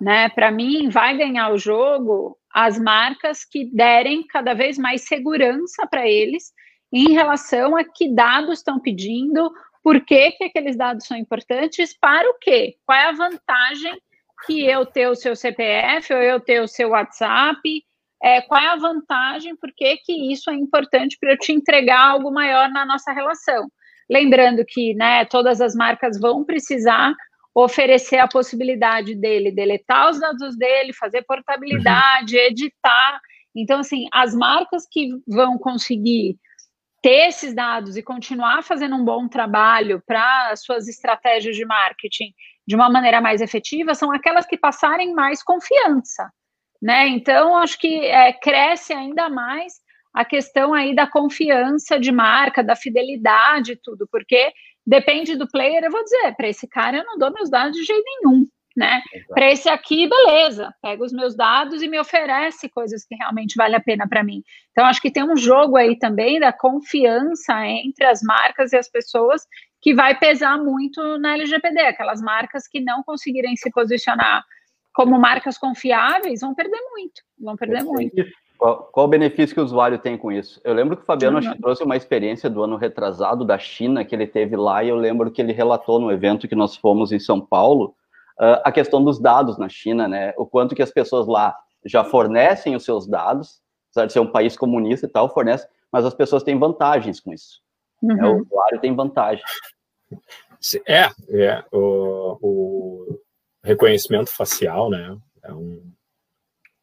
Né? 0.00 0.28
Para 0.28 0.50
mim, 0.50 0.88
vai 0.88 1.16
ganhar 1.16 1.52
o 1.52 1.58
jogo 1.58 2.38
as 2.54 2.78
marcas 2.78 3.44
que 3.44 3.64
derem 3.64 4.24
cada 4.24 4.54
vez 4.54 4.78
mais 4.78 5.02
segurança 5.02 5.84
para 5.88 6.08
eles 6.08 6.52
em 6.92 7.10
relação 7.10 7.76
a 7.76 7.82
que 7.82 8.14
dados 8.14 8.58
estão 8.58 8.78
pedindo, 8.78 9.52
por 9.82 10.00
que, 10.04 10.30
que 10.30 10.44
aqueles 10.44 10.76
dados 10.76 11.04
são 11.04 11.16
importantes, 11.16 11.98
para 11.98 12.30
o 12.30 12.34
quê? 12.40 12.76
Qual 12.86 12.96
é 12.96 13.08
a 13.08 13.12
vantagem 13.12 14.00
que 14.46 14.66
eu 14.66 14.84
ter 14.86 15.08
o 15.08 15.14
seu 15.14 15.34
CPF 15.34 16.12
ou 16.12 16.20
eu 16.20 16.40
ter 16.40 16.60
o 16.60 16.68
seu 16.68 16.90
WhatsApp? 16.90 17.60
É, 18.22 18.40
qual 18.42 18.60
é 18.60 18.68
a 18.68 18.76
vantagem? 18.76 19.56
Por 19.56 19.70
que, 19.76 19.96
que 19.98 20.32
isso 20.32 20.50
é 20.50 20.54
importante 20.54 21.16
para 21.20 21.32
eu 21.32 21.38
te 21.38 21.52
entregar 21.52 22.00
algo 22.00 22.30
maior 22.30 22.70
na 22.70 22.86
nossa 22.86 23.12
relação? 23.12 23.68
Lembrando 24.10 24.64
que 24.66 24.94
né, 24.94 25.24
todas 25.24 25.60
as 25.60 25.74
marcas 25.74 26.18
vão 26.18 26.44
precisar 26.44 27.14
oferecer 27.54 28.18
a 28.18 28.28
possibilidade 28.28 29.14
dele 29.14 29.52
deletar 29.52 30.10
os 30.10 30.18
dados 30.18 30.56
dele, 30.56 30.92
fazer 30.92 31.22
portabilidade, 31.22 32.36
uhum. 32.36 32.42
editar. 32.42 33.20
Então, 33.54 33.80
assim, 33.80 34.08
as 34.12 34.34
marcas 34.34 34.86
que 34.90 35.10
vão 35.26 35.56
conseguir 35.56 36.36
ter 37.00 37.28
esses 37.28 37.54
dados 37.54 37.96
e 37.96 38.02
continuar 38.02 38.64
fazendo 38.64 38.96
um 38.96 39.04
bom 39.04 39.28
trabalho 39.28 40.02
para 40.06 40.56
suas 40.56 40.88
estratégias 40.88 41.54
de 41.54 41.64
marketing 41.64 42.32
de 42.66 42.74
uma 42.74 42.90
maneira 42.90 43.20
mais 43.20 43.40
efetiva 43.40 43.94
são 43.94 44.12
aquelas 44.12 44.46
que 44.46 44.56
passarem 44.56 45.14
mais 45.14 45.42
confiança, 45.42 46.30
né? 46.80 47.08
Então 47.08 47.56
acho 47.56 47.78
que 47.78 48.04
é, 48.06 48.32
cresce 48.32 48.92
ainda 48.92 49.28
mais 49.28 49.74
a 50.14 50.24
questão 50.24 50.72
aí 50.72 50.94
da 50.94 51.06
confiança 51.06 51.98
de 51.98 52.12
marca, 52.12 52.62
da 52.62 52.76
fidelidade, 52.76 53.78
tudo, 53.82 54.06
porque 54.10 54.52
depende 54.86 55.36
do 55.36 55.48
player. 55.48 55.82
Eu 55.84 55.90
vou 55.90 56.04
dizer, 56.04 56.34
para 56.36 56.48
esse 56.48 56.68
cara 56.68 56.98
eu 56.98 57.04
não 57.04 57.18
dou 57.18 57.32
meus 57.32 57.50
dados 57.50 57.76
de 57.76 57.84
jeito 57.84 58.04
nenhum 58.04 58.46
né? 58.76 59.00
Para 59.28 59.52
esse 59.52 59.68
aqui, 59.68 60.08
beleza, 60.08 60.74
pega 60.82 61.04
os 61.04 61.12
meus 61.12 61.36
dados 61.36 61.82
e 61.82 61.88
me 61.88 61.98
oferece 61.98 62.68
coisas 62.68 63.04
que 63.04 63.14
realmente 63.14 63.54
vale 63.56 63.76
a 63.76 63.80
pena 63.80 64.08
para 64.08 64.24
mim. 64.24 64.42
Então, 64.72 64.84
acho 64.84 65.00
que 65.00 65.12
tem 65.12 65.22
um 65.22 65.36
jogo 65.36 65.76
aí 65.76 65.96
também 65.96 66.40
da 66.40 66.52
confiança 66.52 67.64
entre 67.66 68.04
as 68.04 68.20
marcas 68.22 68.72
e 68.72 68.76
as 68.76 68.88
pessoas 68.88 69.42
que 69.84 69.94
vai 69.94 70.18
pesar 70.18 70.56
muito 70.56 71.18
na 71.18 71.34
LGPD. 71.34 71.78
Aquelas 71.80 72.22
marcas 72.22 72.66
que 72.66 72.80
não 72.80 73.02
conseguirem 73.02 73.54
se 73.54 73.70
posicionar 73.70 74.42
como 74.94 75.18
marcas 75.18 75.58
confiáveis 75.58 76.40
vão 76.40 76.54
perder 76.54 76.80
muito, 76.90 77.20
vão 77.38 77.54
perder 77.54 77.84
muito. 77.84 78.24
Qual, 78.56 78.84
qual, 78.84 79.04
o 79.04 79.08
benefício 79.10 79.54
que 79.54 79.60
o 79.60 79.64
usuário 79.64 79.98
tem 79.98 80.16
com 80.16 80.32
isso? 80.32 80.58
Eu 80.64 80.72
lembro 80.72 80.96
que 80.96 81.02
o 81.02 81.06
Fabiano 81.06 81.38
uhum. 81.38 81.60
trouxe 81.60 81.84
uma 81.84 81.96
experiência 81.96 82.48
do 82.48 82.62
ano 82.62 82.76
retrasado 82.76 83.44
da 83.44 83.58
China 83.58 84.04
que 84.06 84.14
ele 84.14 84.26
teve 84.26 84.56
lá 84.56 84.82
e 84.82 84.88
eu 84.88 84.96
lembro 84.96 85.30
que 85.30 85.42
ele 85.42 85.52
relatou 85.52 86.00
no 86.00 86.10
evento 86.10 86.48
que 86.48 86.54
nós 86.54 86.74
fomos 86.76 87.12
em 87.12 87.18
São 87.18 87.38
Paulo 87.38 87.94
uh, 88.40 88.64
a 88.64 88.72
questão 88.72 89.04
dos 89.04 89.20
dados 89.20 89.58
na 89.58 89.68
China, 89.68 90.08
né? 90.08 90.32
O 90.38 90.46
quanto 90.46 90.74
que 90.74 90.82
as 90.82 90.90
pessoas 90.90 91.26
lá 91.26 91.54
já 91.84 92.04
fornecem 92.04 92.74
os 92.74 92.84
seus 92.84 93.06
dados, 93.06 93.60
apesar 93.90 94.06
de 94.06 94.12
ser 94.14 94.20
um 94.20 94.32
país 94.32 94.56
comunista 94.56 95.04
e 95.04 95.10
tal, 95.10 95.28
fornece, 95.28 95.68
mas 95.92 96.06
as 96.06 96.14
pessoas 96.14 96.42
têm 96.42 96.58
vantagens 96.58 97.20
com 97.20 97.34
isso. 97.34 97.60
Uhum. 98.02 98.16
Né? 98.16 98.28
O 98.28 98.40
usuário 98.40 98.80
tem 98.80 98.94
vantagem. 98.94 99.44
É, 100.86 101.10
é 101.28 101.64
o, 101.70 102.38
o 102.40 103.20
reconhecimento 103.62 104.30
facial, 104.30 104.90
né? 104.90 105.16
É, 105.42 105.52
um, 105.52 105.82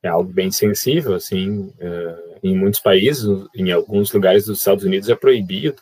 é 0.04 0.08
algo 0.08 0.32
bem 0.32 0.52
sensível, 0.52 1.14
assim, 1.14 1.68
uh, 1.80 2.40
em 2.44 2.56
muitos 2.56 2.80
países, 2.80 3.26
em 3.56 3.72
alguns 3.72 4.12
lugares 4.12 4.46
dos 4.46 4.60
Estados 4.60 4.84
Unidos 4.84 5.10
é 5.10 5.16
proibido 5.16 5.82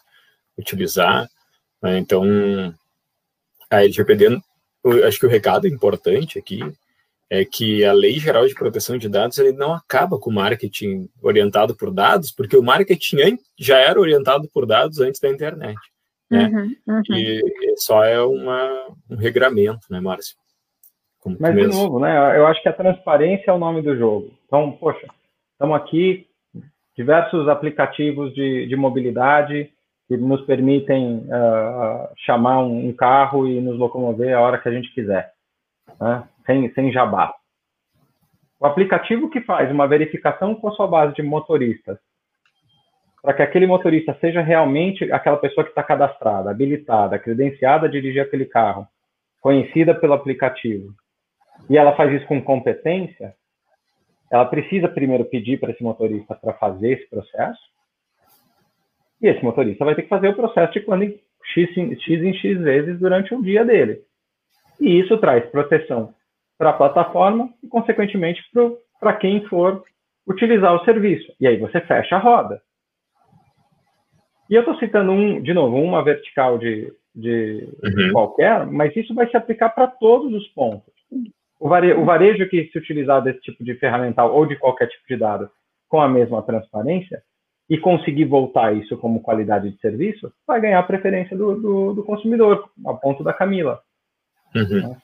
utilizar, 0.57 1.29
né? 1.81 1.97
então 1.97 2.23
a 3.69 3.83
LGPD 3.83 4.41
acho 5.07 5.19
que 5.19 5.25
o 5.25 5.29
recado 5.29 5.67
importante 5.67 6.37
aqui 6.37 6.59
é 7.29 7.45
que 7.45 7.85
a 7.85 7.93
Lei 7.93 8.19
Geral 8.19 8.47
de 8.47 8.55
Proteção 8.55 8.97
de 8.97 9.07
Dados 9.07 9.37
ele 9.37 9.51
não 9.51 9.73
acaba 9.73 10.17
com 10.17 10.29
o 10.29 10.33
marketing 10.33 11.07
orientado 11.21 11.75
por 11.75 11.91
dados, 11.91 12.31
porque 12.31 12.57
o 12.57 12.63
marketing 12.63 13.37
já 13.57 13.77
era 13.77 13.99
orientado 13.99 14.49
por 14.49 14.65
dados 14.65 14.99
antes 14.99 15.21
da 15.21 15.29
internet. 15.29 15.77
Né? 16.29 16.45
Uhum, 16.45 16.75
uhum. 16.87 17.15
E 17.15 17.41
só 17.77 18.03
é 18.03 18.21
uma, 18.21 18.87
um 19.09 19.15
regramento, 19.15 19.87
né, 19.89 19.99
Márcio? 19.99 20.35
Como 21.19 21.37
Mas, 21.39 21.55
de 21.55 21.67
novo, 21.67 21.99
né, 21.99 22.37
eu 22.37 22.47
acho 22.47 22.61
que 22.61 22.69
a 22.69 22.73
transparência 22.73 23.51
é 23.51 23.53
o 23.53 23.57
nome 23.57 23.81
do 23.81 23.97
jogo. 23.97 24.31
Então, 24.45 24.71
poxa, 24.73 25.07
estamos 25.53 25.75
aqui, 25.75 26.27
diversos 26.95 27.47
aplicativos 27.47 28.33
de, 28.33 28.67
de 28.67 28.75
mobilidade, 28.75 29.71
que 30.07 30.17
nos 30.17 30.41
permitem 30.41 31.27
uh, 31.27 32.09
chamar 32.17 32.63
um, 32.63 32.87
um, 32.87 32.93
carro 32.93 33.47
e 33.47 33.61
nos 33.61 33.77
locomover 33.77 34.35
a 34.35 34.41
hora 34.41 34.57
que 34.57 34.67
a 34.67 34.71
gente 34.71 34.91
quiser, 34.93 35.31
né? 35.99 36.27
sem, 36.45 36.73
sem 36.73 36.91
jabá. 36.91 37.33
O 38.59 38.65
aplicativo 38.65 39.29
que 39.29 39.41
faz 39.41 39.71
uma 39.71 39.87
verificação 39.87 40.55
com 40.55 40.67
a 40.67 40.71
sua 40.71 40.87
base 40.87 41.13
de 41.13 41.21
motoristas, 41.21 41.97
para 43.21 43.33
que 43.33 43.41
aquele 43.41 43.67
motorista 43.67 44.17
seja 44.21 44.41
realmente 44.41 45.11
aquela 45.11 45.37
pessoa 45.37 45.63
que 45.63 45.71
está 45.71 45.83
cadastrada, 45.83 46.49
habilitada, 46.49 47.19
credenciada 47.19 47.87
a 47.87 47.89
dirigir 47.89 48.21
aquele 48.21 48.45
carro, 48.45 48.87
conhecida 49.41 49.93
pelo 49.93 50.13
aplicativo, 50.13 50.93
e 51.69 51.77
ela 51.77 51.95
faz 51.95 52.13
isso 52.13 52.25
com 52.27 52.41
competência, 52.41 53.33
ela 54.31 54.45
precisa 54.45 54.87
primeiro 54.87 55.25
pedir 55.25 55.59
para 55.59 55.71
esse 55.71 55.83
motorista 55.83 56.35
para 56.35 56.53
fazer 56.53 56.93
esse 56.93 57.09
processo, 57.09 57.61
e 59.21 59.27
esse 59.27 59.43
motorista 59.43 59.83
vai 59.83 59.95
ter 59.95 60.03
que 60.03 60.09
fazer 60.09 60.29
o 60.29 60.35
processo 60.35 60.73
de 60.73 60.81
quando 60.81 61.03
em 61.03 61.19
X, 61.53 61.69
X 62.01 62.23
em 62.23 62.33
X 62.33 62.59
vezes 62.59 62.99
durante 62.99 63.33
o 63.33 63.41
dia 63.41 63.65
dele. 63.65 64.01
E 64.79 64.99
isso 64.99 65.17
traz 65.17 65.45
proteção 65.47 66.13
para 66.57 66.69
a 66.69 66.73
plataforma 66.73 67.49
e, 67.61 67.67
consequentemente, 67.67 68.41
para 68.99 69.13
quem 69.13 69.45
for 69.47 69.83
utilizar 70.27 70.73
o 70.73 70.85
serviço. 70.85 71.33
E 71.39 71.47
aí 71.47 71.57
você 71.57 71.81
fecha 71.81 72.15
a 72.15 72.19
roda. 72.19 72.61
E 74.49 74.55
eu 74.55 74.61
estou 74.61 74.75
citando, 74.77 75.11
um, 75.11 75.41
de 75.41 75.53
novo, 75.53 75.77
uma 75.77 76.03
vertical 76.03 76.57
de, 76.57 76.91
de 77.15 77.67
uhum. 77.83 78.11
qualquer, 78.11 78.65
mas 78.65 78.95
isso 78.95 79.13
vai 79.13 79.29
se 79.29 79.37
aplicar 79.37 79.69
para 79.69 79.87
todos 79.87 80.33
os 80.33 80.47
pontos. 80.49 80.93
O 81.59 81.67
varejo, 81.67 81.99
o 81.99 82.05
varejo 82.05 82.49
que 82.49 82.69
se 82.71 82.77
utilizar 82.77 83.21
desse 83.21 83.41
tipo 83.41 83.63
de 83.63 83.75
ferramental 83.75 84.33
ou 84.33 84.45
de 84.45 84.55
qualquer 84.55 84.87
tipo 84.87 85.03
de 85.07 85.17
dado 85.17 85.49
com 85.87 85.99
a 85.99 86.07
mesma 86.07 86.41
transparência 86.41 87.21
e 87.69 87.77
conseguir 87.77 88.25
voltar 88.25 88.75
isso 88.75 88.97
como 88.97 89.21
qualidade 89.21 89.69
de 89.69 89.79
serviço, 89.79 90.31
vai 90.47 90.59
ganhar 90.59 90.79
a 90.79 90.83
preferência 90.83 91.37
do, 91.37 91.55
do, 91.55 91.93
do 91.93 92.03
consumidor, 92.03 92.69
a 92.87 92.93
ponto 92.93 93.23
da 93.23 93.33
Camila. 93.33 93.79
Uhum. 94.55 94.89
Né? 94.89 94.97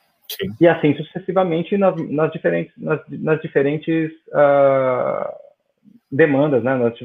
E 0.59 0.67
assim 0.67 0.95
sucessivamente 0.95 1.77
nas, 1.77 1.95
nas 2.09 2.31
diferentes, 2.31 2.73
nas, 2.75 2.99
nas 3.09 3.39
diferentes 3.41 4.11
uh, 4.29 5.29
demandas, 6.11 6.63
né? 6.63 6.75
nas, 6.75 6.97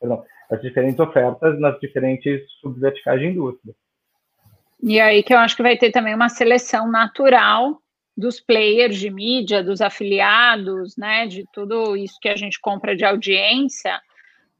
perdão, 0.00 0.24
nas 0.52 0.60
diferentes 0.60 1.00
ofertas, 1.00 1.58
nas 1.58 1.80
diferentes 1.80 2.42
subverticais 2.60 3.18
de 3.18 3.26
indústria. 3.26 3.74
E 4.82 5.00
aí 5.00 5.22
que 5.22 5.32
eu 5.32 5.38
acho 5.38 5.56
que 5.56 5.62
vai 5.62 5.78
ter 5.78 5.90
também 5.90 6.14
uma 6.14 6.28
seleção 6.28 6.90
natural 6.90 7.78
dos 8.14 8.38
players 8.38 8.98
de 8.98 9.08
mídia, 9.08 9.64
dos 9.64 9.80
afiliados, 9.80 10.94
né, 10.98 11.26
de 11.26 11.44
tudo 11.54 11.96
isso 11.96 12.18
que 12.20 12.28
a 12.28 12.36
gente 12.36 12.60
compra 12.60 12.94
de 12.94 13.02
audiência, 13.02 13.98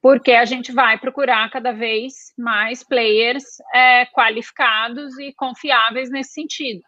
porque 0.00 0.32
a 0.32 0.46
gente 0.46 0.72
vai 0.72 0.98
procurar 0.98 1.50
cada 1.50 1.72
vez 1.72 2.32
mais 2.38 2.82
players 2.82 3.44
é, 3.74 4.06
qualificados 4.06 5.18
e 5.18 5.34
confiáveis 5.34 6.10
nesse 6.10 6.32
sentido. 6.32 6.80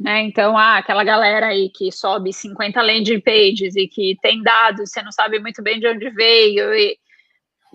Né? 0.00 0.22
Então, 0.22 0.56
ah, 0.56 0.78
aquela 0.78 1.04
galera 1.04 1.48
aí 1.48 1.68
que 1.68 1.92
sobe 1.92 2.32
50 2.32 2.80
landing 2.80 3.20
pages 3.20 3.76
e 3.76 3.86
que 3.86 4.16
tem 4.22 4.42
dados, 4.42 4.90
você 4.90 5.02
não 5.02 5.12
sabe 5.12 5.38
muito 5.38 5.62
bem 5.62 5.78
de 5.78 5.88
onde 5.88 6.08
veio, 6.10 6.74
e 6.74 6.98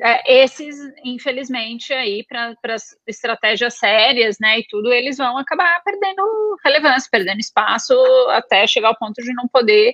é, 0.02 0.44
esses, 0.44 0.76
infelizmente, 1.06 1.94
aí 1.94 2.26
para 2.28 2.56
estratégias 3.06 3.76
sérias, 3.76 4.38
né, 4.40 4.60
e 4.60 4.68
tudo, 4.68 4.92
eles 4.92 5.18
vão 5.18 5.38
acabar 5.38 5.82
perdendo 5.84 6.58
relevância, 6.66 7.10
perdendo 7.12 7.40
espaço 7.40 7.94
até 8.30 8.66
chegar 8.66 8.88
ao 8.88 8.98
ponto 8.98 9.22
de 9.22 9.32
não 9.34 9.48
poder 9.48 9.94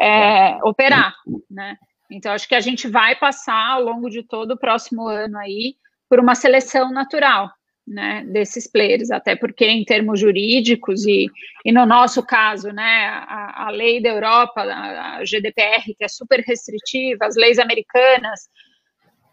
é, 0.00 0.58
operar, 0.62 1.14
né. 1.50 1.76
Então, 2.10 2.32
acho 2.32 2.48
que 2.48 2.54
a 2.54 2.60
gente 2.60 2.88
vai 2.88 3.16
passar 3.16 3.72
ao 3.72 3.82
longo 3.82 4.08
de 4.08 4.22
todo 4.22 4.52
o 4.52 4.58
próximo 4.58 5.06
ano 5.08 5.38
aí 5.38 5.76
por 6.08 6.20
uma 6.20 6.34
seleção 6.34 6.90
natural, 6.90 7.50
né, 7.86 8.24
desses 8.26 8.70
players, 8.70 9.10
até 9.10 9.34
porque 9.34 9.64
em 9.64 9.82
termos 9.82 10.20
jurídicos 10.20 11.06
e, 11.06 11.26
e 11.64 11.72
no 11.72 11.86
nosso 11.86 12.22
caso, 12.22 12.70
né, 12.70 13.06
a, 13.26 13.66
a 13.66 13.70
lei 13.70 14.00
da 14.02 14.10
Europa, 14.10 14.60
a, 14.62 15.16
a 15.16 15.24
GDPR, 15.24 15.94
que 15.96 16.04
é 16.04 16.08
super 16.08 16.40
restritiva, 16.40 17.24
as 17.24 17.34
leis 17.34 17.58
americanas, 17.58 18.48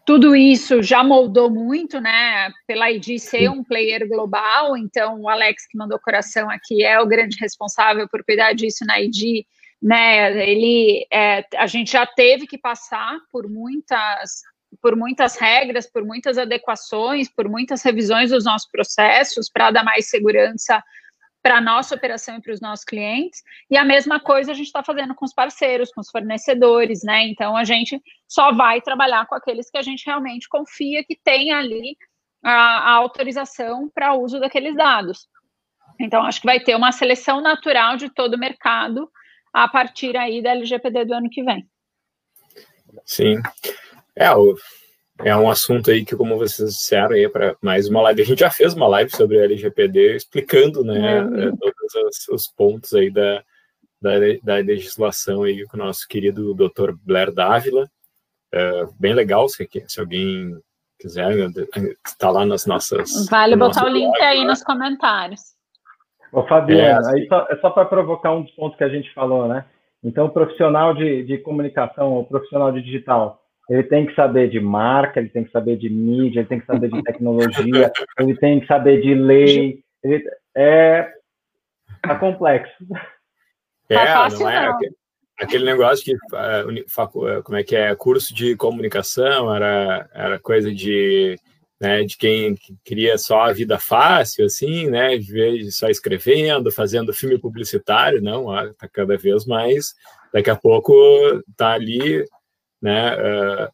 tudo 0.06 0.36
isso 0.36 0.84
já 0.84 1.02
moldou 1.02 1.50
muito, 1.50 2.00
né? 2.00 2.48
Pela 2.64 2.92
ID 2.92 3.18
ser 3.18 3.50
um 3.50 3.64
player 3.64 4.08
global, 4.08 4.76
então 4.76 5.20
o 5.20 5.28
Alex 5.28 5.66
que 5.66 5.76
mandou 5.76 5.98
coração 5.98 6.48
aqui 6.48 6.84
é 6.84 7.00
o 7.00 7.06
grande 7.06 7.36
responsável 7.40 8.08
por 8.08 8.24
cuidar 8.24 8.52
disso 8.52 8.86
na 8.86 9.00
ID, 9.00 9.44
né? 9.82 10.48
Ele, 10.48 11.04
é, 11.12 11.44
a 11.56 11.66
gente 11.66 11.90
já 11.90 12.06
teve 12.06 12.46
que 12.46 12.56
passar 12.56 13.18
por 13.32 13.50
muitas, 13.50 14.42
por 14.80 14.94
muitas 14.94 15.36
regras, 15.36 15.90
por 15.90 16.04
muitas 16.04 16.38
adequações, 16.38 17.28
por 17.28 17.48
muitas 17.48 17.82
revisões 17.82 18.30
dos 18.30 18.44
nossos 18.44 18.70
processos 18.70 19.50
para 19.50 19.72
dar 19.72 19.82
mais 19.82 20.08
segurança 20.08 20.80
para 21.46 21.58
a 21.58 21.60
nossa 21.60 21.94
operação 21.94 22.38
e 22.38 22.42
para 22.42 22.52
os 22.52 22.60
nossos 22.60 22.84
clientes. 22.84 23.40
E 23.70 23.76
a 23.76 23.84
mesma 23.84 24.18
coisa 24.18 24.50
a 24.50 24.54
gente 24.54 24.66
está 24.66 24.82
fazendo 24.82 25.14
com 25.14 25.24
os 25.24 25.32
parceiros, 25.32 25.92
com 25.92 26.00
os 26.00 26.10
fornecedores, 26.10 27.04
né? 27.04 27.24
Então 27.28 27.56
a 27.56 27.62
gente 27.62 28.02
só 28.26 28.52
vai 28.52 28.80
trabalhar 28.80 29.24
com 29.26 29.36
aqueles 29.36 29.70
que 29.70 29.78
a 29.78 29.82
gente 29.82 30.04
realmente 30.04 30.48
confia 30.48 31.04
que 31.04 31.14
tem 31.14 31.52
ali 31.52 31.96
a, 32.42 32.50
a 32.50 32.90
autorização 32.94 33.88
para 33.88 34.12
uso 34.14 34.40
daqueles 34.40 34.74
dados. 34.74 35.28
Então 36.00 36.24
acho 36.24 36.40
que 36.40 36.48
vai 36.48 36.58
ter 36.58 36.74
uma 36.74 36.90
seleção 36.90 37.40
natural 37.40 37.96
de 37.96 38.10
todo 38.10 38.34
o 38.34 38.40
mercado 38.40 39.08
a 39.52 39.68
partir 39.68 40.16
aí 40.16 40.42
da 40.42 40.50
LGPD 40.50 41.04
do 41.04 41.14
ano 41.14 41.30
que 41.30 41.44
vem. 41.44 41.64
Sim. 43.04 43.40
É, 44.16 44.34
o 44.34 44.56
é 45.24 45.36
um 45.36 45.48
assunto 45.48 45.90
aí 45.90 46.04
que, 46.04 46.14
como 46.14 46.36
vocês 46.36 46.74
disseram, 46.74 47.12
aí 47.12 47.28
para 47.28 47.56
mais 47.62 47.88
uma 47.88 48.02
live. 48.02 48.22
A 48.22 48.24
gente 48.24 48.40
já 48.40 48.50
fez 48.50 48.74
uma 48.74 48.86
live 48.88 49.10
sobre 49.10 49.38
a 49.40 49.44
LGPD 49.44 50.16
explicando, 50.16 50.84
né, 50.84 51.22
uhum. 51.22 51.56
todos 51.56 51.94
os, 52.06 52.28
os, 52.28 52.46
pontos 52.48 52.92
aí 52.92 53.10
da, 53.10 53.42
da, 54.00 54.12
da, 54.42 54.54
legislação 54.56 55.42
aí 55.42 55.64
com 55.66 55.76
o 55.76 55.80
nosso 55.80 56.06
querido 56.06 56.54
Dr. 56.54 56.92
Blair 57.02 57.32
Dávila. 57.32 57.88
É, 58.52 58.86
bem 58.98 59.14
legal, 59.14 59.48
se, 59.48 59.68
se 59.86 60.00
alguém 60.00 60.54
quiser, 60.98 61.32
está 62.06 62.30
lá 62.30 62.44
nas 62.44 62.66
nossas. 62.66 63.26
Vale 63.28 63.56
botar 63.56 63.84
o 63.84 63.88
link 63.88 64.12
blog, 64.12 64.22
aí 64.22 64.40
né? 64.40 64.46
nos 64.46 64.62
comentários. 64.62 65.40
Ô, 66.32 66.42
Fabiana, 66.46 67.10
é, 67.10 67.14
aí 67.14 67.28
só, 67.28 67.46
é 67.48 67.56
só 67.56 67.70
para 67.70 67.86
provocar 67.86 68.32
um 68.32 68.42
dos 68.42 68.52
pontos 68.52 68.76
que 68.76 68.84
a 68.84 68.88
gente 68.88 69.12
falou, 69.14 69.48
né? 69.48 69.64
Então, 70.04 70.26
o 70.26 70.30
profissional 70.30 70.94
de, 70.94 71.24
de 71.24 71.38
comunicação, 71.38 72.18
o 72.18 72.24
profissional 72.24 72.70
de 72.70 72.82
digital, 72.82 73.42
ele 73.68 73.82
tem 73.82 74.06
que 74.06 74.14
saber 74.14 74.48
de 74.48 74.60
marca, 74.60 75.18
ele 75.18 75.28
tem 75.28 75.44
que 75.44 75.50
saber 75.50 75.76
de 75.76 75.88
mídia, 75.88 76.40
ele 76.40 76.48
tem 76.48 76.60
que 76.60 76.66
saber 76.66 76.88
de 76.88 77.02
tecnologia, 77.02 77.92
ele 78.18 78.36
tem 78.36 78.60
que 78.60 78.66
saber 78.66 79.00
de 79.00 79.14
lei. 79.14 79.80
Ele, 80.02 80.24
é 80.56 81.12
tá 82.02 82.14
complexo. 82.16 82.72
É, 83.88 83.94
tá 83.94 84.28
não 84.30 84.48
é 84.48 84.66
aquele, 84.68 84.94
aquele 85.38 85.64
negócio 85.64 86.04
que 86.04 86.12
é, 86.12 87.42
como 87.42 87.56
é 87.56 87.64
que 87.64 87.76
é 87.76 87.94
curso 87.94 88.34
de 88.34 88.56
comunicação 88.56 89.54
era 89.54 90.08
era 90.12 90.38
coisa 90.38 90.72
de 90.72 91.36
né, 91.80 92.04
de 92.04 92.16
quem 92.16 92.56
queria 92.84 93.18
só 93.18 93.42
a 93.42 93.52
vida 93.52 93.78
fácil, 93.78 94.46
assim, 94.46 94.88
né, 94.88 95.18
de 95.18 95.70
só 95.70 95.88
escrevendo, 95.88 96.72
fazendo 96.72 97.12
filme 97.12 97.38
publicitário, 97.38 98.22
não, 98.22 98.46
tá 98.74 98.88
cada 98.90 99.16
vez 99.18 99.44
mais, 99.44 99.94
daqui 100.32 100.48
a 100.48 100.56
pouco 100.56 100.94
tá 101.54 101.72
ali 101.72 102.24
né, 102.86 103.16
uh, 103.16 103.64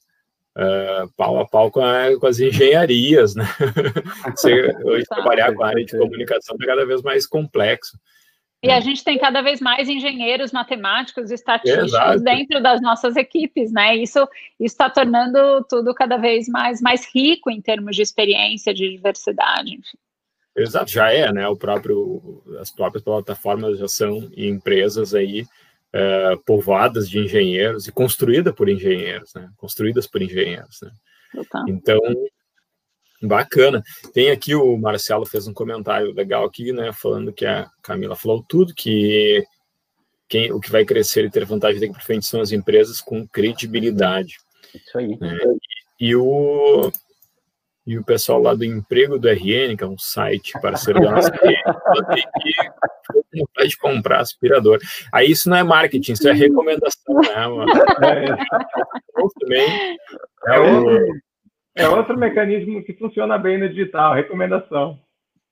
uh, 0.57 1.13
pau 1.17 1.39
a 1.39 1.47
pau 1.47 1.71
com, 1.71 1.81
a, 1.81 2.19
com 2.19 2.27
as 2.27 2.41
engenharias, 2.41 3.35
né? 3.35 3.45
Você, 4.35 4.75
hoje 4.85 5.05
trabalhar 5.05 5.55
com 5.55 5.63
a 5.63 5.69
área 5.69 5.85
de 5.85 5.97
comunicação 5.97 6.57
é 6.61 6.67
cada 6.67 6.87
vez 6.87 7.03
mais 7.03 7.27
complexo. 7.27 7.99
E 8.65 8.71
a 8.71 8.79
gente 8.79 9.03
tem 9.03 9.19
cada 9.19 9.43
vez 9.43 9.61
mais 9.61 9.89
engenheiros 9.89 10.53
matemáticos, 10.53 11.33
estatísticos 11.33 11.93
Exato. 11.93 12.21
dentro 12.21 12.63
das 12.63 12.81
nossas 12.81 13.17
equipes, 13.17 13.73
né? 13.73 13.97
Isso 13.97 14.27
está 14.59 14.89
tornando 14.89 15.65
tudo 15.69 15.93
cada 15.93 16.17
vez 16.17 16.49
mais, 16.49 16.81
mais 16.81 17.05
rico 17.13 17.51
em 17.51 17.61
termos 17.61 17.97
de 17.97 18.03
experiência, 18.03 18.73
de 18.73 18.89
diversidade, 18.89 19.75
enfim. 19.75 19.99
Exato, 20.57 20.93
já 20.93 21.13
é, 21.13 21.33
né? 21.33 21.49
O 21.49 21.57
próprio, 21.57 22.41
as 22.61 22.71
próprias 22.71 23.03
plataformas 23.03 23.79
já 23.79 23.89
são 23.89 24.31
empresas 24.37 25.13
aí 25.13 25.45
é, 25.93 26.37
povoadas 26.47 27.09
de 27.09 27.19
engenheiros 27.19 27.87
e 27.87 27.93
construída 27.93 28.53
por 28.53 28.69
engenheiros, 28.69 29.35
né? 29.35 29.51
Construídas 29.57 30.07
por 30.07 30.23
engenheiros, 30.23 30.81
né? 30.83 30.91
Então, 31.69 32.01
bacana. 33.23 33.83
Tem 34.13 34.31
aqui 34.31 34.55
o 34.55 34.77
Marcelo 34.77 35.27
fez 35.27 35.47
um 35.47 35.53
comentário 35.53 36.13
legal 36.13 36.45
aqui, 36.45 36.73
né? 36.73 36.93
Falando 36.93 37.33
que 37.33 37.47
a 37.47 37.69
Camila 37.83 38.17
falou 38.17 38.45
tudo, 38.49 38.75
que 38.75 39.45
quem, 40.29 40.51
o 40.51 40.61
que 40.61 40.71
vai 40.71 40.85
crescer 40.85 41.25
e 41.25 41.31
ter 41.31 41.45
vantagem 41.45 41.81
daqui 41.81 41.93
para 41.93 42.03
frente 42.03 42.27
são 42.27 42.41
as 42.41 42.53
empresas 42.53 43.01
com 43.01 43.27
credibilidade. 43.29 44.37
Isso 44.75 44.99
aí. 44.99 45.19
Né? 45.19 45.37
E, 46.01 46.09
e 46.09 46.17
o 46.17 46.91
e 47.87 47.99
o 47.99 48.05
pessoal 48.05 48.41
lá 48.41 48.55
do 48.55 48.65
Emprego 48.65 49.19
do 49.19 49.29
RN, 49.29 49.77
que 49.77 49.83
é 49.83 49.87
um 49.87 49.99
site 49.99 50.53
parceiro 50.61 51.01
da 51.01 51.11
nossa 51.11 51.33
vontade 53.35 53.69
de 53.69 53.77
comprar 53.77 54.21
aspirador. 54.21 54.79
Aí 55.13 55.31
isso 55.31 55.51
não 55.51 55.57
é 55.57 55.63
marketing, 55.63 56.13
isso 56.13 56.29
é 56.29 56.33
recomendação, 56.33 57.15
né, 57.21 57.47
mano? 57.47 57.67
É, 59.15 59.25
também 59.41 59.97
é, 60.47 60.59
o... 60.59 61.15
é 61.77 61.89
outro 61.89 62.19
mecanismo 62.19 62.83
que 62.83 62.93
funciona 62.95 63.39
bem 63.39 63.59
no 63.59 63.69
digital, 63.69 64.15
recomendação. 64.15 64.99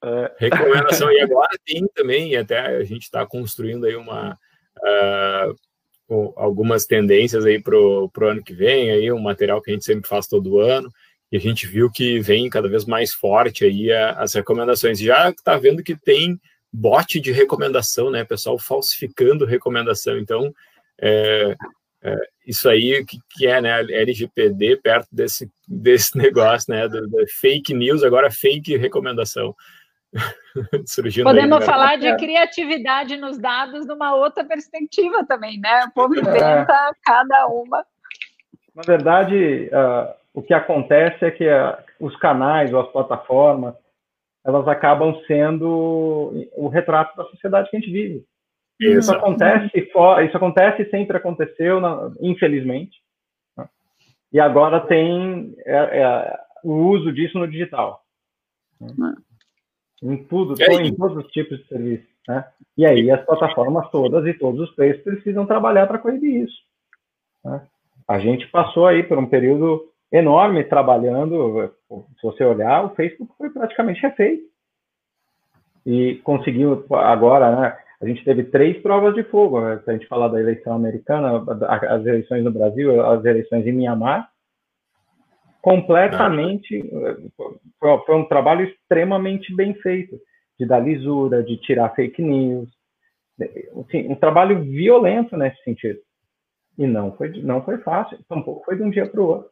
É, 0.02 0.35
recomendação, 0.39 1.11
e 1.12 1.20
agora 1.20 1.51
tem 1.65 1.86
também, 1.94 2.31
e 2.31 2.36
até 2.36 2.59
a 2.59 2.85
gente 2.85 3.02
está 3.02 3.27
construindo 3.27 3.86
aí 3.86 3.94
uma... 3.97 4.36
Uh, 4.78 5.55
algumas 6.36 6.86
tendências 6.86 7.44
aí 7.44 7.62
para 7.62 7.77
o 7.77 8.11
ano 8.23 8.43
que 8.43 8.52
vem, 8.52 8.90
aí 8.90 9.12
um 9.12 9.20
material 9.20 9.62
que 9.62 9.70
a 9.70 9.74
gente 9.74 9.85
sempre 9.85 10.09
faz 10.09 10.27
todo 10.27 10.59
ano, 10.59 10.90
e 11.32 11.36
a 11.36 11.40
gente 11.40 11.66
viu 11.66 11.90
que 11.90 12.19
vem 12.20 12.51
cada 12.51 12.69
vez 12.69 12.85
mais 12.85 13.12
forte 13.12 13.65
aí 13.65 13.93
as 13.93 14.35
recomendações. 14.35 14.98
Já 14.98 15.31
está 15.31 15.57
vendo 15.57 15.82
que 15.82 15.97
tem 15.97 16.40
bot 16.73 17.20
de 17.20 17.31
recomendação, 17.31 18.11
né? 18.11 18.24
Pessoal 18.24 18.59
falsificando 18.59 19.47
recomendação. 19.47 20.19
Então, 20.19 20.52
é, 21.01 21.55
é, 22.02 22.16
isso 22.47 22.69
aí 22.69 23.05
que, 23.05 23.19
que 23.31 23.47
é, 23.47 23.61
né? 23.61 23.81
LGPD 23.81 24.78
perto 24.82 25.09
desse, 25.12 25.48
desse 25.69 26.16
negócio, 26.19 26.73
né? 26.73 26.89
Do, 26.89 27.07
do 27.07 27.24
fake 27.28 27.74
news, 27.74 28.02
agora 28.02 28.31
fake 28.31 28.77
recomendação. 28.77 29.55
Podemos 31.23 31.27
aí, 31.27 31.61
né? 31.61 31.61
falar 31.61 31.97
de 31.97 32.16
criatividade 32.16 33.16
nos 33.16 33.39
dados 33.39 33.86
numa 33.86 34.16
outra 34.16 34.44
perspectiva 34.44 35.24
também, 35.24 35.61
né? 35.61 35.85
O 35.85 35.90
povo 35.93 36.19
inventa 36.19 36.73
é. 36.73 36.90
cada 37.05 37.47
uma. 37.47 37.85
Na 38.74 38.82
verdade, 38.82 39.70
uh, 39.73 40.19
o 40.32 40.43
que 40.43 40.55
acontece 40.55 41.24
é 41.24 41.31
que 41.31 41.48
uh, 41.48 41.77
os 42.01 42.16
canais 42.16 42.73
ou 42.73 42.81
as 42.81 42.93
plataformas 42.93 43.74
elas 44.44 44.66
acabam 44.69 45.15
sendo 45.27 46.48
o 46.57 46.69
retrato 46.69 47.15
da 47.16 47.24
sociedade 47.24 47.70
que 47.70 47.77
a 47.77 47.81
gente 47.81 47.93
vive. 47.93 48.24
Isso 48.81 49.12
acontece, 49.12 49.70
isso 49.77 50.36
acontece, 50.36 50.89
sempre 50.89 51.16
aconteceu, 51.19 51.78
infelizmente. 52.20 52.97
Né? 53.57 53.69
E 54.32 54.40
agora 54.40 54.81
tem 54.81 55.55
é, 55.66 55.77
é, 55.77 56.39
o 56.65 56.73
uso 56.73 57.12
disso 57.12 57.39
no 57.39 57.47
digital. 57.47 58.02
Né? 58.81 59.15
Em 60.02 60.24
tudo, 60.24 60.55
em 60.62 60.94
todos 60.94 61.19
os 61.19 61.31
tipos 61.31 61.59
de 61.59 61.69
serviços. 61.69 62.09
Né? 62.27 62.43
E 62.78 62.86
aí 62.86 63.11
as 63.11 63.23
plataformas 63.27 63.90
todas 63.90 64.27
e 64.27 64.32
todos 64.32 64.61
os 64.61 64.74
players 64.74 65.02
precisam 65.02 65.44
trabalhar 65.44 65.86
para 65.86 65.98
coibir 65.98 66.44
isso. 66.44 66.62
Né? 67.44 67.66
A 68.09 68.19
gente 68.19 68.48
passou 68.48 68.86
aí 68.86 69.02
por 69.02 69.19
um 69.19 69.27
período 69.27 69.89
enorme 70.12 70.64
trabalhando. 70.64 71.72
Se 71.88 72.22
você 72.22 72.44
olhar, 72.44 72.84
o 72.84 72.94
Facebook 72.94 73.32
foi 73.36 73.50
praticamente 73.50 74.00
refeito. 74.00 74.44
E 75.86 76.16
conseguiu 76.24 76.84
agora, 76.90 77.60
né? 77.60 77.78
A 78.02 78.06
gente 78.06 78.24
teve 78.24 78.44
três 78.44 78.80
provas 78.80 79.14
de 79.14 79.22
fogo. 79.24 79.60
Né? 79.60 79.78
Se 79.84 79.90
a 79.90 79.92
gente 79.92 80.08
falar 80.08 80.28
da 80.28 80.40
eleição 80.40 80.74
americana, 80.74 81.44
as 81.68 82.04
eleições 82.06 82.42
no 82.42 82.50
Brasil, 82.50 83.04
as 83.04 83.24
eleições 83.24 83.66
em 83.66 83.72
Mianmar, 83.72 84.30
completamente. 85.60 86.82
Foi 87.78 88.16
um 88.16 88.24
trabalho 88.24 88.64
extremamente 88.64 89.54
bem 89.54 89.74
feito 89.74 90.18
de 90.58 90.66
dar 90.66 90.80
lisura, 90.80 91.42
de 91.42 91.56
tirar 91.58 91.94
fake 91.94 92.22
news. 92.22 92.68
Assim, 93.38 94.08
um 94.08 94.14
trabalho 94.14 94.62
violento 94.62 95.36
nesse 95.36 95.62
sentido. 95.62 95.98
E 96.78 96.86
não 96.86 97.12
foi, 97.12 97.28
não 97.42 97.62
foi 97.62 97.78
fácil, 97.78 98.18
tampouco 98.28 98.64
foi 98.64 98.76
de 98.76 98.82
um 98.82 98.90
dia 98.90 99.06
para 99.06 99.20
o 99.20 99.26
outro. 99.26 99.50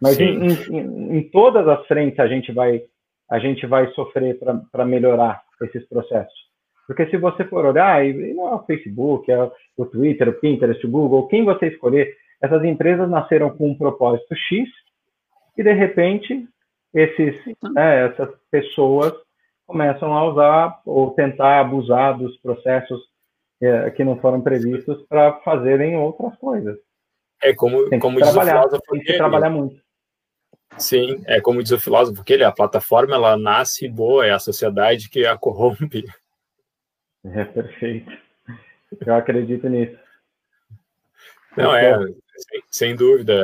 Mas 0.00 0.18
em, 0.18 0.48
em, 0.48 1.18
em, 1.18 1.22
todas 1.30 1.66
as 1.66 1.86
frentes 1.86 2.18
a 2.18 2.26
gente 2.26 2.52
vai, 2.52 2.82
a 3.30 3.38
gente 3.38 3.66
vai 3.66 3.90
sofrer 3.92 4.38
para 4.70 4.84
melhorar 4.84 5.42
esses 5.62 5.86
processos. 5.88 6.46
Porque 6.86 7.06
se 7.06 7.16
você 7.16 7.44
for 7.44 7.64
olhar, 7.64 8.04
e 8.06 8.34
não 8.34 8.48
é 8.48 8.54
o 8.54 8.64
Facebook, 8.64 9.30
é 9.30 9.50
o 9.76 9.86
Twitter, 9.86 10.28
o 10.28 10.34
Pinterest, 10.34 10.86
o 10.86 10.90
Google, 10.90 11.26
quem 11.28 11.44
você 11.44 11.66
escolher, 11.68 12.14
essas 12.40 12.62
empresas 12.64 13.08
nasceram 13.10 13.50
com 13.50 13.70
um 13.70 13.76
propósito 13.76 14.34
X 14.34 14.68
e 15.56 15.62
de 15.62 15.72
repente 15.72 16.46
esses, 16.94 17.34
né, 17.74 18.06
essas 18.06 18.28
pessoas 18.50 19.12
começam 19.66 20.14
a 20.14 20.24
usar 20.30 20.80
ou 20.86 21.10
tentar 21.12 21.60
abusar 21.60 22.16
dos 22.16 22.36
processos 22.38 23.00
é, 23.60 23.90
que 23.90 24.04
não 24.04 24.18
foram 24.18 24.40
previstos 24.40 25.02
para 25.08 25.40
fazerem 25.40 25.96
outras 25.96 26.36
coisas. 26.36 26.78
É 27.42 27.54
como, 27.54 27.88
tem 27.88 27.98
como 27.98 28.18
diz 28.18 28.34
o 28.34 28.40
filósofo. 28.40 28.82
Tem 28.90 29.00
que 29.00 29.16
trabalhar 29.16 29.50
muito. 29.50 29.76
Sim, 30.78 31.22
é 31.26 31.40
como 31.40 31.62
diz 31.62 31.72
o 31.72 31.80
filósofo 31.80 32.22
que 32.22 32.32
ele, 32.32 32.44
a 32.44 32.52
plataforma 32.52 33.14
ela 33.14 33.36
nasce 33.36 33.88
boa, 33.88 34.26
é 34.26 34.30
a 34.30 34.38
sociedade 34.38 35.08
que 35.08 35.26
a 35.26 35.36
corrompe. 35.36 36.04
É 37.28 37.44
perfeito. 37.44 38.08
Eu 39.04 39.14
acredito 39.16 39.68
nisso. 39.68 39.98
Não, 41.56 41.74
é, 41.74 41.98
sem, 42.36 42.62
sem 42.70 42.96
dúvida. 42.96 43.34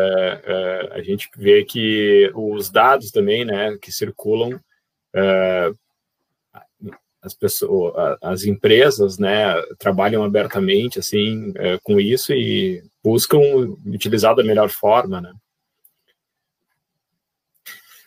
É, 0.45 0.89
a 0.93 1.03
gente 1.03 1.29
vê 1.37 1.65
que 1.65 2.31
os 2.33 2.71
dados 2.71 3.11
também, 3.11 3.45
né, 3.45 3.77
que 3.83 3.91
circulam, 3.91 4.61
é, 5.15 5.73
as 7.23 7.35
pessoas, 7.35 8.19
as 8.21 8.45
empresas, 8.45 9.19
né, 9.19 9.55
trabalham 9.79 10.25
abertamente 10.25 10.99
assim 10.99 11.53
é, 11.57 11.79
com 11.83 12.01
isso 12.01 12.33
e 12.33 12.83
buscam 13.03 13.39
utilizar 13.87 14.35
da 14.35 14.45
melhor 14.45 14.69
forma, 14.69 15.21
né? 15.21 15.33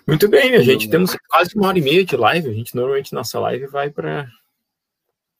Muito 0.07 0.27
bem, 0.27 0.52
minha 0.52 0.64
gente, 0.64 0.90
temos 0.90 1.18
quase 1.27 1.56
uma 1.56 1.68
hora 1.68 1.80
e 1.80 1.82
meia 1.82 2.06
de 2.06 2.15
live. 2.15 2.49
A 2.49 2.53
gente 2.53 2.76
normalmente 2.76 3.14
nossa 3.14 3.40
live 3.40 3.65
vai 3.68 3.90
para 3.90 4.30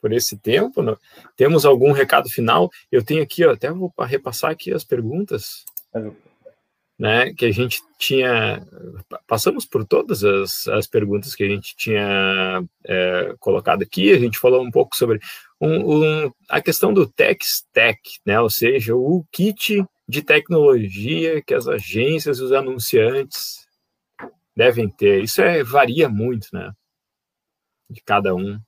por 0.00 0.12
esse 0.12 0.36
tempo. 0.36 0.82
Né? 0.82 0.96
Temos 1.36 1.64
algum 1.64 1.92
recado 1.92 2.28
final? 2.28 2.70
Eu 2.90 3.04
tenho 3.04 3.22
aqui, 3.22 3.44
ó, 3.44 3.52
até 3.52 3.70
vou 3.70 3.92
repassar 3.98 4.50
aqui 4.50 4.72
as 4.72 4.84
perguntas 4.84 5.64
né, 6.98 7.32
que 7.34 7.44
a 7.44 7.52
gente 7.52 7.80
tinha, 7.98 8.66
passamos 9.26 9.66
por 9.66 9.84
todas 9.84 10.24
as, 10.24 10.66
as 10.68 10.86
perguntas 10.86 11.34
que 11.34 11.44
a 11.44 11.48
gente 11.48 11.76
tinha 11.76 12.64
é, 12.84 13.34
colocado 13.38 13.82
aqui, 13.82 14.12
a 14.12 14.18
gente 14.18 14.38
falou 14.38 14.62
um 14.62 14.70
pouco 14.70 14.96
sobre 14.96 15.20
um, 15.60 16.24
um, 16.24 16.32
a 16.48 16.60
questão 16.60 16.92
do 16.92 17.06
tech 17.06 17.44
stack, 17.44 18.00
né, 18.24 18.40
ou 18.40 18.48
seja, 18.48 18.94
o 18.96 19.24
kit 19.30 19.84
de 20.08 20.22
tecnologia 20.22 21.42
que 21.42 21.52
as 21.52 21.68
agências 21.68 22.38
e 22.38 22.42
os 22.42 22.52
anunciantes 22.52 23.65
devem 24.56 24.88
ter. 24.88 25.22
Isso 25.22 25.42
é, 25.42 25.62
varia 25.62 26.08
muito, 26.08 26.48
né, 26.52 26.72
de 27.90 28.00
cada 28.00 28.34
um. 28.34 28.58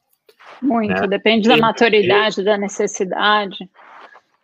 Muito, 0.61 1.01
né? 1.01 1.07
depende 1.07 1.49
da 1.49 1.57
maturidade, 1.57 2.43
da 2.43 2.59
necessidade 2.59 3.69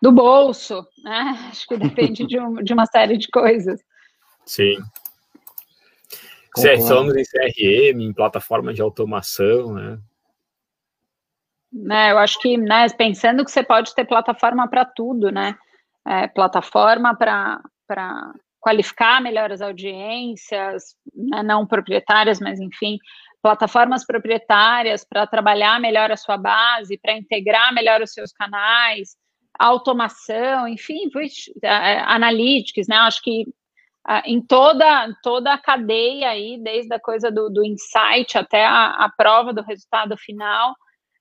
do 0.00 0.12
bolso, 0.12 0.86
né? 1.02 1.34
Acho 1.50 1.66
que 1.66 1.76
depende 1.76 2.26
de, 2.26 2.38
um, 2.38 2.54
de 2.56 2.72
uma 2.72 2.86
série 2.86 3.16
de 3.16 3.28
coisas. 3.28 3.80
Sim. 4.44 4.76
Concordo. 6.54 6.86
Falamos 6.86 7.16
em 7.16 7.24
CRM, 7.24 8.00
em 8.00 8.12
plataformas 8.12 8.76
de 8.76 8.82
automação, 8.82 9.72
né? 9.74 9.98
né? 11.72 12.12
Eu 12.12 12.18
acho 12.18 12.38
que, 12.38 12.56
né, 12.56 12.88
pensando 12.90 13.44
que 13.44 13.50
você 13.50 13.64
pode 13.64 13.92
ter 13.94 14.04
plataforma 14.04 14.68
para 14.68 14.84
tudo, 14.84 15.32
né? 15.32 15.56
É, 16.06 16.28
plataforma 16.28 17.16
para 17.16 17.60
qualificar 18.64 19.20
melhor 19.20 19.52
as 19.52 19.60
audiências, 19.60 20.96
né, 21.14 21.42
não 21.42 21.66
proprietárias, 21.66 22.40
mas 22.40 22.58
enfim, 22.58 22.96
plataformas 23.42 24.06
proprietárias 24.06 25.04
para 25.04 25.26
trabalhar 25.26 25.78
melhor 25.78 26.10
a 26.10 26.16
sua 26.16 26.38
base, 26.38 26.96
para 26.96 27.12
integrar 27.12 27.74
melhor 27.74 28.00
os 28.00 28.14
seus 28.14 28.32
canais, 28.32 29.16
automação, 29.58 30.66
enfim, 30.66 31.10
analytics, 32.06 32.88
né? 32.88 32.96
Acho 32.96 33.20
que 33.22 33.44
em 34.24 34.40
toda, 34.40 35.14
toda 35.22 35.52
a 35.52 35.58
cadeia 35.58 36.30
aí, 36.30 36.58
desde 36.58 36.94
a 36.94 37.00
coisa 37.00 37.30
do, 37.30 37.50
do 37.50 37.62
insight 37.62 38.38
até 38.38 38.64
a, 38.64 38.92
a, 38.92 39.12
prova 39.14 39.52
do 39.52 39.62
resultado 39.62 40.16
final, 40.16 40.74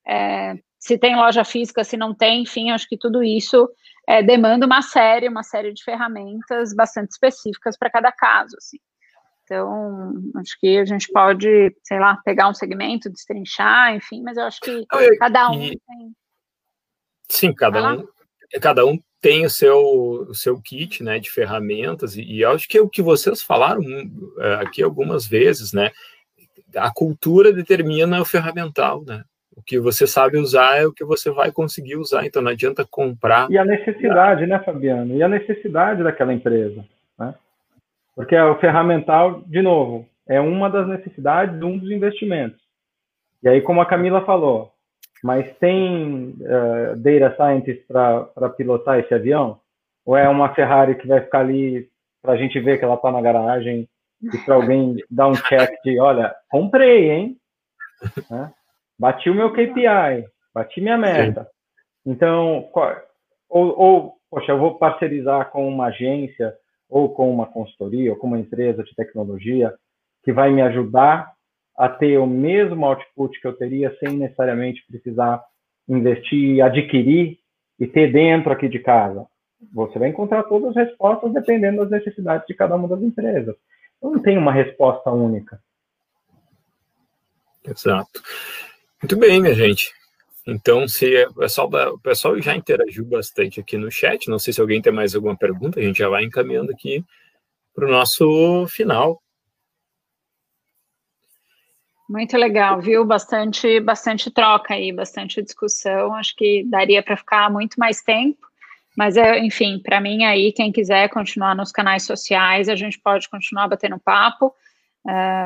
é, 0.08 0.56
se 0.84 0.98
tem 0.98 1.16
loja 1.16 1.46
física, 1.46 1.82
se 1.82 1.96
não 1.96 2.14
tem, 2.14 2.42
enfim, 2.42 2.70
acho 2.70 2.90
que 2.90 2.98
tudo 2.98 3.24
isso 3.24 3.70
é, 4.06 4.22
demanda 4.22 4.66
uma 4.66 4.82
série, 4.82 5.30
uma 5.30 5.42
série 5.42 5.72
de 5.72 5.82
ferramentas 5.82 6.74
bastante 6.76 7.12
específicas 7.12 7.78
para 7.78 7.90
cada 7.90 8.12
caso, 8.12 8.58
assim. 8.58 8.78
Então, 9.46 10.14
acho 10.36 10.60
que 10.60 10.78
a 10.78 10.84
gente 10.84 11.10
pode, 11.10 11.74
sei 11.84 12.00
lá, 12.00 12.18
pegar 12.26 12.50
um 12.50 12.54
segmento, 12.54 13.10
destrinchar, 13.10 13.96
enfim, 13.96 14.22
mas 14.24 14.36
eu 14.36 14.44
acho 14.44 14.60
que 14.60 14.86
cada 15.18 15.52
um 15.52 15.58
tem. 15.58 16.14
Sim, 17.30 17.54
cada 17.54 17.94
um, 17.94 18.06
cada 18.62 18.86
um 18.86 19.00
tem 19.22 19.46
o 19.46 19.50
seu, 19.50 19.80
o 19.80 20.36
seu 20.36 20.62
kit 20.62 21.02
né, 21.02 21.18
de 21.18 21.32
ferramentas, 21.32 22.18
e, 22.18 22.24
e 22.24 22.44
acho 22.44 22.68
que 22.68 22.78
é 22.78 22.82
o 22.82 22.90
que 22.90 23.02
vocês 23.02 23.42
falaram 23.42 23.82
é, 24.38 24.56
aqui 24.56 24.84
algumas 24.84 25.26
vezes, 25.26 25.72
né? 25.72 25.92
A 26.76 26.92
cultura 26.92 27.54
determina 27.54 28.20
o 28.20 28.26
ferramental, 28.26 29.02
né? 29.06 29.24
O 29.56 29.62
que 29.62 29.80
você 29.80 30.08
sabe 30.08 30.38
usar 30.38 30.78
é 30.78 30.86
o 30.86 30.94
que 30.94 31.06
você 31.06 31.30
vai 31.30 31.52
conseguir 31.52 31.96
usar, 31.96 32.26
então 32.26 32.42
não 32.42 32.52
adianta 32.52 32.86
comprar. 32.90 33.50
E 33.52 33.58
a 33.58 33.66
necessidade, 33.66 34.46
né, 34.48 34.60
Fabiano? 34.60 35.16
E 35.16 35.22
a 35.22 35.28
necessidade 35.28 36.04
daquela 36.04 36.34
empresa, 36.34 36.84
né? 37.18 37.36
Porque 38.16 38.36
o 38.38 38.60
ferramental, 38.60 39.42
de 39.46 39.62
novo, 39.62 40.08
é 40.28 40.40
uma 40.40 40.70
das 40.70 40.88
necessidades, 40.88 41.62
um 41.62 41.78
dos 41.78 41.92
investimentos. 41.92 42.62
E 43.42 43.50
aí, 43.50 43.62
como 43.62 43.82
a 43.82 43.86
Camila 43.86 44.26
falou, 44.26 44.72
mas 45.24 45.46
tem 45.58 46.36
uh, 46.42 46.96
data 46.98 47.36
scientist 47.36 47.86
para 47.88 48.50
pilotar 48.50 49.00
esse 49.00 49.14
avião? 49.14 49.60
Ou 50.06 50.18
é 50.18 50.28
uma 50.28 50.54
Ferrari 50.54 50.96
que 50.96 51.08
vai 51.08 51.22
ficar 51.22 51.40
ali 51.40 51.90
para 52.22 52.34
a 52.34 52.38
gente 52.38 52.60
ver 52.60 52.78
que 52.78 52.86
ela 52.86 52.96
está 52.96 53.12
na 53.12 53.22
garagem 53.22 53.88
e 54.22 54.38
para 54.40 54.56
alguém 54.56 54.98
dar 55.10 55.28
um 55.28 55.34
check 55.34 55.72
de, 55.84 56.00
olha, 56.00 56.34
comprei, 56.50 57.12
hein? 57.12 57.38
Né? 58.30 58.52
Bati 58.98 59.30
o 59.30 59.36
meu 59.36 59.52
KPI, 59.52 60.26
bati 60.54 60.82
minha 60.82 60.98
meta. 60.98 61.48
Então, 62.06 62.70
ou, 63.50 63.80
ou, 63.80 64.14
poxa, 64.30 64.52
eu 64.52 64.60
vou 64.60 64.78
parcerizar 64.78 65.50
com 65.50 65.68
uma 65.68 65.88
agência 65.88 66.54
ou 66.90 67.10
com 67.10 67.34
uma 67.34 67.48
consultoria 67.48 68.12
ou 68.12 68.18
com 68.18 68.28
uma 68.28 68.40
empresa 68.40 68.84
de 68.84 68.96
tecnologia 68.96 69.74
que 70.24 70.32
vai 70.32 70.52
me 70.52 70.62
ajudar 70.62 71.32
a 71.76 71.90
ter 71.90 72.18
o 72.18 72.28
mesmo 72.28 72.86
output 72.86 73.40
que 73.40 73.48
eu 73.48 73.54
teria 73.54 73.96
sem 74.00 74.18
necessariamente 74.18 74.86
precisar 74.88 75.44
investir, 75.88 76.64
adquirir 76.64 77.40
e 77.80 77.88
ter 77.88 78.12
dentro 78.12 78.52
aqui 78.52 78.70
de 78.70 78.80
casa? 78.80 79.26
Você 79.74 79.98
vai 79.98 80.10
encontrar 80.10 80.44
todas 80.44 80.70
as 80.70 80.88
respostas 80.88 81.34
dependendo 81.34 81.78
das 81.78 81.90
necessidades 81.90 82.46
de 82.48 82.54
cada 82.54 82.76
uma 82.76 82.88
das 82.88 83.02
empresas. 83.02 83.56
Eu 84.02 84.12
não 84.12 84.22
tenho 84.22 84.40
uma 84.40 84.52
resposta 84.52 85.10
única. 85.12 85.60
Exato. 87.66 88.22
Muito 89.04 89.18
bem, 89.18 89.42
minha 89.42 89.54
gente. 89.54 89.94
Então, 90.48 90.88
se 90.88 91.26
o 91.26 91.34
pessoal, 91.34 91.70
da, 91.70 91.92
o 91.92 92.00
pessoal 92.00 92.42
já 92.42 92.56
interagiu 92.56 93.04
bastante 93.04 93.60
aqui 93.60 93.78
no 93.78 93.92
chat, 93.92 94.30
não 94.30 94.40
sei 94.40 94.54
se 94.54 94.62
alguém 94.62 94.82
tem 94.82 94.94
mais 94.94 95.14
alguma 95.14 95.36
pergunta, 95.36 95.78
a 95.78 95.84
gente 95.84 95.98
já 95.98 96.08
vai 96.08 96.24
encaminhando 96.24 96.72
aqui 96.72 97.04
para 97.76 97.86
o 97.86 97.92
nosso 97.92 98.66
final. 98.70 99.22
Muito 102.10 102.38
legal, 102.38 102.80
viu? 102.80 103.04
Bastante, 103.04 103.78
bastante 103.82 104.32
troca 104.32 104.74
aí, 104.74 104.94
bastante 104.94 105.42
discussão. 105.42 106.14
Acho 106.14 106.34
que 106.38 106.64
daria 106.64 107.04
para 107.04 107.18
ficar 107.18 107.52
muito 107.52 107.78
mais 107.78 108.02
tempo. 108.02 108.48
Mas, 108.96 109.18
enfim, 109.18 109.82
para 109.84 110.00
mim 110.00 110.24
aí, 110.24 110.54
quem 110.54 110.72
quiser 110.72 111.10
continuar 111.10 111.54
nos 111.58 111.74
canais 111.74 112.04
sociais, 112.04 112.70
a 112.70 112.76
gente 112.78 112.98
pode 113.02 113.28
continuar 113.28 113.68
batendo 113.68 114.00
papo. 114.00 114.56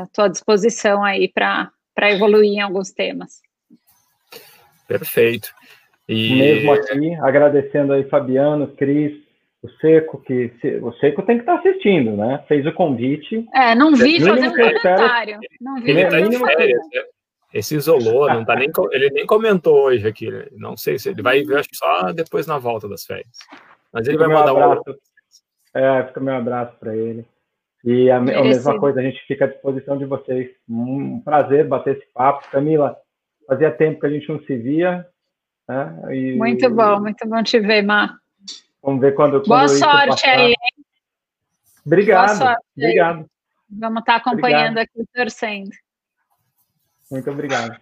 Estou 0.06 0.26
uh, 0.26 0.28
à 0.28 0.30
disposição 0.30 1.04
aí 1.04 1.28
para 1.28 1.72
evoluir 2.12 2.52
em 2.52 2.62
alguns 2.62 2.92
temas. 2.92 3.47
Perfeito. 4.88 5.50
E... 6.08 6.36
Mesmo 6.36 6.72
aqui, 6.72 7.16
agradecendo 7.16 7.94
aí 7.94 8.04
Fabiano, 8.06 8.68
Cris, 8.76 9.14
o 9.62 9.70
Seco, 9.82 10.22
que 10.22 10.52
o 10.82 10.94
Seco 10.94 11.24
tem 11.24 11.38
que 11.38 11.44
estar 11.44 11.58
tá 11.58 11.60
assistindo, 11.60 12.16
né? 12.16 12.44
Fez 12.48 12.66
o 12.66 12.72
convite. 12.72 13.46
É, 13.54 13.76
não 13.76 13.94
vi 13.94 14.20
fazendo 14.22 14.52
comentário. 14.52 15.40
Não 15.60 15.76
vi 15.82 15.92
ele 15.92 16.02
está 16.02 16.20
de 16.22 16.38
férias, 16.38 16.82
né? 16.94 17.02
Ele 17.54 17.64
se 17.64 17.76
isolou, 17.76 18.28
não 18.28 18.44
tá 18.44 18.56
nem, 18.56 18.70
ele 18.92 19.10
nem 19.10 19.26
comentou 19.26 19.86
hoje 19.86 20.08
aqui. 20.08 20.30
Não 20.58 20.76
sei 20.76 21.00
se 21.00 21.10
ele 21.10 21.22
vai 21.22 21.44
ver, 21.44 21.60
acho 21.60 21.70
que 21.70 21.78
só 21.78 22.12
depois 22.12 22.46
na 22.46 22.58
volta 22.58 22.88
das 22.88 23.06
férias. 23.06 23.38
Mas 23.92 24.08
ele 24.08 24.18
fica 24.18 24.28
vai 24.28 24.38
mandar 24.38 24.54
um 24.54 24.64
abraço. 24.64 24.84
Um... 24.90 25.80
É, 25.80 26.04
fica 26.08 26.20
meu 26.20 26.36
abraço 26.36 26.76
para 26.80 26.96
ele. 26.96 27.26
E 27.86 28.12
a, 28.12 28.18
a, 28.18 28.22
mesma 28.22 28.78
coisa, 28.80 29.00
a 29.00 29.04
gente 29.04 29.20
fica 29.28 29.46
à 29.46 29.48
disposição 29.48 29.98
de 29.98 30.06
vocês. 30.06 30.50
Um 30.70 31.22
prazer 31.22 31.66
bater 31.66 31.98
esse 31.98 32.06
papo. 32.14 32.46
Camila, 32.52 32.98
fazia 33.48 33.72
tempo 33.72 34.02
que 34.02 34.06
a 34.06 34.10
gente 34.10 34.28
não 34.30 34.40
se 34.44 34.58
via. 34.58 35.08
Né? 35.68 36.16
E, 36.16 36.36
muito 36.36 36.70
bom, 36.70 37.00
muito 37.00 37.28
bom 37.28 37.42
te 37.42 37.60
ver, 37.60 37.82
Mar. 37.82 38.18
Vamos 38.84 39.02
ver 39.02 39.16
quando. 39.16 39.42
Boa 39.44 39.62
quando 39.62 39.70
sorte 39.70 40.22
passar. 40.22 40.40
aí, 40.40 40.50
hein? 40.50 40.86
Obrigado. 41.86 42.38
Sorte 42.38 42.66
obrigado. 42.78 43.20
Aí. 43.20 43.26
Vamos 43.70 44.00
estar 44.00 44.16
acompanhando 44.16 44.78
obrigado. 44.78 44.78
aqui, 44.80 45.06
torcendo. 45.14 45.72
Muito 47.10 47.30
obrigado. 47.30 47.80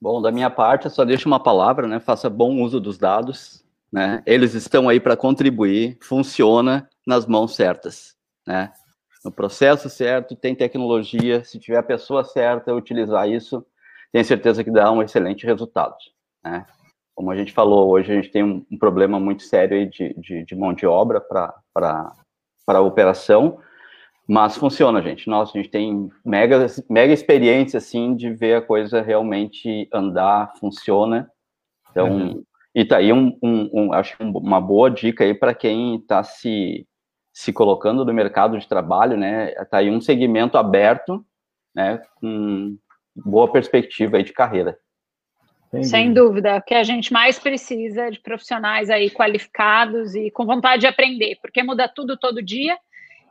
Bom, 0.00 0.22
da 0.22 0.32
minha 0.32 0.48
parte, 0.48 0.86
eu 0.86 0.90
só 0.90 1.04
deixo 1.04 1.28
uma 1.28 1.42
palavra, 1.42 1.86
né? 1.86 2.00
Faça 2.00 2.30
bom 2.30 2.62
uso 2.62 2.80
dos 2.80 2.98
dados, 2.98 3.64
né? 3.92 4.22
Eles 4.24 4.54
estão 4.54 4.88
aí 4.88 4.98
para 4.98 5.16
contribuir, 5.16 5.98
funciona 6.00 6.88
nas 7.06 7.26
mãos 7.26 7.54
certas, 7.54 8.16
né? 8.46 8.72
No 9.24 9.30
processo 9.30 9.90
certo, 9.90 10.34
tem 10.34 10.54
tecnologia, 10.54 11.44
se 11.44 11.58
tiver 11.58 11.78
a 11.78 11.82
pessoa 11.82 12.24
certa 12.24 12.74
utilizar 12.74 13.28
isso, 13.28 13.64
tenho 14.12 14.24
certeza 14.24 14.64
que 14.64 14.70
dá 14.70 14.90
um 14.90 15.02
excelente 15.02 15.44
resultado, 15.44 15.94
né? 16.42 16.66
Como 17.14 17.30
a 17.30 17.36
gente 17.36 17.52
falou, 17.52 17.90
hoje 17.90 18.10
a 18.10 18.14
gente 18.14 18.30
tem 18.30 18.42
um, 18.42 18.64
um 18.70 18.78
problema 18.78 19.20
muito 19.20 19.42
sério 19.42 19.88
de, 19.90 20.14
de, 20.14 20.44
de 20.44 20.54
mão 20.54 20.72
de 20.72 20.86
obra 20.86 21.20
para 21.20 21.54
a 22.66 22.80
operação, 22.80 23.58
mas 24.26 24.56
funciona, 24.56 25.02
gente. 25.02 25.28
Nossa, 25.28 25.52
a 25.52 25.60
gente 25.60 25.70
tem 25.70 26.08
mega, 26.24 26.66
mega 26.88 27.12
experiência, 27.12 27.78
assim, 27.78 28.14
de 28.14 28.32
ver 28.32 28.54
a 28.54 28.62
coisa 28.62 29.02
realmente 29.02 29.88
andar, 29.92 30.52
funciona. 30.58 31.30
Então, 31.90 32.08
uhum. 32.08 32.44
e 32.74 32.84
tá 32.84 32.98
aí 32.98 33.12
um, 33.12 33.36
um, 33.42 33.70
um, 33.72 33.92
acho 33.92 34.16
uma 34.22 34.60
boa 34.60 34.90
dica 34.90 35.24
aí 35.24 35.34
para 35.34 35.52
quem 35.52 35.96
está 35.96 36.22
se, 36.22 36.86
se 37.40 37.54
colocando 37.54 38.04
no 38.04 38.12
mercado 38.12 38.58
de 38.58 38.68
trabalho, 38.68 39.16
né? 39.16 39.52
Tá 39.70 39.78
aí 39.78 39.90
um 39.90 39.98
segmento 39.98 40.58
aberto, 40.58 41.24
né? 41.74 42.02
Com 42.16 42.76
boa 43.16 43.50
perspectiva 43.50 44.18
aí 44.18 44.22
de 44.22 44.34
carreira. 44.34 44.78
Sem 45.82 46.12
dúvida, 46.12 46.56
o 46.56 46.62
que 46.62 46.74
a 46.74 46.82
gente 46.82 47.10
mais 47.10 47.38
precisa 47.38 48.08
é 48.08 48.10
de 48.10 48.20
profissionais 48.20 48.90
aí 48.90 49.08
qualificados 49.08 50.14
e 50.14 50.30
com 50.30 50.44
vontade 50.44 50.80
de 50.80 50.86
aprender, 50.86 51.38
porque 51.40 51.62
muda 51.62 51.88
tudo 51.88 52.14
todo 52.18 52.42
dia. 52.42 52.76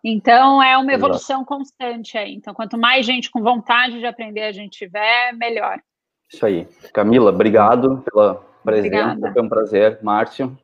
Então 0.03 0.64
é 0.64 0.76
uma 0.76 0.94
evolução 0.94 1.41
Exato. 1.41 1.57
constante 1.57 2.18
aí. 2.18 2.34
Então, 2.34 2.53
quanto 2.56 2.80
mais 2.80 3.06
gente 3.06 3.30
com 3.30 3.44
vontade 3.44 3.99
de 3.99 4.07
aprender 4.07 4.41
a 4.41 4.52
gente 4.52 4.80
tiver, 4.80 5.34
melhor. 5.34 5.80
Isso 6.34 6.44
aí. 6.44 6.68
Camila, 6.94 7.30
obrigado 7.30 8.03
pela 8.11 8.36
presença. 8.64 8.88
Obrigada. 8.88 9.34
Foi 9.34 9.41
um 9.44 9.49
prazer. 9.49 9.99
Márcio. 10.02 10.57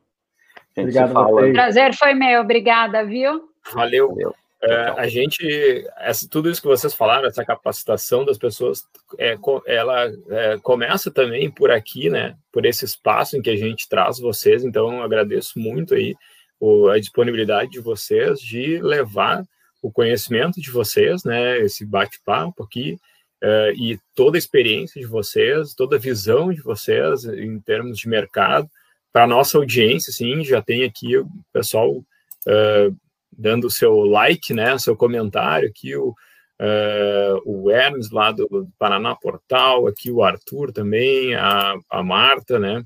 Obrigado. 0.76 1.16
O 1.16 1.52
prazer 1.52 1.94
foi 1.94 2.14
meu. 2.14 2.42
Obrigada, 2.42 3.04
viu? 3.04 3.48
Valeu. 3.72 4.08
Valeu. 4.08 4.34
É, 4.62 4.74
a 4.96 5.06
gente, 5.06 5.86
essa, 5.98 6.26
tudo 6.28 6.50
isso 6.50 6.60
que 6.60 6.66
vocês 6.66 6.94
falaram, 6.94 7.28
essa 7.28 7.44
capacitação 7.44 8.24
das 8.24 8.38
pessoas, 8.38 8.84
é, 9.18 9.36
ela 9.66 10.10
é, 10.28 10.58
começa 10.62 11.10
também 11.10 11.50
por 11.50 11.70
aqui, 11.70 12.10
né? 12.10 12.36
Por 12.50 12.64
esse 12.64 12.84
espaço 12.84 13.36
em 13.36 13.42
que 13.42 13.50
a 13.50 13.56
gente 13.56 13.88
traz 13.88 14.18
vocês. 14.18 14.64
Então, 14.64 15.02
agradeço 15.02 15.58
muito 15.58 15.94
aí 15.94 16.16
o, 16.58 16.88
a 16.88 16.98
disponibilidade 16.98 17.70
de 17.70 17.80
vocês 17.80 18.40
de 18.40 18.78
levar 18.80 19.44
o 19.82 19.92
conhecimento 19.92 20.60
de 20.60 20.70
vocês, 20.70 21.22
né? 21.22 21.58
Esse 21.58 21.84
bate-papo 21.84 22.64
aqui 22.64 22.98
é, 23.42 23.72
e 23.76 23.98
toda 24.14 24.36
a 24.36 24.40
experiência 24.40 25.00
de 25.00 25.06
vocês, 25.06 25.74
toda 25.74 25.96
a 25.96 26.00
visão 26.00 26.52
de 26.52 26.62
vocês 26.62 27.24
em 27.24 27.60
termos 27.60 27.98
de 27.98 28.08
mercado 28.08 28.68
para 29.16 29.26
nossa 29.26 29.56
audiência, 29.56 30.12
sim. 30.12 30.44
Já 30.44 30.60
tem 30.60 30.84
aqui 30.84 31.16
o 31.16 31.26
pessoal 31.50 32.04
é, 32.46 32.90
dando 33.32 33.66
o 33.66 33.70
seu 33.70 34.00
like, 34.00 34.52
né, 34.52 34.76
seu 34.76 34.94
comentário, 34.94 35.70
aqui 35.70 35.96
o, 35.96 36.10
uh, 36.10 37.40
o 37.46 37.70
Hermes 37.70 38.10
lá 38.10 38.30
do, 38.30 38.68
Paraná 38.78 39.14
Portal, 39.14 39.86
aqui 39.86 40.10
o 40.10 40.22
Arthur 40.22 40.70
também, 40.70 41.34
a, 41.34 41.76
a 41.88 42.02
Marta, 42.02 42.58
né, 42.58 42.84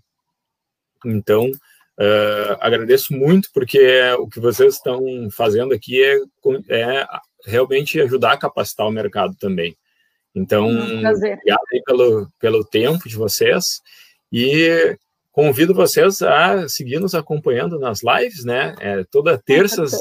então 1.05 1.47
uh, 1.51 2.57
agradeço 2.61 3.13
muito 3.13 3.49
porque 3.53 4.01
o 4.21 4.29
que 4.29 4.39
vocês 4.39 4.75
estão 4.75 5.01
fazendo 5.33 5.75
aqui 5.75 6.01
é, 6.01 6.17
é 6.69 7.07
realmente 7.45 8.01
ajudar 8.01 8.35
a 8.35 8.39
capacitar 8.39 8.87
o 8.87 8.93
mercado 8.93 9.35
também. 9.35 9.77
Então, 10.33 10.69
um 10.69 11.05
obrigado 11.05 11.85
pelo, 11.85 12.31
pelo 12.39 12.65
tempo 12.65 13.09
de 13.09 13.17
vocês 13.17 13.81
e 14.33 14.97
convido 15.33 15.75
vocês 15.75 16.23
a 16.23 16.69
seguir 16.69 16.99
nos 16.99 17.15
acompanhando 17.15 17.79
nas 17.79 18.01
lives, 18.03 18.45
né? 18.45 18.75
É, 18.81 19.05
toda 19.05 19.39
terças, 19.39 19.93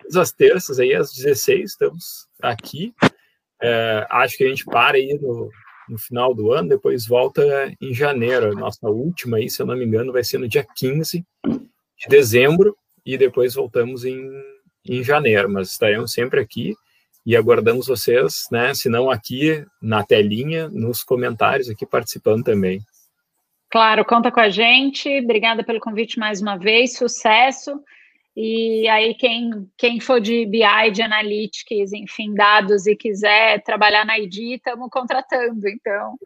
todas 0.00 0.16
as 0.16 0.32
terças 0.32 0.78
aí 0.78 0.94
às 0.94 1.12
16 1.12 1.70
estamos 1.70 2.26
aqui. 2.40 2.94
É, 3.60 4.06
acho 4.10 4.36
que 4.36 4.44
a 4.44 4.48
gente 4.48 4.64
para 4.64 4.96
aí 4.96 5.18
no, 5.20 5.50
no 5.88 5.98
final 5.98 6.34
do 6.34 6.52
ano, 6.52 6.68
depois 6.68 7.06
volta 7.06 7.42
em 7.80 7.92
janeiro. 7.92 8.52
A 8.52 8.54
nossa 8.54 8.88
última 8.88 9.38
aí, 9.38 9.48
se 9.50 9.60
eu 9.60 9.66
não 9.66 9.76
me 9.76 9.84
engano, 9.84 10.12
vai 10.12 10.22
ser 10.22 10.38
no 10.38 10.48
dia 10.48 10.66
15 10.76 11.24
de 11.44 12.08
dezembro 12.08 12.76
e 13.04 13.16
depois 13.16 13.54
voltamos 13.54 14.04
em, 14.04 14.30
em 14.84 15.02
janeiro, 15.02 15.50
mas 15.50 15.70
estaremos 15.70 16.12
sempre 16.12 16.40
aqui 16.40 16.74
e 17.24 17.34
aguardamos 17.34 17.88
vocês, 17.88 18.44
né? 18.52 18.72
Se 18.72 18.88
não 18.88 19.10
aqui 19.10 19.64
na 19.82 20.04
telinha, 20.04 20.68
nos 20.68 21.02
comentários 21.02 21.68
aqui 21.68 21.84
participando 21.84 22.44
também. 22.44 22.80
Claro, 23.76 24.06
conta 24.06 24.32
com 24.32 24.40
a 24.40 24.48
gente. 24.48 25.06
Obrigada 25.22 25.62
pelo 25.62 25.80
convite 25.80 26.18
mais 26.18 26.40
uma 26.40 26.56
vez. 26.56 26.96
Sucesso. 26.96 27.78
E 28.34 28.88
aí, 28.88 29.12
quem, 29.12 29.68
quem 29.76 30.00
for 30.00 30.18
de 30.18 30.46
BI, 30.46 30.90
de 30.94 31.02
Analytics, 31.02 31.92
enfim, 31.92 32.32
dados 32.32 32.86
e 32.86 32.96
quiser 32.96 33.62
trabalhar 33.64 34.06
na 34.06 34.18
ID, 34.18 34.54
estamos 34.54 34.88
contratando. 34.90 35.68
Então, 35.68 36.16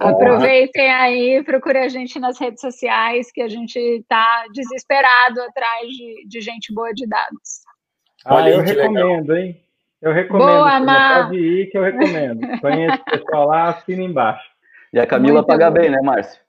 aproveitem 0.00 0.90
aí, 0.90 1.42
procure 1.44 1.80
a 1.80 1.88
gente 1.88 2.18
nas 2.18 2.40
redes 2.40 2.62
sociais, 2.62 3.30
que 3.30 3.42
a 3.42 3.48
gente 3.48 3.78
está 3.78 4.46
desesperado 4.54 5.42
atrás 5.42 5.86
de, 5.88 6.26
de 6.26 6.40
gente 6.40 6.72
boa 6.72 6.94
de 6.94 7.06
dados. 7.06 7.60
Ah, 8.24 8.48
eu 8.48 8.62
recomendo, 8.62 9.32
legal. 9.34 9.36
hein? 9.36 9.60
Eu 10.00 10.12
recomendo. 10.14 10.46
Boa, 10.46 11.24
Pode 11.24 11.36
ir 11.36 11.66
que 11.66 11.76
eu 11.76 11.82
recomendo. 11.82 12.58
Conheço 12.58 13.02
o 13.02 13.04
pessoal 13.04 13.48
lá, 13.48 13.68
assina 13.68 14.02
embaixo. 14.02 14.48
E 14.94 14.98
a 14.98 15.06
Camila 15.06 15.42
Muito 15.42 15.46
paga 15.46 15.70
bom. 15.70 15.78
bem, 15.78 15.90
né, 15.90 16.00
Márcio? 16.02 16.45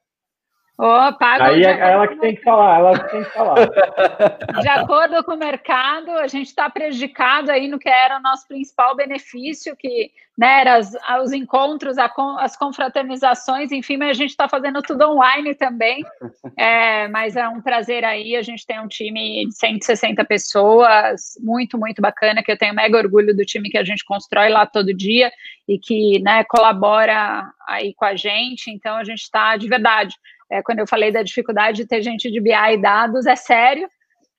Oh, 0.79 1.11
paga 1.17 1.45
Aí 1.45 1.63
é 1.63 1.79
ela 1.79 2.07
que 2.07 2.17
tem 2.17 2.35
que 2.35 2.43
falar, 2.43 2.77
ela 2.77 2.99
que 2.99 3.09
tem 3.09 3.23
que 3.23 3.31
falar. 3.31 3.55
De 4.61 4.69
acordo 4.69 5.23
com 5.23 5.33
o 5.33 5.37
mercado, 5.37 6.11
a 6.11 6.27
gente 6.27 6.47
está 6.47 6.69
prejudicado 6.69 7.49
aí 7.49 7.67
no 7.67 7.79
que 7.79 7.89
era 7.89 8.17
o 8.17 8.21
nosso 8.21 8.47
principal 8.47 8.95
benefício, 8.95 9.75
que 9.75 10.11
né, 10.37 10.61
era 10.61 10.75
as, 10.75 10.93
os 11.23 11.33
encontros, 11.33 11.97
a, 11.97 12.13
as 12.37 12.55
confraternizações, 12.55 13.71
enfim, 13.71 13.97
mas 13.97 14.11
a 14.11 14.13
gente 14.13 14.29
está 14.29 14.47
fazendo 14.47 14.79
tudo 14.83 15.09
online 15.09 15.55
também. 15.55 16.03
É, 16.59 17.07
mas 17.09 17.35
é 17.35 17.47
um 17.47 17.61
prazer 17.61 18.03
aí, 18.03 18.35
a 18.35 18.41
gente 18.41 18.65
tem 18.65 18.79
um 18.79 18.87
time 18.87 19.45
de 19.45 19.55
160 19.55 20.25
pessoas, 20.25 21.37
muito, 21.39 21.77
muito 21.77 22.01
bacana, 22.01 22.41
que 22.41 22.51
eu 22.51 22.57
tenho 22.57 22.73
mega 22.73 22.97
orgulho 22.97 23.35
do 23.35 23.45
time 23.45 23.69
que 23.69 23.77
a 23.77 23.83
gente 23.83 24.03
constrói 24.03 24.49
lá 24.49 24.65
todo 24.65 24.93
dia 24.93 25.31
e 25.67 25.77
que 25.77 26.19
né, 26.19 26.43
colabora 26.45 27.43
aí 27.67 27.93
com 27.93 28.05
a 28.05 28.15
gente, 28.15 28.71
então 28.71 28.95
a 28.95 29.03
gente 29.03 29.21
está 29.21 29.55
de 29.55 29.67
verdade 29.67 30.15
é, 30.49 30.61
quando 30.61 30.79
eu 30.79 30.87
falei 30.87 31.11
da 31.11 31.23
dificuldade 31.23 31.77
de 31.77 31.87
ter 31.87 32.01
gente 32.01 32.31
de 32.31 32.39
BI 32.39 32.51
e 32.51 32.81
dados, 32.81 33.25
é 33.25 33.35
sério. 33.35 33.89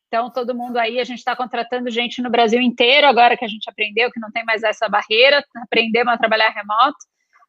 Então, 0.07 0.31
todo 0.31 0.55
mundo 0.55 0.79
aí, 0.79 0.99
a 0.99 1.05
gente 1.05 1.19
está 1.19 1.37
contratando 1.37 1.91
gente 1.91 2.23
no 2.23 2.31
Brasil 2.31 2.61
inteiro, 2.63 3.07
agora 3.07 3.37
que 3.37 3.45
a 3.45 3.49
gente 3.49 3.69
aprendeu 3.69 4.11
que 4.11 4.21
não 4.21 4.31
tem 4.31 4.45
mais 4.45 4.63
essa 4.63 4.89
barreira, 4.89 5.45
aprendemos 5.57 6.13
a 6.13 6.19
trabalhar 6.19 6.49
remoto. 6.49 6.97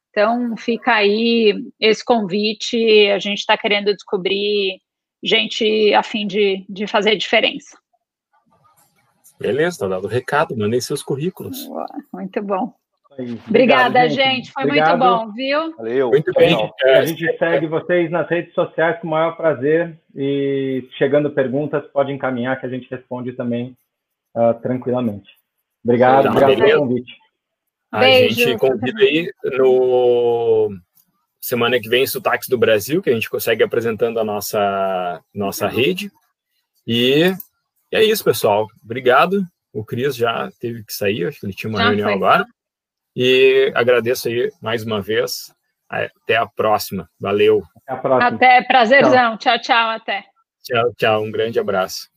Então, 0.09 0.57
fica 0.57 0.93
aí 0.93 1.53
esse 1.79 2.03
convite, 2.03 3.09
a 3.09 3.19
gente 3.19 3.39
está 3.39 3.57
querendo 3.57 3.93
descobrir 3.93 4.81
gente 5.23 5.93
a 5.93 6.03
fim 6.03 6.27
de, 6.27 6.65
de 6.67 6.85
fazer 6.85 7.15
diferença. 7.15 7.77
Beleza, 9.39 9.75
está 9.75 9.87
dado 9.87 10.05
o 10.05 10.09
recado, 10.09 10.57
mandem 10.57 10.81
seus 10.81 11.01
currículos. 11.01 11.65
Muito 12.11 12.41
bom. 12.41 12.73
Obrigada, 13.47 14.07
gente. 14.07 14.23
gente. 14.23 14.51
Foi 14.51 14.63
Obrigado. 14.63 14.97
muito 14.97 15.27
bom, 15.27 15.33
viu? 15.33 15.77
Valeu. 15.77 16.09
Muito 16.09 16.31
bem. 16.33 16.71
A 16.83 17.05
gente 17.05 17.37
segue 17.37 17.67
vocês 17.67 18.09
nas 18.09 18.29
redes 18.29 18.53
sociais 18.53 18.99
com 18.99 19.07
o 19.07 19.11
maior 19.11 19.35
prazer 19.35 19.99
e 20.15 20.87
chegando 20.97 21.29
perguntas, 21.31 21.85
pode 21.91 22.11
encaminhar 22.11 22.59
que 22.59 22.65
a 22.65 22.69
gente 22.69 22.89
responde 22.89 23.33
também 23.33 23.75
uh, 24.35 24.53
tranquilamente. 24.61 25.29
Obrigado, 25.83 26.23
tá, 26.23 26.31
obrigado 26.31 26.55
pelo 26.55 26.79
convite. 26.81 27.13
A 27.91 27.99
Beijo. 27.99 28.35
gente 28.35 28.57
convida 28.59 29.01
aí 29.01 29.31
no 29.43 30.69
semana 31.41 31.79
que 31.79 31.89
vem 31.89 32.05
Sotaques 32.05 32.47
do 32.47 32.57
Brasil, 32.57 33.01
que 33.01 33.09
a 33.09 33.13
gente 33.13 33.29
consegue 33.29 33.63
apresentando 33.63 34.19
a 34.19 34.23
nossa, 34.23 35.21
nossa 35.33 35.67
rede. 35.67 36.11
E, 36.85 37.33
e 37.91 37.95
é 37.95 38.03
isso, 38.03 38.23
pessoal. 38.23 38.67
Obrigado. 38.83 39.43
O 39.73 39.83
Cris 39.83 40.15
já 40.15 40.49
teve 40.59 40.83
que 40.83 40.93
sair, 40.93 41.25
acho 41.25 41.39
que 41.39 41.45
ele 41.45 41.53
tinha 41.53 41.69
uma 41.69 41.79
já 41.79 41.85
reunião 41.85 42.07
foi. 42.07 42.15
agora. 42.15 42.45
E 43.21 43.69
agradeço 43.75 44.29
aí 44.29 44.49
mais 44.61 44.85
uma 44.85 45.01
vez. 45.01 45.53
Até 45.89 46.37
a 46.37 46.45
próxima. 46.45 47.09
Valeu. 47.19 47.61
Até 47.75 47.93
a 47.93 47.97
próxima. 47.97 48.27
Até, 48.27 48.61
prazerzão. 48.61 49.35
Tchau, 49.35 49.57
tchau, 49.57 49.61
tchau 49.61 49.89
até. 49.89 50.23
Tchau, 50.63 50.93
tchau. 50.95 51.23
Um 51.23 51.31
grande 51.31 51.59
abraço. 51.59 52.07